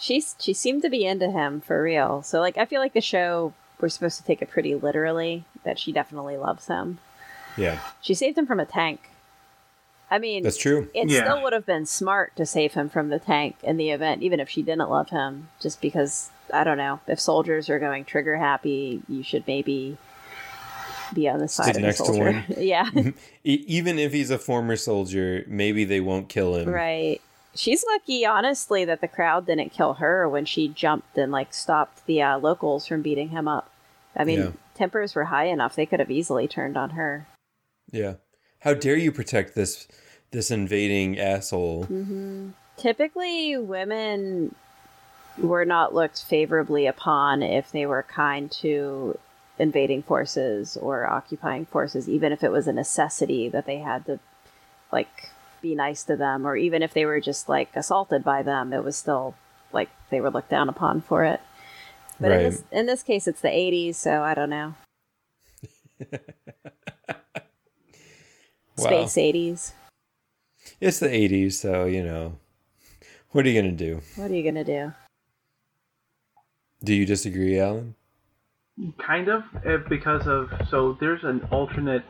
she's 0.00 0.34
she 0.40 0.52
seemed 0.52 0.82
to 0.82 0.90
be 0.90 1.04
into 1.06 1.30
him 1.30 1.60
for 1.60 1.80
real. 1.82 2.22
So 2.22 2.40
like, 2.40 2.58
I 2.58 2.64
feel 2.64 2.80
like 2.80 2.94
the 2.94 3.00
show 3.00 3.54
we're 3.80 3.88
supposed 3.88 4.18
to 4.18 4.24
take 4.24 4.42
it 4.42 4.50
pretty 4.50 4.74
literally 4.74 5.44
that 5.64 5.78
she 5.78 5.92
definitely 5.92 6.36
loves 6.36 6.66
him. 6.66 6.98
yeah, 7.56 7.78
She 8.00 8.14
saved 8.14 8.36
him 8.36 8.46
from 8.46 8.58
a 8.60 8.66
tank. 8.66 9.09
I 10.10 10.18
mean, 10.18 10.42
that's 10.42 10.56
true. 10.56 10.88
it 10.94 11.08
Yeah. 11.08 11.22
still 11.24 11.42
would 11.42 11.52
have 11.52 11.66
been 11.66 11.86
smart 11.86 12.34
to 12.36 12.44
save 12.44 12.74
him 12.74 12.88
from 12.88 13.10
the 13.10 13.18
tank 13.20 13.56
in 13.62 13.76
the 13.76 13.90
event, 13.90 14.22
even 14.22 14.40
if 14.40 14.48
she 14.48 14.62
didn't 14.62 14.90
love 14.90 15.10
him. 15.10 15.48
Just 15.60 15.80
because 15.80 16.30
I 16.52 16.64
don't 16.64 16.78
know 16.78 16.98
if 17.06 17.20
soldiers 17.20 17.70
are 17.70 17.78
going 17.78 18.04
trigger 18.04 18.36
happy, 18.36 19.02
you 19.08 19.22
should 19.22 19.46
maybe 19.46 19.96
be 21.14 21.28
on 21.28 21.38
the 21.38 21.48
side 21.48 21.64
Stick 21.66 21.76
of 21.76 21.82
next 21.82 21.98
the 21.98 22.04
to 22.04 22.12
soldier. 22.12 22.24
one. 22.32 22.44
yeah, 22.58 22.90
E- 23.44 23.64
even 23.66 23.98
if 23.98 24.12
he's 24.12 24.30
a 24.30 24.38
former 24.38 24.76
soldier, 24.76 25.44
maybe 25.48 25.84
they 25.84 26.00
won't 26.00 26.28
kill 26.28 26.56
him. 26.56 26.68
right. 26.68 27.20
She's 27.52 27.84
lucky, 27.84 28.24
honestly, 28.24 28.84
that 28.84 29.00
the 29.00 29.08
crowd 29.08 29.44
didn't 29.46 29.72
kill 29.72 29.94
her 29.94 30.28
when 30.28 30.44
she 30.44 30.68
jumped 30.68 31.18
and 31.18 31.32
like 31.32 31.52
stopped 31.52 32.06
the 32.06 32.22
uh, 32.22 32.38
locals 32.38 32.86
from 32.86 33.02
beating 33.02 33.30
him 33.30 33.48
up. 33.48 33.72
I 34.16 34.22
mean, 34.24 34.38
Yeah. 34.38 34.50
tempers 34.76 35.16
were 35.16 35.24
high 35.24 35.46
enough; 35.46 35.74
they 35.74 35.84
could 35.86 35.98
have 35.98 36.12
easily 36.12 36.46
turned 36.46 36.76
on 36.76 36.90
her. 36.90 37.26
Yeah. 37.92 38.14
How 38.60 38.74
dare 38.74 38.96
you 38.96 39.10
protect 39.10 39.54
this 39.56 39.88
this 40.32 40.50
invading 40.50 41.18
asshole? 41.18 41.84
hmm 41.84 42.50
Typically, 42.76 43.58
women 43.58 44.54
were 45.36 45.66
not 45.66 45.94
looked 45.94 46.24
favorably 46.24 46.86
upon 46.86 47.42
if 47.42 47.70
they 47.70 47.84
were 47.84 48.02
kind 48.02 48.50
to 48.50 49.18
invading 49.58 50.02
forces 50.02 50.78
or 50.78 51.06
occupying 51.06 51.66
forces, 51.66 52.08
even 52.08 52.32
if 52.32 52.42
it 52.42 52.50
was 52.50 52.66
a 52.66 52.72
necessity 52.72 53.50
that 53.50 53.66
they 53.66 53.76
had 53.78 54.06
to, 54.06 54.18
like, 54.90 55.28
be 55.60 55.74
nice 55.74 56.02
to 56.04 56.16
them, 56.16 56.46
or 56.46 56.56
even 56.56 56.82
if 56.82 56.94
they 56.94 57.04
were 57.04 57.20
just 57.20 57.48
like 57.50 57.76
assaulted 57.76 58.24
by 58.24 58.42
them, 58.42 58.72
it 58.72 58.82
was 58.82 58.96
still 58.96 59.34
like 59.72 59.90
they 60.08 60.20
were 60.22 60.30
looked 60.30 60.48
down 60.48 60.70
upon 60.70 61.02
for 61.02 61.24
it. 61.24 61.40
But 62.18 62.32
in 62.32 62.42
this 62.42 62.64
in 62.72 62.86
this 62.86 63.02
case, 63.02 63.26
it's 63.28 63.42
the 63.42 63.48
'80s, 63.48 63.94
so 63.96 64.22
I 64.22 64.32
don't 64.34 64.48
know, 64.50 64.74
Wow. 68.76 69.06
space 69.06 69.16
'80s. 69.16 69.72
It's 70.80 70.98
the 70.98 71.08
80s, 71.08 71.52
so, 71.52 71.84
you 71.84 72.02
know. 72.02 72.38
What 73.32 73.44
are 73.44 73.50
you 73.50 73.60
going 73.60 73.76
to 73.76 73.84
do? 73.84 74.00
What 74.16 74.30
are 74.30 74.34
you 74.34 74.42
gonna 74.42 74.64
do? 74.64 74.92
Do 76.82 76.94
you 76.94 77.04
disagree, 77.06 77.60
Alan? 77.60 77.94
Kind 79.06 79.28
of, 79.28 79.42
eh, 79.64 79.76
because 79.88 80.26
of 80.26 80.50
so 80.70 80.96
there's 80.98 81.22
an 81.22 81.42
alternate 81.50 82.04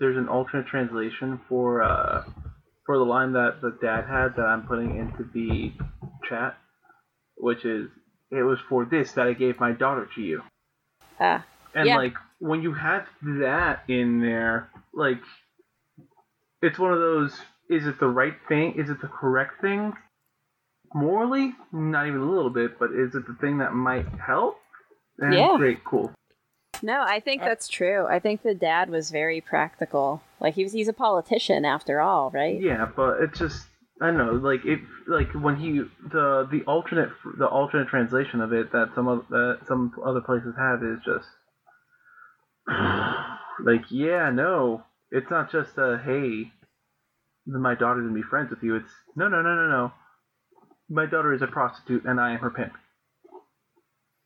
there's 0.00 0.16
an 0.16 0.28
alternate 0.28 0.66
translation 0.66 1.40
for 1.48 1.82
uh 1.82 2.24
for 2.84 2.98
the 2.98 3.04
line 3.04 3.32
that 3.32 3.60
the 3.62 3.78
dad 3.80 4.04
had 4.06 4.34
that 4.36 4.42
I'm 4.44 4.66
putting 4.66 4.96
into 4.98 5.24
the 5.32 5.72
chat, 6.28 6.58
which 7.36 7.64
is 7.64 7.88
it 8.32 8.42
was 8.42 8.58
for 8.68 8.84
this 8.84 9.12
that 9.12 9.28
I 9.28 9.32
gave 9.34 9.60
my 9.60 9.70
daughter 9.72 10.08
to 10.16 10.20
you. 10.20 10.42
Ah, 11.20 11.46
And 11.74 11.86
Yeah. 11.86 11.96
like 11.96 12.14
when 12.40 12.60
you 12.62 12.74
have 12.74 13.06
that 13.22 13.84
in 13.88 14.20
there, 14.20 14.68
like 14.92 15.22
it's 16.60 16.78
one 16.78 16.92
of 16.92 16.98
those 16.98 17.40
is 17.68 17.86
it 17.86 17.98
the 18.00 18.08
right 18.08 18.34
thing? 18.48 18.74
Is 18.76 18.90
it 18.90 19.00
the 19.00 19.08
correct 19.08 19.60
thing? 19.60 19.92
Morally, 20.94 21.52
not 21.72 22.06
even 22.06 22.20
a 22.20 22.30
little 22.30 22.50
bit, 22.50 22.78
but 22.78 22.90
is 22.92 23.14
it 23.14 23.26
the 23.26 23.36
thing 23.40 23.58
that 23.58 23.74
might 23.74 24.06
help? 24.24 24.58
And 25.18 25.34
Yeah. 25.34 25.56
great, 25.56 25.84
cool. 25.84 26.12
No, 26.82 27.02
I 27.02 27.20
think 27.20 27.42
uh, 27.42 27.46
that's 27.46 27.68
true. 27.68 28.06
I 28.06 28.18
think 28.18 28.42
the 28.42 28.54
dad 28.54 28.90
was 28.90 29.10
very 29.10 29.40
practical. 29.40 30.22
Like 30.40 30.54
he 30.54 30.62
was 30.62 30.72
he's 30.72 30.88
a 30.88 30.92
politician 30.92 31.64
after 31.64 32.00
all, 32.00 32.30
right? 32.30 32.60
Yeah, 32.60 32.86
but 32.94 33.22
it's 33.22 33.38
just 33.38 33.66
I 34.00 34.06
don't 34.08 34.18
know, 34.18 34.32
like 34.32 34.64
it 34.64 34.80
like 35.06 35.32
when 35.32 35.56
he 35.56 35.80
the 36.10 36.46
the 36.50 36.62
alternate 36.66 37.10
the 37.38 37.46
alternate 37.46 37.88
translation 37.88 38.40
of 38.40 38.52
it 38.52 38.72
that 38.72 38.90
some 38.94 39.08
of 39.08 39.26
that 39.30 39.60
some 39.66 39.94
other 40.04 40.20
places 40.20 40.54
have 40.58 40.82
is 40.82 40.98
just 41.04 41.28
like 43.64 43.82
yeah, 43.90 44.30
no, 44.30 44.84
it's 45.10 45.30
not 45.30 45.50
just 45.50 45.78
a 45.78 46.00
hey, 46.04 46.52
my 47.46 47.74
daughter 47.74 48.00
gonna 48.00 48.12
be 48.14 48.22
friends 48.22 48.50
with 48.50 48.62
you. 48.62 48.76
It's 48.76 48.90
no, 49.14 49.28
no, 49.28 49.42
no, 49.42 49.54
no, 49.54 49.68
no. 49.68 49.92
My 50.88 51.06
daughter 51.06 51.32
is 51.32 51.42
a 51.42 51.46
prostitute 51.46 52.04
and 52.04 52.20
I 52.20 52.32
am 52.32 52.38
her 52.40 52.50
pimp. 52.50 52.72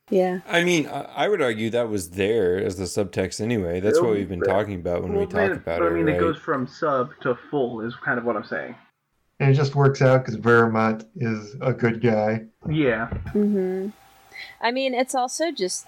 Yeah. 0.09 0.39
I 0.47 0.63
mean, 0.63 0.87
I 0.87 1.01
I 1.15 1.29
would 1.29 1.41
argue 1.41 1.69
that 1.69 1.89
was 1.89 2.11
there 2.11 2.57
as 2.57 2.75
the 2.77 2.83
subtext 2.83 3.39
anyway. 3.39 3.79
That's 3.79 3.99
what 4.01 4.11
we've 4.11 4.27
been 4.27 4.41
talking 4.41 4.75
about 4.75 5.03
when 5.03 5.11
we 5.13 5.19
Well, 5.19 5.27
talk 5.27 5.35
man, 5.35 5.51
about 5.53 5.79
but 5.79 5.85
it, 5.85 5.91
I 5.91 5.93
mean, 5.93 6.05
right? 6.07 6.15
it 6.15 6.19
goes 6.19 6.37
from 6.37 6.67
sub 6.67 7.11
to 7.21 7.35
full 7.49 7.81
is 7.81 7.95
kind 8.03 8.17
of 8.19 8.25
what 8.25 8.35
I'm 8.35 8.43
saying. 8.43 8.75
And 9.39 9.49
it 9.49 9.53
just 9.53 9.73
works 9.73 10.01
out 10.01 10.19
because 10.19 10.35
Vermont 10.35 11.05
is 11.15 11.55
a 11.61 11.73
good 11.73 12.01
guy. 12.01 12.45
Yeah, 12.69 13.09
Mm-hmm. 13.33 13.89
I 14.59 14.71
mean, 14.71 14.93
it's 14.93 15.15
also 15.15 15.51
just 15.51 15.87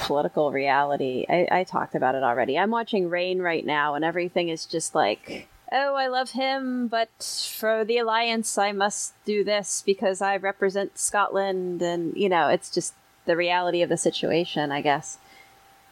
political 0.00 0.50
reality. 0.52 1.26
I, 1.28 1.46
I 1.50 1.64
talked 1.64 1.94
about 1.94 2.14
it 2.14 2.22
already. 2.22 2.58
I'm 2.58 2.70
watching 2.70 3.08
Rain 3.08 3.40
right 3.40 3.64
now, 3.64 3.94
and 3.94 4.04
everything 4.04 4.48
is 4.48 4.66
just 4.66 4.94
like, 4.94 5.48
oh, 5.72 5.94
I 5.94 6.06
love 6.08 6.30
him, 6.32 6.88
but 6.88 7.08
for 7.56 7.84
the 7.84 7.98
Alliance, 7.98 8.58
I 8.58 8.72
must 8.72 9.12
do 9.24 9.44
this 9.44 9.82
because 9.84 10.20
I 10.20 10.36
represent 10.36 10.98
Scotland. 10.98 11.82
And, 11.82 12.16
you 12.16 12.28
know, 12.28 12.48
it's 12.48 12.70
just 12.70 12.94
the 13.26 13.36
reality 13.36 13.82
of 13.82 13.88
the 13.88 13.96
situation, 13.96 14.72
I 14.72 14.80
guess. 14.80 15.18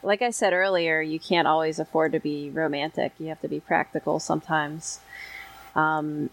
Like 0.02 0.22
I 0.22 0.30
said 0.30 0.52
earlier, 0.52 1.00
you 1.00 1.20
can't 1.20 1.48
always 1.48 1.78
afford 1.78 2.12
to 2.12 2.20
be 2.20 2.50
romantic. 2.50 3.12
You 3.18 3.26
have 3.28 3.40
to 3.42 3.48
be 3.48 3.60
practical 3.60 4.20
sometimes. 4.20 5.00
Um, 5.74 6.30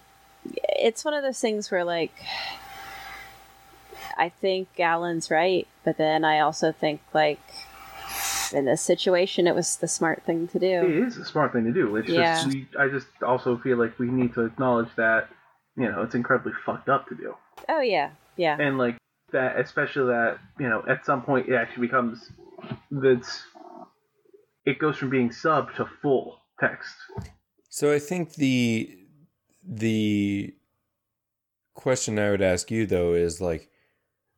it's 0.70 1.04
one 1.04 1.14
of 1.14 1.24
those 1.24 1.40
things 1.40 1.72
where, 1.72 1.84
like, 1.84 2.14
I 4.18 4.30
think 4.30 4.80
Alan's 4.80 5.30
right, 5.30 5.68
but 5.84 5.98
then 5.98 6.24
I 6.24 6.40
also 6.40 6.72
think 6.72 7.02
like 7.14 7.42
in 8.54 8.66
this 8.66 8.82
situation, 8.82 9.48
it 9.48 9.56
was 9.56 9.78
the 9.78 9.88
smart 9.88 10.24
thing 10.24 10.48
to 10.50 10.60
do. 10.60 10.66
It 10.86 11.08
is 11.08 11.18
a 11.18 11.26
smart 11.26 11.54
thing 11.54 11.66
to 11.66 11.72
do. 11.72 11.96
It's 11.96 12.10
Yeah. 12.10 12.34
just 12.34 12.48
we, 12.48 12.68
I 12.78 12.88
just 12.88 13.08
also 13.24 13.58
feel 13.58 13.78
like 13.78 13.98
we 14.00 14.08
need 14.08 14.34
to 14.34 14.46
acknowledge 14.46 14.90
that 14.96 15.30
you 15.78 15.90
know 15.92 16.02
it's 16.04 16.16
incredibly 16.16 16.54
fucked 16.66 16.90
up 16.90 17.08
to 17.10 17.16
do, 17.16 17.36
Oh 17.70 17.82
yeah, 17.82 18.12
yeah, 18.38 18.58
and 18.60 18.78
like 18.78 18.98
that, 19.32 19.60
especially 19.60 20.08
that 20.14 20.40
you 20.60 20.70
know 20.70 20.84
at 20.88 21.06
some 21.06 21.22
point 21.22 21.50
it 21.50 21.56
actually 21.56 21.88
becomes 21.88 22.32
that's 22.92 23.44
it 24.66 24.80
goes 24.80 24.98
from 24.98 25.10
being 25.10 25.32
sub 25.32 25.74
to 25.76 25.86
full 26.02 26.40
text. 26.60 26.96
So 27.70 27.92
I 27.92 28.00
think 28.00 28.36
the 28.36 28.98
the 29.68 30.56
question 31.74 32.18
I 32.20 32.30
would 32.32 32.42
ask 32.42 32.72
you 32.72 32.86
though 32.86 33.14
is 33.14 33.42
like 33.42 33.70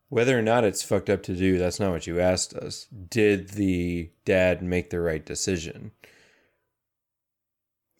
whether 0.10 0.38
or 0.38 0.42
not 0.42 0.64
it's 0.64 0.84
fucked 0.84 1.10
up 1.10 1.24
to 1.24 1.36
do, 1.36 1.58
that's 1.58 1.80
not 1.80 1.92
what 1.92 2.08
you 2.08 2.20
asked 2.20 2.54
us. 2.54 2.88
Did 3.10 3.50
the 3.50 4.10
dad 4.26 4.62
make 4.62 4.90
the 4.90 5.02
right 5.02 5.26
decision? 5.26 5.92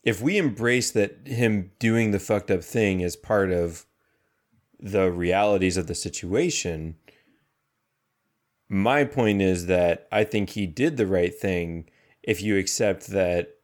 If 0.02 0.22
we 0.22 0.38
embrace 0.38 0.90
that 0.92 1.26
him 1.26 1.72
doing 1.78 2.12
the 2.12 2.18
fucked 2.18 2.50
up 2.50 2.64
thing 2.64 3.00
is 3.00 3.16
part 3.16 3.50
of 3.50 3.84
the 4.80 5.10
realities 5.10 5.76
of 5.76 5.86
the 5.86 5.94
situation, 5.94 6.96
my 8.70 9.04
point 9.04 9.42
is 9.42 9.66
that 9.66 10.08
I 10.10 10.24
think 10.24 10.50
he 10.50 10.66
did 10.66 10.96
the 10.96 11.06
right 11.06 11.34
thing 11.34 11.88
if 12.22 12.42
you 12.42 12.56
accept 12.56 13.08
that 13.08 13.56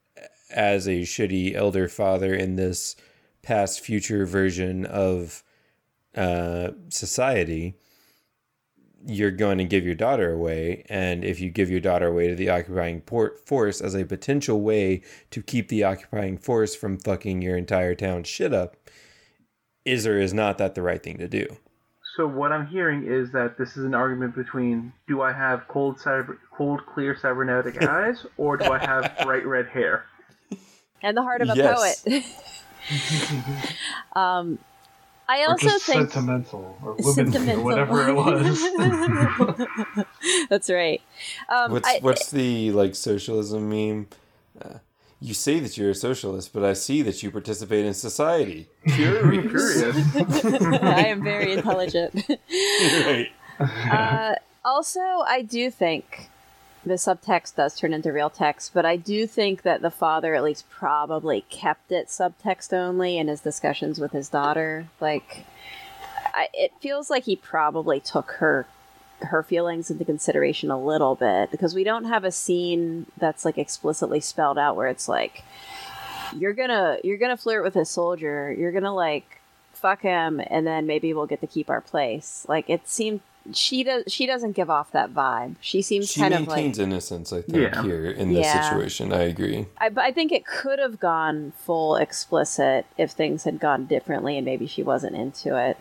as 0.50 0.86
a 0.86 1.02
shitty 1.02 1.54
elder 1.54 1.88
father 1.88 2.34
in 2.34 2.56
this 2.56 2.96
past 3.42 3.80
future 3.80 4.26
version 4.26 4.84
of 4.86 5.42
uh, 6.14 6.70
society, 6.88 7.76
you're 9.06 9.30
going 9.30 9.58
to 9.58 9.64
give 9.64 9.84
your 9.84 9.94
daughter 9.94 10.32
away. 10.32 10.84
And 10.88 11.24
if 11.24 11.40
you 11.40 11.50
give 11.50 11.70
your 11.70 11.80
daughter 11.80 12.06
away 12.06 12.28
to 12.28 12.34
the 12.34 12.48
occupying 12.50 13.00
port 13.02 13.46
force 13.46 13.80
as 13.80 13.94
a 13.94 14.04
potential 14.04 14.60
way 14.60 15.02
to 15.30 15.42
keep 15.42 15.68
the 15.68 15.84
occupying 15.84 16.38
force 16.38 16.74
from 16.74 16.98
fucking 16.98 17.42
your 17.42 17.56
entire 17.56 17.94
town 17.94 18.24
shit 18.24 18.52
up, 18.54 18.76
is 19.84 20.06
or 20.06 20.18
is 20.18 20.32
not 20.32 20.58
that 20.58 20.74
the 20.74 20.82
right 20.82 21.02
thing 21.02 21.18
to 21.18 21.28
do? 21.28 21.46
So 22.16 22.26
what 22.26 22.52
I'm 22.52 22.66
hearing 22.68 23.06
is 23.06 23.32
that 23.32 23.58
this 23.58 23.76
is 23.76 23.84
an 23.84 23.94
argument 23.94 24.36
between 24.36 24.92
do 25.08 25.20
I 25.20 25.32
have 25.32 25.66
cold 25.68 25.98
cyber, 25.98 26.38
cold 26.56 26.80
clear 26.86 27.16
cybernetic 27.20 27.76
eyes 27.82 28.24
or 28.36 28.56
do 28.56 28.70
I 28.70 28.78
have 28.78 29.18
bright 29.18 29.44
red 29.44 29.66
hair? 29.66 30.06
and 31.02 31.16
the 31.16 31.22
heart 31.22 31.42
of 31.42 31.50
a 31.50 31.56
Yes. 31.56 32.04
poet. 32.06 32.24
um, 34.16 34.58
I 35.28 35.44
Or 35.44 35.50
also 35.50 35.68
just 35.68 35.84
think 35.86 36.10
sentimental 36.10 36.76
or 36.82 36.92
womanly 36.98 37.12
Sentimental. 37.32 37.60
or 37.60 37.64
whatever 37.64 38.08
it 38.08 38.14
was. 38.14 40.06
That's 40.50 40.68
right. 40.70 41.00
Um, 41.48 41.72
What's 41.72 41.88
I- 41.88 41.98
what's 42.00 42.30
the 42.30 42.70
like 42.72 42.94
socialism 42.94 43.68
meme? 43.68 44.08
Uh, 44.60 44.78
you 45.20 45.32
say 45.34 45.58
that 45.60 45.78
you're 45.78 45.90
a 45.90 45.94
socialist, 45.94 46.52
but 46.52 46.62
I 46.64 46.74
see 46.74 47.00
that 47.02 47.22
you 47.22 47.30
participate 47.30 47.86
in 47.86 47.94
society. 47.94 48.68
Curious. 48.86 49.46
Curious. 49.50 50.14
I 50.82 51.06
am 51.06 51.22
very 51.24 51.52
intelligent. 51.52 52.14
right. 52.28 53.28
uh, 53.58 54.34
also, 54.64 55.00
I 55.00 55.40
do 55.42 55.70
think 55.70 56.28
the 56.84 56.94
subtext 56.94 57.56
does 57.56 57.74
turn 57.74 57.94
into 57.94 58.12
real 58.12 58.30
text, 58.30 58.72
but 58.74 58.84
I 58.84 58.96
do 58.96 59.26
think 59.26 59.62
that 59.62 59.82
the 59.82 59.90
father 59.90 60.34
at 60.34 60.44
least 60.44 60.68
probably 60.68 61.44
kept 61.48 61.90
it 61.90 62.08
subtext 62.08 62.72
only 62.72 63.18
in 63.18 63.28
his 63.28 63.40
discussions 63.40 63.98
with 63.98 64.12
his 64.12 64.28
daughter. 64.28 64.88
Like, 65.00 65.44
I, 66.34 66.48
it 66.52 66.72
feels 66.80 67.08
like 67.08 67.24
he 67.24 67.36
probably 67.36 68.00
took 68.00 68.32
her 68.32 68.66
her 69.20 69.42
feelings 69.42 69.90
into 69.90 70.04
consideration 70.04 70.70
a 70.70 70.78
little 70.78 71.14
bit 71.14 71.50
because 71.50 71.74
we 71.74 71.84
don't 71.84 72.04
have 72.04 72.24
a 72.24 72.32
scene 72.32 73.06
that's 73.16 73.44
like 73.44 73.56
explicitly 73.56 74.20
spelled 74.20 74.58
out 74.58 74.76
where 74.76 74.88
it's 74.88 75.08
like 75.08 75.44
you're 76.36 76.52
gonna 76.52 76.98
you're 77.04 77.16
gonna 77.16 77.36
flirt 77.36 77.62
with 77.62 77.76
a 77.76 77.84
soldier 77.84 78.54
you're 78.58 78.72
gonna 78.72 78.94
like 78.94 79.40
fuck 79.72 80.02
him 80.02 80.42
and 80.48 80.66
then 80.66 80.86
maybe 80.86 81.14
we'll 81.14 81.26
get 81.26 81.40
to 81.40 81.46
keep 81.46 81.70
our 81.70 81.80
place 81.80 82.44
like 82.48 82.68
it 82.68 82.86
seemed 82.88 83.20
she 83.52 83.84
does 83.84 84.04
she 84.08 84.24
doesn't 84.26 84.52
give 84.52 84.70
off 84.70 84.90
that 84.92 85.12
vibe 85.12 85.56
she 85.60 85.82
seems 85.82 86.10
She 86.10 86.20
kind 86.20 86.32
of 86.34 86.40
like 86.46 86.56
maintains 86.56 86.78
innocence, 86.78 87.32
I 87.32 87.42
think, 87.42 87.58
Yeah. 87.74 87.82
here 87.82 88.06
in 88.10 88.32
this 88.32 88.46
Yeah. 88.46 88.70
situation. 88.70 89.12
I 89.12 89.22
agree. 89.24 89.66
I, 89.78 89.90
but 89.90 90.02
I 90.04 90.12
think 90.12 90.32
it 90.32 90.46
could 90.46 90.78
have 90.78 90.98
gone 90.98 91.52
full 91.58 91.96
explicit 91.96 92.86
if 92.96 93.10
things 93.10 93.44
had 93.44 93.60
gone 93.60 93.84
differently 93.86 94.36
and 94.38 94.44
maybe 94.46 94.66
she 94.66 94.82
wasn't 94.82 95.14
into 95.16 95.56
it 95.56 95.76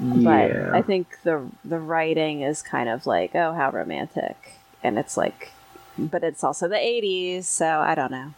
but 0.00 0.50
yeah. 0.50 0.70
I 0.72 0.80
think 0.82 1.08
the 1.24 1.48
the 1.64 1.80
writing 1.80 2.42
is 2.42 2.62
kind 2.62 2.88
of 2.88 3.04
like, 3.04 3.34
oh, 3.34 3.52
how 3.52 3.70
romantic, 3.72 4.52
and 4.84 4.96
it's 4.96 5.16
like, 5.16 5.50
but 5.98 6.22
it's 6.22 6.44
also 6.44 6.68
the 6.68 6.76
'80s, 6.76 7.46
so 7.46 7.66
I 7.66 7.96
don't 7.96 8.12
know. 8.12 8.32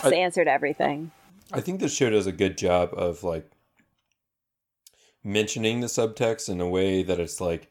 It's 0.00 0.02
the 0.10 0.16
I- 0.16 0.18
answer 0.18 0.44
to 0.44 0.50
everything. 0.50 1.12
I 1.52 1.60
think 1.60 1.78
the 1.78 1.88
show 1.88 2.10
does 2.10 2.26
a 2.26 2.32
good 2.32 2.58
job 2.58 2.90
of 2.94 3.22
like 3.22 3.48
mentioning 5.26 5.80
the 5.80 5.88
subtext 5.88 6.48
in 6.48 6.60
a 6.60 6.68
way 6.68 7.02
that 7.02 7.18
it's 7.18 7.40
like, 7.40 7.68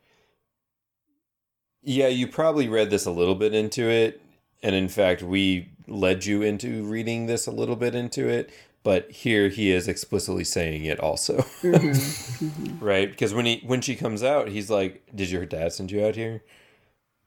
yeah, 1.81 2.07
you 2.07 2.27
probably 2.27 2.67
read 2.67 2.89
this 2.89 3.05
a 3.05 3.11
little 3.11 3.35
bit 3.35 3.53
into 3.53 3.89
it, 3.89 4.21
and 4.61 4.75
in 4.75 4.89
fact, 4.89 5.23
we 5.23 5.69
led 5.87 6.25
you 6.25 6.41
into 6.41 6.83
reading 6.83 7.27
this 7.27 7.47
a 7.47 7.51
little 7.51 7.75
bit 7.75 7.95
into 7.95 8.27
it. 8.27 8.51
But 8.83 9.09
here 9.09 9.49
he 9.49 9.71
is 9.71 9.87
explicitly 9.87 10.43
saying 10.43 10.85
it 10.85 10.99
also, 10.99 11.43
right? 12.79 13.09
Because 13.09 13.33
when 13.33 13.45
he 13.45 13.63
when 13.65 13.81
she 13.81 13.95
comes 13.95 14.21
out, 14.21 14.49
he's 14.49 14.69
like, 14.69 15.03
"Did 15.15 15.31
your 15.31 15.45
dad 15.47 15.73
send 15.73 15.91
you 15.91 16.05
out 16.05 16.15
here?" 16.15 16.43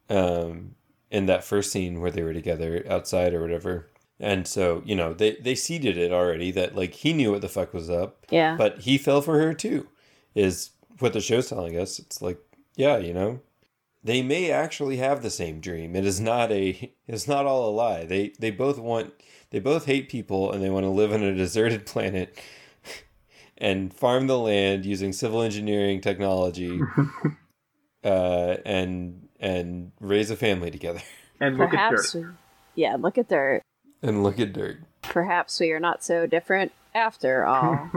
Um, 0.09 0.77
in 1.11 1.27
that 1.27 1.43
first 1.43 1.73
scene 1.73 2.01
where 2.01 2.13
they 2.13 2.23
were 2.23 2.33
together 2.33 2.85
outside 2.89 3.35
or 3.35 3.41
whatever. 3.41 3.89
And 4.21 4.47
so, 4.47 4.83
you 4.85 4.95
know, 4.95 5.13
they 5.15 5.37
they 5.37 5.57
seeded 5.57 5.97
it 5.97 6.13
already 6.13 6.53
that 6.53 6.77
like 6.77 6.95
he 6.95 7.13
knew 7.13 7.33
what 7.33 7.41
the 7.41 7.49
fuck 7.49 7.75
was 7.75 7.91
up, 7.91 8.27
Yeah, 8.31 8.57
but 8.57 8.81
he 8.81 8.97
fell 8.97 9.21
for 9.21 9.41
her 9.41 9.53
too. 9.53 9.89
Is 10.35 10.71
what 10.99 11.13
the 11.13 11.21
show's 11.21 11.49
telling 11.49 11.79
us. 11.79 11.99
It's 11.99 12.21
like, 12.23 12.39
yeah, 12.77 12.97
you 12.99 13.13
know, 13.15 13.41
they 14.05 14.23
may 14.23 14.51
actually 14.51 14.97
have 14.99 15.23
the 15.23 15.31
same 15.31 15.61
dream. 15.61 15.95
It 15.97 16.05
is 16.05 16.21
not 16.21 16.51
a 16.53 16.93
it's 17.07 17.27
not 17.29 17.47
all 17.47 17.69
a 17.69 17.73
lie. 17.73 18.05
They 18.05 18.33
they 18.39 18.51
both 18.51 18.79
want 18.79 19.13
they 19.51 19.59
both 19.59 19.87
hate 19.87 20.09
people 20.09 20.53
and 20.53 20.63
they 20.63 20.71
want 20.71 20.85
to 20.85 20.91
live 20.91 21.13
on 21.13 21.23
a 21.23 21.35
deserted 21.35 21.87
planet 21.93 22.39
and 23.57 23.93
farm 23.93 24.27
the 24.29 24.39
land 24.39 24.85
using 24.87 25.13
civil 25.13 25.43
engineering 25.43 26.01
technology 26.01 26.81
uh 28.05 28.57
and 28.65 29.29
and 29.41 29.91
raise 30.01 30.31
a 30.31 30.37
family 30.37 30.71
together 30.71 31.01
and 31.41 31.57
look 31.59 31.69
at 31.75 31.91
perhaps. 31.91 32.13
dirt. 32.13 32.35
Yeah, 32.75 32.97
look 32.99 33.19
at 33.19 33.29
dirt. 33.29 33.63
and 34.03 34.23
look 34.23 34.39
at 34.39 34.53
dirt. 34.53 34.79
Perhaps 35.03 35.59
we 35.61 35.73
are 35.73 35.81
not 35.81 36.05
so 36.05 36.27
different 36.27 36.71
after 36.95 37.45
all. 37.47 37.89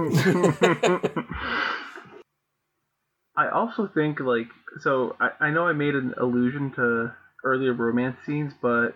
I 3.41 3.49
also 3.49 3.87
think 3.87 4.19
like 4.19 4.47
so 4.79 5.15
I, 5.19 5.47
I 5.47 5.49
know 5.51 5.67
I 5.67 5.73
made 5.73 5.95
an 5.95 6.13
allusion 6.17 6.71
to 6.77 7.13
earlier 7.43 7.73
romance 7.73 8.17
scenes, 8.25 8.53
but 8.61 8.89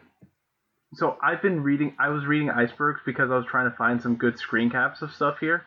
so 0.94 1.18
I've 1.22 1.42
been 1.42 1.64
reading 1.64 1.96
I 2.00 2.10
was 2.10 2.26
reading 2.26 2.50
icebergs 2.50 3.02
because 3.06 3.32
I 3.32 3.36
was 3.36 3.46
trying 3.50 3.70
to 3.72 3.76
find 3.76 4.02
some 4.02 4.16
good 4.16 4.38
screen 4.40 4.70
caps 4.70 5.02
of 5.02 5.12
stuff 5.14 5.38
here. 5.40 5.64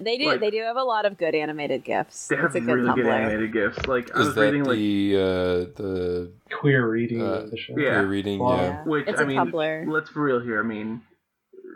they 0.00 0.16
do. 0.18 0.26
Like- 0.26 0.40
they 0.40 0.50
do 0.50 0.62
have 0.62 0.76
a 0.76 0.84
lot 0.84 1.04
of 1.06 1.16
good 1.18 1.34
animated 1.34 1.84
gifs. 1.84 2.28
They 2.28 2.36
have 2.36 2.46
it's 2.46 2.54
a 2.56 2.60
good 2.60 2.74
really 2.74 2.88
Tumblr. 2.90 2.96
good 2.96 3.06
animated 3.06 3.52
gifs. 3.52 3.86
Like 3.86 4.14
I 4.14 4.18
was 4.18 4.34
that 4.34 4.40
reading 4.40 4.64
like 4.64 4.76
the 4.76 5.16
uh 5.16 5.82
the 5.82 6.32
Queer 6.60 6.88
reading 6.88 7.22
Uh, 7.22 7.24
of 7.24 7.50
the 7.50 7.56
show. 7.58 7.74
yeah. 7.78 7.94
queer 8.00 8.06
reading? 8.06 8.38
Wow. 8.38 8.56
Yeah. 8.56 8.62
Yeah. 8.62 8.84
which 8.84 9.08
it's 9.08 9.20
I 9.20 9.22
a 9.24 9.26
mean 9.26 9.38
Tumblr. 9.38 9.92
let's 9.92 10.10
be 10.10 10.20
real 10.20 10.40
here. 10.40 10.60
I 10.60 10.66
mean 10.66 11.02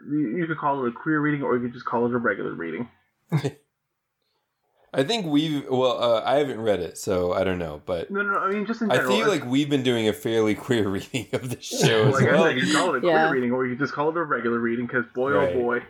you, 0.08 0.36
you 0.38 0.46
could 0.46 0.58
call 0.58 0.84
it 0.84 0.88
a 0.88 0.92
queer 0.92 1.20
reading 1.20 1.42
or 1.42 1.56
you 1.56 1.62
could 1.64 1.72
just 1.72 1.86
call 1.86 2.06
it 2.06 2.12
a 2.12 2.18
regular 2.18 2.52
reading. 2.52 2.88
I 4.96 5.02
think 5.04 5.26
we've 5.26 5.68
well, 5.68 6.02
uh, 6.02 6.22
I 6.24 6.36
haven't 6.38 6.60
read 6.60 6.80
it, 6.80 6.96
so 6.96 7.32
I 7.34 7.44
don't 7.44 7.58
know, 7.58 7.82
but 7.84 8.10
No, 8.10 8.22
no, 8.22 8.30
no 8.32 8.38
I 8.38 8.50
mean 8.50 8.64
just 8.66 8.80
in 8.80 8.88
general. 8.88 9.06
I 9.06 9.14
general. 9.14 9.24
feel 9.34 9.40
like 9.40 9.50
we've 9.50 9.68
been 9.70 9.82
doing 9.82 10.08
a 10.08 10.12
fairly 10.14 10.54
queer 10.66 10.88
reading 10.88 11.26
of 11.34 11.50
the 11.50 11.60
show 11.60 12.08
as 12.08 12.14
like 12.14 12.28
I 12.28 12.32
well. 12.32 12.44
said, 12.44 12.56
you 12.56 12.62
can 12.62 12.72
call 12.72 12.94
it 12.94 13.04
a 13.04 13.06
Yeah. 13.06 13.26
queer 13.28 13.34
reading, 13.34 13.52
or 13.52 13.66
you 13.66 13.76
can 13.76 13.84
just 13.84 13.92
call 13.94 14.08
it 14.08 14.16
a 14.16 14.22
regular 14.24 14.58
reading. 14.58 14.86
Because 14.86 15.04
boy, 15.14 15.32
Right. 15.32 15.54
oh 15.54 15.60
boy. 15.60 15.82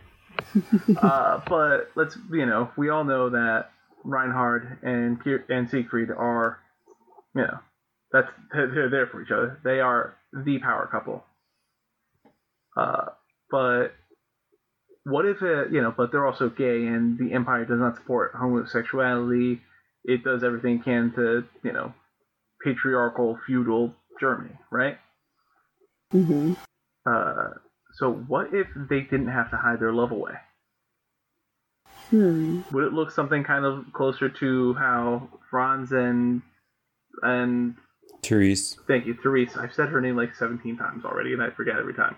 uh, 1.00 1.40
but 1.48 1.90
let's 1.94 2.18
you 2.30 2.44
know, 2.46 2.70
we 2.76 2.88
all 2.90 3.04
know 3.04 3.30
that 3.30 3.70
Reinhard 4.04 4.78
and 4.82 5.18
Pier- 5.20 5.44
and 5.48 5.70
Siegfried 5.70 6.10
are, 6.10 6.58
you 7.34 7.42
know, 7.42 7.58
That's 8.12 8.28
they're 8.52 8.90
there 8.90 9.06
for 9.06 9.22
each 9.22 9.30
other. 9.30 9.58
They 9.64 9.80
are 9.80 10.16
the 10.32 10.58
power 10.58 10.88
couple. 10.90 11.24
Uh, 12.76 13.06
but 13.50 13.94
what 15.06 15.24
if 15.24 15.40
it, 15.40 15.72
you 15.72 15.80
know? 15.80 15.94
But 15.96 16.10
they're 16.10 16.26
also 16.26 16.48
gay, 16.48 16.86
and 16.86 17.16
the 17.16 17.32
Empire 17.32 17.64
does 17.64 17.78
not 17.78 17.94
support 17.94 18.32
homosexuality. 18.34 19.60
It 20.04 20.24
does 20.24 20.42
everything 20.42 20.80
it 20.80 20.84
can 20.84 21.12
to, 21.14 21.44
you 21.62 21.72
know, 21.72 21.94
patriarchal 22.62 23.38
feudal 23.46 23.94
Germany, 24.18 24.54
right? 24.70 24.98
Mm-hmm. 26.12 26.54
Uh, 27.08 27.50
so 27.94 28.12
what 28.12 28.52
if 28.52 28.66
they 28.74 29.00
didn't 29.00 29.28
have 29.28 29.50
to 29.50 29.56
hide 29.56 29.78
their 29.78 29.92
love 29.92 30.10
away? 30.10 30.32
Hmm. 32.10 32.62
Would 32.72 32.84
it 32.84 32.92
look 32.92 33.12
something 33.12 33.44
kind 33.44 33.64
of 33.64 33.84
closer 33.92 34.28
to 34.28 34.74
how 34.74 35.28
Franz 35.50 35.92
and 35.92 36.42
and 37.22 37.76
Therese. 38.22 38.76
thank 38.88 39.06
you, 39.06 39.16
Therese. 39.22 39.56
I've 39.56 39.72
said 39.72 39.88
her 39.90 40.00
name 40.00 40.16
like 40.16 40.34
17 40.34 40.76
times 40.76 41.04
already, 41.04 41.32
and 41.32 41.42
I 41.42 41.50
forget 41.50 41.76
every 41.78 41.94
time. 41.94 42.16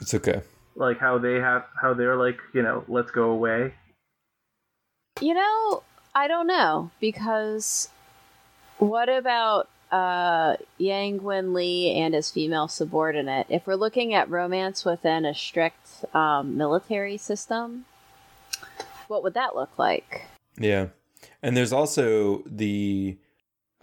It's 0.00 0.14
okay. 0.14 0.42
Like 0.76 0.98
how 0.98 1.18
they 1.18 1.34
have 1.34 1.64
how 1.80 1.94
they're 1.94 2.16
like, 2.16 2.38
you 2.52 2.62
know, 2.62 2.84
let's 2.88 3.10
go 3.10 3.30
away. 3.30 3.74
You 5.20 5.34
know, 5.34 5.82
I 6.14 6.26
don't 6.26 6.46
know 6.46 6.90
because 7.00 7.88
what 8.78 9.08
about 9.08 9.68
uh, 9.92 10.56
Yang 10.78 11.22
Wen 11.22 11.54
Li 11.54 11.92
and 11.96 12.14
his 12.14 12.30
female 12.30 12.66
subordinate? 12.66 13.46
If 13.48 13.66
we're 13.66 13.76
looking 13.76 14.14
at 14.14 14.28
romance 14.28 14.84
within 14.84 15.24
a 15.24 15.34
strict 15.34 16.04
um, 16.14 16.56
military 16.56 17.16
system, 17.16 17.84
what 19.06 19.22
would 19.22 19.34
that 19.34 19.54
look 19.54 19.78
like? 19.78 20.22
Yeah. 20.58 20.88
And 21.42 21.56
there's 21.56 21.72
also 21.72 22.42
the 22.46 23.16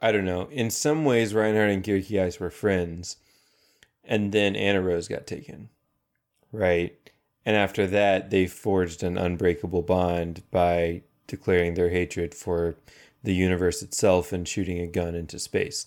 I 0.02 0.12
don't 0.12 0.26
know, 0.26 0.48
in 0.52 0.72
some 0.72 1.06
ways 1.06 1.34
Reinhard 1.34 1.70
and 1.70 1.84
Kircheis 1.84 2.40
were 2.40 2.50
friends. 2.50 3.18
And 4.04 4.32
then 4.32 4.56
Annerose 4.56 5.08
got 5.08 5.28
taken. 5.28 5.70
Right. 6.52 6.98
And 7.46 7.56
after 7.56 7.88
that 7.88 8.30
they 8.30 8.48
forged 8.48 9.04
an 9.04 9.18
unbreakable 9.18 9.82
bond 9.82 10.44
by 10.52 11.04
declaring 11.28 11.74
their 11.74 11.90
hatred 11.90 12.36
for 12.36 12.76
the 13.24 13.34
universe 13.34 13.82
itself 13.82 14.34
and 14.34 14.48
shooting 14.48 14.80
a 14.80 14.88
gun 14.88 15.16
into 15.16 15.40
space. 15.40 15.86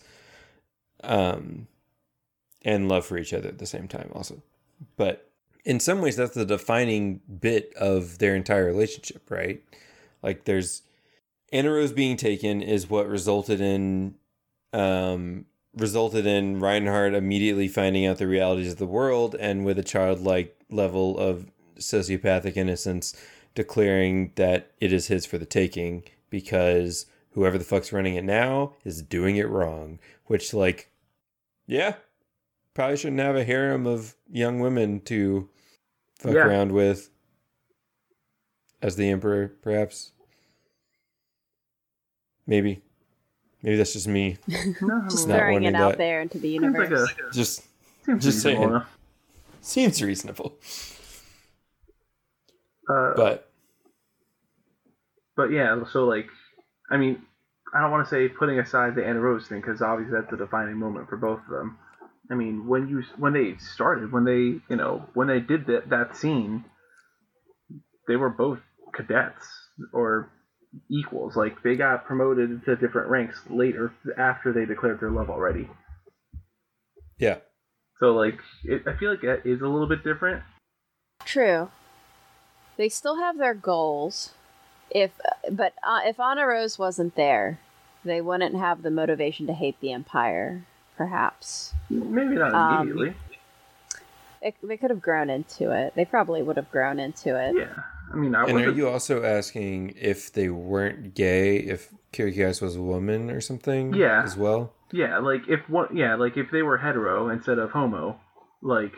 Um 1.02 1.68
and 2.62 2.88
love 2.88 3.04
for 3.04 3.18
each 3.18 3.34
other 3.34 3.48
at 3.48 3.58
the 3.58 3.66
same 3.66 3.88
time 3.88 4.10
also. 4.14 4.42
But 4.96 5.30
in 5.64 5.80
some 5.80 6.00
ways 6.00 6.16
that's 6.16 6.34
the 6.34 6.46
defining 6.46 7.20
bit 7.40 7.72
of 7.74 8.18
their 8.18 8.34
entire 8.34 8.64
relationship, 8.64 9.30
right? 9.30 9.62
Like 10.22 10.44
there's 10.44 10.82
Annerose 11.52 11.94
being 11.94 12.16
taken 12.16 12.62
is 12.62 12.88
what 12.90 13.08
resulted 13.08 13.60
in 13.60 14.14
um 14.72 15.44
resulted 15.76 16.26
in 16.26 16.60
Reinhard 16.60 17.14
immediately 17.14 17.68
finding 17.68 18.06
out 18.06 18.18
the 18.18 18.26
realities 18.26 18.72
of 18.72 18.78
the 18.78 18.86
world 18.86 19.34
and 19.38 19.64
with 19.64 19.78
a 19.78 19.82
childlike 19.82 20.56
level 20.70 21.18
of 21.18 21.46
sociopathic 21.78 22.56
innocence 22.56 23.14
declaring 23.54 24.32
that 24.36 24.70
it 24.80 24.92
is 24.92 25.08
his 25.08 25.26
for 25.26 25.38
the 25.38 25.46
taking 25.46 26.04
because 26.30 27.06
whoever 27.32 27.58
the 27.58 27.64
fuck's 27.64 27.92
running 27.92 28.14
it 28.14 28.24
now 28.24 28.72
is 28.84 29.02
doing 29.02 29.36
it 29.36 29.48
wrong. 29.48 29.98
Which 30.26 30.54
like 30.54 30.90
yeah. 31.66 31.94
Probably 32.74 32.96
shouldn't 32.96 33.20
have 33.20 33.36
a 33.36 33.44
harem 33.44 33.86
of 33.86 34.16
young 34.28 34.58
women 34.58 35.00
to 35.02 35.48
fuck 36.18 36.34
Yeah. 36.34 36.40
around 36.46 36.72
with 36.72 37.10
as 38.82 38.96
the 38.96 39.08
emperor, 39.08 39.48
perhaps. 39.62 40.10
Maybe. 42.46 42.82
Maybe 43.64 43.76
that's 43.76 43.94
just 43.94 44.06
me. 44.06 44.36
No, 44.82 45.04
Just 45.08 45.26
not 45.26 45.38
throwing 45.38 45.64
it 45.64 45.74
out 45.74 45.92
that. 45.92 45.98
there 45.98 46.20
into 46.20 46.38
the 46.38 46.50
seems 46.58 46.74
like 46.76 46.90
universe. 46.90 47.10
a 47.30 47.32
Just 47.32 47.62
seems 48.04 48.22
just 48.22 48.44
reasonable 48.44 48.68
saying. 48.72 48.82
seems 49.62 50.02
reasonable. 50.02 50.52
Uh, 52.86 53.14
But 53.16 53.50
But 55.34 55.50
yeah, 55.50 55.82
so 55.90 56.04
like, 56.04 56.26
I 56.90 56.98
mean, 56.98 57.22
I 57.74 57.80
don't 57.80 57.90
want 57.90 58.06
to 58.06 58.10
say 58.14 58.28
putting 58.28 58.58
aside 58.58 58.96
the 58.96 59.00
Annerose 59.00 59.46
thing 59.48 59.62
because 59.62 59.80
obviously 59.80 60.14
that's 60.20 60.30
a 60.32 60.36
defining 60.36 60.76
moment 60.76 61.08
for 61.08 61.16
both 61.16 61.40
of 61.40 61.48
them. 61.48 61.78
I 62.30 62.34
mean, 62.34 62.66
when 62.66 62.86
you 62.88 63.02
when 63.16 63.32
they 63.32 63.56
started, 63.58 64.12
when 64.12 64.24
they 64.26 64.60
you 64.68 64.76
know 64.76 65.06
when 65.14 65.26
they 65.26 65.40
did 65.40 65.66
that 65.68 65.88
that 65.88 66.16
scene, 66.16 66.66
they 68.08 68.16
were 68.16 68.28
both 68.30 68.58
cadets 68.94 69.46
or 69.94 70.30
equals. 70.90 71.36
Like 71.36 71.62
they 71.62 71.76
got 71.76 72.04
promoted 72.04 72.64
to 72.64 72.76
different 72.76 73.08
ranks 73.08 73.40
later 73.48 73.92
after 74.18 74.52
they 74.52 74.64
declared 74.64 75.00
their 75.00 75.10
love 75.10 75.30
already. 75.30 75.68
yeah. 77.18 77.38
So 78.00 78.06
like, 78.12 78.38
it, 78.64 78.82
I 78.86 78.96
feel 78.96 79.10
like 79.10 79.20
that 79.22 79.42
is 79.46 79.60
a 79.60 79.66
little 79.68 79.86
bit 79.88 80.02
different. 80.02 80.42
True. 81.24 81.70
They 82.76 82.88
still 82.88 83.16
have 83.18 83.38
their 83.38 83.54
goals. 83.54 84.32
If 84.90 85.12
but 85.50 85.74
uh, 85.82 86.00
if 86.04 86.16
Annerose 86.18 86.78
wasn't 86.78 87.14
there, 87.14 87.58
they 88.04 88.20
wouldn't 88.20 88.56
have 88.56 88.82
the 88.82 88.90
motivation 88.90 89.46
to 89.46 89.52
hate 89.52 89.80
the 89.80 89.92
Empire. 89.92 90.66
Perhaps 90.96 91.72
Maybe 91.90 92.34
not 92.36 92.54
Um, 92.54 92.88
immediately. 92.88 93.16
it, 94.42 94.54
they 94.62 94.76
could 94.76 94.90
have 94.90 95.00
grown 95.02 95.30
into 95.30 95.70
it. 95.72 95.94
They 95.96 96.04
probably 96.04 96.42
would 96.42 96.56
have 96.56 96.70
grown 96.70 96.98
into 97.00 97.36
it. 97.36 97.54
yeah, 97.56 97.74
I 98.14 98.16
mean, 98.16 98.34
I 98.34 98.44
And 98.44 98.58
are 98.60 98.70
you 98.70 98.88
also 98.88 99.24
asking 99.24 99.94
if 100.00 100.32
they 100.32 100.48
weren't 100.48 101.14
gay, 101.14 101.56
if 101.56 101.92
Kircheis 102.12 102.62
was 102.62 102.76
a 102.76 102.82
woman 102.82 103.30
or 103.30 103.40
something? 103.40 103.94
Yeah. 103.94 104.22
As 104.22 104.36
well? 104.36 104.72
Yeah, 104.92 105.18
like 105.18 105.42
if 105.48 105.60
what? 105.68 105.94
yeah, 105.94 106.14
like 106.14 106.36
if 106.36 106.50
they 106.52 106.62
were 106.62 106.78
hetero 106.78 107.28
instead 107.28 107.58
of 107.58 107.72
homo, 107.72 108.20
like 108.62 108.92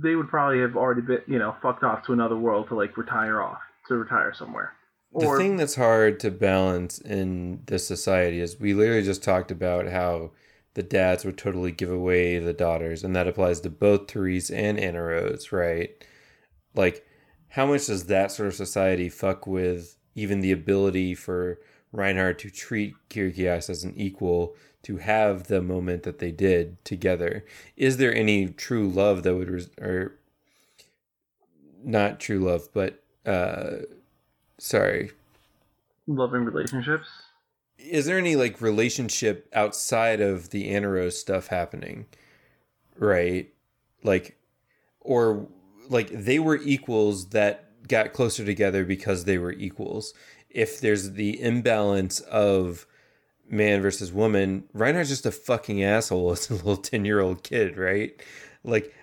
they 0.00 0.14
would 0.14 0.28
probably 0.28 0.60
have 0.60 0.76
already 0.76 1.02
been, 1.02 1.22
you 1.26 1.38
know, 1.38 1.56
fucked 1.60 1.82
off 1.82 2.06
to 2.06 2.12
another 2.12 2.36
world 2.36 2.68
to 2.68 2.76
like 2.76 2.96
retire 2.96 3.42
off 3.42 3.58
to 3.88 3.96
retire 3.96 4.32
somewhere. 4.32 4.74
The 5.14 5.36
thing 5.36 5.56
that's 5.56 5.74
hard 5.74 6.20
to 6.20 6.30
balance 6.30 6.98
in 6.98 7.62
this 7.66 7.86
society 7.86 8.40
is 8.40 8.58
we 8.58 8.72
literally 8.72 9.02
just 9.02 9.22
talked 9.22 9.50
about 9.50 9.88
how 9.88 10.30
the 10.74 10.82
dads 10.82 11.24
would 11.24 11.36
totally 11.36 11.70
give 11.70 11.90
away 11.90 12.38
the 12.38 12.54
daughters, 12.54 13.04
and 13.04 13.14
that 13.14 13.28
applies 13.28 13.60
to 13.60 13.70
both 13.70 14.10
Therese 14.10 14.50
and 14.50 14.78
Annerose, 14.78 15.52
right? 15.52 15.90
Like, 16.74 17.04
how 17.52 17.66
much 17.66 17.86
does 17.86 18.04
that 18.04 18.32
sort 18.32 18.48
of 18.48 18.54
society 18.54 19.10
fuck 19.10 19.46
with 19.46 19.98
even 20.14 20.40
the 20.40 20.52
ability 20.52 21.14
for 21.14 21.58
Reinhard 21.92 22.38
to 22.38 22.50
treat 22.50 22.94
Kircheis 23.10 23.68
as 23.68 23.84
an 23.84 23.92
equal, 23.94 24.56
to 24.84 24.96
have 24.96 25.48
the 25.48 25.60
moment 25.60 26.02
that 26.04 26.18
they 26.18 26.30
did 26.30 26.82
together? 26.82 27.44
Is 27.76 27.98
there 27.98 28.14
any 28.14 28.48
true 28.48 28.88
love 28.88 29.22
that 29.24 29.34
would, 29.34 29.50
res- 29.50 29.70
or 29.78 30.18
not 31.84 32.20
true 32.20 32.38
love, 32.38 32.70
but, 32.72 33.02
uh, 33.26 33.84
sorry, 34.56 35.10
loving 36.06 36.46
relationships. 36.46 37.08
is 37.76 38.06
there 38.06 38.16
any 38.16 38.34
like 38.34 38.62
relationship 38.62 39.46
outside 39.52 40.22
of 40.22 40.50
the 40.50 40.70
Annerose 40.70 41.12
stuff 41.12 41.48
happening? 41.48 42.06
Right? 42.96 43.52
Like 44.02 44.38
or 45.00 45.48
like 45.92 46.08
they 46.10 46.38
were 46.38 46.56
equals 46.56 47.28
that 47.30 47.68
got 47.88 48.12
closer 48.12 48.44
together 48.44 48.84
because 48.84 49.24
they 49.24 49.38
were 49.38 49.52
equals. 49.52 50.14
If 50.50 50.80
there's 50.80 51.12
the 51.12 51.40
imbalance 51.40 52.20
of 52.20 52.86
man 53.48 53.82
versus 53.82 54.12
woman, 54.12 54.64
Reinhard's 54.72 55.08
just 55.10 55.26
a 55.26 55.30
fucking 55.32 55.82
asshole 55.82 56.32
as 56.32 56.50
a 56.50 56.54
little 56.54 56.76
10 56.92 57.04
year 57.04 57.20
old 57.20 57.42
kid, 57.42 57.76
right? 57.76 58.12
Like, 58.64 58.94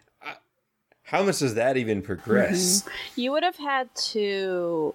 how 1.03 1.23
much 1.23 1.39
does 1.39 1.55
that 1.55 1.75
even 1.75 2.01
progress? 2.01 2.87
You 3.15 3.31
would 3.31 3.43
have 3.43 3.57
had 3.57 3.93
to 4.13 4.93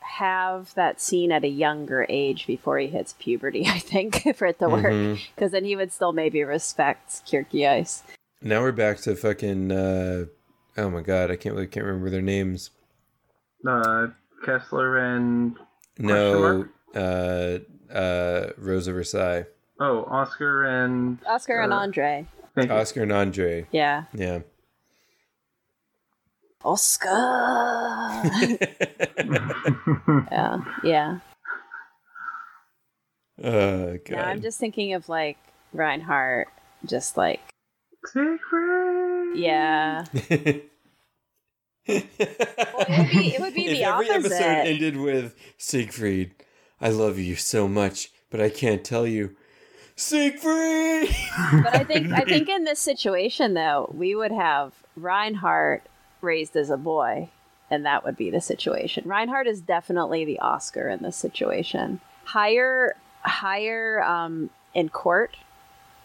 have 0.00 0.72
that 0.74 1.00
scene 1.00 1.32
at 1.32 1.42
a 1.44 1.48
younger 1.48 2.06
age 2.08 2.46
before 2.46 2.78
he 2.78 2.86
hits 2.86 3.14
puberty, 3.18 3.64
I 3.66 3.80
think, 3.80 4.36
for 4.36 4.46
it 4.46 4.58
to 4.60 4.68
work. 4.68 4.84
Mhm. 4.84 5.18
Because 5.34 5.50
then 5.52 5.64
he 5.64 5.74
would 5.76 5.92
still 5.92 6.12
maybe 6.12 6.42
respect 6.44 7.24
Kierkegaard. 7.26 7.88
Now 8.42 8.60
we're 8.60 8.72
back 8.72 8.98
to 8.98 9.16
fucking, 9.16 9.72
uh, 9.72 10.26
oh 10.76 10.90
my 10.90 11.00
god, 11.00 11.30
I 11.30 11.36
can't 11.36 11.54
really 11.54 11.66
can't 11.66 11.86
remember 11.86 12.10
their 12.10 12.22
names. 12.22 12.70
Uh, 13.66 14.08
Kessler 14.44 14.98
and 14.98 15.56
No, 15.98 16.66
uh, 16.94 17.58
uh, 17.92 18.46
Rosa 18.58 18.92
Versailles, 18.92 19.46
oh, 19.80 20.04
Oscar 20.04 20.64
and 20.64 21.18
Oscar 21.26 21.60
and 21.60 21.72
Uh, 21.72 21.76
Andre. 21.76 22.26
Oscar 22.70 23.02
and 23.02 23.12
Andre. 23.12 23.66
Yeah. 23.70 24.04
Yeah. 24.14 24.40
Oscar! 26.64 27.10
yeah. 30.32 30.58
Yeah. 30.82 31.18
oh 33.44 33.98
god. 34.04 34.10
Now 34.10 34.24
I'm 34.24 34.40
just 34.40 34.58
thinking 34.58 34.94
of 34.94 35.08
like 35.08 35.36
Reinhard, 35.72 36.48
just 36.84 37.16
like, 37.16 37.40
Siegfried. 38.06 38.38
Yeah. 39.36 40.04
it 40.12 40.70
would 41.88 43.10
be- 43.10 43.34
it 43.34 43.40
would 43.40 43.54
be 43.54 43.68
the 43.68 43.82
if 43.82 43.86
every 43.88 44.10
episode 44.10 44.40
ended 44.42 44.96
with 44.96 45.34
Siegfried, 45.58 46.34
I 46.80 46.88
love 46.90 47.18
you 47.18 47.36
so 47.36 47.68
much, 47.68 48.10
but 48.30 48.40
I 48.40 48.48
can't 48.50 48.84
tell 48.84 49.06
you. 49.06 49.36
Siegfried. 49.94 51.14
But 51.62 51.74
I 51.74 51.84
think 51.84 52.12
I 52.12 52.20
think 52.22 52.48
in 52.48 52.64
this 52.64 52.80
situation 52.80 53.54
though, 53.54 53.90
we 53.94 54.14
would 54.14 54.32
have 54.32 54.72
Reinhard 54.96 55.82
raised 56.20 56.56
as 56.56 56.70
a 56.70 56.76
boy, 56.76 57.30
and 57.70 57.86
that 57.86 58.04
would 58.04 58.16
be 58.16 58.30
the 58.30 58.40
situation. 58.40 59.08
Reinhard 59.08 59.46
is 59.46 59.60
definitely 59.60 60.24
the 60.24 60.38
Oscar 60.40 60.88
in 60.88 61.02
this 61.02 61.16
situation. 61.16 62.00
Higher 62.24 62.96
higher 63.22 64.02
um, 64.02 64.50
in 64.74 64.88
court 64.88 65.36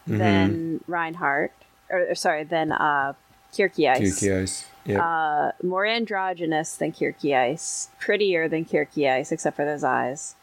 Mm-hmm. 0.08 0.18
than 0.18 0.84
Reinhard, 0.88 1.52
or, 1.92 2.10
or 2.12 2.16
sorry, 2.16 2.44
than 2.44 2.72
uh, 2.72 3.14
Kircheis. 3.54 4.00
Kircheis. 4.00 4.66
Yeah. 4.86 5.06
Uh, 5.06 5.52
more 5.64 5.86
androgynous 5.86 6.76
than 6.78 6.92
Kircheis, 6.92 7.90
prettier 8.00 8.48
than 8.48 8.66
Kircheis, 8.66 9.32
except 9.32 9.56
for 9.56 9.66
those 9.66 9.84
eyes, 9.84 10.36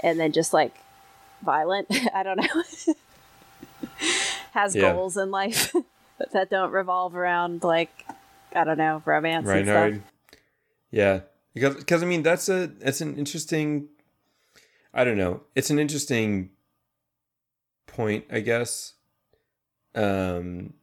and 0.00 0.20
then 0.20 0.32
just 0.32 0.52
like 0.52 0.74
violent. 1.42 1.86
I 2.14 2.22
don't 2.22 2.36
know. 2.36 2.94
Has 4.52 4.74
Yeah. 4.74 4.92
goals 4.92 5.16
in 5.16 5.30
life 5.30 5.74
that 6.32 6.50
don't 6.50 6.72
revolve 6.72 7.14
around 7.14 7.62
like 7.62 8.04
I 8.54 8.64
don't 8.64 8.78
know 8.78 9.00
romance 9.04 9.46
and 9.48 9.66
Reinhard. 9.66 9.94
stuff. 9.94 10.40
Yeah, 10.90 11.20
because 11.54 11.76
because 11.76 12.02
I 12.02 12.06
mean 12.06 12.22
that's 12.22 12.48
a 12.48 12.66
that's 12.66 13.00
an 13.00 13.16
interesting. 13.16 13.88
I 14.92 15.04
don't 15.04 15.16
know. 15.16 15.42
It's 15.54 15.70
an 15.70 15.78
interesting 15.78 16.50
point, 17.86 18.24
I 18.30 18.40
guess. 18.40 18.94
Um, 19.94 20.74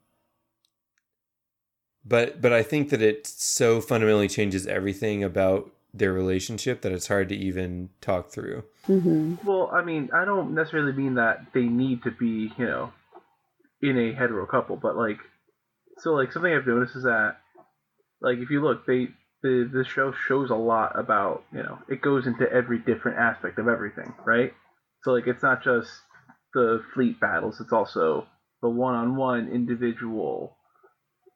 but 2.07 2.41
but 2.41 2.53
I 2.53 2.63
think 2.63 2.89
that 2.89 3.01
it 3.01 3.27
so 3.27 3.81
fundamentally 3.81 4.27
changes 4.27 4.67
everything 4.67 5.23
about 5.23 5.71
their 5.93 6.13
relationship 6.13 6.81
that 6.81 6.91
it's 6.91 7.07
hard 7.07 7.29
to 7.29 7.35
even 7.35 7.89
talk 8.01 8.29
through. 8.29 8.63
hmm 8.85 9.35
Well, 9.43 9.69
I 9.73 9.83
mean, 9.83 10.09
I 10.13 10.25
don't 10.25 10.53
necessarily 10.53 10.93
mean 10.93 11.15
that 11.15 11.47
they 11.53 11.63
need 11.63 12.03
to 12.03 12.11
be, 12.11 12.51
you 12.57 12.65
know, 12.65 12.93
in 13.81 13.97
a 13.97 14.13
hetero 14.13 14.45
couple, 14.45 14.77
but 14.77 14.95
like, 14.95 15.19
so 15.99 16.13
like 16.13 16.31
something 16.31 16.53
I've 16.53 16.67
noticed 16.67 16.95
is 16.95 17.03
that, 17.03 17.37
like, 18.21 18.37
if 18.39 18.49
you 18.49 18.61
look, 18.61 18.85
they 18.85 19.09
the 19.43 19.69
the 19.71 19.85
show 19.85 20.11
shows 20.27 20.49
a 20.49 20.55
lot 20.55 20.97
about, 20.99 21.43
you 21.53 21.61
know, 21.61 21.79
it 21.87 22.01
goes 22.01 22.25
into 22.25 22.51
every 22.51 22.79
different 22.79 23.19
aspect 23.19 23.59
of 23.59 23.67
everything, 23.67 24.13
right? 24.25 24.53
So 25.03 25.11
like, 25.11 25.27
it's 25.27 25.43
not 25.43 25.63
just 25.63 25.89
the 26.53 26.83
fleet 26.93 27.19
battles; 27.19 27.59
it's 27.61 27.73
also 27.73 28.27
the 28.61 28.69
one-on-one 28.69 29.49
individual, 29.49 30.56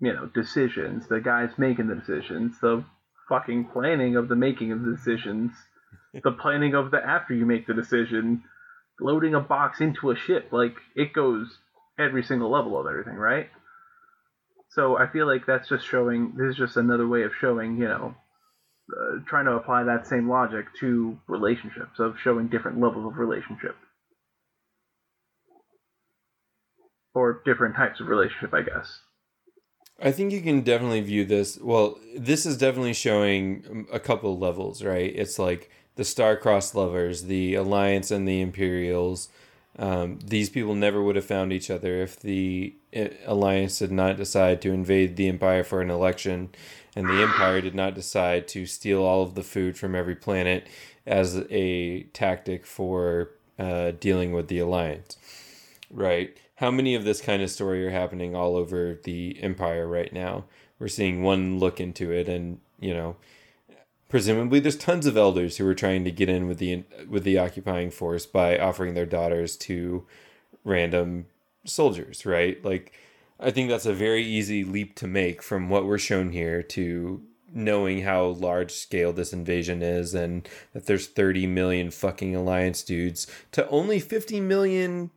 you 0.01 0.13
know, 0.13 0.25
decisions. 0.25 1.07
The 1.07 1.21
guys 1.21 1.51
making 1.57 1.87
the 1.87 1.95
decisions, 1.95 2.59
the 2.59 2.83
fucking 3.29 3.69
planning 3.71 4.17
of 4.17 4.27
the 4.27 4.35
making 4.35 4.73
of 4.73 4.81
the 4.81 4.91
decisions 4.91 5.53
the 6.23 6.31
planning 6.31 6.75
of 6.75 6.91
the 6.91 6.97
after 6.97 7.33
you 7.33 7.45
make 7.45 7.67
the 7.67 7.73
decision, 7.73 8.43
loading 8.99 9.33
a 9.33 9.39
box 9.39 9.81
into 9.81 10.11
a 10.11 10.15
ship, 10.15 10.49
like 10.51 10.75
it 10.95 11.13
goes 11.13 11.57
every 11.97 12.23
single 12.23 12.51
level 12.51 12.79
of 12.79 12.87
everything, 12.87 13.15
right? 13.15 13.49
So 14.69 14.97
I 14.97 15.07
feel 15.07 15.27
like 15.27 15.45
that's 15.45 15.69
just 15.69 15.85
showing. 15.85 16.33
This 16.37 16.51
is 16.51 16.55
just 16.55 16.77
another 16.77 17.07
way 17.07 17.23
of 17.23 17.31
showing, 17.39 17.77
you 17.77 17.87
know, 17.87 18.15
uh, 18.91 19.19
trying 19.27 19.45
to 19.45 19.53
apply 19.53 19.83
that 19.83 20.07
same 20.07 20.29
logic 20.29 20.65
to 20.79 21.17
relationships 21.27 21.99
of 21.99 22.15
showing 22.23 22.47
different 22.47 22.79
levels 22.79 23.05
of 23.05 23.17
relationship 23.17 23.75
or 27.13 27.41
different 27.45 27.75
types 27.75 27.99
of 27.99 28.07
relationship, 28.07 28.53
I 28.53 28.61
guess. 28.61 28.99
I 30.01 30.11
think 30.11 30.31
you 30.31 30.41
can 30.41 30.61
definitely 30.61 31.01
view 31.01 31.25
this. 31.25 31.59
Well, 31.59 31.99
this 32.15 32.45
is 32.45 32.57
definitely 32.57 32.93
showing 32.93 33.87
a 33.91 33.99
couple 33.99 34.37
levels, 34.37 34.83
right? 34.83 35.13
It's 35.15 35.37
like 35.37 35.69
the 35.95 36.03
star-crossed 36.03 36.73
lovers, 36.73 37.23
the 37.23 37.55
Alliance, 37.55 38.09
and 38.09 38.27
the 38.27 38.41
Imperials. 38.41 39.29
Um, 39.77 40.19
these 40.25 40.49
people 40.49 40.73
never 40.73 41.01
would 41.01 41.15
have 41.15 41.25
found 41.25 41.53
each 41.53 41.69
other 41.69 42.01
if 42.01 42.19
the 42.19 42.75
uh, 42.95 43.09
Alliance 43.25 43.79
did 43.79 43.91
not 43.91 44.17
decide 44.17 44.61
to 44.63 44.71
invade 44.71 45.15
the 45.15 45.27
Empire 45.27 45.63
for 45.63 45.81
an 45.81 45.91
election, 45.91 46.49
and 46.95 47.07
the 47.07 47.21
Empire 47.21 47.61
did 47.61 47.75
not 47.75 47.93
decide 47.93 48.47
to 48.49 48.65
steal 48.65 49.03
all 49.03 49.21
of 49.21 49.35
the 49.35 49.43
food 49.43 49.77
from 49.77 49.95
every 49.95 50.15
planet 50.15 50.67
as 51.05 51.43
a 51.49 52.03
tactic 52.13 52.65
for 52.65 53.29
uh, 53.59 53.91
dealing 53.91 54.33
with 54.33 54.47
the 54.47 54.59
Alliance 54.59 55.17
right? 55.93 56.37
How 56.61 56.69
many 56.69 56.93
of 56.93 57.03
this 57.03 57.21
kind 57.21 57.41
of 57.41 57.49
story 57.49 57.83
are 57.87 57.89
happening 57.89 58.35
all 58.35 58.55
over 58.55 58.99
the 59.03 59.35
empire 59.41 59.87
right 59.87 60.13
now? 60.13 60.45
We're 60.77 60.89
seeing 60.89 61.23
one 61.23 61.57
look 61.57 61.79
into 61.79 62.11
it, 62.11 62.29
and 62.29 62.59
you 62.79 62.93
know, 62.93 63.15
presumably 64.09 64.59
there's 64.59 64.77
tons 64.77 65.07
of 65.07 65.17
elders 65.17 65.57
who 65.57 65.67
are 65.67 65.73
trying 65.73 66.03
to 66.03 66.11
get 66.11 66.29
in 66.29 66.47
with 66.47 66.59
the 66.59 66.83
with 67.09 67.23
the 67.23 67.39
occupying 67.39 67.89
force 67.89 68.27
by 68.27 68.59
offering 68.59 68.93
their 68.93 69.07
daughters 69.07 69.57
to 69.57 70.05
random 70.63 71.25
soldiers, 71.65 72.27
right? 72.27 72.63
Like, 72.63 72.93
I 73.39 73.49
think 73.49 73.67
that's 73.67 73.87
a 73.87 73.93
very 73.93 74.23
easy 74.23 74.63
leap 74.63 74.95
to 74.97 75.07
make 75.07 75.41
from 75.41 75.67
what 75.67 75.87
we're 75.87 75.97
shown 75.97 76.29
here 76.29 76.61
to 76.61 77.23
knowing 77.51 78.03
how 78.03 78.25
large 78.25 78.71
scale 78.71 79.11
this 79.13 79.33
invasion 79.33 79.81
is 79.81 80.13
and 80.13 80.47
that 80.73 80.85
there's 80.85 81.07
30 81.07 81.47
million 81.47 81.89
fucking 81.89 82.35
alliance 82.35 82.83
dudes 82.83 83.25
to 83.51 83.67
only 83.69 83.99
50 83.99 84.39
million 84.41 85.09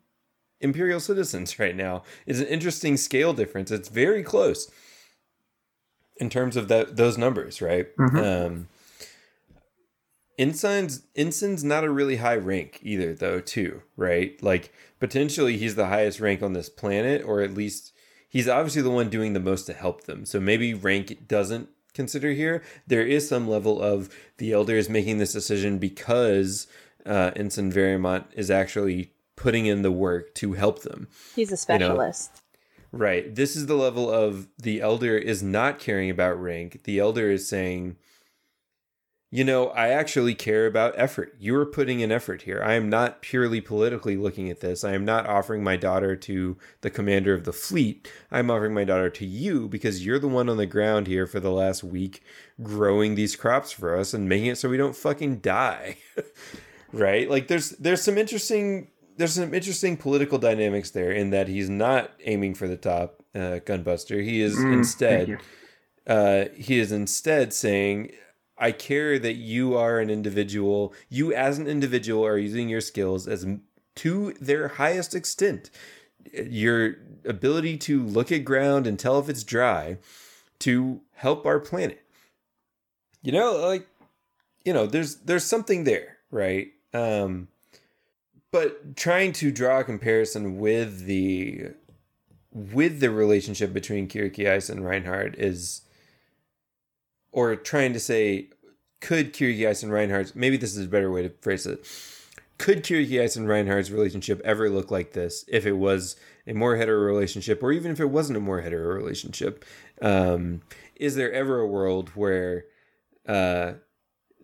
imperial 0.60 1.00
citizens 1.00 1.58
right 1.58 1.76
now 1.76 2.02
is 2.26 2.40
an 2.40 2.46
interesting 2.46 2.96
scale 2.96 3.32
difference. 3.32 3.70
It's 3.70 3.88
very 3.88 4.22
close 4.22 4.70
in 6.16 6.30
terms 6.30 6.56
of 6.56 6.68
that 6.68 6.96
those 6.96 7.18
numbers, 7.18 7.60
right? 7.60 7.94
Mhm. 7.96 8.46
Um, 8.46 8.68
Ensign's 10.38 11.02
Ensign's 11.14 11.62
not 11.62 11.84
a 11.84 11.90
really 11.90 12.16
high 12.16 12.36
rank 12.36 12.80
either, 12.82 13.14
though. 13.14 13.40
Too 13.40 13.82
right, 13.96 14.40
like 14.42 14.72
potentially 14.98 15.56
he's 15.56 15.76
the 15.76 15.86
highest 15.86 16.20
rank 16.20 16.42
on 16.42 16.52
this 16.54 16.68
planet, 16.68 17.22
or 17.24 17.40
at 17.40 17.54
least 17.54 17.92
he's 18.28 18.48
obviously 18.48 18.82
the 18.82 18.90
one 18.90 19.08
doing 19.08 19.32
the 19.32 19.40
most 19.40 19.64
to 19.66 19.72
help 19.72 20.04
them. 20.04 20.24
So 20.24 20.40
maybe 20.40 20.74
rank 20.74 21.28
doesn't 21.28 21.68
consider 21.94 22.32
here. 22.32 22.62
There 22.86 23.06
is 23.06 23.28
some 23.28 23.48
level 23.48 23.80
of 23.80 24.08
the 24.38 24.52
elder 24.52 24.76
is 24.76 24.88
making 24.88 25.18
this 25.18 25.32
decision 25.32 25.78
because 25.78 26.66
uh, 27.06 27.30
Ensign 27.36 27.72
Verimont 27.72 28.24
is 28.34 28.50
actually 28.50 29.12
putting 29.36 29.66
in 29.66 29.82
the 29.82 29.92
work 29.92 30.34
to 30.36 30.52
help 30.52 30.82
them. 30.82 31.08
He's 31.34 31.50
a 31.50 31.52
know, 31.52 31.56
specialist. 31.56 32.42
Right. 32.92 33.34
This 33.34 33.56
is 33.56 33.66
the 33.66 33.74
level 33.74 34.10
of 34.10 34.46
the 34.56 34.80
elder 34.80 35.18
is 35.18 35.42
not 35.42 35.78
caring 35.78 36.10
about 36.10 36.40
rank. 36.40 36.84
The 36.84 37.00
elder 37.00 37.28
is 37.30 37.48
saying, 37.48 37.96
you 39.34 39.42
know, 39.42 39.70
I 39.70 39.88
actually 39.88 40.36
care 40.36 40.64
about 40.64 40.94
effort. 40.96 41.34
You 41.40 41.56
are 41.56 41.66
putting 41.66 41.98
in 41.98 42.12
effort 42.12 42.42
here. 42.42 42.62
I 42.64 42.74
am 42.74 42.88
not 42.88 43.20
purely 43.20 43.60
politically 43.60 44.16
looking 44.16 44.48
at 44.48 44.60
this. 44.60 44.84
I 44.84 44.92
am 44.92 45.04
not 45.04 45.26
offering 45.26 45.64
my 45.64 45.74
daughter 45.74 46.14
to 46.14 46.56
the 46.82 46.90
commander 46.90 47.34
of 47.34 47.42
the 47.42 47.52
fleet. 47.52 48.08
I'm 48.30 48.48
offering 48.48 48.74
my 48.74 48.84
daughter 48.84 49.10
to 49.10 49.26
you 49.26 49.66
because 49.66 50.06
you're 50.06 50.20
the 50.20 50.28
one 50.28 50.48
on 50.48 50.56
the 50.56 50.66
ground 50.66 51.08
here 51.08 51.26
for 51.26 51.40
the 51.40 51.50
last 51.50 51.82
week 51.82 52.22
growing 52.62 53.16
these 53.16 53.34
crops 53.34 53.72
for 53.72 53.96
us 53.96 54.14
and 54.14 54.28
making 54.28 54.46
it 54.46 54.56
so 54.58 54.68
we 54.68 54.76
don't 54.76 54.94
fucking 54.94 55.38
die. 55.38 55.96
right? 56.92 57.28
Like 57.28 57.48
there's 57.48 57.70
there's 57.70 58.02
some 58.02 58.16
interesting 58.16 58.86
there's 59.16 59.34
some 59.34 59.54
interesting 59.54 59.96
political 59.96 60.38
dynamics 60.38 60.90
there 60.90 61.10
in 61.10 61.30
that 61.30 61.48
he's 61.48 61.70
not 61.70 62.10
aiming 62.24 62.54
for 62.54 62.68
the 62.68 62.76
top 62.76 63.22
uh, 63.34 63.60
gunbuster. 63.64 64.22
He 64.22 64.40
is 64.40 64.56
Mm, 64.56 64.72
instead 64.74 65.40
uh, 66.06 66.46
he 66.54 66.78
is 66.78 66.92
instead 66.92 67.52
saying, 67.52 68.12
"I 68.58 68.72
care 68.72 69.18
that 69.18 69.34
you 69.34 69.76
are 69.76 69.98
an 69.98 70.10
individual. 70.10 70.94
You 71.08 71.32
as 71.32 71.58
an 71.58 71.66
individual 71.66 72.24
are 72.24 72.38
using 72.38 72.68
your 72.68 72.80
skills 72.80 73.26
as 73.26 73.46
to 73.96 74.32
their 74.40 74.68
highest 74.68 75.14
extent. 75.14 75.70
Your 76.32 76.96
ability 77.24 77.76
to 77.78 78.02
look 78.02 78.32
at 78.32 78.44
ground 78.44 78.86
and 78.86 78.98
tell 78.98 79.18
if 79.18 79.28
it's 79.28 79.44
dry 79.44 79.98
to 80.60 81.00
help 81.14 81.46
our 81.46 81.60
planet. 81.60 82.02
You 83.22 83.32
know, 83.32 83.56
like 83.56 83.86
you 84.64 84.72
know, 84.72 84.86
there's 84.86 85.16
there's 85.16 85.44
something 85.44 85.84
there, 85.84 86.18
right? 86.30 86.68
Um, 86.92 87.48
but 88.54 88.94
trying 88.94 89.32
to 89.32 89.50
draw 89.50 89.80
a 89.80 89.84
comparison 89.84 90.60
with 90.60 91.06
the 91.06 91.72
with 92.52 93.00
the 93.00 93.10
relationship 93.10 93.72
between 93.72 94.06
Kierkegaard 94.06 94.70
and 94.70 94.86
Reinhard 94.86 95.34
is, 95.36 95.82
or 97.32 97.56
trying 97.56 97.92
to 97.94 97.98
say, 97.98 98.50
could 99.00 99.32
Kierkegaard 99.32 99.82
and 99.82 99.90
Reinhard's 99.92 100.36
maybe 100.36 100.56
this 100.56 100.76
is 100.76 100.86
a 100.86 100.88
better 100.88 101.10
way 101.10 101.22
to 101.22 101.30
phrase 101.40 101.66
it, 101.66 101.84
could 102.56 102.84
Kierkegaard 102.84 103.34
and 103.34 103.48
Reinhard's 103.48 103.90
relationship 103.90 104.40
ever 104.44 104.70
look 104.70 104.88
like 104.88 105.14
this 105.14 105.44
if 105.48 105.66
it 105.66 105.76
was 105.76 106.14
a 106.46 106.52
more 106.52 106.76
hetero 106.76 107.00
relationship, 107.00 107.60
or 107.60 107.72
even 107.72 107.90
if 107.90 107.98
it 107.98 108.10
wasn't 108.10 108.36
a 108.36 108.40
more 108.40 108.60
hetero 108.60 108.94
relationship? 108.94 109.64
Um, 110.00 110.62
is 110.94 111.16
there 111.16 111.32
ever 111.32 111.58
a 111.58 111.66
world 111.66 112.10
where 112.10 112.66
uh, 113.26 113.72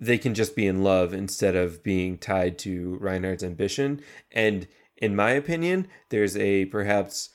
they 0.00 0.18
can 0.18 0.34
just 0.34 0.56
be 0.56 0.66
in 0.66 0.82
love 0.82 1.12
instead 1.14 1.54
of 1.54 1.82
being 1.82 2.18
tied 2.18 2.58
to 2.60 2.96
Reinhard's 3.00 3.44
ambition? 3.44 4.00
And 4.32 4.66
in 4.96 5.14
my 5.14 5.30
opinion, 5.32 5.86
there's 6.08 6.36
a 6.36 6.64
perhaps 6.66 7.30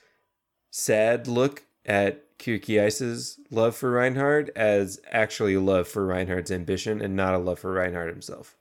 sad 0.72 1.28
look 1.28 1.64
at 1.86 2.38
Kierkegaard's 2.38 3.40
love 3.50 3.76
for 3.76 3.92
Reinhard 3.92 4.52
as 4.56 5.00
actually 5.12 5.54
a 5.54 5.62
love 5.62 5.88
for 5.88 6.06
Reinhard's 6.06 6.52
ambition 6.52 7.02
and 7.02 7.16
not 7.16 7.34
a 7.34 7.38
love 7.38 7.60
for 7.60 7.72
Reinhard 7.72 8.10
himself. 8.10 8.58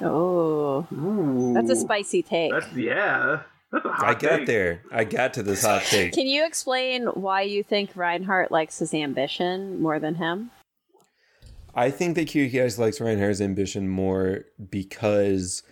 Oh, 0.00 0.86
Ooh. 0.92 1.54
that's 1.54 1.70
a 1.70 1.76
spicy 1.76 2.22
take. 2.22 2.52
That's 2.52 2.70
yeah. 2.74 3.42
That's 3.72 3.84
a 3.84 3.92
hot 3.92 4.04
I 4.04 4.12
got 4.12 4.36
take. 4.38 4.46
there. 4.46 4.82
I 4.92 5.04
got 5.04 5.34
to 5.34 5.42
this 5.42 5.64
hot 5.64 5.82
take. 5.90 6.12
Can 6.12 6.26
you 6.26 6.44
explain 6.46 7.06
why 7.06 7.42
you 7.42 7.62
think 7.62 7.90
Reinhard 7.96 8.50
likes 8.50 8.78
his 8.78 8.92
ambition 8.92 9.80
more 9.80 9.98
than 9.98 10.16
him? 10.16 10.50
I 11.76 11.90
think 11.90 12.16
that 12.16 12.28
Kircheis 12.28 12.78
likes 12.78 13.00
Reinhard's 13.02 13.42
ambition 13.42 13.86
more 13.86 14.46
because 14.70 15.62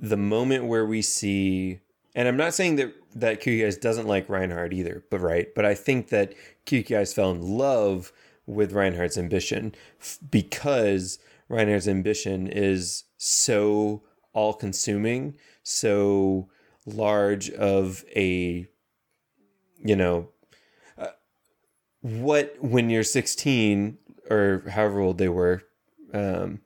the 0.00 0.16
moment 0.16 0.64
where 0.64 0.84
we 0.84 1.00
see, 1.00 1.80
and 2.16 2.26
I'm 2.26 2.36
not 2.36 2.54
saying 2.54 2.74
that 2.76 2.92
that 3.14 3.40
Kircheis 3.40 3.80
doesn't 3.80 4.08
like 4.08 4.28
Reinhard 4.28 4.74
either, 4.74 5.04
but 5.10 5.20
right, 5.20 5.54
but 5.54 5.64
I 5.64 5.74
think 5.74 6.08
that 6.08 6.34
Kircheis 6.66 7.14
fell 7.14 7.30
in 7.30 7.40
love 7.40 8.12
with 8.46 8.72
Reinhard's 8.72 9.16
ambition 9.16 9.76
f- 10.00 10.18
because 10.28 11.20
Reinhard's 11.48 11.86
ambition 11.86 12.48
is 12.48 13.04
so 13.16 14.02
all-consuming, 14.32 15.36
so 15.62 16.48
large 16.84 17.48
of 17.50 18.04
a, 18.16 18.66
you 19.84 19.94
know, 19.94 20.30
uh, 20.98 21.06
what 22.00 22.56
when 22.60 22.90
you're 22.90 23.04
16 23.04 23.98
or 24.30 24.62
however 24.70 25.00
old 25.00 25.18
they 25.18 25.28
were. 25.28 25.62
Um, 26.12 26.60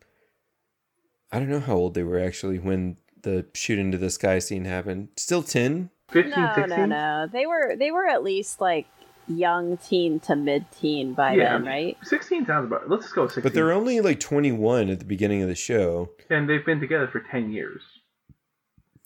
I 1.32 1.38
don't 1.38 1.48
know 1.48 1.60
how 1.60 1.74
old 1.74 1.94
they 1.94 2.02
were 2.02 2.18
actually 2.20 2.58
when 2.58 2.96
the 3.22 3.46
shoot 3.54 3.78
into 3.78 3.98
the 3.98 4.10
sky 4.10 4.38
scene 4.38 4.64
happened. 4.64 5.08
Still 5.16 5.42
10? 5.42 5.90
15, 6.10 6.30
No, 6.30 6.52
16? 6.54 6.76
no, 6.78 6.86
no. 6.86 7.28
They 7.30 7.46
were 7.46 7.76
they 7.76 7.90
were 7.90 8.06
at 8.06 8.22
least 8.22 8.60
like 8.60 8.86
young 9.26 9.76
teen 9.76 10.20
to 10.20 10.34
mid 10.34 10.64
teen 10.72 11.12
by 11.12 11.34
Yeah. 11.34 11.52
then, 11.58 11.66
right? 11.66 11.96
16 12.02 12.46
sounds 12.46 12.66
about 12.66 12.88
Let's 12.88 13.04
just 13.04 13.14
go 13.14 13.22
with 13.22 13.32
16. 13.32 13.42
But 13.42 13.54
they're 13.54 13.72
only 13.72 14.00
like 14.00 14.20
21 14.20 14.88
at 14.88 14.98
the 15.00 15.04
beginning 15.04 15.42
of 15.42 15.48
the 15.48 15.54
show. 15.54 16.10
and 16.30 16.48
they've 16.48 16.64
been 16.64 16.80
together 16.80 17.08
for 17.08 17.20
10 17.20 17.50
years. 17.52 17.82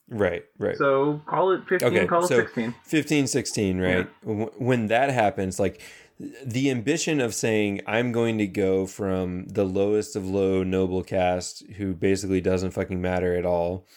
Right, 0.09 0.45
right. 0.59 0.77
So 0.77 1.21
call 1.25 1.51
it 1.53 1.61
15, 1.67 1.87
Okay, 1.89 2.05
call 2.07 2.23
it 2.23 2.27
so- 2.27 2.35
16. 2.39 2.75
15, 2.85 3.27
16, 3.27 3.79
right? 3.81 4.07
W 4.21 4.49
When 4.57 4.87
that 4.87 5.09
happens, 5.09 5.59
like 5.59 5.81
the 6.19 6.69
ambition 6.69 7.19
of 7.19 7.33
saying, 7.33 7.81
I'm 7.87 8.11
going 8.11 8.37
to 8.37 8.47
go 8.47 8.85
from 8.85 9.45
the 9.45 9.65
lowest 9.65 10.15
of 10.15 10.27
low 10.27 10.63
noble 10.63 11.03
caste, 11.03 11.63
who 11.77 11.93
basically 11.93 12.41
doesn't 12.41 12.71
fucking 12.71 13.01
matter 13.01 13.35
at 13.35 13.45
all, 13.45 13.87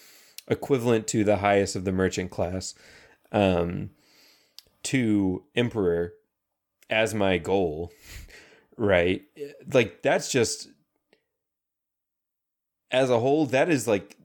equivalent 0.47 1.07
to 1.07 1.23
the 1.23 1.37
highest 1.37 1.75
of 1.75 1.85
the 1.85 1.91
merchant 1.91 2.31
class, 2.31 2.73
um, 3.31 3.91
to 4.83 5.43
emperor 5.55 6.13
as 6.89 7.13
my 7.13 7.37
goal, 7.37 7.91
right? 8.77 9.23
Like, 9.71 10.01
that's 10.01 10.31
just, 10.31 10.69
as 12.91 13.09
a 13.09 13.19
whole, 13.19 13.45
that 13.47 13.69
is 13.69 13.87
like, 13.87 14.15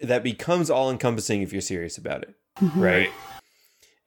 that 0.00 0.22
becomes 0.22 0.70
all 0.70 0.90
encompassing 0.90 1.42
if 1.42 1.52
you're 1.52 1.60
serious 1.60 1.98
about 1.98 2.22
it 2.22 2.34
right? 2.74 3.10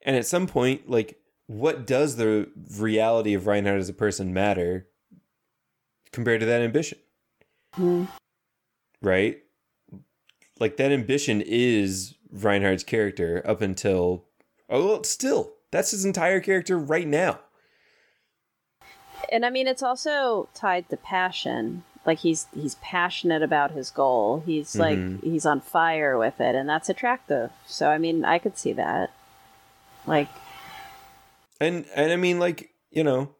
And 0.02 0.16
at 0.16 0.26
some 0.26 0.46
point, 0.46 0.88
like, 0.88 1.18
what 1.46 1.86
does 1.86 2.16
the 2.16 2.48
reality 2.78 3.34
of 3.34 3.46
Reinhard 3.46 3.80
as 3.80 3.88
a 3.88 3.92
person 3.94 4.32
matter 4.32 4.86
compared 6.12 6.40
to 6.40 6.46
that 6.46 6.62
ambition, 6.62 6.98
Mhm. 7.76 8.08
right? 9.02 9.42
Like 10.60 10.76
that 10.76 10.92
ambition 10.92 11.42
is 11.44 12.14
Reinhard's 12.30 12.84
character 12.84 13.42
up 13.46 13.60
until 13.60 14.24
oh, 14.70 14.86
well, 14.86 15.04
still 15.04 15.52
that's 15.70 15.90
his 15.90 16.04
entire 16.04 16.40
character 16.40 16.78
right 16.78 17.06
now. 17.06 17.40
And 19.32 19.44
I 19.44 19.50
mean, 19.50 19.66
it's 19.66 19.82
also 19.82 20.48
tied 20.54 20.88
to 20.90 20.96
passion. 20.96 21.84
Like 22.06 22.18
he's 22.18 22.46
he's 22.54 22.76
passionate 22.76 23.42
about 23.42 23.72
his 23.72 23.90
goal. 23.90 24.42
He's 24.46 24.76
like 24.76 24.98
Mhm. 24.98 25.22
he's 25.24 25.46
on 25.46 25.60
fire 25.60 26.16
with 26.18 26.40
it, 26.40 26.54
and 26.54 26.68
that's 26.68 26.88
attractive. 26.88 27.50
So 27.66 27.88
I 27.90 27.98
mean, 27.98 28.24
I 28.24 28.38
could 28.38 28.56
see 28.58 28.72
that. 28.74 29.10
Like, 30.06 30.28
And 31.60 31.86
and 31.94 32.12
I 32.12 32.16
mean, 32.16 32.38
like 32.38 32.70
you 32.90 33.04
know, 33.04 33.34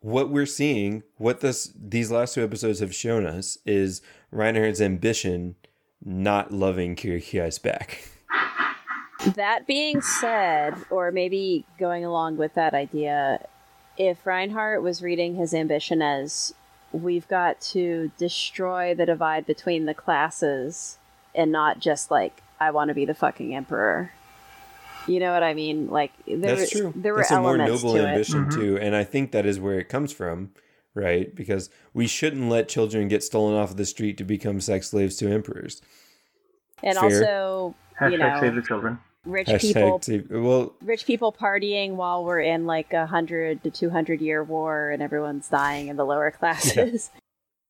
what 0.00 0.30
we're 0.30 0.46
seeing, 0.46 1.02
what 1.16 1.40
this 1.40 1.72
these 1.78 2.10
last 2.10 2.34
two 2.34 2.44
episodes 2.44 2.80
have 2.80 2.94
shown 2.94 3.26
us 3.26 3.58
is 3.64 4.02
Reinhard's 4.30 4.80
ambition 4.80 5.56
not 6.02 6.52
loving 6.52 6.96
Kircheis 6.96 7.62
back. 7.62 8.02
that 9.34 9.66
being 9.66 10.00
said, 10.00 10.74
or 10.88 11.12
maybe 11.12 11.64
going 11.78 12.04
along 12.04 12.36
with 12.36 12.54
that 12.54 12.74
idea, 12.74 13.46
if 13.98 14.26
Reinhard 14.26 14.82
was 14.82 15.02
reading 15.02 15.36
his 15.36 15.52
ambition 15.52 16.00
as 16.00 16.54
we've 16.92 17.28
got 17.28 17.60
to 17.60 18.10
destroy 18.18 18.94
the 18.94 19.06
divide 19.06 19.46
between 19.46 19.86
the 19.86 19.94
classes 19.94 20.98
and 21.34 21.52
not 21.52 21.78
just 21.78 22.10
like 22.10 22.42
I 22.58 22.70
want 22.70 22.88
to 22.88 22.94
be 22.94 23.04
the 23.04 23.14
fucking 23.14 23.54
emperor. 23.54 24.12
You 25.10 25.20
know 25.20 25.32
what 25.32 25.42
I 25.42 25.54
mean? 25.54 25.88
Like 25.88 26.12
there, 26.26 26.56
That's 26.56 26.70
true. 26.70 26.92
there 26.94 27.12
were 27.12 27.18
That's 27.20 27.30
a 27.32 27.40
more 27.40 27.54
elements 27.56 27.82
noble 27.82 27.94
to 27.96 28.02
it. 28.02 28.06
ambition 28.08 28.44
Mhm. 28.46 28.54
too, 28.54 28.78
and 28.78 28.94
I 28.94 29.04
think 29.04 29.32
that 29.32 29.44
is 29.46 29.58
where 29.58 29.78
it 29.78 29.88
comes 29.88 30.12
from, 30.12 30.52
right? 30.94 31.34
Because 31.34 31.68
we 31.92 32.06
shouldn't 32.06 32.48
let 32.48 32.68
children 32.68 33.08
get 33.08 33.22
stolen 33.24 33.56
off 33.56 33.72
of 33.72 33.76
the 33.76 33.86
street 33.86 34.16
to 34.18 34.24
become 34.24 34.60
sex 34.60 34.90
slaves 34.90 35.16
to 35.16 35.28
emperors. 35.28 35.82
And 36.82 36.96
Fair. 36.96 37.04
also, 37.04 37.74
Hashtag 38.00 38.12
you 38.12 38.18
know, 38.18 38.38
save 38.40 38.54
the 38.54 38.62
children. 38.62 38.98
rich 39.26 39.48
people 39.48 39.98
Hashtag 39.98 40.04
save- 40.04 40.30
well, 40.30 40.74
rich 40.80 41.04
people 41.06 41.32
partying 41.32 41.96
while 41.96 42.24
we're 42.24 42.40
in 42.40 42.64
like 42.66 42.92
a 42.92 43.06
hundred 43.06 43.62
to 43.64 43.70
two 43.70 43.90
hundred 43.90 44.20
year 44.20 44.42
war 44.44 44.90
and 44.90 45.02
everyone's 45.02 45.48
dying 45.48 45.88
in 45.88 45.96
the 45.96 46.06
lower 46.06 46.30
classes. 46.38 47.10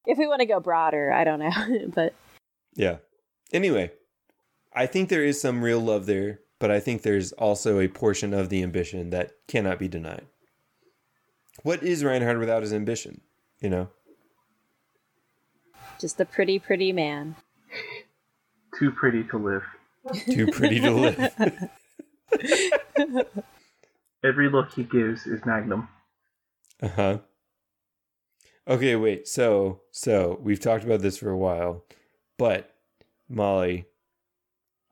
if 0.07 0.17
we 0.19 0.27
want 0.29 0.41
to 0.41 0.47
go 0.47 0.61
broader, 0.61 1.11
I 1.12 1.25
don't 1.25 1.41
know, 1.41 1.89
but 1.95 2.15
yeah. 2.75 2.99
Anyway, 3.53 3.91
I 4.73 4.87
think 4.87 5.09
there 5.09 5.25
is 5.25 5.41
some 5.41 5.62
real 5.65 5.81
love 5.81 6.07
there, 6.07 6.39
but 6.61 6.70
I 6.70 6.78
think 6.78 7.03
there's 7.03 7.32
also 7.32 7.81
a 7.81 7.89
portion 7.89 8.32
of 8.32 8.49
the 8.51 8.62
ambition 8.62 9.11
that 9.11 9.32
cannot 9.49 9.81
be 9.81 9.89
denied. 9.89 10.27
What 11.65 11.82
is 11.82 12.05
Reinhard 12.05 12.39
without 12.39 12.62
his 12.62 12.73
ambition? 12.73 13.23
You 13.61 13.70
know, 13.70 13.89
just 15.99 16.20
a 16.20 16.24
pretty, 16.24 16.61
pretty 16.61 16.93
man. 16.93 17.35
Too 18.78 18.93
pretty 18.93 19.24
to 19.24 19.37
live. 19.37 19.65
too 20.31 20.47
pretty 20.47 20.81
to 20.81 20.91
live. 20.91 21.69
Every 24.24 24.49
look 24.49 24.73
he 24.73 24.85
gives 24.85 25.27
is 25.27 25.45
Magnum. 25.45 25.89
Uh 26.81 26.89
huh. 26.89 27.19
Okay, 28.66 28.97
wait. 28.97 29.28
So, 29.28 29.81
so 29.91 30.39
we've 30.41 30.61
talked 30.61 30.85
about 30.85 31.01
this 31.03 31.19
for 31.19 31.31
a 31.31 31.37
while, 31.37 31.85
but 32.39 32.74
Molly, 33.28 33.87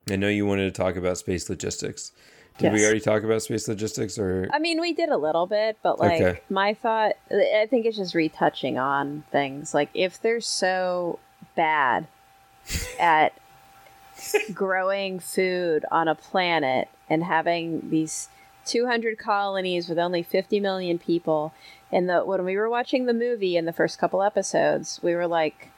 I 0.09 0.15
know 0.15 0.27
you 0.27 0.45
wanted 0.45 0.73
to 0.73 0.81
talk 0.81 0.95
about 0.95 1.17
space 1.17 1.49
logistics. 1.49 2.11
Did 2.57 2.73
we 2.73 2.83
already 2.83 2.99
talk 2.99 3.23
about 3.23 3.41
space 3.41 3.69
logistics, 3.69 4.19
or 4.19 4.49
I 4.51 4.59
mean, 4.59 4.81
we 4.81 4.91
did 4.91 5.07
a 5.07 5.17
little 5.17 5.47
bit, 5.47 5.77
but 5.81 5.97
like 5.97 6.19
Okay. 6.19 6.41
my 6.49 6.73
thought, 6.73 7.13
I 7.31 7.67
think 7.69 7.85
it's 7.85 7.95
just 7.95 8.13
retouching 8.13 8.77
on 8.77 9.23
things. 9.31 9.73
Like 9.73 9.89
if 9.93 10.21
they're 10.21 10.41
so 10.41 11.19
bad 11.55 12.07
at 12.99 13.33
growing 14.53 15.19
food 15.19 15.85
on 15.89 16.09
a 16.09 16.15
planet 16.15 16.89
and 17.09 17.23
having 17.23 17.89
these 17.89 18.27
200 18.65 19.17
colonies 19.17 19.87
with 19.87 19.97
only 19.97 20.21
50 20.21 20.59
million 20.59 20.99
people, 20.99 21.53
and 21.93 22.09
the 22.09 22.19
when 22.25 22.43
we 22.43 22.57
were 22.57 22.69
watching 22.69 23.05
the 23.05 23.13
movie 23.13 23.55
in 23.55 23.63
the 23.63 23.73
first 23.73 23.97
couple 23.99 24.21
episodes, 24.21 24.99
we 25.01 25.15
were 25.15 25.27
like. 25.27 25.71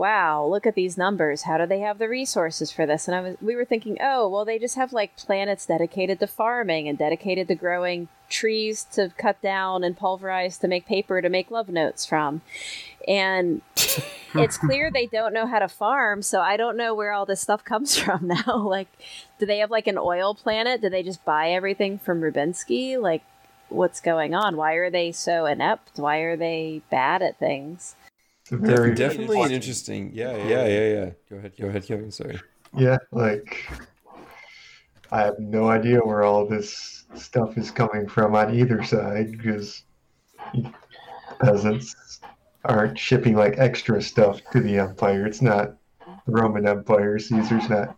Wow, 0.00 0.46
look 0.46 0.66
at 0.66 0.76
these 0.76 0.96
numbers. 0.96 1.42
How 1.42 1.58
do 1.58 1.66
they 1.66 1.80
have 1.80 1.98
the 1.98 2.08
resources 2.08 2.70
for 2.72 2.86
this? 2.86 3.06
And 3.06 3.14
I 3.14 3.20
was 3.20 3.36
we 3.42 3.54
were 3.54 3.66
thinking, 3.66 3.98
"Oh, 4.00 4.30
well 4.30 4.46
they 4.46 4.58
just 4.58 4.76
have 4.76 4.94
like 4.94 5.14
planets 5.14 5.66
dedicated 5.66 6.20
to 6.20 6.26
farming 6.26 6.88
and 6.88 6.96
dedicated 6.96 7.48
to 7.48 7.54
growing 7.54 8.08
trees 8.30 8.84
to 8.92 9.12
cut 9.18 9.42
down 9.42 9.84
and 9.84 9.98
pulverize 9.98 10.56
to 10.56 10.68
make 10.68 10.86
paper 10.86 11.20
to 11.20 11.28
make 11.28 11.50
love 11.50 11.68
notes 11.68 12.06
from. 12.06 12.40
And 13.06 13.60
it's 14.34 14.56
clear 14.56 14.90
they 14.90 15.04
don't 15.04 15.34
know 15.34 15.46
how 15.46 15.58
to 15.58 15.68
farm, 15.68 16.22
so 16.22 16.40
I 16.40 16.56
don't 16.56 16.78
know 16.78 16.94
where 16.94 17.12
all 17.12 17.26
this 17.26 17.42
stuff 17.42 17.62
comes 17.62 17.98
from 18.02 18.26
now. 18.26 18.56
like, 18.56 18.88
do 19.38 19.44
they 19.44 19.58
have 19.58 19.70
like 19.70 19.86
an 19.86 19.98
oil 19.98 20.34
planet? 20.34 20.80
Do 20.80 20.88
they 20.88 21.02
just 21.02 21.26
buy 21.26 21.50
everything 21.50 21.98
from 21.98 22.22
Rubinsky? 22.22 22.98
Like, 22.98 23.22
what's 23.68 24.00
going 24.00 24.34
on? 24.34 24.56
Why 24.56 24.76
are 24.76 24.88
they 24.88 25.12
so 25.12 25.44
inept? 25.44 25.98
Why 25.98 26.20
are 26.20 26.38
they 26.38 26.80
bad 26.88 27.20
at 27.20 27.38
things? 27.38 27.96
It's 28.50 28.60
a 28.60 28.66
They're 28.66 28.76
very 28.78 28.94
definitely 28.96 29.40
an 29.42 29.52
interesting. 29.52 30.10
Yeah, 30.12 30.36
yeah, 30.36 30.66
yeah, 30.66 30.88
yeah. 30.88 31.10
Go 31.30 31.36
ahead, 31.36 31.52
go 31.60 31.68
ahead, 31.68 31.86
Kevin. 31.86 32.10
Sorry. 32.10 32.40
Yeah, 32.76 32.98
like 33.12 33.64
I 35.12 35.20
have 35.22 35.38
no 35.38 35.68
idea 35.68 36.00
where 36.00 36.24
all 36.24 36.46
this 36.46 37.04
stuff 37.14 37.56
is 37.56 37.70
coming 37.70 38.08
from 38.08 38.34
on 38.34 38.52
either 38.54 38.82
side 38.82 39.30
because 39.32 39.84
peasants 41.40 42.20
aren't 42.64 42.98
shipping 42.98 43.36
like 43.36 43.54
extra 43.58 44.02
stuff 44.02 44.40
to 44.52 44.60
the 44.60 44.78
empire. 44.78 45.26
It's 45.26 45.42
not 45.42 45.74
the 46.26 46.32
Roman 46.32 46.66
Empire. 46.66 47.18
Caesar's 47.20 47.68
not 47.68 47.96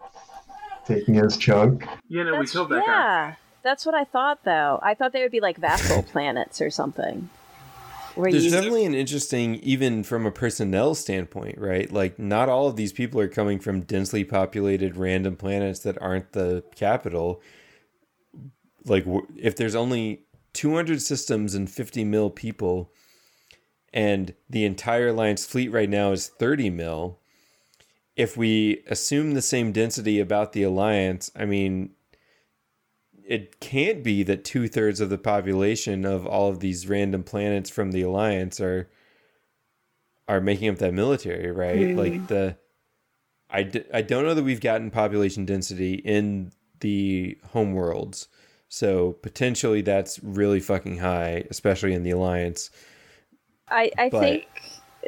taking 0.87 1.15
his 1.15 1.37
chunk. 1.39 1.87
You 2.09 2.25
know, 2.25 2.33
we 2.33 2.37
That's- 2.39 2.53
killed 2.53 2.69
that 2.71 2.85
guy. 2.87 2.93
yeah, 2.93 3.35
that's 3.63 3.87
what 3.87 3.95
I 3.95 4.05
thought 4.05 4.45
though. 4.45 4.81
I 4.83 4.93
thought 4.95 5.13
they 5.13 5.23
would 5.23 5.33
be 5.33 5.41
like 5.41 5.57
vassal 5.57 6.03
planets 6.13 6.61
or 6.61 6.71
something. 6.71 7.31
There's 8.17 8.51
definitely 8.51 8.85
an 8.85 8.95
interesting, 8.95 9.57
even 9.57 10.03
from 10.03 10.27
a 10.27 10.31
personnel 10.31 10.95
standpoint, 10.95 11.59
right? 11.59 11.91
Like, 11.91 12.19
not 12.19 12.49
all 12.49 12.67
of 12.67 12.77
these 12.77 12.93
people 12.93 13.21
are 13.21 13.29
coming 13.29 13.59
from 13.59 13.81
densely 13.81 14.25
populated 14.25 14.97
random 14.97 15.37
planets 15.37 15.81
that 15.81 16.01
aren't 16.01 16.33
the 16.33 16.65
capital. 16.75 17.41
Like, 18.85 19.07
if 19.37 19.57
there's 19.57 19.75
only 19.75 20.25
200 20.53 21.01
systems 21.01 21.55
and 21.55 21.71
50 21.71 22.05
mil 22.05 22.31
people, 22.31 22.93
and 23.93 24.35
the 24.49 24.65
entire 24.65 25.09
Alliance 25.09 25.47
fleet 25.47 25.69
right 25.71 25.89
now 25.89 26.13
is 26.13 26.29
30 26.29 26.71
mil, 26.71 27.19
if 28.17 28.37
we 28.37 28.83
assume 28.89 29.33
the 29.33 29.43
same 29.43 29.73
density 29.73 30.21
about 30.21 30.53
the 30.53 30.63
Alliance, 30.63 31.31
I 31.35 31.47
mean, 31.47 31.91
it 33.27 33.61
can't 33.61 34.03
be 34.03 34.23
that 34.25 34.45
two 34.45 34.69
thirds 34.69 35.01
of 35.01 35.11
the 35.11 35.19
population 35.19 36.05
of 36.05 36.27
all 36.27 36.49
of 36.51 36.61
these 36.61 36.89
random 36.89 37.23
planets 37.23 37.71
from 37.71 37.93
the 37.93 38.03
alliance 38.03 38.61
are 38.61 38.89
are 40.29 40.41
making 40.41 40.69
up 40.69 40.79
that 40.79 40.95
military, 40.95 41.51
right? 41.51 41.97
Like 41.97 42.27
the 42.29 42.57
I, 43.51 43.65
d- 43.65 43.85
I 43.93 44.01
don't 44.03 44.25
know 44.25 44.35
that 44.35 44.45
we've 44.45 44.61
gotten 44.61 44.91
population 44.91 45.45
density 45.45 45.95
in 45.95 46.53
the 46.81 47.37
home 47.51 47.73
worlds. 47.75 48.29
So 48.69 49.13
potentially 49.23 49.83
that's 49.83 50.19
really 50.23 50.61
fucking 50.61 50.99
high, 50.99 51.45
especially 51.51 51.93
in 51.93 52.03
the 52.03 52.11
alliance. 52.13 52.71
I, 53.69 53.91
I 53.99 54.09
But- 54.09 54.21
think 54.21 54.45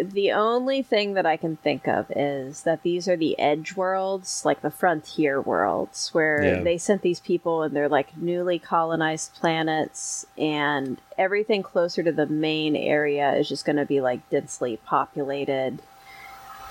the 0.00 0.32
only 0.32 0.82
thing 0.82 1.14
that 1.14 1.26
I 1.26 1.36
can 1.36 1.56
think 1.56 1.86
of 1.86 2.10
is 2.14 2.62
that 2.62 2.82
these 2.82 3.06
are 3.08 3.16
the 3.16 3.38
edge 3.38 3.76
worlds, 3.76 4.44
like 4.44 4.60
the 4.62 4.70
frontier 4.70 5.40
worlds, 5.40 6.10
where 6.12 6.42
Yeah. 6.42 6.62
they 6.62 6.78
sent 6.78 7.02
these 7.02 7.20
people 7.20 7.62
and 7.62 7.74
they're 7.74 7.88
like 7.88 8.16
newly 8.16 8.58
colonized 8.58 9.34
planets, 9.34 10.26
and 10.36 11.00
everything 11.16 11.62
closer 11.62 12.02
to 12.02 12.12
the 12.12 12.26
main 12.26 12.74
area 12.76 13.32
is 13.34 13.48
just 13.48 13.64
going 13.64 13.76
to 13.76 13.84
be 13.84 14.00
like 14.00 14.28
densely 14.30 14.76
populated 14.84 15.80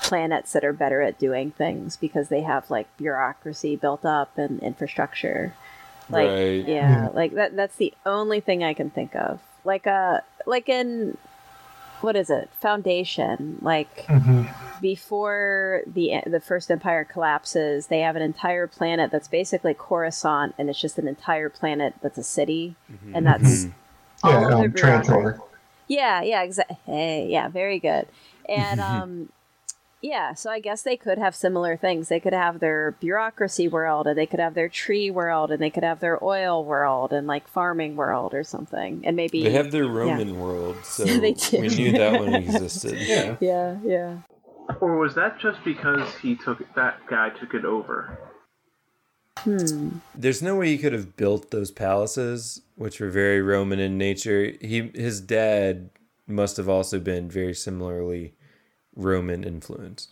planets 0.02 0.52
that 0.52 0.64
are 0.64 0.72
better 0.72 1.00
at 1.00 1.18
doing 1.18 1.50
things 1.50 1.96
because 1.96 2.28
they 2.28 2.42
have 2.42 2.70
like 2.70 2.86
bureaucracy 2.98 3.74
built 3.74 4.04
up 4.04 4.36
and 4.36 4.60
infrastructure. 4.62 5.54
Like 6.10 6.28
Right. 6.28 6.64
yeah, 6.66 7.08
like 7.14 7.32
that 7.32 7.56
that's 7.56 7.76
the 7.76 7.94
only 8.04 8.40
thing 8.40 8.62
I 8.62 8.74
can 8.74 8.90
think 8.90 9.14
of. 9.16 9.40
Like 9.64 9.86
uh 9.86 10.20
like 10.44 10.68
in 10.68 11.16
what 12.04 12.16
is 12.16 12.30
it? 12.30 12.50
Foundation. 12.60 13.58
Like 13.62 14.06
Mhm. 14.06 14.48
before 14.80 15.82
the 15.86 16.20
the 16.26 16.40
first 16.40 16.70
empire 16.70 17.04
collapses, 17.04 17.86
they 17.88 18.00
have 18.00 18.16
an 18.16 18.22
entire 18.22 18.66
planet 18.66 19.10
that's 19.10 19.28
basically 19.28 19.74
Coruscant 19.74 20.54
and 20.58 20.68
it's 20.70 20.80
just 20.80 20.98
an 20.98 21.08
entire 21.08 21.48
planet 21.48 21.94
that's 22.02 22.18
a 22.18 22.22
city 22.22 22.76
and 23.14 23.26
that's 23.26 23.66
all 24.22 24.30
Yeah, 24.32 24.48
of 24.48 24.60
um. 24.60 24.72
Trantor. 24.72 25.40
Yeah, 25.88 26.22
yeah, 26.22 26.42
exactly. 26.42 26.76
Hey, 26.86 27.28
yeah, 27.30 27.48
very 27.48 27.78
good. 27.78 28.06
And 28.48 28.80
um 28.92 29.28
yeah, 30.04 30.34
so 30.34 30.50
I 30.50 30.60
guess 30.60 30.82
they 30.82 30.98
could 30.98 31.16
have 31.16 31.34
similar 31.34 31.78
things. 31.78 32.08
They 32.08 32.20
could 32.20 32.34
have 32.34 32.60
their 32.60 32.90
bureaucracy 33.00 33.68
world 33.68 34.06
and 34.06 34.18
they 34.18 34.26
could 34.26 34.38
have 34.38 34.52
their 34.52 34.68
tree 34.68 35.10
world 35.10 35.50
and 35.50 35.62
they 35.62 35.70
could 35.70 35.82
have 35.82 36.00
their 36.00 36.22
oil 36.22 36.62
world 36.62 37.10
and 37.10 37.26
like 37.26 37.48
farming 37.48 37.96
world 37.96 38.34
or 38.34 38.44
something. 38.44 39.00
And 39.06 39.16
maybe 39.16 39.42
They 39.42 39.52
have 39.52 39.70
their 39.70 39.86
Roman 39.86 40.38
world, 40.38 40.76
so 40.84 41.04
They 41.04 41.32
do. 41.32 41.58
we 41.58 41.68
knew 41.68 41.92
that 41.92 42.20
one 42.20 42.34
existed. 42.34 42.98
Yeah. 43.00 43.36
Yeah, 43.40 43.78
yeah. 43.82 44.18
Or 44.82 44.98
was 44.98 45.14
that 45.14 45.38
just 45.40 45.64
because 45.64 46.14
he 46.16 46.36
took 46.36 46.58
that 46.74 46.98
guy 47.08 47.30
took 47.30 47.54
it 47.54 47.64
over? 47.64 48.18
Hmm. 49.38 49.88
There's 50.14 50.42
no 50.42 50.56
way 50.56 50.68
he 50.68 50.78
could 50.78 50.92
have 50.92 51.16
built 51.16 51.50
those 51.50 51.70
palaces, 51.70 52.60
which 52.76 53.00
were 53.00 53.08
very 53.10 53.40
Roman 53.40 53.78
in 53.80 53.96
nature. 53.96 54.52
He 54.60 54.90
his 54.94 55.22
dad 55.22 55.88
must 56.26 56.58
have 56.58 56.68
also 56.68 57.00
been 57.00 57.30
very 57.30 57.54
similarly 57.54 58.34
Roman 58.96 59.44
influence. 59.44 60.08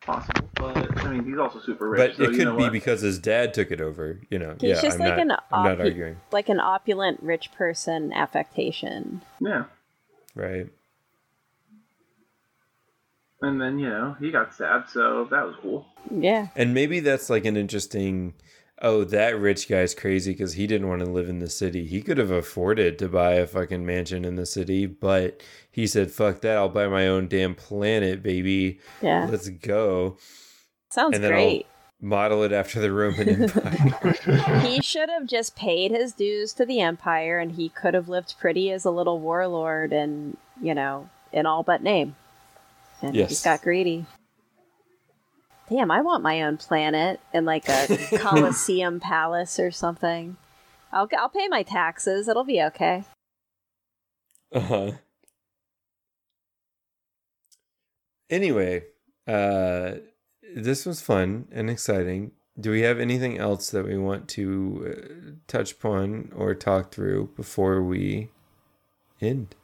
Possible, 0.00 0.48
but 0.56 0.98
I 0.98 1.12
mean, 1.12 1.24
he's 1.24 1.38
also 1.38 1.60
super 1.60 1.88
rich. 1.88 1.98
But 1.98 2.16
so 2.16 2.22
it 2.24 2.32
you 2.32 2.36
could 2.38 2.44
know 2.44 2.56
be 2.56 2.64
what? 2.64 2.72
because 2.72 3.00
his 3.00 3.18
dad 3.18 3.54
took 3.54 3.70
it 3.70 3.80
over, 3.80 4.20
you 4.28 4.38
know. 4.38 4.54
He's 4.60 4.76
yeah, 4.76 4.82
just 4.82 5.00
I'm 5.00 5.06
like 5.06 5.16
not, 5.16 5.18
an 5.18 5.30
I'm 5.50 5.64
not 5.64 5.80
arguing. 5.80 6.16
like 6.30 6.50
an 6.50 6.60
opulent 6.60 7.22
rich 7.22 7.50
person 7.52 8.12
affectation. 8.12 9.22
yeah. 9.40 9.64
Right. 10.34 10.68
And 13.40 13.60
then 13.60 13.78
you 13.78 13.88
know 13.88 14.16
he 14.20 14.30
got 14.30 14.52
stabbed, 14.54 14.90
so 14.90 15.26
that 15.30 15.44
was 15.46 15.54
cool. 15.62 15.86
Yeah. 16.10 16.48
And 16.54 16.74
maybe 16.74 17.00
that's 17.00 17.30
like 17.30 17.46
an 17.46 17.56
interesting 17.56 18.34
oh, 18.84 19.02
that 19.04 19.38
rich 19.40 19.68
guy's 19.68 19.94
crazy 19.94 20.32
because 20.32 20.52
he 20.52 20.66
didn't 20.66 20.88
want 20.88 21.00
to 21.02 21.10
live 21.10 21.28
in 21.28 21.38
the 21.38 21.48
city. 21.48 21.86
He 21.86 22.02
could 22.02 22.18
have 22.18 22.30
afforded 22.30 22.98
to 22.98 23.08
buy 23.08 23.32
a 23.32 23.46
fucking 23.46 23.84
mansion 23.86 24.24
in 24.24 24.36
the 24.36 24.44
city, 24.46 24.84
but 24.86 25.40
he 25.70 25.86
said, 25.86 26.10
fuck 26.12 26.40
that, 26.42 26.56
I'll 26.58 26.68
buy 26.68 26.86
my 26.86 27.08
own 27.08 27.26
damn 27.26 27.54
planet, 27.54 28.22
baby. 28.22 28.78
Yeah. 29.00 29.26
Let's 29.30 29.48
go. 29.48 30.18
Sounds 30.90 31.14
and 31.14 31.24
then 31.24 31.32
great. 31.32 31.66
I'll 32.02 32.06
model 32.08 32.42
it 32.44 32.52
after 32.52 32.78
the 32.80 32.92
Roman 32.92 33.28
Empire. 33.42 34.60
he 34.60 34.82
should 34.82 35.08
have 35.08 35.26
just 35.26 35.56
paid 35.56 35.90
his 35.90 36.12
dues 36.12 36.52
to 36.52 36.66
the 36.66 36.80
empire 36.80 37.38
and 37.38 37.52
he 37.52 37.70
could 37.70 37.94
have 37.94 38.08
lived 38.08 38.34
pretty 38.38 38.70
as 38.70 38.84
a 38.84 38.90
little 38.90 39.18
warlord 39.18 39.92
and, 39.92 40.36
you 40.60 40.74
know, 40.74 41.08
in 41.32 41.46
all 41.46 41.62
but 41.62 41.82
name. 41.82 42.14
And 43.02 43.14
he 43.14 43.20
Yes. 43.20 43.30
just 43.30 43.44
got 43.44 43.62
greedy. 43.62 44.04
Damn, 45.68 45.90
I 45.90 46.02
want 46.02 46.22
my 46.22 46.42
own 46.42 46.56
planet 46.56 47.20
and 47.32 47.46
like 47.46 47.68
a 47.68 47.86
Colosseum 48.18 49.00
palace 49.00 49.58
or 49.58 49.70
something. 49.70 50.36
I'll, 50.92 51.08
I'll 51.18 51.28
pay 51.28 51.48
my 51.48 51.62
taxes. 51.62 52.28
It'll 52.28 52.44
be 52.44 52.62
okay. 52.62 53.04
Uh-huh. 54.52 54.92
Anyway, 58.30 58.84
uh 59.26 59.92
this 60.54 60.86
was 60.86 61.00
fun 61.00 61.48
and 61.50 61.68
exciting. 61.68 62.32
Do 62.58 62.70
we 62.70 62.82
have 62.82 63.00
anything 63.00 63.38
else 63.38 63.70
that 63.70 63.84
we 63.84 63.98
want 63.98 64.28
to 64.28 64.94
uh, 64.96 65.30
touch 65.48 65.72
upon 65.72 66.30
or 66.36 66.54
talk 66.54 66.92
through 66.92 67.30
before 67.34 67.82
we 67.82 68.30
end? 69.20 69.56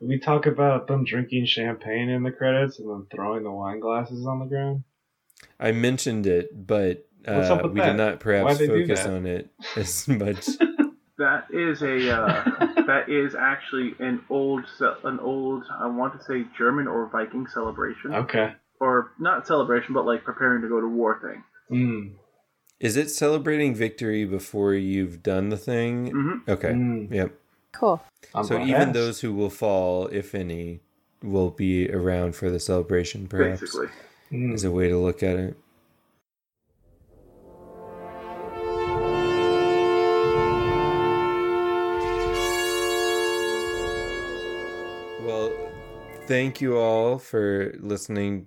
We 0.00 0.18
talk 0.18 0.44
about 0.44 0.88
them 0.88 1.04
drinking 1.04 1.46
champagne 1.46 2.10
in 2.10 2.22
the 2.22 2.32
credits 2.32 2.78
and 2.78 2.90
then 2.90 3.06
throwing 3.10 3.44
the 3.44 3.50
wine 3.50 3.80
glasses 3.80 4.26
on 4.26 4.40
the 4.40 4.46
ground. 4.46 4.84
I 5.60 5.72
mentioned 5.72 6.26
it, 6.26 6.66
but 6.66 7.06
uh, 7.26 7.68
we 7.72 7.80
that? 7.80 7.86
did 7.86 7.96
not 7.96 8.20
perhaps 8.20 8.44
Why'd 8.44 8.58
they 8.58 8.66
do 8.66 8.86
focus 8.86 9.06
on 9.06 9.26
it 9.26 9.50
as 9.76 10.08
much. 10.08 10.48
That 11.18 11.44
is 11.52 11.82
a 11.82 12.10
uh, 12.10 12.44
that 12.86 13.04
is 13.08 13.36
actually 13.36 13.94
an 14.00 14.24
old 14.28 14.64
an 15.04 15.20
old 15.20 15.62
I 15.70 15.86
want 15.86 16.18
to 16.18 16.24
say 16.24 16.44
German 16.58 16.88
or 16.88 17.06
Viking 17.12 17.46
celebration 17.46 18.12
Okay. 18.12 18.54
or 18.80 19.12
not 19.20 19.46
celebration 19.46 19.94
but 19.94 20.04
like 20.04 20.24
preparing 20.24 20.62
to 20.62 20.68
go 20.68 20.80
to 20.80 20.88
war 20.88 21.20
thing. 21.22 21.44
Mm. 21.70 22.14
Is 22.80 22.96
it 22.96 23.10
celebrating 23.10 23.72
victory 23.74 24.24
before 24.24 24.74
you've 24.74 25.22
done 25.22 25.50
the 25.50 25.56
thing? 25.58 26.10
hmm 26.10 26.50
Okay. 26.50 26.70
Mm. 26.70 27.12
Yep. 27.14 27.38
Cool. 27.72 28.02
I'm 28.34 28.44
so 28.44 28.60
even 28.60 28.74
asked. 28.74 28.94
those 28.94 29.20
who 29.20 29.32
will 29.32 29.50
fall, 29.50 30.08
if 30.08 30.34
any, 30.34 30.80
will 31.22 31.50
be 31.50 31.88
around 31.90 32.34
for 32.34 32.50
the 32.50 32.58
celebration, 32.58 33.28
perhaps. 33.28 33.60
Basically, 33.60 33.88
Mm. 34.32 34.54
Is 34.54 34.64
a 34.64 34.70
way 34.70 34.88
to 34.88 34.96
look 34.96 35.22
at 35.22 35.36
it. 35.36 35.56
Well, 45.20 45.52
thank 46.26 46.62
you 46.62 46.78
all 46.78 47.18
for 47.18 47.74
listening 47.78 48.46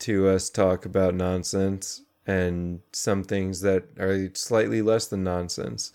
to 0.00 0.28
us 0.28 0.48
talk 0.48 0.86
about 0.86 1.14
nonsense 1.14 2.02
and 2.24 2.80
some 2.92 3.24
things 3.24 3.62
that 3.62 3.82
are 3.98 4.30
slightly 4.34 4.80
less 4.80 5.08
than 5.08 5.24
nonsense. 5.24 5.92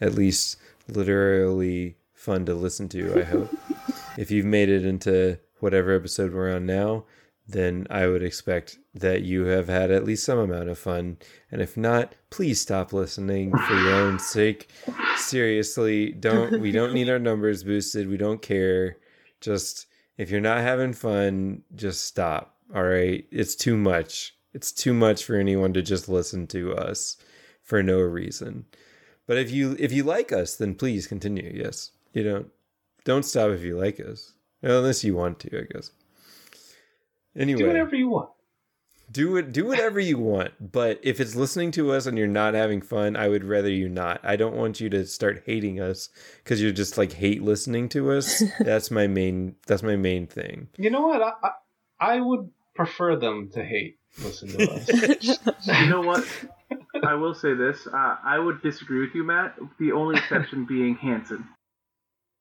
At 0.00 0.14
least 0.14 0.58
literally 0.86 1.96
fun 2.12 2.46
to 2.46 2.54
listen 2.54 2.88
to, 2.90 3.18
I 3.20 3.24
hope. 3.24 3.52
if 4.16 4.30
you've 4.30 4.46
made 4.46 4.68
it 4.68 4.84
into 4.84 5.40
whatever 5.58 5.92
episode 5.92 6.32
we're 6.32 6.54
on 6.54 6.66
now, 6.66 7.04
then 7.52 7.86
I 7.90 8.06
would 8.06 8.22
expect 8.22 8.78
that 8.94 9.22
you 9.22 9.44
have 9.44 9.68
had 9.68 9.90
at 9.90 10.04
least 10.04 10.24
some 10.24 10.38
amount 10.38 10.68
of 10.68 10.78
fun. 10.78 11.18
And 11.50 11.60
if 11.60 11.76
not, 11.76 12.14
please 12.30 12.60
stop 12.60 12.92
listening 12.92 13.56
for 13.56 13.74
your 13.74 13.94
own 13.94 14.18
sake. 14.34 14.70
Seriously, 15.16 16.12
don't 16.12 16.60
we 16.60 16.72
don't 16.72 16.94
need 16.94 17.08
our 17.08 17.18
numbers 17.30 17.64
boosted. 17.64 18.08
We 18.08 18.16
don't 18.16 18.42
care. 18.42 18.96
Just 19.40 19.86
if 20.16 20.30
you're 20.30 20.40
not 20.40 20.60
having 20.60 20.92
fun, 20.92 21.62
just 21.74 22.04
stop. 22.04 22.56
All 22.74 22.84
right? 22.84 23.24
It's 23.30 23.54
too 23.54 23.76
much. 23.76 24.36
It's 24.52 24.72
too 24.72 24.92
much 24.92 25.24
for 25.24 25.36
anyone 25.36 25.72
to 25.74 25.82
just 25.82 26.08
listen 26.08 26.46
to 26.48 26.74
us 26.74 27.16
for 27.62 27.82
no 27.82 28.00
reason. 28.00 28.66
But 29.26 29.38
if 29.38 29.50
you 29.50 29.76
if 29.78 29.92
you 29.92 30.02
like 30.02 30.32
us, 30.32 30.56
then 30.56 30.74
please 30.74 31.06
continue. 31.06 31.52
Yes. 31.54 31.92
You 32.12 32.24
don't 32.24 32.50
don't 33.04 33.24
stop 33.24 33.50
if 33.50 33.62
you 33.62 33.78
like 33.78 34.00
us. 34.00 34.34
Unless 34.62 35.04
you 35.04 35.14
want 35.14 35.38
to, 35.40 35.60
I 35.60 35.64
guess. 35.72 35.90
Anyway, 37.36 37.60
Do 37.60 37.66
whatever 37.66 37.94
you 37.96 38.08
want. 38.08 38.30
do 39.12 39.36
it 39.36 39.52
do 39.52 39.66
whatever 39.66 39.98
you 39.98 40.16
want 40.18 40.52
but 40.72 41.00
if 41.02 41.18
it's 41.18 41.34
listening 41.34 41.72
to 41.72 41.90
us 41.92 42.06
and 42.06 42.16
you're 42.16 42.28
not 42.28 42.54
having 42.54 42.80
fun 42.80 43.16
i 43.16 43.26
would 43.26 43.42
rather 43.42 43.68
you 43.68 43.88
not 43.88 44.20
i 44.22 44.36
don't 44.36 44.54
want 44.54 44.80
you 44.80 44.88
to 44.88 45.04
start 45.04 45.42
hating 45.46 45.80
us 45.80 46.10
because 46.44 46.62
you're 46.62 46.70
just 46.70 46.96
like 46.96 47.12
hate 47.12 47.42
listening 47.42 47.88
to 47.88 48.12
us 48.12 48.40
that's 48.60 48.88
my 48.88 49.08
main 49.08 49.56
that's 49.66 49.82
my 49.82 49.96
main 49.96 50.26
thing 50.28 50.68
You 50.76 50.90
know 50.90 51.06
what? 51.08 51.20
I, 51.22 51.32
I, 51.42 51.50
I 52.16 52.20
would 52.20 52.50
prefer 52.76 53.16
them 53.16 53.50
to 53.54 53.64
hate 53.64 53.98
listen 54.22 54.48
to 54.50 54.70
us. 54.70 54.86
You 55.80 55.86
know 55.88 56.02
what? 56.02 56.24
I 57.04 57.14
will 57.14 57.34
say 57.34 57.54
this. 57.54 57.86
Uh, 57.86 58.16
I 58.24 58.38
would 58.38 58.62
disagree 58.62 59.00
with 59.00 59.14
you, 59.14 59.24
Matt. 59.24 59.56
The 59.80 59.90
only 59.92 60.18
exception 60.18 60.66
being 60.66 60.94
Hanson. 60.96 61.46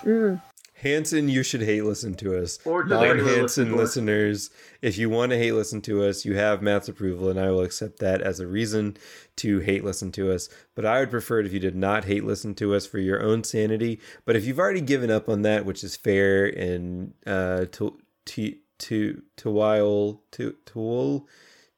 Mm. 0.04 0.42
Hanson 0.82 1.28
you 1.28 1.44
should 1.44 1.62
hate 1.62 1.84
listen 1.84 2.14
to 2.16 2.42
us. 2.42 2.60
Or 2.66 2.84
non-hanson 2.84 3.76
listen 3.76 3.76
listeners 3.76 4.50
if 4.82 4.98
you 4.98 5.10
want 5.10 5.32
to 5.32 5.38
hate 5.38 5.52
listen 5.52 5.82
to 5.84 6.04
us 6.06 6.26
you 6.26 6.36
have 6.36 6.62
matt's 6.62 6.88
approval 6.88 7.30
and 7.30 7.40
i 7.40 7.50
will 7.52 7.62
accept 7.62 8.00
that 8.00 8.22
as 8.22 8.40
a 8.40 8.48
reason 8.48 8.96
to 9.38 9.60
hate 9.60 9.84
listen 9.84 10.12
to 10.14 10.32
us. 10.32 10.50
But 10.76 10.86
i 10.86 11.00
would 11.00 11.12
prefer 11.12 11.42
it 11.42 11.46
if 11.46 11.54
you 11.54 11.60
did 11.60 11.76
not 11.76 12.06
hate 12.06 12.24
listen 12.24 12.56
to 12.56 12.74
us 12.74 12.86
for 12.86 13.00
your 13.00 13.22
own 13.22 13.44
sanity. 13.44 14.00
But 14.26 14.36
if 14.36 14.46
you've 14.46 14.60
already 14.60 14.82
given 14.82 15.12
up 15.12 15.28
on 15.28 15.42
that 15.44 15.66
which 15.66 15.84
is 15.84 15.96
fair 15.96 16.46
and 16.46 17.14
uh 17.28 17.66
to 17.74 18.00
to 18.26 18.56
to 18.80 19.22
to 19.38 19.52
while 19.52 20.22
to 20.32 20.56
to 20.68 21.28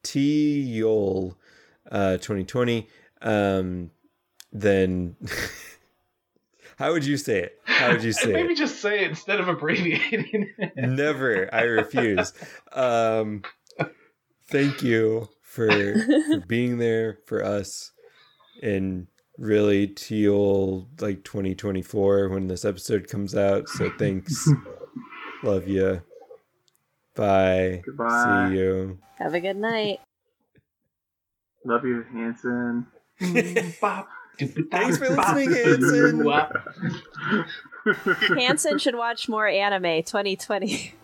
t 0.03 0.79
yol 0.79 1.35
uh 1.91 2.17
2020 2.17 2.87
um 3.21 3.91
then 4.51 5.15
how 6.81 6.91
would 6.93 7.05
you 7.05 7.15
say 7.15 7.39
it 7.39 7.59
how 7.65 7.91
would 7.91 8.03
you 8.03 8.11
say 8.21 8.31
it 8.31 8.33
Maybe 8.33 8.55
just 8.55 8.81
say 8.81 9.03
it 9.03 9.09
instead 9.09 9.39
of 9.39 9.47
abbreviating 9.47 10.49
it. 10.57 10.73
Never. 10.75 11.53
I 11.53 11.61
refuse. 11.61 12.33
Um, 12.73 13.43
thank 14.47 14.81
you 14.81 15.29
for, 15.41 15.69
for 15.69 16.39
being 16.47 16.77
there 16.79 17.19
for 17.25 17.43
us 17.43 17.91
and 18.63 19.07
really 19.37 19.87
till 19.87 20.87
like 20.99 21.23
2024 21.23 22.29
when 22.29 22.47
this 22.47 22.65
episode 22.65 23.07
comes 23.07 23.35
out. 23.35 23.69
So 23.69 23.91
thanks. 23.97 24.49
Love 25.43 25.67
you. 25.67 26.01
Bye. 27.15 27.81
Goodbye. 27.85 28.49
See 28.49 28.57
you. 28.57 28.99
Have 29.17 29.33
a 29.33 29.39
good 29.39 29.57
night. 29.57 29.99
Love 31.63 31.85
you, 31.85 32.03
Hanson. 32.11 32.87
Thanks 34.39 34.97
for 34.97 35.09
listening, 35.09 35.51
Hanson. 35.53 36.25
Hanson 38.37 38.77
should 38.79 38.95
watch 38.95 39.29
more 39.29 39.47
anime 39.47 40.03
2020. 40.03 40.93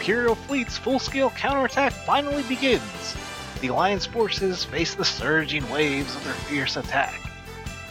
Imperial 0.00 0.34
fleet's 0.34 0.78
full-scale 0.78 1.28
counterattack 1.28 1.92
finally 1.92 2.42
begins. 2.44 3.14
The 3.60 3.68
Alliance 3.68 4.06
forces 4.06 4.64
face 4.64 4.94
the 4.94 5.04
surging 5.04 5.68
waves 5.68 6.16
of 6.16 6.24
their 6.24 6.32
fierce 6.32 6.78
attack. 6.78 7.20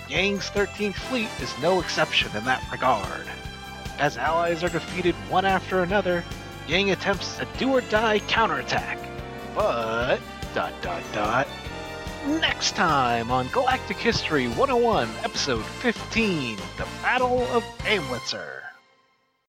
Yang's 0.07 0.49
13th 0.49 0.95
fleet 0.95 1.29
is 1.39 1.53
no 1.61 1.79
exception 1.79 2.35
in 2.35 2.43
that 2.45 2.63
regard. 2.71 3.27
As 3.99 4.17
allies 4.17 4.63
are 4.63 4.69
defeated 4.69 5.13
one 5.29 5.45
after 5.45 5.83
another, 5.83 6.23
Yang 6.67 6.91
attempts 6.91 7.39
a 7.39 7.47
do-or-die 7.59 8.19
counterattack. 8.21 8.97
But... 9.53 10.19
dot 10.55 10.73
dot 10.81 11.03
dot... 11.13 11.47
Next 12.25 12.71
time 12.71 13.29
on 13.29 13.49
Galactic 13.49 13.97
History 13.97 14.47
101, 14.47 15.07
Episode 15.23 15.63
15, 15.63 16.57
The 16.77 16.87
Battle 17.03 17.43
of 17.51 17.63
Amlitzer. 17.85 18.68